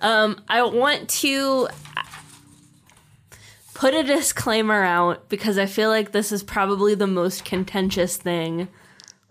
Um, 0.00 0.40
I 0.48 0.62
want 0.62 1.08
to 1.10 1.68
put 3.74 3.94
a 3.94 4.02
disclaimer 4.02 4.82
out 4.82 5.28
because 5.28 5.58
I 5.58 5.66
feel 5.66 5.90
like 5.90 6.12
this 6.12 6.32
is 6.32 6.42
probably 6.42 6.94
the 6.94 7.06
most 7.06 7.44
contentious 7.44 8.16
thing 8.16 8.68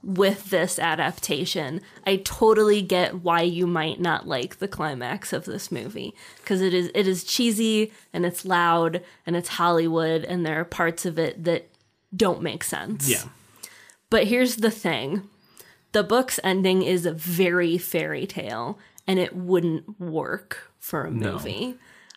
with 0.04 0.50
this 0.50 0.78
adaptation. 0.78 1.80
I 2.06 2.18
totally 2.18 2.82
get 2.82 3.22
why 3.22 3.41
you 3.41 3.66
might 3.66 4.02
not 4.02 4.28
like 4.28 4.60
the 4.60 4.68
climax 4.68 5.32
of 5.32 5.46
this 5.46 5.72
movie 5.72 6.14
because 6.38 6.62
it 6.62 6.74
is 6.74 6.91
it 6.94 7.08
is 7.08 7.24
cheesy 7.24 7.94
and 8.12 8.26
it's 8.26 8.46
loud 8.46 9.02
and 9.26 9.36
it's 9.36 9.50
Hollywood 9.50 10.26
and 10.26 10.46
there 10.46 10.60
are 10.60 10.66
parts 10.66 11.06
of 11.06 11.18
it 11.18 11.46
that 11.46 11.70
don't 12.16 12.41
make 12.41 12.66
sense. 12.66 13.10
Yeah. 13.10 13.24
But 14.10 14.28
here's 14.28 14.58
the 14.58 14.72
thing. 14.72 15.30
The 15.94 16.04
book's 16.04 16.39
ending 16.44 16.84
is 16.84 17.06
a 17.06 17.14
very 17.14 17.78
fairy 17.78 18.28
tale 18.28 18.78
and 19.08 19.20
it 19.20 19.36
wouldn't 19.36 20.00
work 20.00 20.72
for 20.80 21.06
a 21.06 21.12
movie. 21.12 21.68
No. 21.68 21.74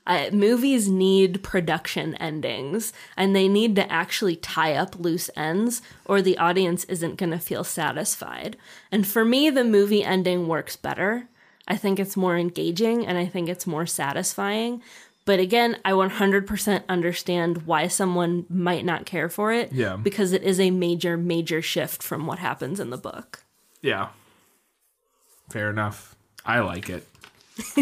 Uh, 0.06 0.30
movies 0.32 0.88
need 0.88 1.42
production 1.42 2.14
endings 2.16 2.92
and 3.16 3.34
they 3.34 3.48
need 3.48 3.74
to 3.74 3.90
actually 3.92 4.36
tie 4.36 4.74
up 4.74 4.94
loose 4.98 5.28
ends 5.36 5.82
or 6.04 6.22
the 6.22 6.38
audience 6.38 6.84
isn't 6.84 7.16
going 7.16 7.32
to 7.32 7.38
feel 7.38 7.64
satisfied. 7.64 8.56
And 8.92 9.06
for 9.06 9.24
me, 9.24 9.50
the 9.50 9.64
movie 9.64 10.04
ending 10.04 10.46
works 10.46 10.76
better. 10.76 11.26
I 11.66 11.76
think 11.76 11.98
it's 11.98 12.16
more 12.16 12.36
engaging 12.38 13.04
and 13.04 13.18
I 13.18 13.26
think 13.26 13.48
it's 13.48 13.66
more 13.66 13.86
satisfying. 13.86 14.80
But 15.24 15.40
again, 15.40 15.78
I 15.84 15.90
100% 15.90 16.84
understand 16.88 17.66
why 17.66 17.88
someone 17.88 18.46
might 18.48 18.84
not 18.84 19.06
care 19.06 19.28
for 19.28 19.50
it 19.52 19.72
Yeah. 19.72 19.96
because 19.96 20.30
it 20.32 20.44
is 20.44 20.60
a 20.60 20.70
major, 20.70 21.16
major 21.16 21.60
shift 21.60 22.00
from 22.00 22.26
what 22.28 22.38
happens 22.38 22.78
in 22.78 22.90
the 22.90 22.96
book. 22.96 23.42
Yeah. 23.82 24.10
Fair 25.50 25.68
enough. 25.70 26.14
I 26.44 26.60
like 26.60 26.88
it. 26.88 27.08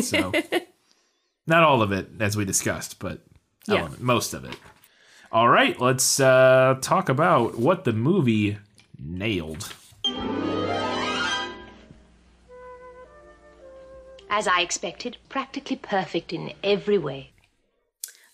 So 0.03 0.33
not 1.47 1.63
all 1.63 1.83
of 1.83 1.93
it 1.93 2.09
as 2.21 2.37
we 2.37 2.45
discussed, 2.45 2.99
but 2.99 3.21
Yeah. 3.67 3.81
element, 3.81 4.01
most 4.03 4.35
of 4.35 4.45
it. 4.45 4.57
All 5.33 5.49
right, 5.49 5.79
let's 5.81 6.21
uh, 6.21 6.77
talk 6.81 7.09
about 7.09 7.59
what 7.59 7.85
the 7.85 7.93
movie 7.93 8.59
nailed. 8.99 9.73
As 14.31 14.49
I 14.49 14.61
expected, 14.61 15.17
practically 15.29 15.77
perfect 15.77 16.33
in 16.33 16.53
every 16.63 16.99
way. 16.99 17.31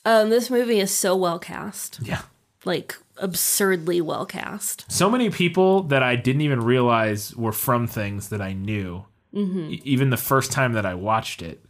Um, 0.04 0.30
this 0.30 0.48
movie 0.50 0.80
is 0.80 0.90
so 0.96 1.14
well 1.14 1.38
cast. 1.38 2.00
Yeah. 2.02 2.22
Like 2.64 2.96
absurdly 3.18 4.00
well 4.00 4.24
cast. 4.24 4.90
So 4.90 5.10
many 5.10 5.28
people 5.28 5.82
that 5.84 6.02
I 6.02 6.16
didn't 6.16 6.40
even 6.42 6.62
realize 6.62 7.36
were 7.36 7.52
from 7.52 7.86
things 7.86 8.30
that 8.30 8.40
I 8.40 8.54
knew. 8.54 9.04
Mhm. 9.34 9.72
E- 9.72 9.82
even 9.84 10.08
the 10.10 10.16
first 10.16 10.52
time 10.52 10.72
that 10.72 10.86
I 10.86 10.94
watched 10.94 11.42
it. 11.42 11.62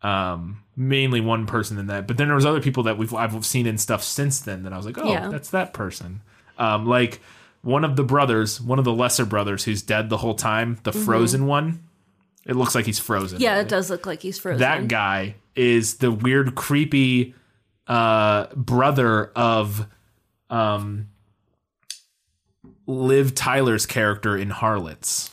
Um, 0.00 0.62
mainly 0.76 1.20
one 1.20 1.46
person 1.46 1.76
in 1.78 1.88
that, 1.88 2.06
but 2.06 2.16
then 2.18 2.28
there 2.28 2.36
was 2.36 2.46
other 2.46 2.60
people 2.60 2.84
that 2.84 2.96
we've 2.98 3.12
I've 3.12 3.44
seen 3.44 3.66
in 3.66 3.78
stuff 3.78 4.04
since 4.04 4.38
then 4.38 4.62
that 4.62 4.72
I 4.72 4.76
was 4.76 4.86
like, 4.86 4.96
oh, 4.98 5.10
Yeah. 5.10 5.28
that's 5.28 5.50
that 5.50 5.72
person. 5.72 6.20
Um, 6.56 6.86
like 6.86 7.20
one 7.62 7.84
of 7.84 7.96
the 7.96 8.04
brothers, 8.04 8.60
one 8.60 8.78
of 8.78 8.84
the 8.84 8.92
lesser 8.92 9.24
brothers 9.24 9.64
who's 9.64 9.82
dead 9.82 10.08
the 10.08 10.18
whole 10.18 10.34
time, 10.36 10.78
the 10.84 10.92
Mhm. 10.92 11.04
frozen 11.04 11.46
one. 11.46 11.82
It 12.46 12.54
looks 12.54 12.76
like 12.76 12.86
he's 12.86 13.00
frozen. 13.00 13.40
Yeah, 13.40 13.58
it 13.60 13.68
does 13.68 13.90
look 13.90 14.06
like 14.06 14.22
he's 14.22 14.38
frozen. 14.38 14.60
That 14.60 14.86
guy 14.86 15.34
is 15.56 15.96
the 15.96 16.12
weird, 16.12 16.54
creepy 16.54 17.34
uh, 17.88 18.46
brother 18.54 19.32
of 19.34 19.86
um, 20.48 21.08
Liv 22.86 23.34
Tyler's 23.34 23.84
character 23.86 24.36
in 24.36 24.50
Harlots. 24.50 25.30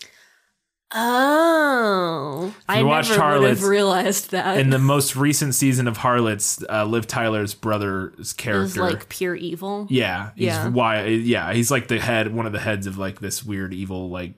Oh, 0.98 2.54
I 2.70 2.80
you 2.80 2.86
never 2.86 2.88
watched 2.88 3.10
would 3.10 3.50
have 3.50 3.64
realized 3.64 4.32
that. 4.32 4.58
In 4.60 4.70
the 4.70 4.80
most 4.80 5.16
recent 5.16 5.56
season 5.56 5.88
of 5.88 5.98
Harlots, 5.98 6.64
uh, 6.70 6.86
Liv 6.86 7.08
Tyler's 7.08 7.54
brother's 7.54 8.34
character 8.34 8.64
is 8.66 8.78
like 8.78 9.10
pure 9.10 9.36
evil. 9.36 9.88
yeah, 9.90 10.32
he's 10.36 10.46
Yeah. 10.48 10.70
why 10.70 11.06
yeah, 11.06 11.54
he's 11.54 11.70
like 11.72 11.88
the 11.88 12.00
head 12.00 12.34
one 12.34 12.46
of 12.46 12.54
the 12.54 12.60
heads 12.60 12.88
of 12.88 12.98
like 12.98 13.20
this 13.20 13.44
weird 13.44 13.74
evil 13.74 14.10
like 14.10 14.34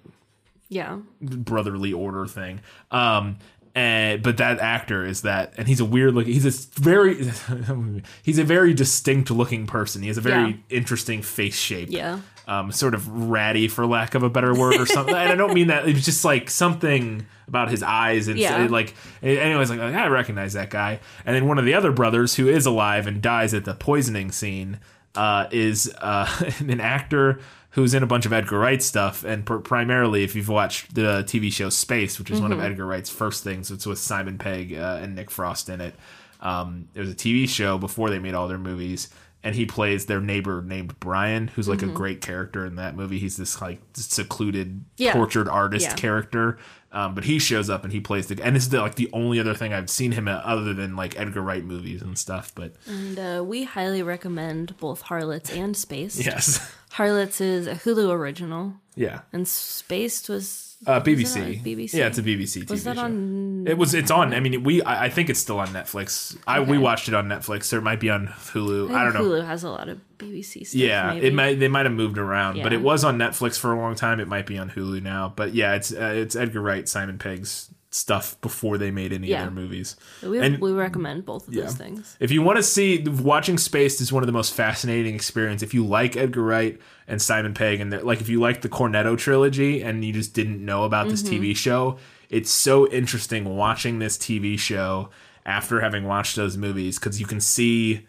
Yeah. 0.70 0.98
brotherly 1.22 1.94
order 1.94 2.26
thing. 2.26 2.62
Um 2.92 3.38
and 3.76 4.24
but 4.24 4.38
that 4.38 4.60
actor 4.60 5.06
is 5.06 5.22
that 5.22 5.54
and 5.58 5.68
he's 5.68 5.80
a 5.80 5.86
weird 5.86 6.16
looking 6.16 6.34
he's 6.34 6.46
a 6.46 6.82
very 6.82 7.30
he's 8.24 8.40
a 8.40 8.44
very 8.44 8.74
distinct 8.74 9.30
looking 9.30 9.68
person. 9.68 10.02
He 10.02 10.08
has 10.08 10.18
a 10.18 10.22
very 10.22 10.50
Yeah. 10.52 10.56
interesting 10.70 11.22
face 11.22 11.56
shape. 11.58 11.90
Yeah. 11.92 12.20
Um 12.48 12.72
sort 12.72 12.94
of 12.96 13.08
ratty 13.30 13.68
for 13.68 13.86
lack 13.86 14.16
of 14.16 14.24
a 14.24 14.30
better 14.30 14.54
word 14.54 14.76
or 14.80 14.86
something. 14.86 15.14
and 15.14 15.30
I 15.32 15.36
don't 15.36 15.54
mean 15.54 15.68
that 15.68 15.88
it's 15.88 16.06
just 16.06 16.24
like 16.24 16.50
something 16.50 17.26
about 17.48 17.70
his 17.70 17.84
eyes 17.84 18.28
and 18.30 18.40
Yeah. 18.40 18.68
like 18.70 18.94
anyways 19.22 19.70
like, 19.70 19.80
I 19.82 20.08
recognize 20.08 20.54
that 20.54 20.70
guy. 20.70 21.00
And 21.26 21.36
then 21.36 21.46
one 21.48 21.58
of 21.60 21.66
the 21.66 21.74
other 21.74 21.92
brothers 21.92 22.36
who 22.36 22.48
is 22.48 22.66
alive 22.66 23.06
and 23.06 23.22
dies 23.22 23.54
at 23.54 23.66
the 23.66 23.74
poisoning 23.74 24.32
scene 24.32 24.80
uh, 25.16 25.48
is 25.52 25.94
uh, 26.00 26.28
an 26.60 26.80
actor 26.80 27.40
who's 27.72 27.94
in 27.94 28.02
a 28.02 28.08
bunch 28.08 28.26
of 28.26 28.34
Edgar 28.34 28.60
Wright 28.60 28.82
stuff, 28.82 29.24
and 29.24 29.46
pr- 29.46 29.58
primarily 29.58 30.24
if 30.24 30.36
you've 30.36 30.50
watched 30.50 30.96
the 30.96 31.24
TV 31.28 31.52
show 31.52 31.70
Spaced, 31.70 32.18
which 32.18 32.32
is 32.32 32.40
one 32.42 32.52
of 32.52 32.60
Mhm. 32.60 32.64
Edgar 32.72 32.86
Wright's 32.86 33.10
first 33.10 33.44
things, 33.44 33.70
it's 33.72 33.86
with 33.86 34.00
Simon 34.00 34.38
Pegg 34.38 34.74
uh, 34.74 35.00
and 35.02 35.16
Nick 35.16 35.30
Frost 35.30 35.70
in 35.70 35.80
it. 35.82 35.96
Um, 36.42 36.88
it 36.96 37.00
was 37.02 37.10
a 37.12 37.16
TV 37.16 37.48
show 37.48 37.78
before 37.78 38.10
they 38.10 38.20
made 38.20 38.34
all 38.36 38.48
their 38.48 38.58
movies, 38.58 39.10
and 39.48 39.56
he 39.56 39.66
plays 39.66 40.08
their 40.08 40.20
neighbor 40.20 40.62
named 40.62 41.00
Brian, 41.00 41.48
who's 41.48 41.70
like 41.70 41.80
Mhm. 41.80 41.92
a 41.92 41.94
great 41.94 42.20
character 42.22 42.66
in 42.66 42.76
that 42.76 42.98
movie. 42.98 43.18
He's 43.18 43.38
this 43.38 43.62
like 43.62 43.80
secluded, 43.94 44.84
Yeah. 44.98 45.14
tortured 45.14 45.48
artist 45.48 45.86
Yeah. 45.86 45.94
character. 45.96 46.58
Um, 46.92 47.16
but 47.16 47.24
he 47.26 47.40
shows 47.40 47.70
up 47.70 47.84
and 47.86 47.94
he 47.94 48.00
plays 48.02 48.28
the, 48.28 48.42
and 48.44 48.56
it's 48.58 48.68
the, 48.68 48.82
like 48.82 48.96
the 48.96 49.10
only 49.14 49.40
other 49.40 49.54
thing 49.54 49.74
I've 49.74 49.90
seen 49.90 50.12
him 50.14 50.28
at 50.28 50.44
other 50.44 50.74
than 50.74 50.96
like 50.98 51.18
Edgar 51.18 51.42
Wright 51.42 51.64
movies 51.64 52.02
and 52.02 52.18
stuff. 52.18 52.52
But 52.56 52.74
And 52.88 53.18
uh, 53.20 53.44
we 53.46 53.64
highly 53.64 54.04
recommend 54.04 54.76
both 54.80 55.02
Harlots 55.04 55.50
and 55.52 55.76
Spaced. 55.78 56.20
Yes. 56.26 56.60
Harlots 56.92 57.40
is 57.40 57.68
a 57.68 57.76
Hulu 57.76 58.10
original. 58.12 58.74
Yeah. 58.96 59.22
And 59.32 59.48
Spaced 59.48 60.28
was 60.30 60.67
Uh, 60.86 61.00
BBC. 61.02 61.64
BBC. 61.64 61.94
Yeah, 61.94 62.08
it's 62.08 62.20
a 62.20 62.24
BBC 62.24 62.70
Was 62.70 62.84
that 62.84 62.98
show. 62.98 63.04
on? 63.04 63.66
It 63.68 63.78
was. 63.78 63.96
It's 63.96 64.12
on. 64.12 64.34
I 64.34 64.40
mean, 64.40 64.64
we. 64.64 64.84
I, 64.84 65.06
I 65.06 65.10
think 65.10 65.30
it's 65.30 65.40
still 65.40 65.60
on 65.60 65.70
Netflix. 65.70 66.38
I 66.46 66.60
we 66.60 66.78
watched 66.78 67.08
it 67.08 67.16
on 67.16 67.28
Netflix. 67.28 67.74
Or 67.74 67.80
it 67.80 67.82
might 67.82 68.00
be 68.00 68.12
on 68.12 68.28
Hulu. 68.28 68.86
I, 68.86 68.88
think 68.88 69.14
don't 69.14 69.14
know. 69.14 69.30
Hulu 69.30 69.46
has 69.46 69.64
a 69.64 69.72
lot 69.72 69.90
of 69.90 70.00
BBC 70.20 70.68
stuff. 70.68 70.76
Yeah, 70.76 71.14
maybe. 71.14 71.28
it 71.28 71.34
might. 71.34 71.60
They 71.60 71.68
might 71.68 71.86
have 71.88 71.96
moved 71.96 72.20
around, 72.20 72.62
but 72.62 72.74
it 72.74 72.82
was 72.82 73.04
on 73.04 73.18
Netflix 73.18 73.58
for 73.58 73.74
a 73.74 73.78
long 73.80 73.96
time. 73.96 74.20
It 74.20 74.28
might 74.28 74.46
be 74.46 74.58
on 74.58 74.70
Hulu 74.70 75.02
now. 75.02 75.34
But 75.36 75.56
yeah, 75.56 75.74
it's 75.74 75.92
uh, 75.92 76.14
it's 76.16 76.36
Edgar 76.36 76.62
Wright, 76.62 76.88
Simon 76.88 77.18
Pegg's 77.18 77.74
stuff 77.90 78.40
before 78.42 78.78
they 78.78 78.92
made 78.92 79.14
any 79.14 79.28
Yeah. 79.30 79.46
of 79.48 79.54
their 79.56 79.64
movies. 79.64 79.96
We, 80.22 80.40
And- 80.40 80.60
we 80.60 80.72
recommend 80.72 81.26
both 81.26 81.48
of 81.48 81.54
Yeah. 81.54 81.64
those 81.64 81.76
things. 81.76 82.18
If 82.20 82.32
you 82.32 82.42
want 82.42 82.58
to 82.58 82.64
see 82.64 83.00
watching 83.00 83.58
Spaced 83.58 84.02
is 84.02 84.12
one 84.12 84.24
of 84.24 84.28
the 84.28 84.34
most 84.34 84.54
fascinating 84.54 85.16
experience. 85.16 85.64
If 85.64 85.74
you 85.74 85.86
like 85.86 86.18
Edgar 86.18 86.42
Wright 86.44 86.80
and 87.08 87.22
Simon 87.22 87.54
Pegg, 87.54 87.80
and 87.80 87.92
like 88.04 88.20
if 88.20 88.28
you 88.28 88.40
like 88.42 88.62
the 88.62 88.70
Cornetto 88.70 89.18
trilogy 89.18 89.82
and 89.82 90.04
you 90.04 90.12
just 90.12 90.34
didn't 90.34 90.64
know 90.64 90.84
about 90.84 91.08
this 91.10 91.24
Mhm. 91.24 91.30
TV 91.30 91.54
show, 91.56 91.98
it's 92.30 92.52
so 92.52 92.90
interesting 92.90 93.46
watching 93.56 94.00
this 94.00 94.18
TV 94.18 94.58
show 94.58 95.10
after 95.46 95.80
having 95.80 96.04
watched 96.04 96.36
those 96.36 96.58
movies 96.58 97.00
because 97.00 97.22
you 97.22 97.26
can 97.26 97.40
see 97.40 98.06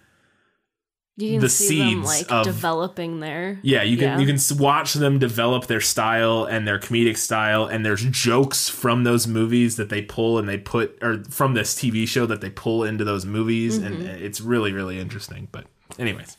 You 1.20 1.32
can 1.32 1.40
the 1.40 1.49
see 1.49 1.78
them 1.81 2.05
seeds 2.05 2.07
like 2.07 2.31
of 2.32 2.45
developing 2.47 3.19
there. 3.19 3.59
yeah, 3.62 3.82
you 3.82 3.97
can 3.97 4.20
you 4.20 4.27
can 4.27 4.39
watch 4.57 4.95
them 4.95 5.19
develop 5.19 5.66
their 5.66 5.81
style 5.81 6.45
and 6.45 6.66
their 6.66 6.78
comedic 6.78 7.16
style, 7.16 7.66
and 7.66 7.85
there's 7.85 8.05
jokes 8.05 8.69
from 8.69 9.03
those 9.03 9.27
movies 9.27 9.74
that 9.77 9.89
they 9.89 10.01
pull 10.01 10.39
and 10.39 10.49
they 10.49 10.59
put, 10.59 10.97
or 11.03 11.24
from 11.28 11.55
this 11.55 11.74
TV 11.74 12.07
show 12.07 12.24
that 12.27 12.40
they 12.40 12.51
pull 12.51 12.85
into 12.85 13.03
those 13.05 13.27
movies, 13.27 13.78
and 13.78 13.97
Mhm. 13.97 14.20
it's 14.20 14.40
really 14.40 14.73
really 14.73 15.01
interesting. 15.01 15.49
But 15.51 15.66
anyways, 15.99 16.36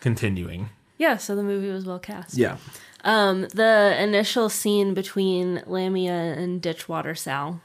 continuing. 0.00 0.70
Yeah, 0.98 1.18
so 1.18 1.36
the 1.36 1.42
movie 1.42 1.68
was 1.68 1.84
well 1.84 1.98
cast. 1.98 2.38
Yeah. 2.38 2.56
Um, 3.04 3.42
the 3.54 3.94
initial 4.00 4.48
scene 4.48 4.94
between 4.94 5.62
Lamia 5.66 6.12
and 6.34 6.60
Ditchwater 6.62 7.14
Sal, 7.14 7.60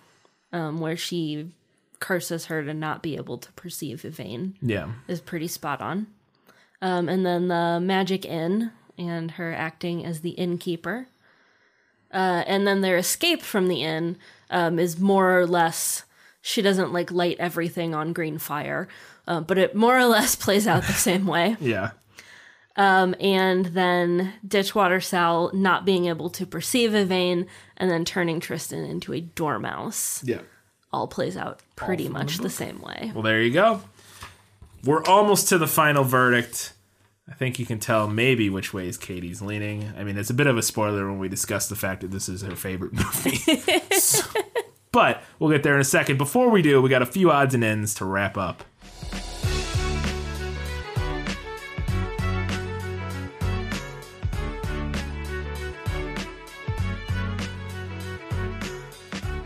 um, 0.51 0.79
where 0.81 0.97
she 0.97 1.51
curses 1.99 2.45
her 2.47 2.63
to 2.63 2.73
not 2.73 3.01
be 3.01 3.15
able 3.15 3.37
to 3.37 3.51
perceive 3.53 4.03
Yvaine, 4.03 4.55
Yeah. 4.61 4.89
is 5.07 5.21
pretty 5.21 5.47
spot 5.47 5.81
on. 5.81 6.07
Um, 6.81 7.07
and 7.07 7.25
then 7.25 7.47
the 7.47 7.79
Magic 7.81 8.25
Inn 8.25 8.71
and 8.97 9.31
her 9.31 9.53
acting 9.53 10.05
as 10.05 10.21
the 10.21 10.31
innkeeper. 10.31 11.07
Uh, 12.13 12.43
and 12.45 12.67
then 12.67 12.81
their 12.81 12.97
escape 12.97 13.41
from 13.41 13.67
the 13.67 13.83
inn 13.83 14.17
um, 14.49 14.79
is 14.79 14.99
more 14.99 15.39
or 15.39 15.47
less 15.47 16.03
she 16.41 16.61
doesn't 16.61 16.91
like 16.91 17.11
light 17.11 17.37
everything 17.39 17.93
on 17.93 18.13
green 18.13 18.37
fire, 18.37 18.87
uh, 19.27 19.39
but 19.39 19.57
it 19.57 19.75
more 19.75 19.97
or 19.97 20.05
less 20.05 20.35
plays 20.45 20.67
out 20.67 20.83
the 20.83 20.93
same 20.93 21.25
way. 21.25 21.57
Yeah. 21.61 21.91
Um, 22.77 23.15
and 23.19 23.65
then 23.67 24.33
Ditchwater 24.47 25.01
Sal 25.01 25.51
not 25.53 25.83
being 25.83 26.05
able 26.05 26.29
to 26.31 26.45
perceive 26.45 26.95
Yvaine 26.95 27.45
and 27.75 27.91
then 27.91 28.05
turning 28.05 28.39
Tristran 28.39 28.89
into 28.89 29.11
a 29.11 29.19
dormouse. 29.19 30.23
Yeah. 30.23 30.39
All 30.93 31.05
plays 31.07 31.35
out 31.35 31.59
pretty 31.75 32.05
from 32.05 32.13
the 32.13 32.19
much 32.19 32.37
the, 32.37 32.49
same 32.49 32.81
way. 32.81 33.11
Well, 33.13 33.23
there 33.23 33.41
you 33.41 33.51
go. 33.51 33.81
We're 34.83 35.03
almost 35.03 35.49
to 35.49 35.57
the 35.57 35.67
final 35.67 36.03
verdict. 36.03 36.73
I 37.29 37.33
think 37.33 37.59
you 37.59 37.65
can 37.65 37.79
tell 37.79 38.07
maybe 38.07 38.49
which 38.49 38.73
way 38.73 38.87
is 38.87 38.97
Katie's 38.97 39.41
leaning. 39.41 39.93
I 39.97 40.03
mean, 40.03 40.17
it's 40.17 40.29
a 40.29 40.33
bit 40.33 40.47
of 40.47 40.57
a 40.57 40.61
spoiler 40.61 41.07
when 41.09 41.19
we 41.19 41.29
discuss 41.29 41.69
the 41.69 41.75
fact 41.75 42.01
that 42.01 42.11
this 42.11 42.27
is 42.27 42.41
her 42.41 42.55
favorite 42.55 42.93
movie. 42.93 43.37
So- 43.95 44.27
but 44.91 45.23
we'll 45.39 45.49
get 45.49 45.63
there 45.63 45.75
in 45.75 45.79
a 45.79 45.85
second. 45.85 46.17
Before 46.17 46.49
we 46.49 46.61
do, 46.61 46.81
we 46.81 46.89
got 46.89 47.01
a 47.01 47.05
few 47.05 47.31
odds 47.31 47.53
and 47.53 47.63
ends 47.63 47.93
to 47.95 48.05
wrap 48.05 48.37
up. 48.37 48.63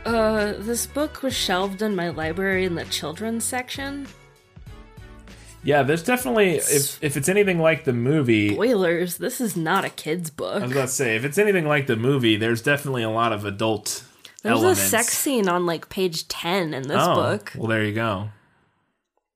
Uh, 0.05 0.53
this 0.59 0.85
book 0.85 1.23
was 1.23 1.33
shelved 1.33 1.81
in 1.81 1.95
my 1.95 2.09
library 2.09 2.65
in 2.65 2.75
the 2.75 2.85
children's 2.85 3.43
section. 3.43 4.07
Yeah, 5.65 5.81
there's 5.81 6.03
definitely 6.03 6.57
if 6.57 7.03
if 7.03 7.17
it's 7.17 7.27
anything 7.27 7.59
like 7.59 7.85
the 7.85 7.91
movie. 7.91 8.53
Spoilers, 8.53 9.17
this 9.17 9.41
is 9.41 9.57
not 9.57 9.83
a 9.83 9.89
kid's 9.89 10.29
book. 10.29 10.61
I 10.61 10.65
was 10.67 10.71
about 10.71 10.81
to 10.83 10.87
say 10.89 11.15
if 11.15 11.25
it's 11.25 11.39
anything 11.39 11.65
like 11.65 11.87
the 11.87 11.95
movie, 11.95 12.37
there's 12.37 12.61
definitely 12.61 13.01
a 13.01 13.09
lot 13.09 13.33
of 13.33 13.45
adult 13.45 14.03
There's 14.43 14.57
elements. 14.59 14.81
a 14.81 14.85
sex 14.85 15.17
scene 15.17 15.49
on 15.49 15.65
like 15.65 15.89
page 15.89 16.27
10 16.27 16.75
in 16.75 16.83
this 16.83 17.01
oh, 17.01 17.15
book. 17.15 17.51
Well, 17.57 17.67
there 17.67 17.83
you 17.83 17.93
go. 17.93 18.29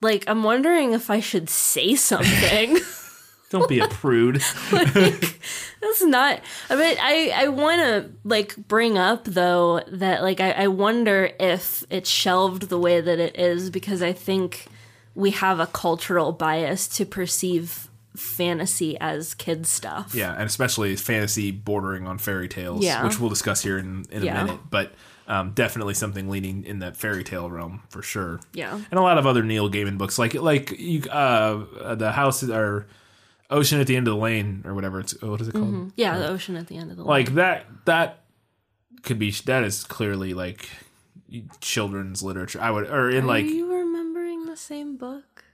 Like, 0.01 0.23
I'm 0.27 0.43
wondering 0.43 0.93
if 0.93 1.09
I 1.09 1.19
should 1.19 1.49
say 1.49 1.95
something. 1.95 2.77
Don't 3.49 3.67
be 3.67 3.79
a 3.79 3.87
prude. 3.89 4.35
That's 4.71 6.03
not. 6.03 6.41
I 6.69 6.75
mean, 6.75 6.97
I 7.01 7.33
I 7.35 7.47
want 7.47 7.81
to 7.81 8.11
like 8.23 8.55
bring 8.55 8.99
up 8.99 9.23
though 9.25 9.81
that 9.87 10.21
like 10.21 10.39
I, 10.39 10.51
I 10.51 10.67
wonder 10.67 11.31
if 11.39 11.83
it's 11.89 12.09
shelved 12.09 12.69
the 12.69 12.77
way 12.77 13.01
that 13.01 13.17
it 13.17 13.39
is 13.39 13.71
because 13.71 14.03
I 14.03 14.13
think 14.13 14.67
we 15.19 15.31
have 15.31 15.59
a 15.59 15.67
cultural 15.67 16.31
bias 16.31 16.87
to 16.87 17.05
perceive 17.05 17.87
fantasy 18.15 18.97
as 18.99 19.33
kid 19.33 19.65
stuff. 19.67 20.15
Yeah, 20.15 20.33
and 20.33 20.43
especially 20.43 20.95
fantasy 20.95 21.51
bordering 21.51 22.07
on 22.07 22.17
fairy 22.17 22.47
tales, 22.47 22.83
Yeah. 22.83 23.03
which 23.05 23.19
we'll 23.19 23.29
discuss 23.29 23.61
here 23.61 23.77
in, 23.77 24.05
in 24.11 24.23
a 24.23 24.25
Yeah. 24.25 24.43
minute. 24.43 24.59
But 24.69 24.93
um, 25.27 25.51
definitely 25.51 25.93
something 25.93 26.27
leaning 26.29 26.63
in 26.65 26.79
that 26.79 26.97
fairy 26.97 27.23
tale 27.23 27.49
realm 27.51 27.83
for 27.89 28.01
sure. 28.01 28.39
Yeah. 28.53 28.73
and 28.89 28.99
a 28.99 29.01
lot 29.03 29.17
of 29.19 29.27
other 29.27 29.43
Neil 29.43 29.69
Gaiman 29.69 29.97
books, 29.99 30.17
like 30.17 30.33
like 30.33 30.71
you, 30.79 31.03
uh, 31.03 31.93
the 31.95 32.11
house 32.13 32.41
or 32.43 32.87
Ocean 33.51 33.79
at 33.79 33.87
the 33.87 33.95
End 33.95 34.07
of 34.07 34.13
the 34.15 34.19
Lane 34.19 34.63
or 34.65 34.73
whatever 34.73 34.99
it's 34.99 35.21
what 35.21 35.39
is 35.41 35.47
it 35.49 35.51
called? 35.53 35.73
Mhm. 35.73 35.91
Yeah, 35.95 36.17
the 36.17 36.27
ocean 36.29 36.55
at 36.55 36.67
the 36.67 36.77
end 36.77 36.91
of 36.91 36.97
the 36.97 37.03
lane. 37.03 37.09
Like 37.09 37.35
that 37.35 37.65
that 37.85 38.23
could 39.03 39.19
be 39.19 39.31
that 39.45 39.63
is 39.63 39.83
clearly 39.83 40.33
like 40.33 40.67
children's 41.61 42.23
literature. 42.23 42.59
I 42.61 42.71
would 42.71 42.89
or 42.89 43.09
in 43.09 43.23
Are 43.25 43.27
like 43.27 43.45
you 43.45 43.65
remembering 43.65 43.67
the 43.67 43.68
same 44.59 44.97
book? 44.97 45.45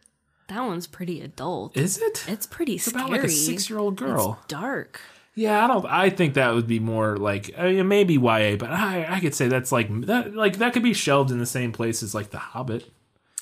That 0.48 0.62
one's 0.62 0.86
pretty 0.88 1.22
adult. 1.22 1.76
Is 1.76 1.98
it? 2.00 2.24
It's 2.28 2.46
pretty 2.46 2.76
It's 2.76 2.86
scary. 2.86 3.02
about 3.06 3.12
like 3.12 3.24
a 3.24 3.30
six-year-old 3.30 3.96
girl. 3.96 4.38
It's 4.44 4.48
dark. 4.48 5.00
Yeah, 5.34 5.64
I 5.64 5.68
don't. 5.68 5.86
I 5.86 6.10
think 6.12 6.36
that 6.36 6.54
would 6.54 6.68
be 6.68 6.80
more 6.80 7.18
like 7.18 7.52
uh, 7.58 7.62
I 7.64 7.72
mean, 7.74 7.88
maybe 7.88 8.14
YA, 8.14 8.56
but 8.56 8.72
I 8.72 9.06
I 9.10 9.20
could 9.20 9.36
say 9.36 9.48
that's 9.48 9.72
like 9.72 9.90
that 10.06 10.34
like 10.36 10.58
that 10.58 10.74
could 10.74 10.84
be 10.84 10.94
shelved 10.94 11.32
in 11.32 11.40
the 11.40 11.46
same 11.46 11.72
place 11.72 12.04
as 12.04 12.14
like 12.16 12.30
The 12.30 12.38
Hobbit. 12.38 12.92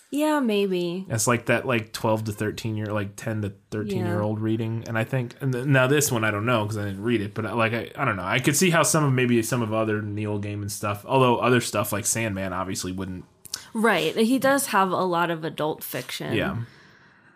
Yeah, 0.09 0.39
maybe. 0.39 1.05
It's 1.09 1.27
like 1.27 1.47
that 1.47 1.65
like 1.67 1.91
twelve 1.91 2.23
to 2.25 2.31
thirteen 2.31 2.77
year 2.77 2.87
like 2.87 3.15
ten 3.15 3.41
to 3.41 3.53
thirteen 3.69 3.99
Yeah. 4.05 4.07
year 4.07 4.21
old 4.21 4.39
reading, 4.39 4.85
and 4.87 4.97
I 4.97 5.03
think 5.03 5.35
and 5.41 5.51
th- 5.53 5.65
now 5.65 5.85
this 5.87 6.11
one 6.11 6.23
I 6.23 6.31
don't 6.31 6.45
know 6.45 6.63
because 6.63 6.77
I 6.77 6.85
didn't 6.85 7.03
read 7.03 7.19
it, 7.21 7.33
but 7.33 7.45
uh, 7.45 7.55
like 7.55 7.73
I, 7.73 7.91
I 7.95 8.05
don't 8.05 8.15
know. 8.15 8.23
I 8.23 8.39
could 8.39 8.55
see 8.55 8.69
how 8.69 8.81
some 8.83 9.03
of 9.03 9.11
maybe 9.13 9.41
some 9.43 9.61
of 9.61 9.73
other 9.73 10.01
Neil 10.01 10.39
Gaiman 10.39 10.71
stuff, 10.71 11.03
although 11.05 11.37
other 11.37 11.61
stuff 11.61 11.91
like 11.91 12.05
Sandman 12.05 12.53
obviously 12.53 12.91
wouldn't. 12.91 13.25
Right. 13.73 14.15
He 14.15 14.39
does 14.39 14.67
have 14.67 14.91
a 14.91 15.03
lot 15.03 15.31
of 15.31 15.43
adult 15.43 15.83
fiction. 15.83 16.33
Yeah. 16.33 16.57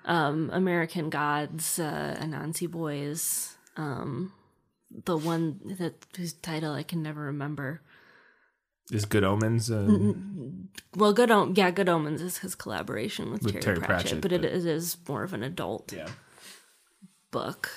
Um, 0.05 0.49
American 0.53 1.09
Gods, 1.09 1.79
uh, 1.79 2.17
Anansi 2.19 2.69
Boys. 2.69 3.55
Um, 3.75 4.31
the 5.05 5.17
one 5.17 5.59
that 5.79 6.05
whose 6.15 6.33
title 6.33 6.73
I 6.73 6.83
can 6.83 7.03
never 7.03 7.21
remember. 7.21 7.81
Is 8.91 9.03
Good 9.05 9.25
Omens? 9.25 9.69
Uh, 9.69 10.13
Well, 10.95 11.11
Good 11.11 11.29
Om- 11.29 11.53
yeah, 11.57 11.71
Good 11.71 11.89
Omens 11.89 12.21
is 12.21 12.37
his 12.37 12.55
collaboration 12.55 13.31
with, 13.31 13.43
With 13.43 13.53
Terry, 13.53 13.63
Terry 13.63 13.77
Pratchett, 13.79 13.87
Pratchett, 13.87 14.21
but 14.21 14.31
it 14.31 14.41
but- 14.43 14.51
is, 14.51 14.65
is 14.65 14.97
more 15.07 15.23
of 15.23 15.33
an 15.33 15.43
adult 15.43 15.91
yeah. 15.91 16.07
book. 17.31 17.69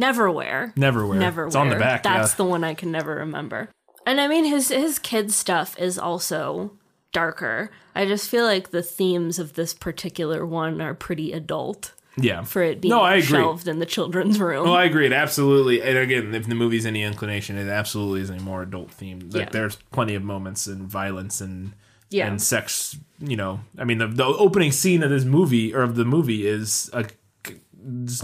Neverwhere. 0.00 0.74
Neverwhere. 0.74 1.18
Neverwhere. 1.18 1.46
It's 1.48 1.56
on 1.56 1.68
the 1.68 1.76
back. 1.76 2.02
That's 2.02 2.32
yeah. 2.32 2.36
the 2.36 2.44
one 2.46 2.64
I 2.64 2.72
can 2.72 2.90
never 2.90 3.16
remember. 3.16 3.68
And 4.06 4.20
I 4.20 4.26
mean 4.26 4.46
his 4.46 4.68
his 4.68 4.98
kids 4.98 5.36
stuff 5.36 5.78
is 5.78 5.98
also 5.98 6.78
darker. 7.12 7.70
I 7.94 8.06
just 8.06 8.28
feel 8.28 8.44
like 8.44 8.70
the 8.70 8.82
themes 8.82 9.38
of 9.38 9.52
this 9.54 9.74
particular 9.74 10.44
one 10.46 10.80
are 10.80 10.94
pretty 10.94 11.32
adult 11.32 11.92
yeah. 12.16 12.42
for 12.42 12.62
it 12.62 12.80
being 12.80 12.90
no, 12.90 13.00
I 13.00 13.14
agree. 13.16 13.26
shelved 13.38 13.68
in 13.68 13.78
the 13.78 13.86
children's 13.86 14.40
room. 14.40 14.66
Oh, 14.68 14.72
I 14.72 14.84
agree. 14.84 15.06
It 15.06 15.12
absolutely. 15.12 15.82
And 15.82 15.96
again, 15.98 16.34
if 16.34 16.46
the 16.46 16.54
movie's 16.54 16.86
any 16.86 17.02
inclination, 17.02 17.56
it 17.56 17.68
absolutely 17.68 18.22
is 18.22 18.30
a 18.30 18.36
more 18.38 18.62
adult 18.62 18.90
theme. 18.90 19.30
Like 19.30 19.44
Yeah. 19.46 19.48
there's 19.50 19.76
plenty 19.92 20.14
of 20.14 20.22
moments 20.22 20.66
and 20.66 20.88
violence 20.88 21.40
and 21.40 21.72
Yeah. 22.10 22.26
and 22.26 22.40
sex. 22.42 22.98
You 23.20 23.36
know, 23.36 23.60
I 23.78 23.84
mean, 23.84 23.98
the 23.98 24.08
the 24.08 24.24
opening 24.24 24.72
scene 24.72 25.02
of 25.02 25.10
this 25.10 25.24
movie 25.24 25.74
or 25.74 25.82
of 25.82 25.94
the 25.94 26.04
movie 26.04 26.46
is 26.46 26.90
a 26.92 27.06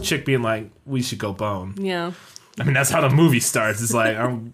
chick 0.03 0.25
being 0.25 0.43
like, 0.43 0.71
"We 0.85 1.03
should 1.03 1.19
go 1.19 1.33
bone." 1.33 1.75
yeah. 1.79 2.13
I 2.61 2.65
mean, 2.65 2.75
that's 2.75 2.91
how 2.91 3.01
the 3.01 3.09
movie 3.11 3.39
starts. 3.39 3.81
It's 3.81 3.95
like, 3.95 4.17
I'm, 4.17 4.53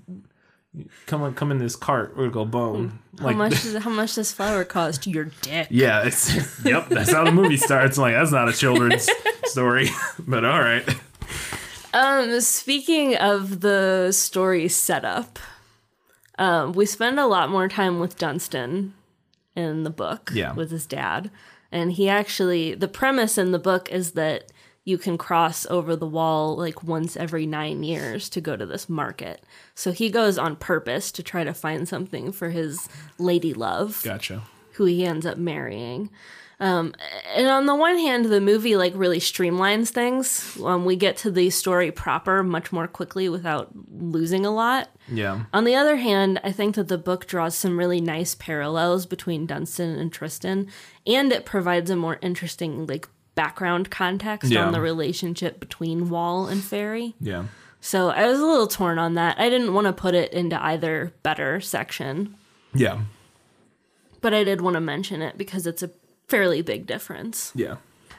"Come 1.06 1.22
on, 1.22 1.34
come 1.34 1.50
in 1.50 1.58
this 1.58 1.76
cart. 1.76 2.10
We're 2.16 2.24
gonna 2.28 2.32
go 2.32 2.44
bone." 2.44 2.98
How 3.18 3.26
Like, 3.26 3.36
much 3.36 3.50
does, 3.62 3.76
how 3.76 3.90
much 3.90 4.14
does 4.14 4.32
flour 4.32 4.64
cost? 4.64 5.06
Your 5.06 5.26
dick. 5.42 5.68
yeah, 5.70 6.02
it's 6.04 6.34
yep. 6.64 6.88
That's 6.88 7.12
how 7.12 7.24
the 7.24 7.32
movie 7.32 7.56
starts. 7.56 7.96
Like, 7.98 8.14
that's 8.14 8.32
not 8.32 8.48
a 8.48 8.52
children's 8.52 9.08
story, 9.44 9.88
but 10.18 10.44
all 10.44 10.60
right. 10.60 10.82
Um, 11.92 12.40
speaking 12.40 13.16
of 13.16 13.60
the 13.60 14.10
story 14.12 14.68
setup, 14.68 15.38
um, 16.38 16.72
we 16.72 16.86
spend 16.86 17.20
a 17.20 17.26
lot 17.26 17.50
more 17.50 17.68
time 17.68 18.00
with 18.00 18.18
Dunstan 18.18 18.94
in 19.54 19.84
the 19.84 19.90
book 19.90 20.30
Yeah. 20.34 20.54
with 20.54 20.72
his 20.72 20.86
dad. 20.86 21.30
And 21.70 21.92
he 21.92 22.08
actually, 22.08 22.74
the 22.74 22.88
premise 22.88 23.38
in 23.38 23.52
the 23.52 23.58
book 23.60 23.90
is 23.92 24.12
that 24.12 24.50
you 24.84 24.98
can 24.98 25.16
cross 25.16 25.66
over 25.66 25.96
the 25.96 26.06
wall 26.06 26.56
like 26.56 26.82
once 26.82 27.16
every 27.16 27.46
nine 27.46 27.82
years 27.82 28.28
to 28.30 28.40
go 28.40 28.56
to 28.56 28.66
this 28.66 28.88
market. 28.88 29.42
So 29.74 29.92
he 29.92 30.10
goes 30.10 30.38
on 30.38 30.56
purpose 30.56 31.10
to 31.12 31.22
try 31.22 31.44
to 31.44 31.54
find 31.54 31.88
something 31.88 32.32
for 32.32 32.50
his 32.50 32.88
lady 33.18 33.54
love 33.54 34.02
Gotcha. 34.04 34.42
who 34.72 34.84
he 34.84 35.04
ends 35.04 35.24
up 35.24 35.38
marrying. 35.38 36.10
Um, 36.60 36.94
and 37.34 37.48
on 37.48 37.66
the 37.66 37.74
one 37.74 37.98
hand, 37.98 38.26
the 38.26 38.40
movie 38.40 38.76
like 38.76 38.92
really 38.94 39.18
streamlines 39.18 39.88
things. 39.88 40.56
Um, 40.62 40.84
we 40.84 40.96
get 40.96 41.16
to 41.18 41.30
the 41.30 41.50
story 41.50 41.90
proper 41.90 42.42
much 42.42 42.70
more 42.70 42.86
quickly 42.86 43.28
without 43.28 43.70
losing 43.90 44.46
a 44.46 44.54
lot. 44.54 44.88
Yeah. 45.08 45.44
On 45.52 45.64
the 45.64 45.74
other 45.74 45.96
hand, 45.96 46.40
I 46.44 46.52
think 46.52 46.76
that 46.76 46.88
the 46.88 46.98
book 46.98 47.26
draws 47.26 47.56
some 47.56 47.78
really 47.78 48.00
nice 48.00 48.34
parallels 48.34 49.04
between 49.04 49.46
Dunstan 49.46 49.98
and 49.98 50.12
Tristran, 50.12 50.70
and 51.06 51.32
it 51.32 51.44
provides 51.44 51.90
a 51.90 51.96
more 51.96 52.18
interesting 52.22 52.86
like 52.86 53.08
background 53.34 53.90
context 53.90 54.50
Yeah. 54.50 54.64
on 54.66 54.72
the 54.72 54.80
relationship 54.80 55.60
between 55.60 56.08
Wall 56.08 56.46
and 56.46 56.62
Fairy. 56.62 57.14
Yeah. 57.20 57.44
So 57.80 58.08
I 58.08 58.26
was 58.26 58.40
a 58.40 58.46
little 58.46 58.66
torn 58.66 58.98
on 58.98 59.14
that. 59.14 59.38
I 59.38 59.48
didn't 59.50 59.74
want 59.74 59.86
to 59.86 59.92
put 59.92 60.14
it 60.14 60.32
into 60.32 60.62
either 60.62 61.12
better 61.22 61.60
section, 61.60 62.34
Yeah. 62.72 63.00
but 64.20 64.32
I 64.32 64.44
did 64.44 64.60
want 64.60 64.74
to 64.74 64.80
mention 64.80 65.20
it 65.20 65.36
because 65.36 65.66
it's 65.66 65.82
a 65.82 65.90
fairly 66.28 66.62
big 66.62 66.86
difference. 66.86 67.52
Yeah. 67.54 67.76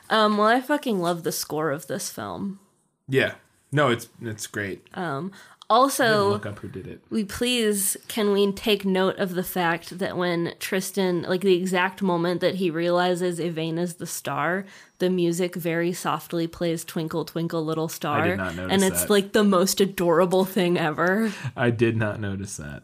Um, 0.10 0.38
well, 0.38 0.48
I 0.48 0.62
fucking 0.62 1.00
love 1.02 1.24
the 1.24 1.32
score 1.32 1.72
of 1.72 1.88
this 1.88 2.10
film. 2.12 2.60
Yeah. 3.08 3.36
No, 3.72 3.90
it's 3.90 4.08
it's 4.22 4.46
great. 4.48 4.86
Also, 5.70 6.30
Look 6.30 6.46
up 6.46 6.60
who 6.60 6.68
did 6.68 6.86
it. 6.86 7.02
we 7.10 7.24
please 7.24 7.98
can 8.08 8.32
we 8.32 8.52
take 8.52 8.86
note 8.86 9.18
of 9.18 9.34
the 9.34 9.44
fact 9.44 9.98
that 9.98 10.16
when 10.16 10.54
Tristran, 10.60 11.28
like 11.28 11.42
the 11.42 11.56
exact 11.56 12.04
moment 12.04 12.42
that 12.42 12.56
he 12.56 12.70
realizes 12.70 13.40
Yvaine 13.40 13.80
is 13.80 13.96
the 13.96 14.06
star, 14.06 14.66
the 15.00 15.10
music 15.10 15.56
very 15.56 15.92
softly 15.92 16.46
plays 16.46 16.86
"Twinkle 16.86 17.26
Twinkle 17.26 17.66
Little 17.66 17.88
Star," 17.88 18.22
I 18.22 18.28
did 18.28 18.38
not 18.38 18.56
notice 18.56 18.74
and 18.74 18.84
it's 18.84 19.02
that. 19.02 19.10
like 19.10 19.32
the 19.32 19.44
most 19.44 19.82
adorable 19.82 20.46
thing 20.46 20.78
ever. 20.78 21.32
I 21.56 21.72
did 21.72 21.98
not 21.98 22.20
notice 22.20 22.58
that. 22.58 22.84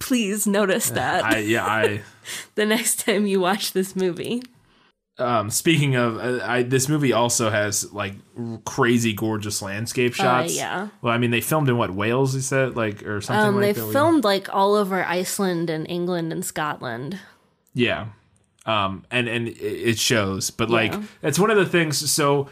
Please 0.00 0.44
notice 0.46 0.90
that 0.90 1.24
I 1.24 1.38
yeah 1.38 1.64
I. 1.64 2.02
the 2.56 2.66
next 2.66 2.98
time 3.06 3.26
you 3.26 3.38
watch 3.38 3.72
this 3.72 3.94
movie. 3.94 4.42
Um, 5.18 5.50
speaking 5.50 5.94
of, 5.94 6.16
uh, 6.16 6.40
I, 6.44 6.62
this 6.62 6.88
movie 6.88 7.12
also 7.12 7.50
has 7.50 7.92
like 7.92 8.14
r- 8.38 8.60
crazy 8.64 9.12
gorgeous 9.12 9.60
landscape 9.60 10.14
shots. 10.14 10.52
Uh, 10.54 10.56
yeah. 10.56 10.88
Well, 11.02 11.12
I 11.12 11.18
mean, 11.18 11.30
they 11.30 11.42
filmed 11.42 11.68
in 11.68 11.76
what 11.76 11.90
Wales? 11.92 12.34
You 12.34 12.40
said 12.40 12.76
like 12.76 13.02
or 13.04 13.20
something 13.20 13.46
Um, 13.48 13.56
like 13.56 13.74
they 13.76 13.80
that. 13.80 13.92
filmed 13.92 14.24
like 14.24 14.52
all 14.54 14.74
over 14.74 15.04
Iceland 15.04 15.68
and 15.68 15.86
England 15.88 16.32
and 16.32 16.44
Scotland. 16.44 17.18
Yeah. 17.74 18.06
Um, 18.64 19.04
and 19.10 19.28
and 19.28 19.48
it- 19.48 19.98
shows, 19.98 20.50
but 20.50 20.70
like 20.70 20.92
Yeah. 20.92 21.02
it's 21.22 21.38
one 21.38 21.50
of 21.50 21.56
the 21.58 21.66
things. 21.66 22.10
So 22.10 22.48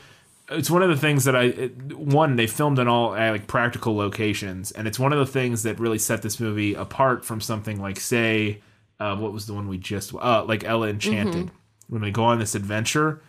it's 0.50 0.68
one 0.70 0.82
of 0.82 0.90
the 0.90 0.96
things 0.96 1.24
that 1.24 1.34
I 1.36 1.44
it, 1.44 1.96
one 1.96 2.36
they 2.36 2.46
filmed 2.46 2.78
in 2.78 2.88
all 2.88 3.14
uh, 3.14 3.30
like 3.30 3.46
practical 3.46 3.96
locations, 3.96 4.70
and 4.72 4.86
it's 4.86 4.98
one 4.98 5.12
of 5.12 5.18
the 5.18 5.26
things 5.26 5.62
that 5.62 5.78
really 5.80 5.98
set 5.98 6.22
this 6.22 6.38
movie 6.40 6.74
apart 6.74 7.24
from 7.24 7.40
something 7.40 7.80
like 7.80 7.98
say, 8.00 8.60
uh, 8.98 9.16
what 9.16 9.32
was 9.32 9.46
the 9.46 9.54
one 9.54 9.66
we 9.68 9.78
just 9.78 10.12
uh, 10.14 10.44
like 10.44 10.62
Ella 10.64 10.88
Enchanted 10.88 11.46
Mm-hmm. 11.46 11.54
When 11.90 12.00
we 12.00 12.10
go 12.10 12.24
on 12.24 12.38
this 12.38 12.54
adventure. 12.54 13.20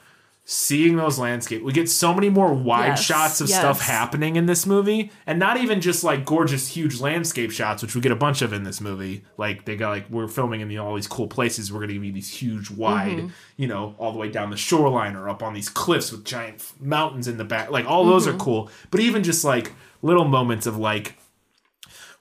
Seeing 0.43 0.97
those 0.97 1.19
landscape, 1.19 1.63
we 1.63 1.71
get 1.71 1.87
so 1.87 2.15
many 2.15 2.27
more 2.27 2.51
wide 2.51 2.87
Yes, 2.87 3.03
shots 3.03 3.41
of 3.41 3.47
yes. 3.47 3.59
stuff 3.59 3.79
happening 3.81 4.35
in 4.37 4.47
this 4.47 4.65
movie, 4.65 5.11
and 5.27 5.37
not 5.37 5.57
even 5.57 5.79
just 5.81 6.03
like 6.03 6.25
gorgeous, 6.25 6.67
huge 6.69 6.99
landscape 6.99 7.51
shots, 7.51 7.83
which 7.83 7.93
we 7.93 8.01
get 8.01 8.11
a 8.11 8.15
bunch 8.15 8.41
of 8.41 8.51
in 8.51 8.63
this 8.63 8.81
movie. 8.81 9.23
Like 9.37 9.65
they 9.65 9.75
got 9.75 9.91
like 9.91 10.09
we're 10.09 10.27
filming 10.27 10.59
in 10.61 10.67
the, 10.67 10.79
all 10.79 10.95
these 10.95 11.07
cool 11.07 11.27
places. 11.27 11.71
We're 11.71 11.79
going 11.79 11.89
to 11.89 11.93
give 11.93 12.03
you 12.03 12.11
these 12.11 12.33
huge, 12.33 12.71
wide, 12.71 13.17
Mm-hmm. 13.17 13.27
you 13.57 13.67
know, 13.67 13.93
all 13.99 14.11
the 14.11 14.17
way 14.17 14.29
down 14.29 14.49
the 14.49 14.57
shoreline 14.57 15.15
or 15.15 15.29
up 15.29 15.43
on 15.43 15.53
these 15.53 15.69
cliffs 15.69 16.11
with 16.11 16.25
giant 16.25 16.63
mountains 16.81 17.27
in 17.27 17.37
the 17.37 17.45
back. 17.45 17.69
Like 17.69 17.85
all 17.85 18.03
those 18.05 18.25
Mm-hmm. 18.25 18.35
are 18.35 18.39
cool, 18.39 18.71
but 18.89 18.99
even 18.99 19.21
just 19.21 19.45
like 19.45 19.71
little 20.01 20.25
moments 20.25 20.65
of 20.65 20.75
like 20.75 21.17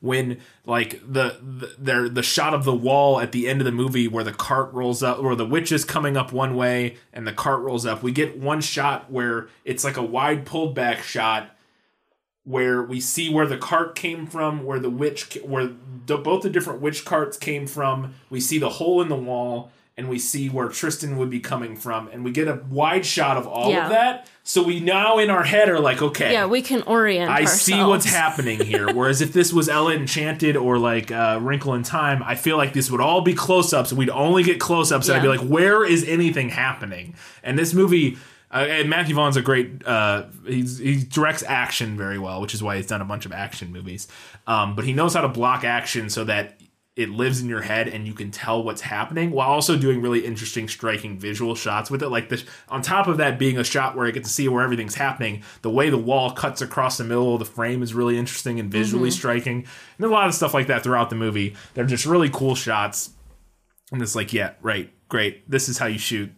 when 0.01 0.39
like 0.65 1.01
the 1.07 1.39
the 1.43 1.75
there 1.79 2.09
the 2.09 2.23
shot 2.23 2.55
of 2.55 2.65
the 2.65 2.75
wall 2.75 3.21
at 3.21 3.33
the 3.33 3.49
end 3.49 3.61
of 3.61 3.65
the 3.65 3.73
movie 3.73 4.09
where 4.09 4.25
the 4.25 4.33
cart 4.33 4.73
rolls 4.73 5.03
up 5.03 5.19
or 5.19 5.35
the 5.35 5.47
witch 5.47 5.71
is 5.71 5.85
coming 5.85 6.17
up 6.17 6.33
one 6.33 6.57
way 6.57 6.97
and 7.13 7.27
the 7.27 7.33
cart 7.33 7.61
rolls 7.61 7.85
up. 7.85 8.03
We 8.03 8.13
get 8.13 8.39
one 8.39 8.61
shot 8.61 9.11
where 9.11 9.49
it's 9.65 9.85
like 9.85 9.97
a 9.97 10.03
wide 10.03 10.47
pulled 10.47 10.75
back 10.75 11.03
shot 11.03 11.55
where 12.45 12.83
we 12.83 12.99
see 12.99 13.33
where 13.33 13.47
the 13.47 13.59
cart 13.59 13.95
came 13.95 14.27
from 14.27 14.65
where 14.65 14.79
the 14.79 14.91
witch 14.91 15.39
where 15.45 15.71
the, 16.07 16.17
both 16.17 16.43
the 16.43 16.51
different 16.51 16.81
witch 16.81 17.05
carts 17.05 17.37
came 17.37 17.67
from. 17.67 18.15
We 18.31 18.41
see 18.41 18.59
the 18.59 18.71
hole 18.71 19.03
in 19.03 19.09
the 19.09 19.17
wall 19.17 19.71
and 20.01 20.09
we 20.09 20.19
see 20.19 20.49
where 20.49 20.69
Tristran 20.69 21.17
would 21.19 21.29
be 21.29 21.41
coming 21.41 21.77
from 21.77 22.09
and 22.09 22.25
we 22.25 22.31
get 22.33 22.49
a 22.49 22.63
wide 22.71 23.05
shot 23.05 23.37
of 23.37 23.47
all 23.47 23.71
Yeah. 23.71 23.85
of 23.85 23.91
that 23.91 24.29
so 24.43 24.63
we 24.63 24.81
now 24.81 25.19
in 25.19 25.29
our 25.29 25.45
head 25.45 25.69
are 25.69 25.79
like 25.79 26.01
okay 26.01 26.33
Yeah, 26.33 26.47
we 26.47 26.63
can 26.63 26.81
orient. 26.83 27.31
I 27.31 27.43
ourselves. 27.43 27.61
see 27.63 27.83
what's 27.85 28.07
happening 28.07 28.59
here. 28.65 28.91
Whereas 28.95 29.21
if 29.21 29.35
this 29.35 29.53
was 29.53 29.69
Ella 29.69 29.95
Enchanted 29.95 30.57
or 30.57 30.79
like 30.79 31.13
uh, 31.13 31.39
Wrinkle 31.43 31.75
in 31.75 31.83
Time, 31.83 32.23
I 32.25 32.35
feel 32.35 32.57
like 32.57 32.73
this 32.73 32.91
would 32.91 33.03
all 33.03 33.21
be 33.21 33.35
close 33.35 33.75
ups 33.75 33.91
and 33.93 33.99
we'd 33.99 34.09
only 34.11 34.43
get 34.43 34.59
close 34.59 34.91
ups 34.91 35.09
and 35.09 35.17
I'd 35.19 35.23
be 35.23 35.29
like, 35.29 35.41
where 35.47 35.85
is 35.85 36.03
anything 36.09 36.49
happening? 36.49 37.15
And 37.43 37.59
this 37.59 37.75
movie. 37.75 38.17
Uh, 38.53 38.67
and 38.69 38.91
Matthew 38.91 39.15
Vaughn's 39.15 39.37
a 39.37 39.43
great. 39.43 39.87
Uh, 39.87 40.25
he's, 40.45 40.79
he 40.79 41.05
directs 41.05 41.45
action 41.47 41.97
very 41.97 42.19
well, 42.19 42.41
which 42.41 42.53
is 42.53 42.61
why 42.61 42.75
he's 42.79 42.87
done 42.89 43.01
a 43.01 43.05
bunch 43.05 43.25
of 43.25 43.31
action 43.33 43.71
movies. 43.71 44.09
Um, 44.49 44.75
but 44.75 44.85
he 44.85 44.93
knows 44.93 45.15
how 45.15 45.21
to 45.21 45.29
block 45.29 45.63
action 45.63 46.11
so 46.11 46.25
that 46.25 46.61
it 46.97 47.09
lives 47.09 47.41
in 47.41 47.49
your 47.49 47.63
head 47.63 47.87
and 47.89 48.07
you 48.07 48.13
can 48.13 48.31
tell 48.33 48.63
what's 48.65 48.81
happening 48.81 49.31
while 49.31 49.49
also 49.49 49.77
doing 49.79 50.03
really 50.03 50.25
interesting 50.27 50.67
striking 50.69 51.17
visual 51.19 51.55
shots 51.55 51.89
with 51.91 52.03
it 52.03 52.09
like 52.09 52.29
this 52.29 52.45
on 52.69 52.83
top 52.83 53.07
of 53.07 53.17
that 53.17 53.39
being 53.39 53.57
a 53.57 53.65
shot 53.65 53.97
where 53.97 54.07
i 54.07 54.11
get 54.11 54.25
to 54.25 54.29
see 54.31 54.49
where 54.49 54.63
everything's 54.63 54.97
happening 54.97 55.41
the 55.63 55.71
way 55.71 55.89
the 55.89 55.97
wall 55.97 56.33
cuts 56.33 56.61
across 56.61 56.99
the 56.99 57.05
middle 57.05 57.33
of 57.35 57.39
the 57.39 57.45
frame 57.45 57.81
is 57.83 57.95
really 57.95 58.19
interesting 58.19 58.59
and 58.59 58.71
visually 58.73 59.11
striking 59.11 59.65
and 59.99 60.05
a 60.05 60.09
lot 60.11 60.27
of 60.27 60.35
stuff 60.35 60.53
like 60.53 60.67
that 60.67 60.83
throughout 60.83 61.11
the 61.11 61.17
movie 61.17 61.55
they're 61.75 61.85
just 61.87 62.05
really 62.05 62.29
cool 62.29 62.57
shots 62.57 63.11
and 63.93 64.03
it's 64.03 64.17
like 64.17 64.33
yeah 64.33 64.53
right 64.61 64.93
great 65.09 65.49
this 65.49 65.69
is 65.69 65.79
how 65.79 65.87
you 65.87 65.99
shoot 65.99 66.31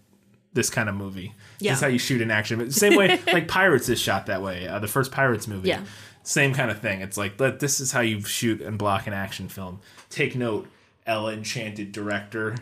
this 0.53 0.69
kind 0.69 0.91
of 0.91 0.95
movie 0.95 1.33
Yeah. 1.61 1.71
this 1.73 1.79
is 1.79 1.83
how 1.83 1.89
you 1.89 1.99
shoot 1.99 2.21
an 2.21 2.31
action 2.31 2.59
movie. 2.59 2.71
same 2.73 2.95
way 2.95 3.19
like 3.33 3.49
pirates 3.49 3.89
is 3.89 3.99
shot 3.99 4.27
that 4.27 4.43
way 4.43 4.69
uh, 4.69 4.79
the 4.81 4.87
first 4.89 5.11
pirates 5.13 5.49
movie 5.49 5.71
Yeah. 5.71 5.81
same 6.25 6.53
kind 6.55 6.71
of 6.71 6.79
thing. 6.79 7.01
It's 7.01 7.17
like 7.17 7.39
this 7.39 7.81
is 7.81 7.91
how 7.91 8.01
you 8.01 8.21
shoot 8.21 8.61
and 8.61 8.79
block 8.79 9.07
an 9.09 9.13
action 9.13 9.49
film. 9.49 9.81
Take 10.13 10.37
note, 10.37 10.69
Ella 11.07 11.33
Enchanted 11.33 11.91
director, 11.91 12.55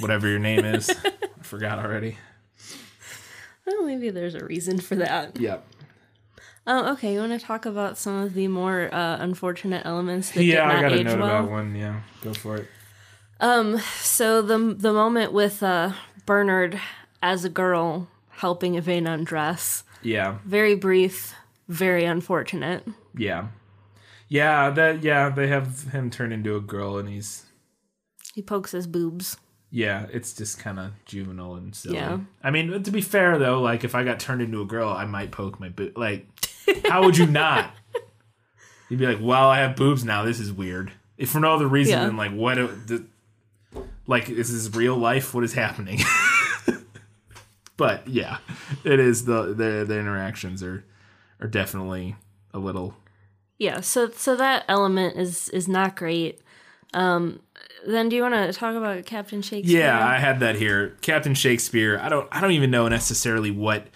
whatever 0.00 0.28
your 0.28 0.40
name 0.40 0.64
is. 0.64 0.90
I 1.04 1.42
forgot 1.42 1.78
already. 1.78 2.18
Well, 3.66 3.84
maybe 3.84 4.10
there's 4.10 4.34
a 4.34 4.44
reason 4.44 4.78
for 4.80 4.96
that. 4.96 5.38
Yep. 5.38 5.64
Oh, 6.66 6.92
okay. 6.92 7.14
You 7.14 7.20
want 7.20 7.38
to 7.38 7.44
talk 7.46 7.66
about 7.66 7.96
some 7.98 8.16
of 8.22 8.34
the 8.34 8.48
more 8.48 8.92
uh, 8.92 9.16
unfortunate 9.20 9.86
elements 9.86 10.32
that 10.32 10.42
Yeah, 10.44 10.66
did 10.66 10.76
I 10.76 10.80
got 10.82 10.92
a 10.92 10.94
age 11.00 11.06
note 11.06 11.20
well? 11.20 11.38
about 11.38 11.50
one. 11.50 11.74
Yeah, 11.74 12.00
go 12.22 12.34
for 12.34 12.56
it. 12.56 12.68
Um. 13.40 13.78
So 14.00 14.42
the 14.42 14.58
the 14.76 14.92
moment 14.92 15.32
with 15.32 15.62
uh, 15.62 15.92
Bernard 16.26 16.80
as 17.22 17.44
a 17.44 17.48
girl 17.48 18.08
helping 18.30 18.74
Yvaine 18.74 19.06
undress, 19.06 19.84
Yeah, 20.02 20.38
very 20.44 20.74
brief, 20.74 21.34
very 21.68 22.04
unfortunate. 22.04 22.84
yeah. 23.16 23.48
Yeah, 24.28 24.70
that 24.70 25.02
yeah, 25.02 25.30
they 25.30 25.48
have 25.48 25.90
him 25.92 26.10
turn 26.10 26.32
into 26.32 26.54
a 26.56 26.60
girl 26.60 26.98
and 26.98 27.08
he's 27.08 27.46
He 28.34 28.42
pokes 28.42 28.72
his 28.72 28.86
boobs. 28.86 29.36
yeah, 29.70 30.06
it's 30.12 30.32
just 30.34 30.58
kind 30.58 30.78
of 30.78 30.92
juvenile 31.06 31.54
and 31.54 31.74
silly. 31.74 31.96
Yeah. 31.96 32.18
I 32.42 32.50
mean, 32.50 32.82
to 32.82 32.90
be 32.90 33.00
fair 33.00 33.38
though, 33.38 33.60
like 33.60 33.84
if 33.84 33.94
I 33.94 34.04
got 34.04 34.20
turned 34.20 34.42
into 34.42 34.60
a 34.60 34.66
girl, 34.66 34.90
I 34.90 35.06
might 35.06 35.30
poke 35.30 35.58
my 35.60 35.68
boob. 35.70 35.96
Like, 35.96 36.26
how 36.88 37.02
would 37.04 37.16
you 37.16 37.26
not? 37.26 37.70
You'd 38.90 39.00
be 39.00 39.06
like, 39.06 39.18
"Well, 39.20 39.48
I 39.48 39.58
have 39.60 39.76
boobs 39.76 40.04
now. 40.04 40.24
This 40.24 40.40
is 40.40 40.50
weird." 40.52 40.92
If 41.18 41.30
for 41.30 41.40
no 41.40 41.54
other 41.54 41.66
reason 41.66 41.92
Yeah. 41.92 42.06
than 42.06 42.16
like, 42.16 42.32
what? 42.32 42.54
do- 42.54 42.68
The, 42.86 43.82
like, 44.06 44.30
is 44.30 44.50
this 44.52 44.74
real 44.74 44.96
life? 44.96 45.34
What 45.34 45.44
is 45.44 45.52
happening? 45.52 46.00
but 47.76 48.06
yeah, 48.08 48.38
it 48.84 48.98
is 49.00 49.24
the 49.24 49.48
the 49.54 49.84
the 49.86 49.98
interactions 49.98 50.62
are 50.62 50.84
are 51.40 51.46
definitely 51.48 52.16
a 52.54 52.58
little 52.58 52.94
Yeah, 53.58 53.80
so 53.80 54.10
so 54.10 54.36
that 54.36 54.64
element 54.68 55.16
is 55.16 55.48
is 55.50 55.68
not 55.68 55.96
great. 55.96 56.40
Um 56.94 57.40
then 57.86 58.08
do 58.08 58.16
you 58.16 58.22
want 58.22 58.34
to 58.34 58.52
talk 58.52 58.74
about 58.74 59.04
Captain 59.06 59.40
Shakespeare? 59.42 59.80
Yeah, 59.80 60.06
I 60.06 60.18
had 60.18 60.40
that 60.40 60.56
here. 60.56 60.96
Captain 61.00 61.34
Shakespeare. 61.34 61.98
I 62.02 62.08
don't. 62.08 62.26
I 62.32 62.40
don't 62.40 62.50
even 62.52 62.70
know 62.70 62.88
necessarily 62.88 63.50
what 63.50 63.86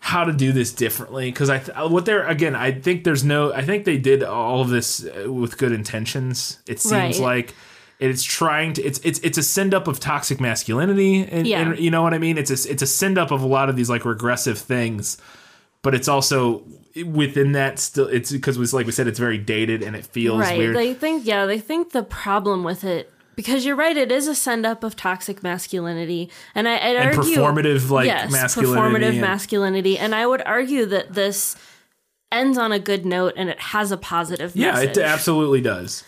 how 0.00 0.24
to 0.24 0.32
do 0.32 0.52
this 0.52 0.72
differently 0.72 1.30
because 1.30 1.50
I 1.50 1.58
th- 1.58 1.76
what 1.90 2.04
they're 2.06 2.26
again. 2.26 2.54
I 2.54 2.70
think 2.72 3.02
there's 3.04 3.24
no. 3.24 3.52
I 3.52 3.62
think 3.62 3.84
they 3.84 3.98
did 3.98 4.22
all 4.22 4.60
of 4.60 4.68
this 4.68 5.04
uh, 5.04 5.30
with 5.32 5.58
good 5.58 5.72
intentions. 5.72 6.58
It 6.68 6.78
seems 6.80 7.18
Right. 7.18 7.20
like 7.20 7.54
it's 7.98 8.22
trying 8.22 8.74
to. 8.74 8.82
It's 8.82 9.00
it's 9.00 9.18
it's 9.20 9.38
a 9.38 9.42
send 9.42 9.74
up 9.74 9.88
of 9.88 9.98
toxic 9.98 10.40
masculinity, 10.40 11.24
and, 11.24 11.46
Yeah. 11.46 11.60
and 11.70 11.78
you 11.78 11.90
know 11.90 12.02
what 12.02 12.14
I 12.14 12.18
mean. 12.18 12.38
It's 12.38 12.50
a 12.50 12.70
it's 12.70 12.82
a 12.82 12.86
send 12.86 13.18
up 13.18 13.30
of 13.32 13.42
a 13.42 13.46
lot 13.48 13.68
of 13.68 13.74
these 13.76 13.90
like 13.90 14.04
regressive 14.04 14.58
things, 14.58 15.18
but 15.82 15.94
it's 15.94 16.06
also 16.08 16.62
within 17.04 17.52
that 17.52 17.78
still. 17.78 18.06
It's 18.06 18.32
because 18.32 18.72
like 18.72 18.86
we 18.86 18.92
said, 18.92 19.06
it's 19.06 19.18
very 19.18 19.38
dated 19.38 19.82
and 19.82 19.94
it 19.96 20.06
feels 20.06 20.40
right. 20.40 20.58
weird. 20.58 20.76
They 20.76 20.94
think 20.94 21.26
yeah, 21.26 21.46
they 21.46 21.58
think 21.58 21.92
the 21.92 22.02
problem 22.02 22.64
with 22.64 22.84
it 22.84 23.12
because 23.36 23.64
you're 23.64 23.76
right, 23.76 23.96
it 23.96 24.10
is 24.10 24.26
a 24.26 24.34
send 24.34 24.66
up 24.66 24.82
of 24.82 24.96
toxic 24.96 25.44
masculinity, 25.44 26.28
and 26.56 26.68
I 26.68 26.74
I'd 26.74 26.96
And 26.96 27.16
argue 27.18 27.36
performative, 27.36 27.88
like, 27.88 28.06
yes, 28.06 28.32
masculinity 28.32 28.80
performative 28.80 29.08
and- 29.10 29.20
masculinity, 29.20 29.98
and 29.98 30.14
I 30.14 30.26
would 30.26 30.42
argue 30.44 30.86
that 30.86 31.14
this 31.14 31.56
ends 32.32 32.58
on 32.58 32.72
a 32.72 32.78
good 32.78 33.06
note 33.06 33.34
and 33.36 33.48
it 33.48 33.60
has 33.60 33.90
a 33.92 33.96
positive 33.96 34.54
yeah, 34.54 34.72
message. 34.72 34.96
it 34.96 34.98
absolutely 34.98 35.60
does. 35.60 36.04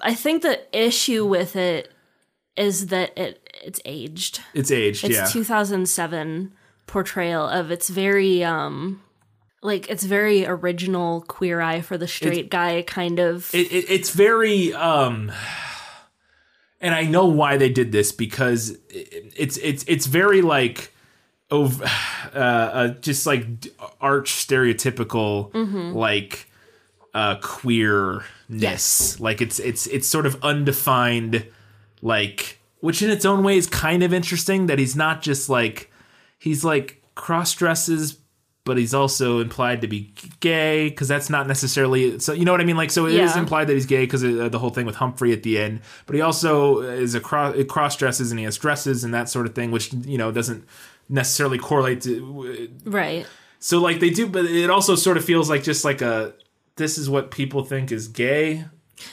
I 0.00 0.14
think 0.14 0.42
the 0.42 0.60
issue 0.78 1.24
with 1.26 1.56
it 1.56 1.92
is 2.56 2.88
that 2.88 3.16
it 3.16 3.48
it's 3.64 3.80
aged. 3.84 4.40
It's 4.54 4.70
aged. 4.70 5.04
It's 5.04 5.16
yeah. 5.16 5.26
2007 5.26 6.52
portrayal 6.86 7.48
of 7.48 7.70
it's 7.70 7.88
very 7.88 8.44
um 8.44 9.02
like 9.62 9.88
it's 9.90 10.04
very 10.04 10.46
original 10.46 11.22
queer 11.22 11.60
eye 11.60 11.80
for 11.80 11.98
the 11.98 12.08
straight 12.08 12.50
guy 12.50 12.82
kind 12.82 13.18
of. 13.18 13.54
It, 13.54 13.72
it, 13.72 13.90
it's 13.90 14.10
very 14.10 14.72
um 14.74 15.32
and 16.80 16.94
i 16.94 17.04
know 17.04 17.26
why 17.26 17.56
they 17.56 17.70
did 17.70 17.90
this 17.90 18.12
because 18.12 18.70
it, 18.90 19.32
it's 19.36 19.56
it's 19.58 19.84
it's 19.88 20.06
very 20.06 20.42
like 20.42 20.92
over 21.50 21.84
uh, 22.34 22.38
uh 22.38 22.88
just 22.88 23.26
like 23.26 23.46
arch 24.00 24.32
stereotypical 24.32 25.50
like 25.94 26.48
uh 27.16 27.36
queerness. 27.36 29.18
Like 29.18 29.40
it's 29.40 29.58
it's 29.58 29.86
it's 29.86 30.06
sort 30.06 30.26
of 30.26 30.42
undefined 30.44 31.46
like 32.02 32.60
which 32.80 33.00
in 33.00 33.08
its 33.08 33.24
own 33.24 33.42
way 33.42 33.56
is 33.56 33.66
kind 33.66 34.02
of 34.02 34.12
interesting 34.12 34.66
that 34.66 34.78
he's 34.78 34.94
not 34.94 35.22
just 35.22 35.48
like 35.48 35.90
he's 36.38 36.62
like 36.62 37.02
cross 37.14 37.54
dresses 37.54 38.18
but 38.66 38.76
he's 38.76 38.92
also 38.92 39.38
implied 39.40 39.80
to 39.80 39.86
be 39.88 40.12
gay 40.40 40.90
because 40.90 41.08
that's 41.08 41.30
not 41.30 41.46
necessarily 41.46 42.18
so 42.18 42.34
you 42.34 42.44
know 42.44 42.52
what 42.52 42.60
i 42.60 42.64
mean? 42.64 42.76
Like 42.76 42.90
so 42.90 43.06
it 43.06 43.14
is 43.14 43.34
Yeah. 43.34 43.38
implied 43.38 43.68
that 43.68 43.72
he's 43.74 43.86
gay 43.86 44.04
because 44.04 44.22
uh, 44.22 44.50
the 44.50 44.58
whole 44.58 44.68
thing 44.70 44.84
with 44.84 44.96
humphrey 44.96 45.32
at 45.32 45.42
the 45.42 45.58
end 45.58 45.80
but 46.04 46.14
he 46.16 46.20
also 46.20 46.80
is 46.80 47.14
a 47.14 47.20
cross 47.20 47.56
cross 47.68 47.96
dresses 47.96 48.30
and 48.30 48.38
he 48.38 48.44
has 48.44 48.58
dresses 48.58 49.02
and 49.04 49.14
that 49.14 49.30
sort 49.30 49.46
of 49.46 49.54
thing 49.54 49.70
which 49.70 49.92
you 50.04 50.18
know 50.18 50.30
doesn't 50.30 50.66
necessarily 51.08 51.56
correlate 51.58 52.02
to 52.02 52.68
right. 52.84 53.26
So 53.60 53.78
like 53.80 54.00
they 54.00 54.10
do 54.10 54.26
but 54.26 54.44
it 54.44 54.68
also 54.68 54.94
sort 54.96 55.16
of 55.16 55.24
feels 55.24 55.48
like 55.48 55.62
just 55.62 55.84
like 55.84 56.02
a 56.02 56.34
this 56.76 56.98
is 56.98 57.08
what 57.08 57.30
people 57.30 57.64
think 57.64 57.90
is 57.90 58.08
gay. 58.08 58.64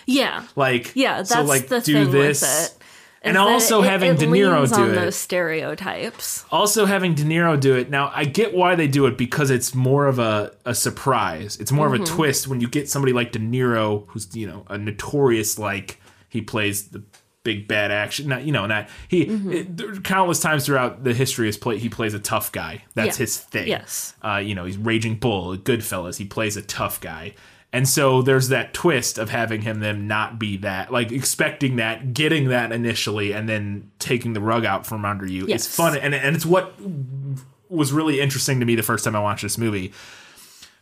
Yeah. 0.06 0.44
Like 0.56 0.92
yeah 0.96 1.18
that's 1.18 1.30
so 1.30 1.44
like 1.44 1.68
the 1.68 1.80
do 1.82 2.06
this 2.06 2.76
and 3.24 3.38
also 3.38 3.82
it- 3.82 3.88
having 3.90 4.12
it 4.12 4.20
De 4.20 4.26
Niro 4.28 4.68
do 4.68 4.82
on 4.84 4.92
it. 4.92 4.96
those 4.96 5.16
stereotypes 5.16 6.46
also 6.52 6.86
having 6.86 7.14
De 7.16 7.24
Niro 7.24 7.60
do 7.60 7.76
it. 7.76 7.90
Now, 7.90 8.12
I 8.14 8.26
get 8.26 8.54
why 8.54 8.76
they 8.76 8.88
do 8.88 9.06
it 9.06 9.18
because 9.18 9.50
it's 9.50 9.74
more 9.74 10.08
of 10.08 10.20
a, 10.20 10.52
a 10.66 10.76
surprise. 10.76 11.58
It's 11.60 11.72
more 11.72 11.88
of 11.88 11.94
a 11.94 12.04
twist 12.06 12.48
when 12.48 12.62
you 12.62 12.68
get 12.68 12.90
somebody 12.90 13.14
like 13.14 13.32
De 13.32 13.40
Niro, 13.40 14.06
who's, 14.08 14.36
you 14.36 14.48
know, 14.48 14.66
a 14.70 14.78
notorious, 14.78 15.58
like, 15.58 16.00
he 16.30 16.42
plays 16.42 16.90
the 16.90 17.04
big 17.44 17.68
bad 17.68 17.92
action. 17.92 18.28
Not, 18.30 18.44
you 18.44 18.52
know, 18.52 18.66
not, 18.66 18.90
he, 19.08 19.24
it- 19.24 19.78
there- 19.78 19.96
countless 19.98 20.40
times 20.40 20.66
throughout 20.66 21.04
the 21.04 21.14
history, 21.14 21.48
his 21.48 21.58
play, 21.58 21.78
he 21.78 21.90
plays 21.90 22.14
a 22.14 22.20
tough 22.20 22.52
guy. 22.52 22.84
That's 22.96 23.18
Yeah. 23.20 23.24
his 23.24 23.38
thing. 23.38 23.68
Yes. 23.68 24.14
Uh, 24.24 24.38
you 24.38 24.56
know, 24.56 24.66
he's 24.66 24.78
Raging 24.78 25.16
Bull, 25.16 25.58
Goodfellas. 25.58 26.18
He 26.18 26.26
plays 26.26 26.58
a 26.58 26.62
tough 26.62 27.00
guy. 27.02 27.34
And 27.74 27.90
so 27.90 28.22
there's 28.22 28.50
that 28.50 28.76
twist 28.76 29.18
of 29.18 29.32
having 29.32 29.64
him 29.64 29.80
then 29.80 30.08
not 30.08 30.38
be 30.38 30.58
that, 30.58 30.94
like 30.94 31.12
expecting 31.12 31.78
that, 31.78 32.14
getting 32.14 32.50
that 32.50 32.72
initially, 32.72 33.34
and 33.34 33.50
then 33.50 33.92
taking 33.98 34.34
the 34.34 34.42
rug 34.42 34.64
out 34.64 34.86
from 34.86 35.04
under 35.04 35.26
you. 35.26 35.48
Yes. 35.48 35.66
It's 35.66 35.76
fun, 35.76 35.98
and 35.98 36.14
and 36.14 36.36
it's 36.36 36.46
what 36.46 36.76
was 37.70 37.92
really 37.92 38.22
interesting 38.22 38.60
to 38.60 38.66
me 38.68 38.76
the 38.76 38.84
first 38.84 39.04
time 39.04 39.16
I 39.16 39.20
watched 39.20 39.42
this 39.42 39.58
movie. 39.58 39.92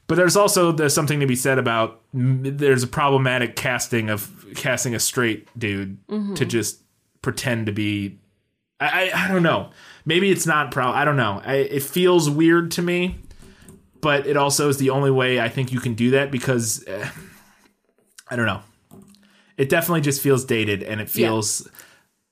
But 0.08 0.16
there's 0.16 0.36
also 0.36 0.74
there's 0.74 0.94
something 0.94 1.22
to 1.22 1.26
be 1.26 1.38
said 1.38 1.58
about 1.58 2.02
there's 2.14 2.84
a 2.84 2.88
problematic 2.88 3.56
casting 3.56 4.10
of 4.10 4.46
casting 4.56 4.94
a 4.94 5.00
straight 5.00 5.48
dude 5.58 6.06
mm-hmm. 6.08 6.34
to 6.34 6.46
just 6.46 6.82
pretend 7.22 7.68
to 7.68 7.72
be. 7.72 8.20
I, 8.82 9.10
I 9.14 9.26
I 9.26 9.28
don't 9.30 9.44
know. 9.44 9.70
Maybe 10.04 10.30
it's 10.30 10.46
not 10.46 10.72
pro. 10.72 10.88
I 10.88 11.06
don't 11.06 11.16
know. 11.16 11.42
I, 11.46 11.56
it 11.56 11.84
feels 11.84 12.30
weird 12.30 12.72
to 12.72 12.82
me, 12.82 13.20
but 14.02 14.28
it 14.28 14.38
also 14.38 14.70
is 14.70 14.78
the 14.78 14.90
only 14.90 15.12
way 15.12 15.40
I 15.40 15.50
think 15.50 15.72
you 15.72 15.80
can 15.80 15.94
do 15.94 16.12
that 16.12 16.32
because 16.32 16.86
uh, 16.88 17.08
I 18.30 18.36
don't 18.36 18.46
know. 18.46 18.62
It 19.58 19.70
definitely 19.70 20.02
just 20.02 20.22
feels 20.22 20.44
dated, 20.46 20.82
and 20.84 21.00
it 21.02 21.10
feels 21.10 21.70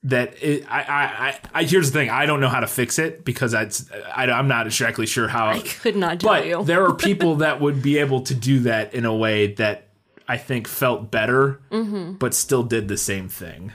that 0.03 0.41
it. 0.41 0.65
I, 0.69 0.81
I 0.81 1.03
I 1.27 1.39
I 1.53 1.63
here's 1.63 1.91
the 1.91 1.99
thing. 1.99 2.09
I 2.09 2.25
don't 2.25 2.39
know 2.39 2.47
how 2.49 2.61
to 2.61 2.67
fix 2.67 2.97
it 2.97 3.23
because 3.23 3.53
I, 3.53 3.69
I 4.15 4.29
I'm 4.31 4.47
not 4.47 4.65
exactly 4.65 5.05
sure 5.05 5.27
how. 5.27 5.49
i 5.49 5.59
could 5.59 5.95
not 5.95 6.19
tell 6.21 6.29
But 6.31 6.47
you 6.47 6.63
there 6.71 6.85
are 6.85 6.95
people 6.95 7.35
that 7.37 7.59
would 7.61 7.81
be 7.83 7.97
able 7.99 8.21
to 8.21 8.33
do 8.33 8.61
that 8.61 8.93
in 8.93 9.05
a 9.05 9.13
way 9.15 9.53
that 9.55 9.89
I 10.27 10.37
think 10.37 10.67
felt 10.67 11.11
better, 11.11 11.59
Mm-hmm. 11.71 12.13
but 12.13 12.33
still 12.33 12.63
did 12.63 12.87
the 12.87 12.97
same 12.97 13.27
thing. 13.29 13.73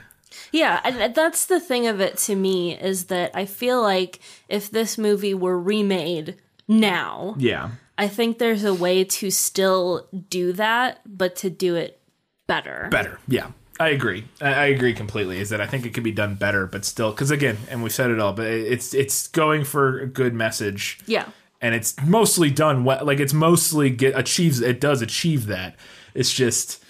Yeah, 0.51 0.79
and 0.83 1.13
that's 1.15 1.45
the 1.45 1.59
thing 1.59 1.87
of 1.87 1.99
it 2.01 2.17
to 2.19 2.35
me 2.35 2.77
is 2.77 3.05
that 3.05 3.31
I 3.33 3.45
feel 3.45 3.81
like 3.81 4.19
if 4.49 4.69
this 4.71 4.97
movie 4.97 5.33
were 5.33 5.59
remade 5.59 6.35
now, 6.67 7.35
Yeah. 7.37 7.71
I 7.97 8.07
think 8.07 8.37
there's 8.39 8.63
a 8.63 8.73
way 8.73 9.03
to 9.05 9.31
still 9.31 10.07
do 10.29 10.51
that, 10.53 10.99
but 11.05 11.35
to 11.37 11.49
do 11.49 11.75
it 11.75 12.01
better. 12.47 12.87
Better. 12.91 13.19
Yeah. 13.27 13.51
I 13.79 13.89
agree. 13.89 14.23
I 14.41 14.53
I 14.53 14.65
agree 14.67 14.93
completely. 14.93 15.39
Is 15.39 15.49
that 15.49 15.59
I 15.59 15.67
think 15.67 15.85
it 15.85 15.93
could 15.93 16.03
be 16.03 16.11
done 16.13 16.35
better, 16.35 16.65
but 16.65 16.85
still, 16.85 17.11
because 17.11 17.29
again, 17.29 17.57
and 17.69 17.83
we've 17.83 17.91
said 17.91 18.09
it 18.09 18.19
all, 18.21 18.31
but 18.31 18.47
it's 18.47 18.93
it's 18.93 19.27
going 19.27 19.65
for 19.65 19.99
a 19.99 20.07
good 20.07 20.33
message, 20.33 20.99
Yeah. 21.07 21.27
and 21.59 21.75
it's 21.75 21.93
mostly 22.05 22.49
done 22.49 22.85
well. 22.85 23.03
Like 23.05 23.19
it's 23.19 23.33
mostly 23.33 23.89
get 23.89 24.17
achieves. 24.17 24.61
It 24.61 24.79
does 24.79 25.01
achieve 25.01 25.47
that. 25.47 25.75
It's 26.13 26.31
just 26.31 26.81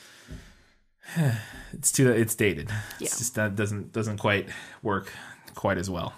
it's 1.73 1.91
too 1.91 2.11
it's 2.11 2.35
dated. 2.35 2.69
Yeah. 2.69 3.05
It's 3.05 3.17
just 3.17 3.35
that 3.35 3.55
doesn't 3.55 3.91
doesn't 3.91 4.17
quite 4.17 4.47
work 4.83 5.11
quite 5.55 5.77
as 5.77 5.89
well. 5.89 6.13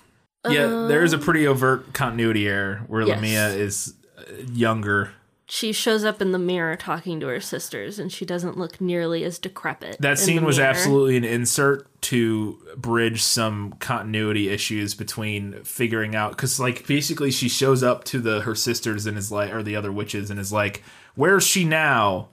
Yeah, 0.49 0.85
there 0.87 1.03
is 1.03 1.11
a 1.13 1.17
pretty 1.17 1.45
overt 1.45 1.93
continuity 1.93 2.47
error 2.47 2.83
where 2.87 3.01
Yes. 3.01 3.17
Lamia 3.17 3.47
is 3.49 3.93
uh, 4.05 4.06
younger. 4.51 5.11
She 5.49 5.71
shows 5.71 6.03
up 6.03 6.21
in 6.21 6.33
the 6.33 6.39
mirror 6.39 6.75
talking 6.75 7.21
to 7.21 7.27
her 7.27 7.39
sisters, 7.39 7.99
and 7.99 8.11
she 8.11 8.25
doesn't 8.25 8.57
look 8.57 8.81
nearly 8.81 9.23
as 9.23 9.39
decrepit. 9.39 9.95
That 10.01 10.19
scene 10.19 10.43
was 10.43 10.59
absolutely 10.59 11.15
an 11.15 11.23
insert 11.23 11.87
to 12.01 12.57
bridge 12.75 13.23
some 13.23 13.71
continuity 13.79 14.49
issues 14.49 14.93
between 14.93 15.63
figuring 15.63 16.15
out 16.15 16.31
because 16.31 16.59
like 16.59 16.85
basically 16.85 17.31
she 17.31 17.47
shows 17.47 17.81
up 17.81 18.03
to 18.05 18.19
the 18.19 18.41
her 18.41 18.55
sisters 18.55 19.05
and 19.05 19.17
is 19.17 19.31
like 19.31 19.53
or 19.53 19.63
the 19.63 19.75
other 19.75 19.91
witches 19.91 20.29
and 20.29 20.39
is 20.39 20.51
like 20.53 20.83
where's 21.15 21.45
she 21.45 21.63
now 21.65 22.29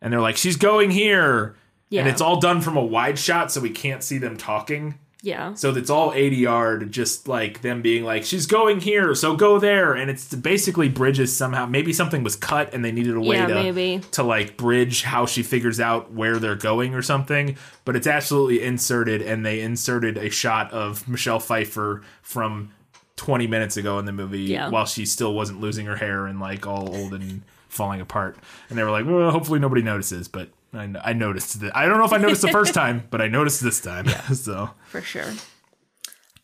and 0.00 0.12
they're 0.12 0.20
like 0.20 0.36
she's 0.36 0.56
going 0.56 0.90
here 0.90 1.54
Yeah. 1.90 2.00
and 2.00 2.08
it's 2.08 2.22
all 2.22 2.40
done 2.40 2.62
from 2.62 2.76
a 2.76 2.82
wide 2.84 3.18
shot 3.18 3.52
so 3.52 3.60
we 3.60 3.70
can't 3.70 4.02
see 4.02 4.16
them 4.18 4.36
talking 4.38 4.98
Yeah. 5.24 5.54
so 5.54 5.70
it's 5.70 5.88
all 5.88 6.10
ADR 6.10 6.80
to 6.80 6.86
just 6.86 7.28
like 7.28 7.62
them 7.62 7.80
being 7.80 8.02
like 8.04 8.24
she's 8.24 8.46
going 8.46 8.80
here 8.80 9.14
so 9.14 9.36
go 9.36 9.60
there 9.60 9.94
and 9.94 10.10
it's 10.10 10.34
basically 10.34 10.88
bridges 10.88 11.34
somehow 11.36 11.64
maybe 11.66 11.92
something 11.92 12.24
was 12.24 12.34
cut 12.34 12.74
and 12.74 12.84
they 12.84 12.90
needed 12.90 13.14
a 13.14 13.20
way 13.20 13.36
Yeah, 13.36 13.46
to 13.46 13.54
maybe. 13.54 14.00
to 14.12 14.24
like 14.24 14.56
bridge 14.56 15.02
how 15.02 15.26
she 15.26 15.44
figures 15.44 15.78
out 15.78 16.12
where 16.12 16.38
they're 16.40 16.56
going 16.56 16.94
or 16.94 17.02
something 17.02 17.56
but 17.84 17.94
it's 17.94 18.08
absolutely 18.08 18.62
inserted 18.62 19.22
and 19.22 19.46
they 19.46 19.60
inserted 19.60 20.16
a 20.18 20.28
shot 20.28 20.72
of 20.72 21.06
Michelle 21.08 21.38
Pfeiffer 21.40 22.02
from 22.22 22.72
20 23.14 23.46
minutes 23.46 23.76
ago 23.76 24.00
in 24.00 24.06
the 24.06 24.12
movie 24.12 24.40
Yeah. 24.40 24.70
while 24.70 24.86
she 24.86 25.06
still 25.06 25.34
wasn't 25.34 25.60
losing 25.60 25.86
her 25.86 25.96
hair 25.96 26.26
and 26.26 26.40
like 26.40 26.66
all 26.66 26.92
old 26.92 27.14
and 27.14 27.42
falling 27.68 28.00
apart 28.00 28.36
and 28.68 28.76
they 28.76 28.82
were 28.82 28.90
like 28.90 29.06
well 29.06 29.30
hopefully 29.30 29.60
nobody 29.60 29.82
notices 29.82 30.26
but 30.26 30.48
I, 30.72 30.92
I 31.02 31.12
noticed 31.12 31.60
that. 31.60 31.76
I 31.76 31.86
don't 31.86 31.98
know 31.98 32.04
if 32.04 32.12
I 32.12 32.18
noticed 32.18 32.42
the 32.42 32.48
first 32.48 32.74
time, 32.82 33.04
but 33.10 33.20
I 33.20 33.28
noticed 33.28 33.62
this 33.62 33.80
time. 33.80 34.06
Yeah, 34.06 34.20
so 34.32 34.70
for 34.86 35.00
sure. 35.00 35.32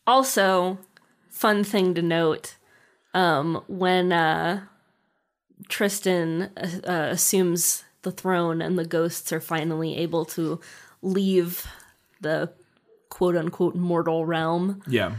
Also, 0.05 0.79
fun 1.29 1.63
thing 1.63 1.93
to 1.95 2.01
note 2.01 2.55
um, 3.13 3.63
when 3.67 4.11
uh, 4.11 4.61
Tristran 5.67 6.51
uh, 6.57 6.91
uh, 6.91 7.07
assumes 7.11 7.83
the 8.01 8.11
throne 8.11 8.61
and 8.61 8.77
the 8.77 8.85
ghosts 8.85 9.31
are 9.31 9.41
finally 9.41 9.97
able 9.97 10.25
to 10.25 10.59
leave 11.01 11.67
the 12.21 12.51
quote 13.09 13.35
unquote 13.35 13.75
mortal 13.75 14.25
realm, 14.25 14.81
yeah, 14.87 15.15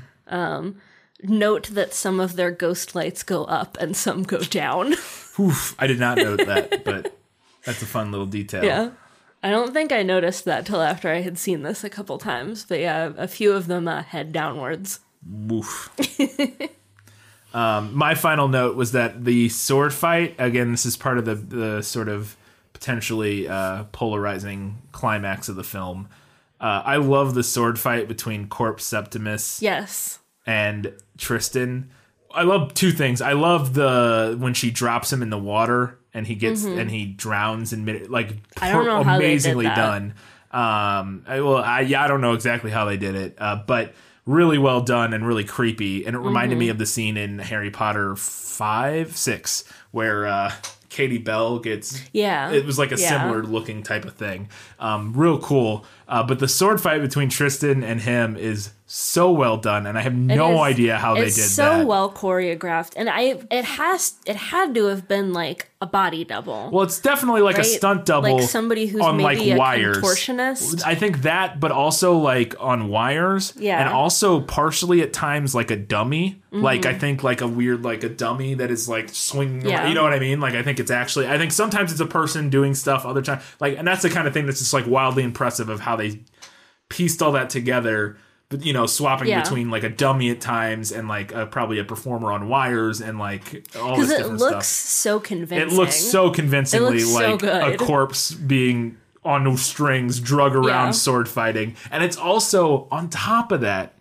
note 1.23 1.69
that 1.69 1.95
some 1.95 2.20
of 2.20 2.37
their 2.37 2.51
ghost 2.51 2.95
lights 2.95 3.23
go 3.23 3.45
up 3.45 3.77
and 3.81 3.97
some 3.97 4.23
go 4.23 4.41
down. 4.41 4.95
Oof, 5.39 5.74
I 5.78 5.87
did 5.87 5.99
not 5.99 6.19
note 6.19 6.47
that, 6.47 6.85
but 6.85 7.16
that's 7.65 7.82
a 7.82 7.87
fun 7.87 8.11
little 8.11 8.27
detail. 8.27 8.65
yeah. 8.65 8.91
I 9.43 9.51
don't 9.51 9.73
think 9.73 9.91
I 9.93 10.03
noticed 10.03 10.45
that 10.45 10.67
till 10.67 10.83
after 10.83 11.09
I 11.09 11.21
had 11.23 11.39
seen 11.39 11.62
this 11.62 11.83
a 11.83 11.91
couple 11.91 12.19
times, 12.19 12.65
but 12.69 12.79
yeah, 12.79 13.12
a 13.17 13.27
few 13.27 13.53
of 13.53 13.67
them 13.69 13.89
uh, 13.89 14.03
head 14.03 14.33
downwards. 14.33 15.01
Woof. 15.27 15.89
um, 17.55 17.95
my 17.95 18.15
final 18.15 18.49
note 18.49 18.77
was 18.77 18.93
that 18.93 19.25
the 19.25 19.49
sword 19.49 19.93
fight 19.95 20.35
again. 20.39 20.71
This 20.71 20.87
is 20.87 20.97
part 20.97 21.19
of 21.19 21.25
the 21.25 21.35
the 21.35 21.83
sort 21.83 22.09
of 22.09 22.37
potentially 22.73 23.49
uh, 23.49 23.85
polarizing 23.93 24.79
climax 24.93 25.49
of 25.49 25.57
the 25.57 25.65
film. 25.65 26.09
Uh, 26.61 26.83
I 26.85 26.97
love 26.97 27.35
the 27.35 27.43
sword 27.43 27.79
fight 27.79 28.09
between 28.09 28.47
Corpse 28.47 28.85
Septimus 28.85 29.62
Yes. 29.62 30.19
and 30.47 30.95
Tristran. 31.19 31.87
I 32.33 32.43
love 32.43 32.75
two 32.75 32.93
things. 32.93 33.21
I 33.23 33.33
love 33.33 33.75
the 33.75 34.37
when 34.39 34.55
she 34.55 34.71
drops 34.71 35.12
him 35.12 35.23
in 35.23 35.31
the 35.31 35.39
water 35.39 35.99
and 36.15 36.27
he 36.27 36.35
gets 36.35 36.65
and 36.65 36.91
he 36.91 37.07
drowns 37.07 37.73
in 37.73 37.85
mid 37.85 38.11
like 38.11 38.28
Mm-hmm. 38.28 38.65
I 38.65 38.73
don't 38.73 38.87
know 38.87 39.03
how 39.03 39.19
they 39.19 39.24
did 39.24 39.31
amazingly 39.31 39.65
that. 39.66 39.77
done. 39.77 40.15
Um, 40.53 41.24
I, 41.28 41.41
well, 41.41 41.57
I, 41.59 41.81
yeah, 41.82 42.03
I 42.05 42.09
don't 42.09 42.20
know 42.20 42.32
exactly 42.35 42.70
how 42.73 42.85
they 42.85 42.97
did 42.97 43.15
it, 43.15 43.37
uh, 43.39 43.62
but 43.66 43.95
really 44.27 44.59
well 44.59 44.81
done 44.81 45.12
and 45.15 45.24
really 45.27 45.45
creepy. 45.45 46.05
And 46.05 46.16
it 46.16 46.19
reminded 46.19 46.55
Mm-hmm. 46.55 46.59
me 46.61 46.69
of 46.70 46.78
the 46.78 46.87
scene 46.87 47.16
in 47.16 47.39
Harry 47.39 47.70
Potter 47.70 48.16
five, 48.16 49.16
six, 49.16 49.65
where 49.93 50.27
uh, 50.27 50.53
Katie 50.89 51.19
Bell 51.19 51.61
gets 51.61 52.03
Yeah. 52.12 52.51
it 52.51 52.66
was 52.66 52.78
like 52.78 52.91
a 52.93 52.99
Yeah. 52.99 53.09
similar 53.23 53.43
looking 53.45 53.82
type 53.85 54.05
of 54.05 54.15
thing. 54.15 54.49
Um, 54.81 55.12
real 55.15 55.39
cool. 55.39 55.85
Uh, 56.09 56.24
but 56.24 56.41
the 56.41 56.49
sword 56.49 56.81
fight 56.81 57.01
between 57.01 57.31
Tristran 57.31 57.85
and 57.85 58.01
him 58.01 58.37
is 58.37 58.70
so 58.93 59.31
well 59.31 59.57
done, 59.57 59.87
and 59.87 59.97
I 59.97 60.01
have 60.01 60.15
no 60.17 60.55
is- 60.55 60.73
idea 60.73 60.97
how 60.99 61.15
they 61.15 61.21
did 61.27 61.33
so 61.35 61.62
that. 61.62 61.87
well 61.87 62.11
choreographed, 62.11 62.95
and 62.97 63.09
I 63.09 63.39
it 63.49 63.65
has 63.65 64.15
it 64.27 64.35
had 64.35 64.75
to 64.75 64.87
have 64.87 65.07
been 65.07 65.33
like 65.33 65.71
a 65.81 65.87
body 65.87 66.25
double. 66.25 66.71
Well, 66.73 66.83
it's 66.83 67.01
definitely 67.01 67.43
like 67.43 67.57
a 67.57 67.62
stunt 67.65 68.05
double, 68.05 68.37
like 68.39 68.49
somebody 68.49 68.87
who's 68.87 69.01
on 69.01 69.17
maybe 69.17 69.25
like 69.25 69.39
a 69.41 69.57
wires. 69.57 69.99
contortionist. 69.99 70.85
I 70.85 70.97
think 70.97 71.23
that, 71.23 71.61
but 71.61 71.71
also 71.71 72.19
like 72.19 72.57
on 72.59 72.89
wires, 72.89 73.53
Yeah. 73.57 73.79
and 73.81 73.89
also 73.89 74.41
partially 74.41 75.03
at 75.03 75.12
times 75.12 75.55
like 75.55 75.71
a 75.71 75.77
dummy. 75.77 76.43
Mm-hmm. 76.53 76.65
Like 76.65 76.85
I 76.85 76.93
think 76.99 77.23
like 77.23 77.43
a 77.43 77.47
weird 77.47 77.85
like 77.85 78.03
a 78.03 78.09
dummy 78.09 78.55
that 78.55 78.73
is 78.73 78.89
like 78.89 79.11
swinging. 79.11 79.65
Yeah. 79.69 79.87
You 79.87 79.95
know 79.95 80.03
what 80.03 80.12
I 80.15 80.19
mean? 80.19 80.41
Like 80.41 80.55
I 80.55 80.65
think 80.65 80.81
it's 80.81 80.91
actually. 80.91 81.29
I 81.29 81.39
think 81.39 81.53
sometimes 81.53 81.93
it's 81.93 82.01
a 82.01 82.07
person 82.07 82.51
doing 82.51 82.75
stuff. 82.75 83.07
Other 83.07 83.23
time, 83.23 83.41
like, 83.61 83.79
and 83.79 83.87
that's 83.87 84.03
the 84.03 84.11
kind 84.11 84.27
of 84.27 84.35
thing 84.35 84.47
that's 84.47 84.59
just 84.59 84.75
like 84.75 84.87
wildly 84.89 85.23
impressive 85.23 85.69
of 85.69 85.79
how 85.79 85.95
they 85.95 86.21
pieced 86.89 87.23
all 87.23 87.31
that 87.33 87.51
together. 87.51 88.17
But 88.51 88.66
you 88.66 88.72
know, 88.72 88.86
swapping 88.86 89.28
Yeah. 89.28 89.43
between 89.43 89.70
like 89.70 89.85
a 89.85 89.89
dummy 89.89 90.31
at 90.31 90.40
times 90.40 90.90
and 90.90 91.06
like 91.09 91.32
a, 91.32 91.47
probably 91.47 91.78
a 91.78 91.85
performer 91.85 92.32
on 92.32 92.48
wires 92.48 93.01
and 93.01 93.16
like 93.18 93.64
all 93.78 93.97
this 93.97 94.09
different 94.10 94.39
looks 94.39 94.66
stuff. 94.66 94.93
so 95.14 95.20
convincing. 95.20 95.68
It 95.68 95.72
looks 95.72 95.94
so 95.97 96.31
convincingly 96.31 96.98
It 96.98 97.05
looks 97.06 97.09
so 97.12 97.39
convincingly 97.39 97.64
like 97.70 97.81
a 97.81 97.85
corpse 97.85 98.32
being 98.32 98.97
on 99.24 99.56
strings, 99.56 100.18
drug 100.18 100.56
around 100.56 100.86
Yeah. 100.86 100.90
sword 100.90 101.28
fighting. 101.28 101.77
And 101.93 102.02
it's 102.02 102.16
also 102.16 102.89
on 102.90 103.09
top 103.09 103.52
of 103.52 103.60
that, 103.60 103.94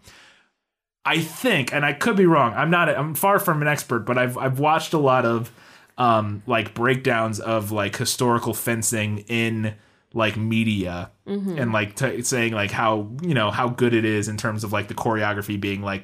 I 1.06 1.20
think, 1.20 1.72
and 1.72 1.86
I 1.86 1.94
could 1.94 2.16
be 2.16 2.26
wrong. 2.26 2.54
I'm 2.56 2.72
not. 2.72 2.90
I'm 2.90 3.14
far 3.14 3.38
from 3.38 3.62
an 3.62 3.68
expert, 3.68 4.00
but 4.00 4.18
I've 4.18 4.36
I've 4.38 4.60
watched 4.60 4.94
a 4.94 4.98
lot 5.00 5.26
of 5.26 5.52
um 6.00 6.42
like 6.48 6.74
breakdowns 6.74 7.40
of 7.40 7.72
like 7.72 7.98
historical 7.98 8.54
fencing 8.56 9.20
in 9.28 9.76
like 10.14 10.36
media 10.38 11.12
Mm-hmm. 11.28 11.60
and 11.60 11.72
like 11.72 11.96
t- 11.96 12.24
saying 12.24 12.54
like 12.54 12.72
how 12.72 13.08
you 13.22 13.36
know 13.36 13.52
how 13.52 13.68
good 13.70 13.94
it 13.94 14.04
is 14.04 14.28
in 14.28 14.36
terms 14.38 14.64
of 14.64 14.74
like 14.74 14.88
the 14.88 14.96
choreography 14.96 15.62
being 15.62 15.84
like 15.84 16.04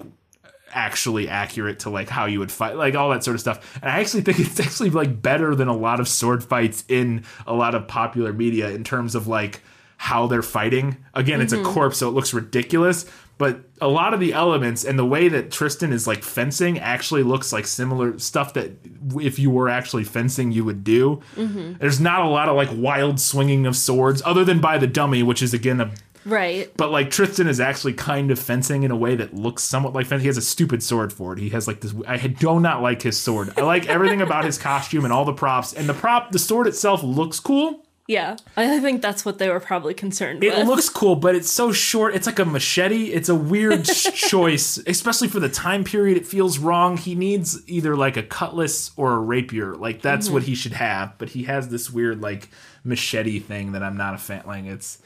actually 0.71 1.27
accurate 1.29 1.79
to 1.79 1.89
like 1.89 2.09
how 2.09 2.25
you 2.25 2.39
would 2.39 2.51
fight 2.51 2.75
like 2.75 2.95
all 2.95 3.09
that 3.09 3.23
sort 3.23 3.33
of 3.35 3.41
stuff. 3.41 3.79
And 3.81 3.89
i 3.91 3.99
actually 3.99 4.21
think 4.21 4.39
it's 4.41 4.59
actually 4.59 4.89
like 4.91 5.21
better 5.21 5.55
than 5.55 5.67
a 5.67 5.75
lot 5.75 5.99
of 5.99 6.07
sword 6.07 6.43
fights 6.43 6.83
in 6.87 7.23
a 7.47 7.53
lot 7.53 7.73
of 7.75 7.87
popular 7.87 8.33
media 8.33 8.69
in 8.69 8.83
terms 8.83 9.15
of 9.15 9.27
like 9.27 9.61
how 9.97 10.27
they're 10.27 10.41
fighting. 10.43 10.97
Again 11.13 11.41
it's 11.41 11.53
a 11.53 11.63
corpse 11.63 11.97
so 11.97 12.07
it 12.09 12.11
looks 12.11 12.33
ridiculous 12.33 13.09
but 13.37 13.61
a 13.81 13.87
lot 13.87 14.13
of 14.13 14.19
the 14.19 14.33
elements 14.33 14.85
and 14.85 14.97
the 14.97 15.05
way 15.05 15.27
that 15.27 15.49
tristran 15.49 15.91
is 15.91 16.07
like 16.07 16.23
fencing 16.23 16.79
actually 16.79 17.23
looks 17.23 17.51
like 17.51 17.67
similar 17.67 18.17
stuff 18.17 18.53
that 18.53 18.71
if 19.19 19.37
you 19.37 19.49
were 19.49 19.69
actually 19.69 20.03
fencing 20.03 20.51
you 20.51 20.63
would 20.63 20.83
do 20.83 21.21
mm-hmm. 21.35 21.73
there's 21.79 21.99
not 21.99 22.21
a 22.21 22.27
lot 22.27 22.49
of 22.49 22.55
like 22.55 22.69
wild 22.73 23.19
swinging 23.19 23.65
of 23.65 23.75
swords 23.75 24.21
other 24.25 24.45
than 24.45 24.59
by 24.59 24.77
the 24.77 24.87
dummy 24.87 25.23
which 25.23 25.41
is 25.41 25.53
again 25.53 25.81
a 25.81 25.91
right. 26.25 26.71
but 26.77 26.91
like 26.91 27.09
Tristran 27.09 27.47
is 27.47 27.59
actually 27.59 27.93
kind 27.93 28.31
of 28.31 28.39
fencing 28.39 28.83
in 28.83 28.91
a 28.91 28.95
way 28.95 29.15
that 29.15 29.33
looks 29.33 29.63
somewhat 29.63 29.93
like 29.93 30.07
fencing. 30.07 30.23
He 30.23 30.27
has 30.27 30.37
a 30.37 30.41
stupid 30.41 30.83
sword 30.83 31.13
for 31.13 31.33
it. 31.33 31.39
He 31.39 31.49
has 31.49 31.67
like 31.67 31.81
this. 31.81 31.93
I 32.07 32.17
do 32.17 32.59
not 32.59 32.81
like 32.81 33.01
his 33.01 33.17
sword. 33.17 33.53
I 33.57 33.61
like 33.61 33.87
everything 33.87 34.21
about 34.21 34.43
his 34.43 34.57
costume 34.57 35.05
and 35.05 35.13
all 35.13 35.25
the 35.25 35.33
props. 35.33 35.73
And 35.73 35.87
the 35.87 35.93
prop, 35.93 36.31
the 36.31 36.39
sword 36.39 36.67
itself 36.67 37.03
looks 37.03 37.39
cool. 37.39 37.84
Yeah, 38.07 38.37
I 38.55 38.79
think 38.81 39.01
that's 39.01 39.25
what 39.25 39.39
they 39.39 39.49
were 39.49 39.59
probably 39.59 39.95
concerned 39.95 40.43
It 40.43 40.55
with. 40.55 40.67
looks 40.67 40.89
cool, 40.89 41.15
but 41.15 41.33
it's 41.35 41.49
so 41.49 41.71
short. 41.71 42.13
It's 42.13 42.27
like 42.27 42.37
a 42.37 42.45
machete. 42.45 43.05
It's 43.05 43.29
a 43.29 43.35
weird 43.35 43.83
choice, 43.85 44.77
especially 44.85 45.27
for 45.27 45.39
the 45.39 45.49
time 45.49 45.83
period. 45.83 46.15
It 46.15 46.27
feels 46.27 46.59
wrong. 46.59 46.97
He 46.97 47.15
needs 47.15 47.67
either 47.67 47.95
like 47.95 48.15
a 48.15 48.21
cutlass 48.21 48.91
or 48.95 49.13
a 49.13 49.19
rapier. 49.19 49.73
Like 49.73 50.03
that's 50.03 50.29
what 50.29 50.43
he 50.43 50.53
should 50.53 50.73
have. 50.73 51.17
But 51.17 51.29
he 51.29 51.43
has 51.45 51.69
this 51.69 51.89
weird 51.89 52.21
like 52.21 52.49
machete 52.83 53.39
thing 53.39 53.71
that 53.71 53.81
I'm 53.81 53.97
not 53.97 54.13
a 54.13 54.19
fan. 54.19 54.43
Like 54.45 54.65
it's. 54.65 54.99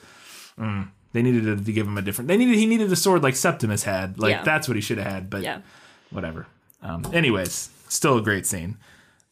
mm. 0.57 0.89
they 1.13 1.21
needed 1.21 1.45
to, 1.45 1.63
to 1.63 1.71
give 1.71 1.87
him 1.87 1.97
a 1.97 2.01
different. 2.01 2.27
They 2.27 2.35
needed 2.35 2.55
he 2.57 2.65
needed 2.65 2.91
a 2.91 2.97
sword 2.97 3.23
like 3.23 3.37
Septimus 3.37 3.83
had. 3.83 4.19
Like 4.19 4.31
Yeah. 4.31 4.43
that's 4.43 4.67
what 4.67 4.75
he 4.75 4.81
should 4.81 4.97
have 4.97 5.09
had. 5.09 5.29
But 5.29 5.43
yeah. 5.43 5.61
whatever. 6.11 6.47
Um, 6.81 7.05
anyways, 7.13 7.69
still 7.87 8.17
a 8.17 8.21
great 8.21 8.45
scene. 8.45 8.77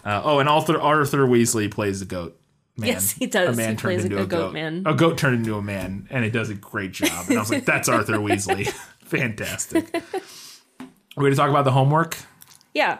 Uh, 0.05 0.21
oh, 0.23 0.39
and 0.39 0.47
Arthur 0.47 0.79
Arthur 0.79 1.27
Weasley 1.27 1.69
plays 1.69 1.99
the 1.99 2.05
goat. 2.05 2.39
Man. 2.77 2.89
Yes, 2.89 3.11
he 3.11 3.25
does. 3.25 3.55
A 3.55 3.57
man 3.57 3.71
He 3.71 3.75
turned 3.75 3.79
plays 3.79 4.03
a 4.03 4.07
into 4.07 4.21
a, 4.21 4.25
goat 4.27 4.53
man. 4.53 4.83
A 4.85 4.93
goat 4.93 5.17
turned 5.17 5.37
into 5.37 5.55
a 5.55 5.61
man, 5.63 6.07
and 6.11 6.23
it 6.23 6.29
does 6.31 6.49
a 6.51 6.53
great 6.53 6.91
job. 6.91 7.25
And 7.27 7.37
I 7.37 7.41
was 7.41 7.49
like, 7.49 7.65
"That's 7.71 7.89
Arthur 7.89 8.17
Weasley, 8.17 8.67
fantastic." 9.03 9.91
We're 11.15 11.23
going 11.23 11.31
to 11.31 11.37
talk 11.37 11.49
about 11.49 11.65
the 11.65 11.71
homework. 11.71 12.17
Yeah, 12.75 12.99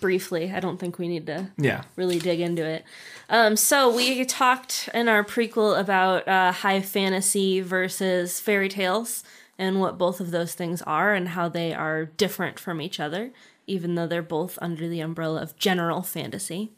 briefly. 0.00 0.50
I 0.50 0.60
don't 0.60 0.80
think 0.80 0.98
we 0.98 1.06
need 1.06 1.26
to 1.26 1.50
Yeah, 1.58 1.82
really 1.96 2.18
dig 2.18 2.40
into 2.40 2.64
it. 2.64 2.84
Um, 3.28 3.54
so 3.56 3.94
we 3.94 4.24
talked 4.24 4.88
in 4.94 5.08
our 5.08 5.22
prequel 5.22 5.78
about 5.78 6.26
uh, 6.26 6.52
high 6.52 6.80
fantasy 6.80 7.60
versus 7.60 8.40
fairy 8.40 8.70
tales 8.70 9.22
and 9.58 9.78
what 9.78 9.98
both 9.98 10.20
of 10.20 10.30
those 10.30 10.54
things 10.54 10.80
are 10.82 11.12
and 11.12 11.28
how 11.28 11.50
they 11.50 11.74
are 11.74 12.06
different 12.06 12.58
from 12.58 12.80
each 12.80 12.98
other, 12.98 13.30
even 13.66 13.94
though 13.94 14.06
they're 14.06 14.22
both 14.22 14.58
under 14.62 14.88
the 14.88 15.00
umbrella 15.00 15.42
of 15.42 15.54
general 15.58 16.00
fantasy. 16.00 16.72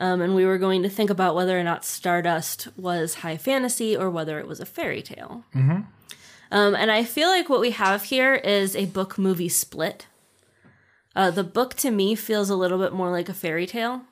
Um, 0.00 0.22
and 0.22 0.34
we 0.34 0.46
were 0.46 0.56
going 0.58 0.82
to 0.82 0.88
think 0.88 1.10
about 1.10 1.34
whether 1.34 1.60
or 1.60 1.62
not 1.62 1.84
Stardust 1.84 2.68
was 2.76 3.16
high 3.16 3.36
fantasy 3.36 3.94
or 3.94 4.08
whether 4.10 4.38
it 4.38 4.48
was 4.48 4.58
a 4.58 4.64
fairy 4.66 5.02
tale. 5.02 5.44
Um, 6.50 6.74
and 6.74 6.90
I 6.90 7.04
feel 7.04 7.28
like 7.28 7.48
what 7.48 7.60
we 7.60 7.70
have 7.72 8.04
here 8.04 8.34
is 8.34 8.74
a 8.74 8.86
book 8.86 9.18
movie 9.18 9.50
split. 9.50 10.06
Uh, 11.14 11.30
the 11.30 11.44
book 11.44 11.74
to 11.74 11.90
me 11.90 12.14
feels 12.14 12.48
a 12.48 12.56
little 12.56 12.78
bit 12.78 12.92
more 12.94 13.10
like 13.10 13.28
a 13.28 13.34
fairy 13.34 13.66
tale. 13.66 14.02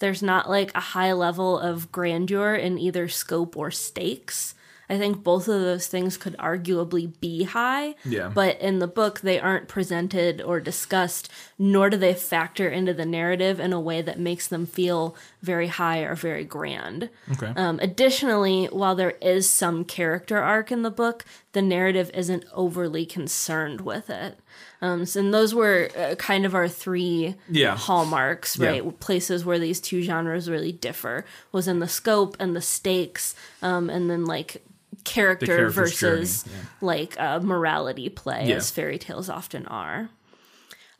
There's 0.00 0.22
not 0.22 0.50
like 0.50 0.74
a 0.74 0.80
high 0.80 1.12
level 1.12 1.58
of 1.58 1.92
grandeur 1.92 2.54
in 2.54 2.76
either 2.78 3.08
scope 3.08 3.56
or 3.56 3.70
stakes. 3.70 4.54
I 4.90 4.96
think 4.98 5.22
both 5.22 5.48
of 5.48 5.60
those 5.60 5.86
things 5.86 6.16
could 6.16 6.36
arguably 6.38 7.12
be 7.20 7.44
high. 7.44 7.94
Yeah. 8.04 8.30
But 8.34 8.60
in 8.60 8.78
the 8.78 8.86
book, 8.86 9.20
they 9.20 9.38
aren't 9.38 9.68
presented 9.68 10.40
or 10.40 10.60
discussed, 10.60 11.28
nor 11.58 11.90
do 11.90 11.96
they 11.96 12.14
factor 12.14 12.68
into 12.68 12.94
the 12.94 13.04
narrative 13.04 13.60
in 13.60 13.72
a 13.72 13.80
way 13.80 14.00
that 14.02 14.18
makes 14.18 14.48
them 14.48 14.64
feel 14.64 15.14
very 15.42 15.66
high 15.68 16.00
or 16.00 16.14
very 16.14 16.44
grand. 16.44 17.10
okay. 17.32 17.52
Um, 17.54 17.78
additionally, 17.82 18.66
while 18.66 18.94
there 18.94 19.12
is 19.20 19.48
some 19.48 19.84
character 19.84 20.38
arc 20.38 20.72
in 20.72 20.82
the 20.82 20.90
book, 20.90 21.24
the 21.52 21.62
narrative 21.62 22.10
isn't 22.14 22.44
overly 22.52 23.04
concerned 23.06 23.82
with 23.82 24.08
it. 24.10 24.38
Um, 24.80 25.04
so, 25.06 25.20
and 25.20 25.34
those 25.34 25.54
were 25.54 25.90
uh, 25.98 26.14
kind 26.14 26.46
of 26.46 26.54
our 26.54 26.68
three 26.68 27.34
Yeah. 27.50 27.76
hallmarks, 27.76 28.56
Yeah. 28.56 28.68
right? 28.70 29.00
Places 29.00 29.44
where 29.44 29.58
these 29.58 29.80
two 29.80 30.02
genres 30.02 30.48
really 30.48 30.72
differ 30.72 31.24
was 31.52 31.68
in 31.68 31.80
the 31.80 31.88
scope 31.88 32.36
and 32.40 32.54
the 32.56 32.60
stakes, 32.62 33.34
um, 33.60 33.90
and 33.90 34.08
then 34.10 34.24
like 34.24 34.62
character 35.04 35.46
journey, 35.46 35.72
versus 35.72 36.44
yeah. 36.46 36.52
like 36.80 37.18
uh, 37.20 37.40
morality 37.40 38.08
play, 38.08 38.46
Yeah. 38.48 38.56
as 38.56 38.70
fairy 38.70 38.98
tales 38.98 39.28
often 39.28 39.66
are. 39.66 40.10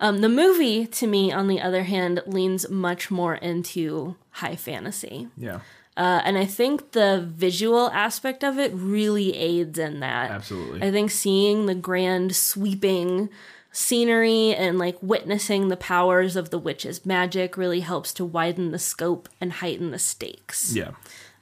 Um, 0.01 0.21
the 0.21 0.29
movie, 0.29 0.87
to 0.87 1.07
me, 1.07 1.33
on 1.33 1.49
the 1.49 1.61
other 1.61 1.83
hand, 1.83 2.23
leans 2.27 2.69
much 2.71 3.11
more 3.11 3.35
into 3.35 4.15
high 4.31 4.55
fantasy. 4.57 5.27
yeah, 5.37 5.61
Uh, 5.97 6.21
and 6.25 6.39
I 6.39 6.45
think 6.45 6.93
the 6.93 7.25
visual 7.29 7.91
aspect 7.91 8.45
of 8.45 8.59
it 8.61 8.71
really 8.73 9.35
aids 9.37 9.77
in 9.79 9.99
that. 9.99 10.31
Absolutely. 10.31 10.87
I 10.87 10.93
think 10.93 11.11
seeing 11.11 11.67
the 11.67 11.75
grand 11.75 12.37
sweeping 12.37 13.29
scenery 13.73 14.55
and 14.55 14.79
like 14.79 14.97
witnessing 15.03 15.69
the 15.69 15.77
powers 15.77 16.37
of 16.37 16.51
the 16.51 16.59
witch's 16.59 17.05
magic 17.05 17.57
really 17.57 17.81
helps 17.81 18.13
to 18.15 18.25
widen 18.25 18.71
the 18.71 18.79
scope 18.79 19.29
and 19.41 19.55
heighten 19.55 19.91
the 19.91 19.99
stakes. 19.99 20.75
Yeah. 20.75 20.93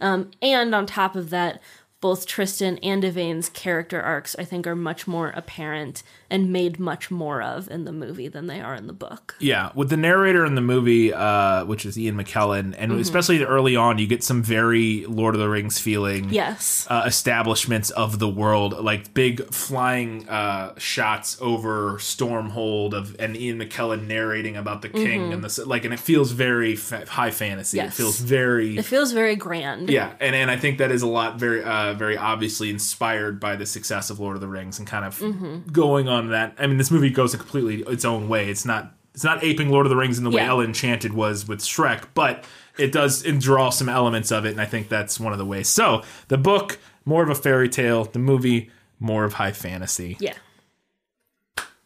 Um, 0.00 0.30
and 0.42 0.74
on 0.74 0.86
top 0.86 1.14
of 1.16 1.30
that, 1.30 1.60
both 2.00 2.26
Tristran 2.26 2.78
and 2.82 3.02
Yvaine's 3.02 3.48
character 3.48 4.00
arcs, 4.00 4.36
I 4.38 4.44
think, 4.44 4.66
are 4.66 4.76
much 4.76 5.06
more 5.06 5.30
apparent 5.30 6.02
and 6.30 6.52
made 6.52 6.78
much 6.78 7.10
more 7.10 7.40
of 7.42 7.70
in 7.70 7.84
the 7.84 7.92
movie 7.92 8.28
than 8.28 8.46
they 8.46 8.60
are 8.60 8.74
in 8.74 8.86
the 8.86 8.92
book. 8.92 9.36
Yeah, 9.38 9.70
with 9.74 9.90
the 9.90 9.96
narrator 9.96 10.44
in 10.44 10.54
the 10.54 10.60
movie, 10.60 11.12
uh, 11.12 11.64
which 11.64 11.86
is 11.86 11.98
Ian 11.98 12.16
McKellen, 12.16 12.74
and 12.78 12.92
Mhm. 12.92 13.00
especially 13.00 13.42
early 13.44 13.76
on, 13.76 13.98
you 13.98 14.06
get 14.06 14.22
some 14.24 14.42
very 14.42 15.04
Lord 15.08 15.34
of 15.34 15.40
the 15.40 15.48
Rings 15.48 15.78
feeling. 15.78 16.28
Yes. 16.30 16.86
uh, 16.90 17.02
establishments 17.06 17.90
of 17.90 18.18
the 18.18 18.28
world, 18.28 18.82
like 18.82 19.12
big 19.14 19.44
flying 19.52 20.28
uh, 20.28 20.72
shots 20.78 21.36
over 21.40 21.98
Stormhold 21.98 22.92
of 22.94 23.14
and 23.18 23.36
Ian 23.36 23.58
McKellen 23.58 24.06
narrating 24.06 24.56
about 24.56 24.82
the 24.82 24.88
king 24.88 25.30
Mhm. 25.30 25.32
and 25.34 25.44
the 25.44 25.64
like, 25.66 25.84
and 25.84 25.92
it 25.92 26.00
feels 26.00 26.32
very 26.32 26.76
fa- 26.76 27.04
high 27.08 27.30
fantasy. 27.30 27.78
It 27.80 27.92
feels 27.92 28.18
very 28.20 28.78
It 28.78 28.84
feels 28.84 29.12
very 29.12 29.36
grand. 29.36 29.90
yeah, 29.90 30.10
and 30.20 30.34
and 30.34 30.50
I 30.50 30.56
think 30.56 30.78
that 30.78 30.90
is 30.90 31.02
a 31.02 31.06
lot 31.06 31.38
very 31.38 31.62
uh, 31.62 31.94
very 31.94 32.16
obviously 32.16 32.70
inspired 32.70 33.38
by 33.40 33.56
the 33.56 33.66
success 33.66 34.10
of 34.10 34.18
Lord 34.20 34.36
of 34.36 34.40
the 34.40 34.48
Rings 34.48 34.78
and 34.78 34.86
kind 34.86 35.04
of 35.04 35.18
Mhm. 35.18 35.70
going 35.72 36.08
on 36.08 36.15
that. 36.28 36.54
I 36.58 36.66
mean, 36.66 36.78
this 36.78 36.90
movie 36.90 37.10
goes 37.10 37.34
a 37.34 37.38
completely 37.38 37.82
its 37.92 38.04
own 38.04 38.28
way. 38.28 38.48
It's 38.50 38.64
not 38.64 38.92
it's 39.14 39.24
not 39.24 39.42
aping 39.42 39.70
Lord 39.70 39.86
of 39.86 39.90
the 39.90 39.96
Rings 39.96 40.18
in 40.18 40.24
the 40.24 40.30
way 40.30 40.42
Yeah. 40.42 40.48
Ella 40.50 40.64
Enchanted 40.64 41.14
was 41.14 41.48
with 41.48 41.60
Shrek, 41.60 42.04
but 42.14 42.44
it 42.78 42.92
does 42.92 43.22
draw 43.22 43.70
some 43.70 43.88
elements 43.88 44.30
of 44.30 44.44
it, 44.44 44.50
and 44.50 44.60
I 44.60 44.66
think 44.66 44.88
that's 44.88 45.18
one 45.18 45.32
of 45.32 45.38
the 45.38 45.46
ways. 45.46 45.68
So 45.68 46.02
the 46.28 46.36
book 46.36 46.78
more 47.06 47.22
of 47.22 47.30
a 47.30 47.34
fairy 47.34 47.68
tale, 47.68 48.04
the 48.04 48.18
movie 48.18 48.70
more 49.00 49.24
of 49.24 49.34
high 49.34 49.52
fantasy. 49.52 50.16
Yeah. 50.20 50.34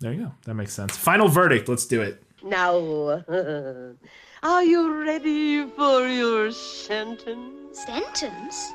There 0.01 0.13
you 0.13 0.25
go. 0.25 0.33
That 0.45 0.55
makes 0.55 0.73
sense. 0.73 0.97
Final 0.97 1.29
verdict. 1.29 1.69
Let's 1.69 1.87
do 1.87 2.01
it. 2.01 2.23
Now, 2.43 3.23
are 4.43 4.65
you 4.65 5.05
ready 5.05 5.67
for 5.67 6.07
your 6.09 6.51
sentence? 6.53 7.79
Sentence? 7.87 8.73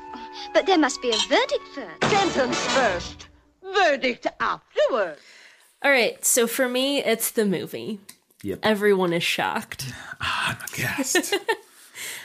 But 0.54 0.66
there 0.66 0.78
must 0.78 1.02
be 1.02 1.10
a 1.10 1.16
verdict 1.28 1.66
first. 1.74 2.04
Sentence 2.04 2.66
first, 2.72 3.28
verdict 3.74 4.26
afterward. 4.40 5.18
All 5.86 5.92
right, 5.92 6.24
so 6.24 6.48
for 6.48 6.68
me, 6.68 6.98
it's 6.98 7.30
the 7.30 7.46
movie. 7.46 8.00
Yep. 8.42 8.58
Everyone 8.64 9.12
is 9.12 9.22
shocked. 9.22 9.94
I'm 10.20 10.56
a 10.56 10.76
guest. 10.76 11.32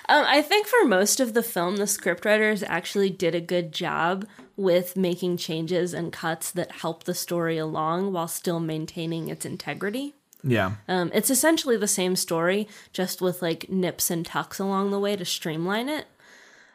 Um, 0.10 0.26
I 0.28 0.42
think 0.42 0.68
for 0.68 0.84
most 0.84 1.22
of 1.22 1.34
the 1.34 1.44
film, 1.44 1.78
the 1.78 1.84
scriptwriters 1.84 2.64
actually 2.68 3.10
did 3.12 3.34
a 3.34 3.40
good 3.40 3.72
job 3.72 4.26
with 4.58 4.98
making 4.98 5.38
changes 5.38 5.94
and 5.94 6.12
cuts 6.12 6.52
that 6.52 6.72
help 6.72 7.04
the 7.06 7.14
story 7.14 7.58
along 7.58 8.12
while 8.12 8.28
still 8.28 8.60
maintaining 8.60 9.30
its 9.30 9.46
integrity. 9.46 10.16
yeah. 10.44 10.74
Um, 10.90 11.12
it's 11.14 11.30
essentially 11.30 11.78
the 11.78 11.88
same 11.88 12.18
story, 12.18 12.68
just 12.92 13.22
with 13.22 13.42
like 13.42 13.70
nips 13.70 14.12
and 14.12 14.26
tucks 14.26 14.60
along 14.60 14.92
the 14.92 15.00
way 15.00 15.16
to 15.16 15.24
streamline 15.24 15.88
it. 15.88 16.08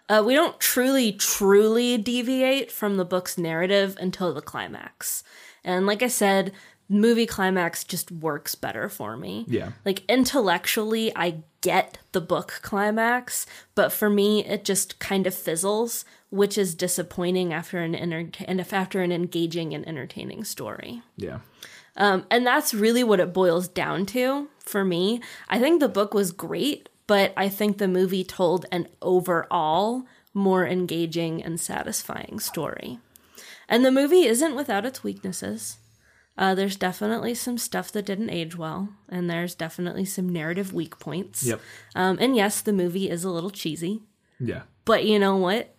Uh, 0.09 0.23
we 0.25 0.33
don't 0.33 0.59
truly, 0.61 1.13
truly 1.13 1.99
deviate 1.99 2.73
from 2.73 2.97
the 2.97 3.05
book's 3.05 3.37
narrative 3.37 3.99
until 4.01 4.33
the 4.33 4.41
climax. 4.41 5.25
And 5.65 5.85
like 5.85 6.03
I 6.03 6.09
said, 6.09 6.53
movie 6.89 7.27
climax 7.27 7.85
just 7.85 8.11
works 8.13 8.55
better 8.55 8.89
for 8.89 9.17
me. 9.17 9.45
Yeah. 9.49 9.73
Like 9.85 10.05
intellectually, 10.09 11.13
I 11.17 11.43
get 11.61 11.99
the 12.13 12.21
book 12.21 12.61
climax, 12.63 13.47
but 13.75 13.93
for 13.93 14.09
me, 14.09 14.45
it 14.45 14.65
just 14.65 14.99
kind 14.99 15.27
of 15.27 15.35
fizzles, 15.35 16.05
which 16.31 16.57
is 16.57 16.75
disappointing 16.75 17.53
after 17.53 17.79
an 17.79 17.95
enter- 17.95 18.31
and 18.47 18.61
if 18.61 18.73
after 18.73 19.03
an 19.03 19.13
engaging 19.13 19.75
and 19.75 19.87
entertaining 19.87 20.45
story. 20.45 21.03
Yeah. 21.17 21.41
Um, 21.97 22.27
and 22.31 22.47
that's 22.47 22.75
really 22.75 23.03
what 23.03 23.21
it 23.21 23.33
boils 23.33 23.69
down 23.69 24.07
to 24.07 24.49
for 24.61 24.85
me. 24.85 25.21
I 25.49 25.59
think 25.59 25.81
the 25.81 25.89
book 25.89 26.15
was 26.15 26.31
great, 26.31 26.89
but 27.07 27.33
I 27.37 27.49
think 27.49 27.79
the 27.79 27.89
movie 27.89 28.25
told 28.25 28.67
an 28.71 28.89
overall 29.01 30.05
more 30.35 30.67
engaging 30.67 31.43
and 31.43 31.59
satisfying 31.59 32.39
story. 32.39 32.99
And 33.69 33.85
the 33.85 33.91
movie 33.91 34.27
isn't 34.27 34.55
without 34.55 34.85
its 34.85 35.03
weaknesses. 35.03 35.79
Uh, 36.39 36.55
there's 36.55 36.77
definitely 36.77 37.35
some 37.35 37.57
stuff 37.59 37.91
that 37.93 38.05
didn't 38.07 38.31
age 38.31 38.57
well, 38.57 38.91
and 39.09 39.29
there's 39.31 39.55
definitely 39.55 40.05
some 40.05 40.29
narrative 40.29 40.73
weak 40.75 40.99
points. 40.99 41.43
Yep. 41.45 41.61
Um, 41.95 42.19
and 42.21 42.37
yes, 42.37 42.61
the 42.61 42.73
movie 42.75 43.09
is 43.09 43.25
a 43.25 43.31
little 43.31 43.51
cheesy, 43.51 44.03
Yeah. 44.39 44.63
but 44.85 45.05
you 45.07 45.19
know 45.19 45.37
what? 45.37 45.73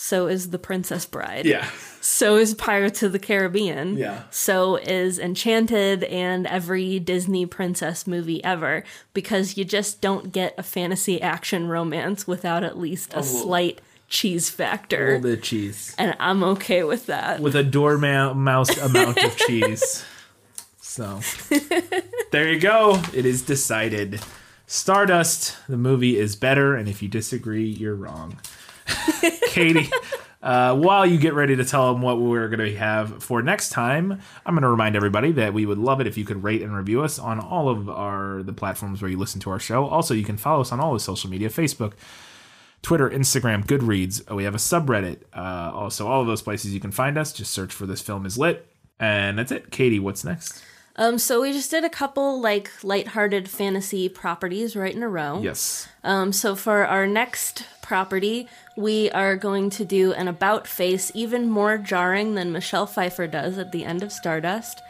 So 0.00 0.28
is 0.28 0.50
The 0.50 0.60
Princess 0.60 1.04
Bride. 1.06 1.44
Yeah. 1.44 1.68
So 2.00 2.36
is 2.36 2.54
Pirates 2.54 3.02
of 3.02 3.10
the 3.10 3.18
Caribbean. 3.18 3.98
Yeah. 3.98 4.22
So 4.30 4.76
is 4.76 5.18
Enchanted 5.18 6.04
and 6.04 6.46
every 6.46 7.00
Disney 7.00 7.46
princess 7.46 8.06
movie 8.06 8.42
ever 8.44 8.84
because 9.12 9.56
you 9.56 9.64
just 9.64 10.00
don't 10.00 10.30
get 10.30 10.54
a 10.56 10.62
fantasy 10.62 11.20
action 11.20 11.66
romance 11.66 12.28
without 12.28 12.62
at 12.62 12.78
least 12.78 13.12
a 13.12 13.18
A 13.18 13.22
slight 13.24 13.80
cheese 14.08 14.48
A 14.48 14.52
factor. 14.52 15.06
little 15.06 15.22
bit 15.22 15.38
of 15.38 15.44
cheese. 15.44 15.94
And 15.98 16.16
I'm 16.18 16.42
okay 16.44 16.82
with 16.84 17.06
that. 17.06 17.40
with 17.40 17.54
a 17.54 17.62
dormouse 17.62 18.76
amount 18.78 19.22
of 19.22 19.36
cheese. 19.36 20.04
So 20.80 21.20
there 22.32 22.50
you 22.52 22.58
go. 22.58 23.00
It 23.14 23.24
is 23.26 23.42
decided. 23.42 24.20
Stardust, 24.66 25.56
the 25.68 25.76
movie 25.78 26.18
is 26.18 26.36
better, 26.36 26.74
and 26.74 26.88
if 26.88 27.02
you 27.02 27.08
disagree, 27.08 27.64
you're 27.66 27.94
wrong. 27.94 28.38
Katie, 29.48 29.88
uh, 30.42 30.76
while 30.76 31.06
you 31.06 31.18
get 31.18 31.32
ready 31.34 31.56
to 31.56 31.64
tell 31.64 31.92
them 31.92 32.02
what 32.02 32.20
we're 32.20 32.48
going 32.48 32.58
to 32.70 32.76
have 32.76 33.22
for 33.22 33.40
next 33.42 33.70
time, 33.70 34.20
I'm 34.44 34.54
going 34.54 34.62
to 34.62 34.68
remind 34.68 34.94
everybody 34.96 35.32
that 35.32 35.54
we 35.54 35.64
would 35.66 35.78
love 35.78 36.00
it 36.00 36.06
if 36.06 36.18
you 36.18 36.24
could 36.24 36.42
rate 36.42 36.62
and 36.62 36.76
review 36.76 37.02
us 37.02 37.18
on 37.18 37.40
all 37.40 37.68
of 37.68 37.88
our 37.88 38.42
the 38.42 38.52
platforms 38.52 39.00
where 39.00 39.10
you 39.10 39.18
listen 39.18 39.40
to 39.42 39.50
our 39.50 39.58
show. 39.58 39.86
Also, 39.86 40.14
you 40.14 40.24
can 40.24 40.36
follow 40.36 40.60
us 40.60 40.70
on 40.72 40.80
all 40.80 40.92
the 40.92 41.00
social 41.00 41.30
media: 41.30 41.48
Facebook, 41.48 41.92
Twitter, 42.82 43.10
Instagram, 43.10 43.64
Goodreads. 43.66 44.22
Uh, 44.30 44.34
We 44.34 44.44
have 44.44 44.54
a 44.54 44.58
subreddit. 44.58 45.22
Uh, 45.34 45.70
also, 45.74 46.06
all 46.06 46.20
of 46.20 46.26
those 46.26 46.42
places 46.42 46.72
you 46.72 46.80
can 46.80 46.92
find 46.92 47.18
us. 47.18 47.32
Just 47.32 47.52
search 47.52 47.72
for 47.72 47.86
this 47.86 48.00
film 48.00 48.24
is 48.26 48.38
lit, 48.38 48.66
and 48.98 49.38
that's 49.38 49.52
it. 49.52 49.70
Katie, 49.70 49.98
what's 49.98 50.24
next? 50.24 50.62
Um, 50.96 51.16
so 51.18 51.42
we 51.42 51.52
just 51.52 51.70
did 51.70 51.84
a 51.84 51.88
couple 51.88 52.40
like 52.40 52.72
lighthearted 52.82 53.48
fantasy 53.48 54.08
properties 54.08 54.74
right 54.74 54.92
in 54.92 55.04
a 55.04 55.08
row. 55.08 55.40
Yes. 55.40 55.88
Um, 56.02 56.32
so 56.32 56.56
for 56.56 56.84
our 56.84 57.06
next 57.06 57.64
property, 57.82 58.48
we 58.76 59.08
are 59.12 59.36
going 59.36 59.70
to 59.70 59.84
do 59.84 60.12
an 60.12 60.26
about 60.26 60.66
face 60.66 61.12
even 61.14 61.48
more 61.48 61.78
jarring 61.78 62.34
than 62.34 62.50
Michelle 62.50 62.86
Pfeiffer 62.86 63.28
does 63.28 63.58
at 63.58 63.70
the 63.70 63.84
end 63.84 64.02
of 64.02 64.10
Stardust, 64.10 64.82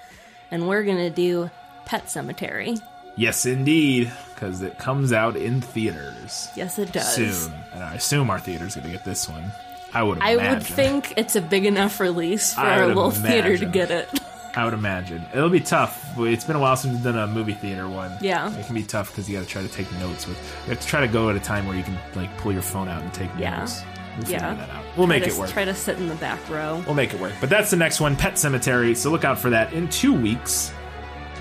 and 0.51 0.67
we're 0.67 0.83
gonna 0.83 1.11
do 1.11 1.51
Pet 1.85 2.07
Sematary. 2.07 2.81
Yes, 3.17 3.45
indeed, 3.45 4.11
because 4.39 4.63
it 4.63 4.79
comes 4.79 5.13
out 5.13 5.37
in 5.37 5.61
theaters 5.61 6.49
Yes, 6.55 6.79
it 6.79 6.93
does. 6.93 7.15
soon, 7.15 7.53
and 7.73 7.83
I 7.83 7.95
assume 7.95 8.31
our 8.31 8.39
theater's 8.39 8.75
going 8.77 8.87
to 8.87 8.93
get 8.93 9.05
this 9.05 9.29
one. 9.29 9.51
I 9.93 10.03
would. 10.03 10.19
I 10.21 10.37
would 10.37 10.63
think 10.63 11.15
it's 11.17 11.35
a 11.35 11.41
big 11.41 11.65
enough 11.65 11.99
release 11.99 12.55
for 12.55 12.61
our 12.61 12.87
little 12.87 13.11
theater 13.11 13.57
to 13.59 13.67
get 13.67 13.91
it. 13.91 14.09
I 14.55 14.65
would 14.65 14.75
imagine 14.75 15.25
it'll 15.33 15.51
be 15.51 15.61
tough. 15.61 16.05
It's 16.19 16.45
been 16.45 16.57
a 16.57 16.59
while 16.61 16.77
since 16.77 16.95
we've 16.95 17.03
done 17.05 17.17
a 17.19 17.27
movie 17.27 17.53
theater 17.53 17.89
one. 17.89 18.13
Yeah. 18.21 18.53
it 18.57 18.67
can 18.67 18.75
be 18.75 18.83
tough 18.83 19.11
because 19.11 19.29
you 19.29 19.37
got 19.39 19.45
to 19.45 19.49
try 19.49 19.63
to 19.63 19.69
take 19.69 19.91
notes. 19.99 20.27
With 20.27 20.37
you 20.67 20.71
have 20.75 20.81
to 20.81 20.87
try 20.87 21.01
to 21.01 21.09
go 21.09 21.31
at 21.31 21.37
a 21.37 21.41
time 21.41 21.67
where 21.67 21.77
you 21.77 21.83
can 21.83 21.97
like 22.15 22.35
pull 22.39 22.53
your 22.53 22.63
phone 22.63 22.89
out 22.89 23.03
and 23.03 23.13
take 23.15 23.31
Yeah. 23.39 23.59
notes. 23.61 23.83
We'll 24.17 24.25
figure 24.27 24.39
yeah. 24.41 24.55
that 24.55 24.71
out. 24.71 24.85
We'll 24.97 25.07
Try 25.07 25.17
make 25.19 25.25
to- 25.25 25.31
it 25.31 25.37
work. 25.39 25.51
Try 25.51 25.65
to 25.65 25.75
sit 25.75 25.99
in 25.99 26.09
the 26.09 26.15
back 26.17 26.41
row. 26.51 26.83
We'll 26.87 26.95
make 26.97 27.15
it 27.15 27.21
work. 27.21 27.35
But 27.41 27.51
that's 27.51 27.71
the 27.71 27.77
next 27.77 28.01
one, 28.01 28.17
Pet 28.17 28.35
Sematary. 28.35 28.97
So 28.97 29.11
look 29.11 29.25
out 29.25 29.39
for 29.39 29.51
that 29.51 29.73
in 29.73 29.89
two 29.89 30.13
weeks. 30.13 30.73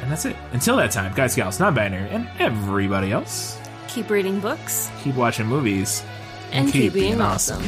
And 0.01 0.11
that's 0.11 0.25
it. 0.25 0.35
Until 0.53 0.77
that 0.77 0.91
time, 0.91 1.13
guys, 1.13 1.35
gals, 1.35 1.59
non 1.59 1.73
binary, 1.73 2.09
and 2.09 2.29
everybody 2.39 3.11
else, 3.11 3.59
Keep 3.87 4.09
reading 4.11 4.39
books 4.39 4.91
keep 5.01 5.15
watching 5.15 5.47
movies 5.47 6.03
and, 6.51 6.71
keep 6.71 6.93
being 6.93 7.19
awesome. 7.19 7.63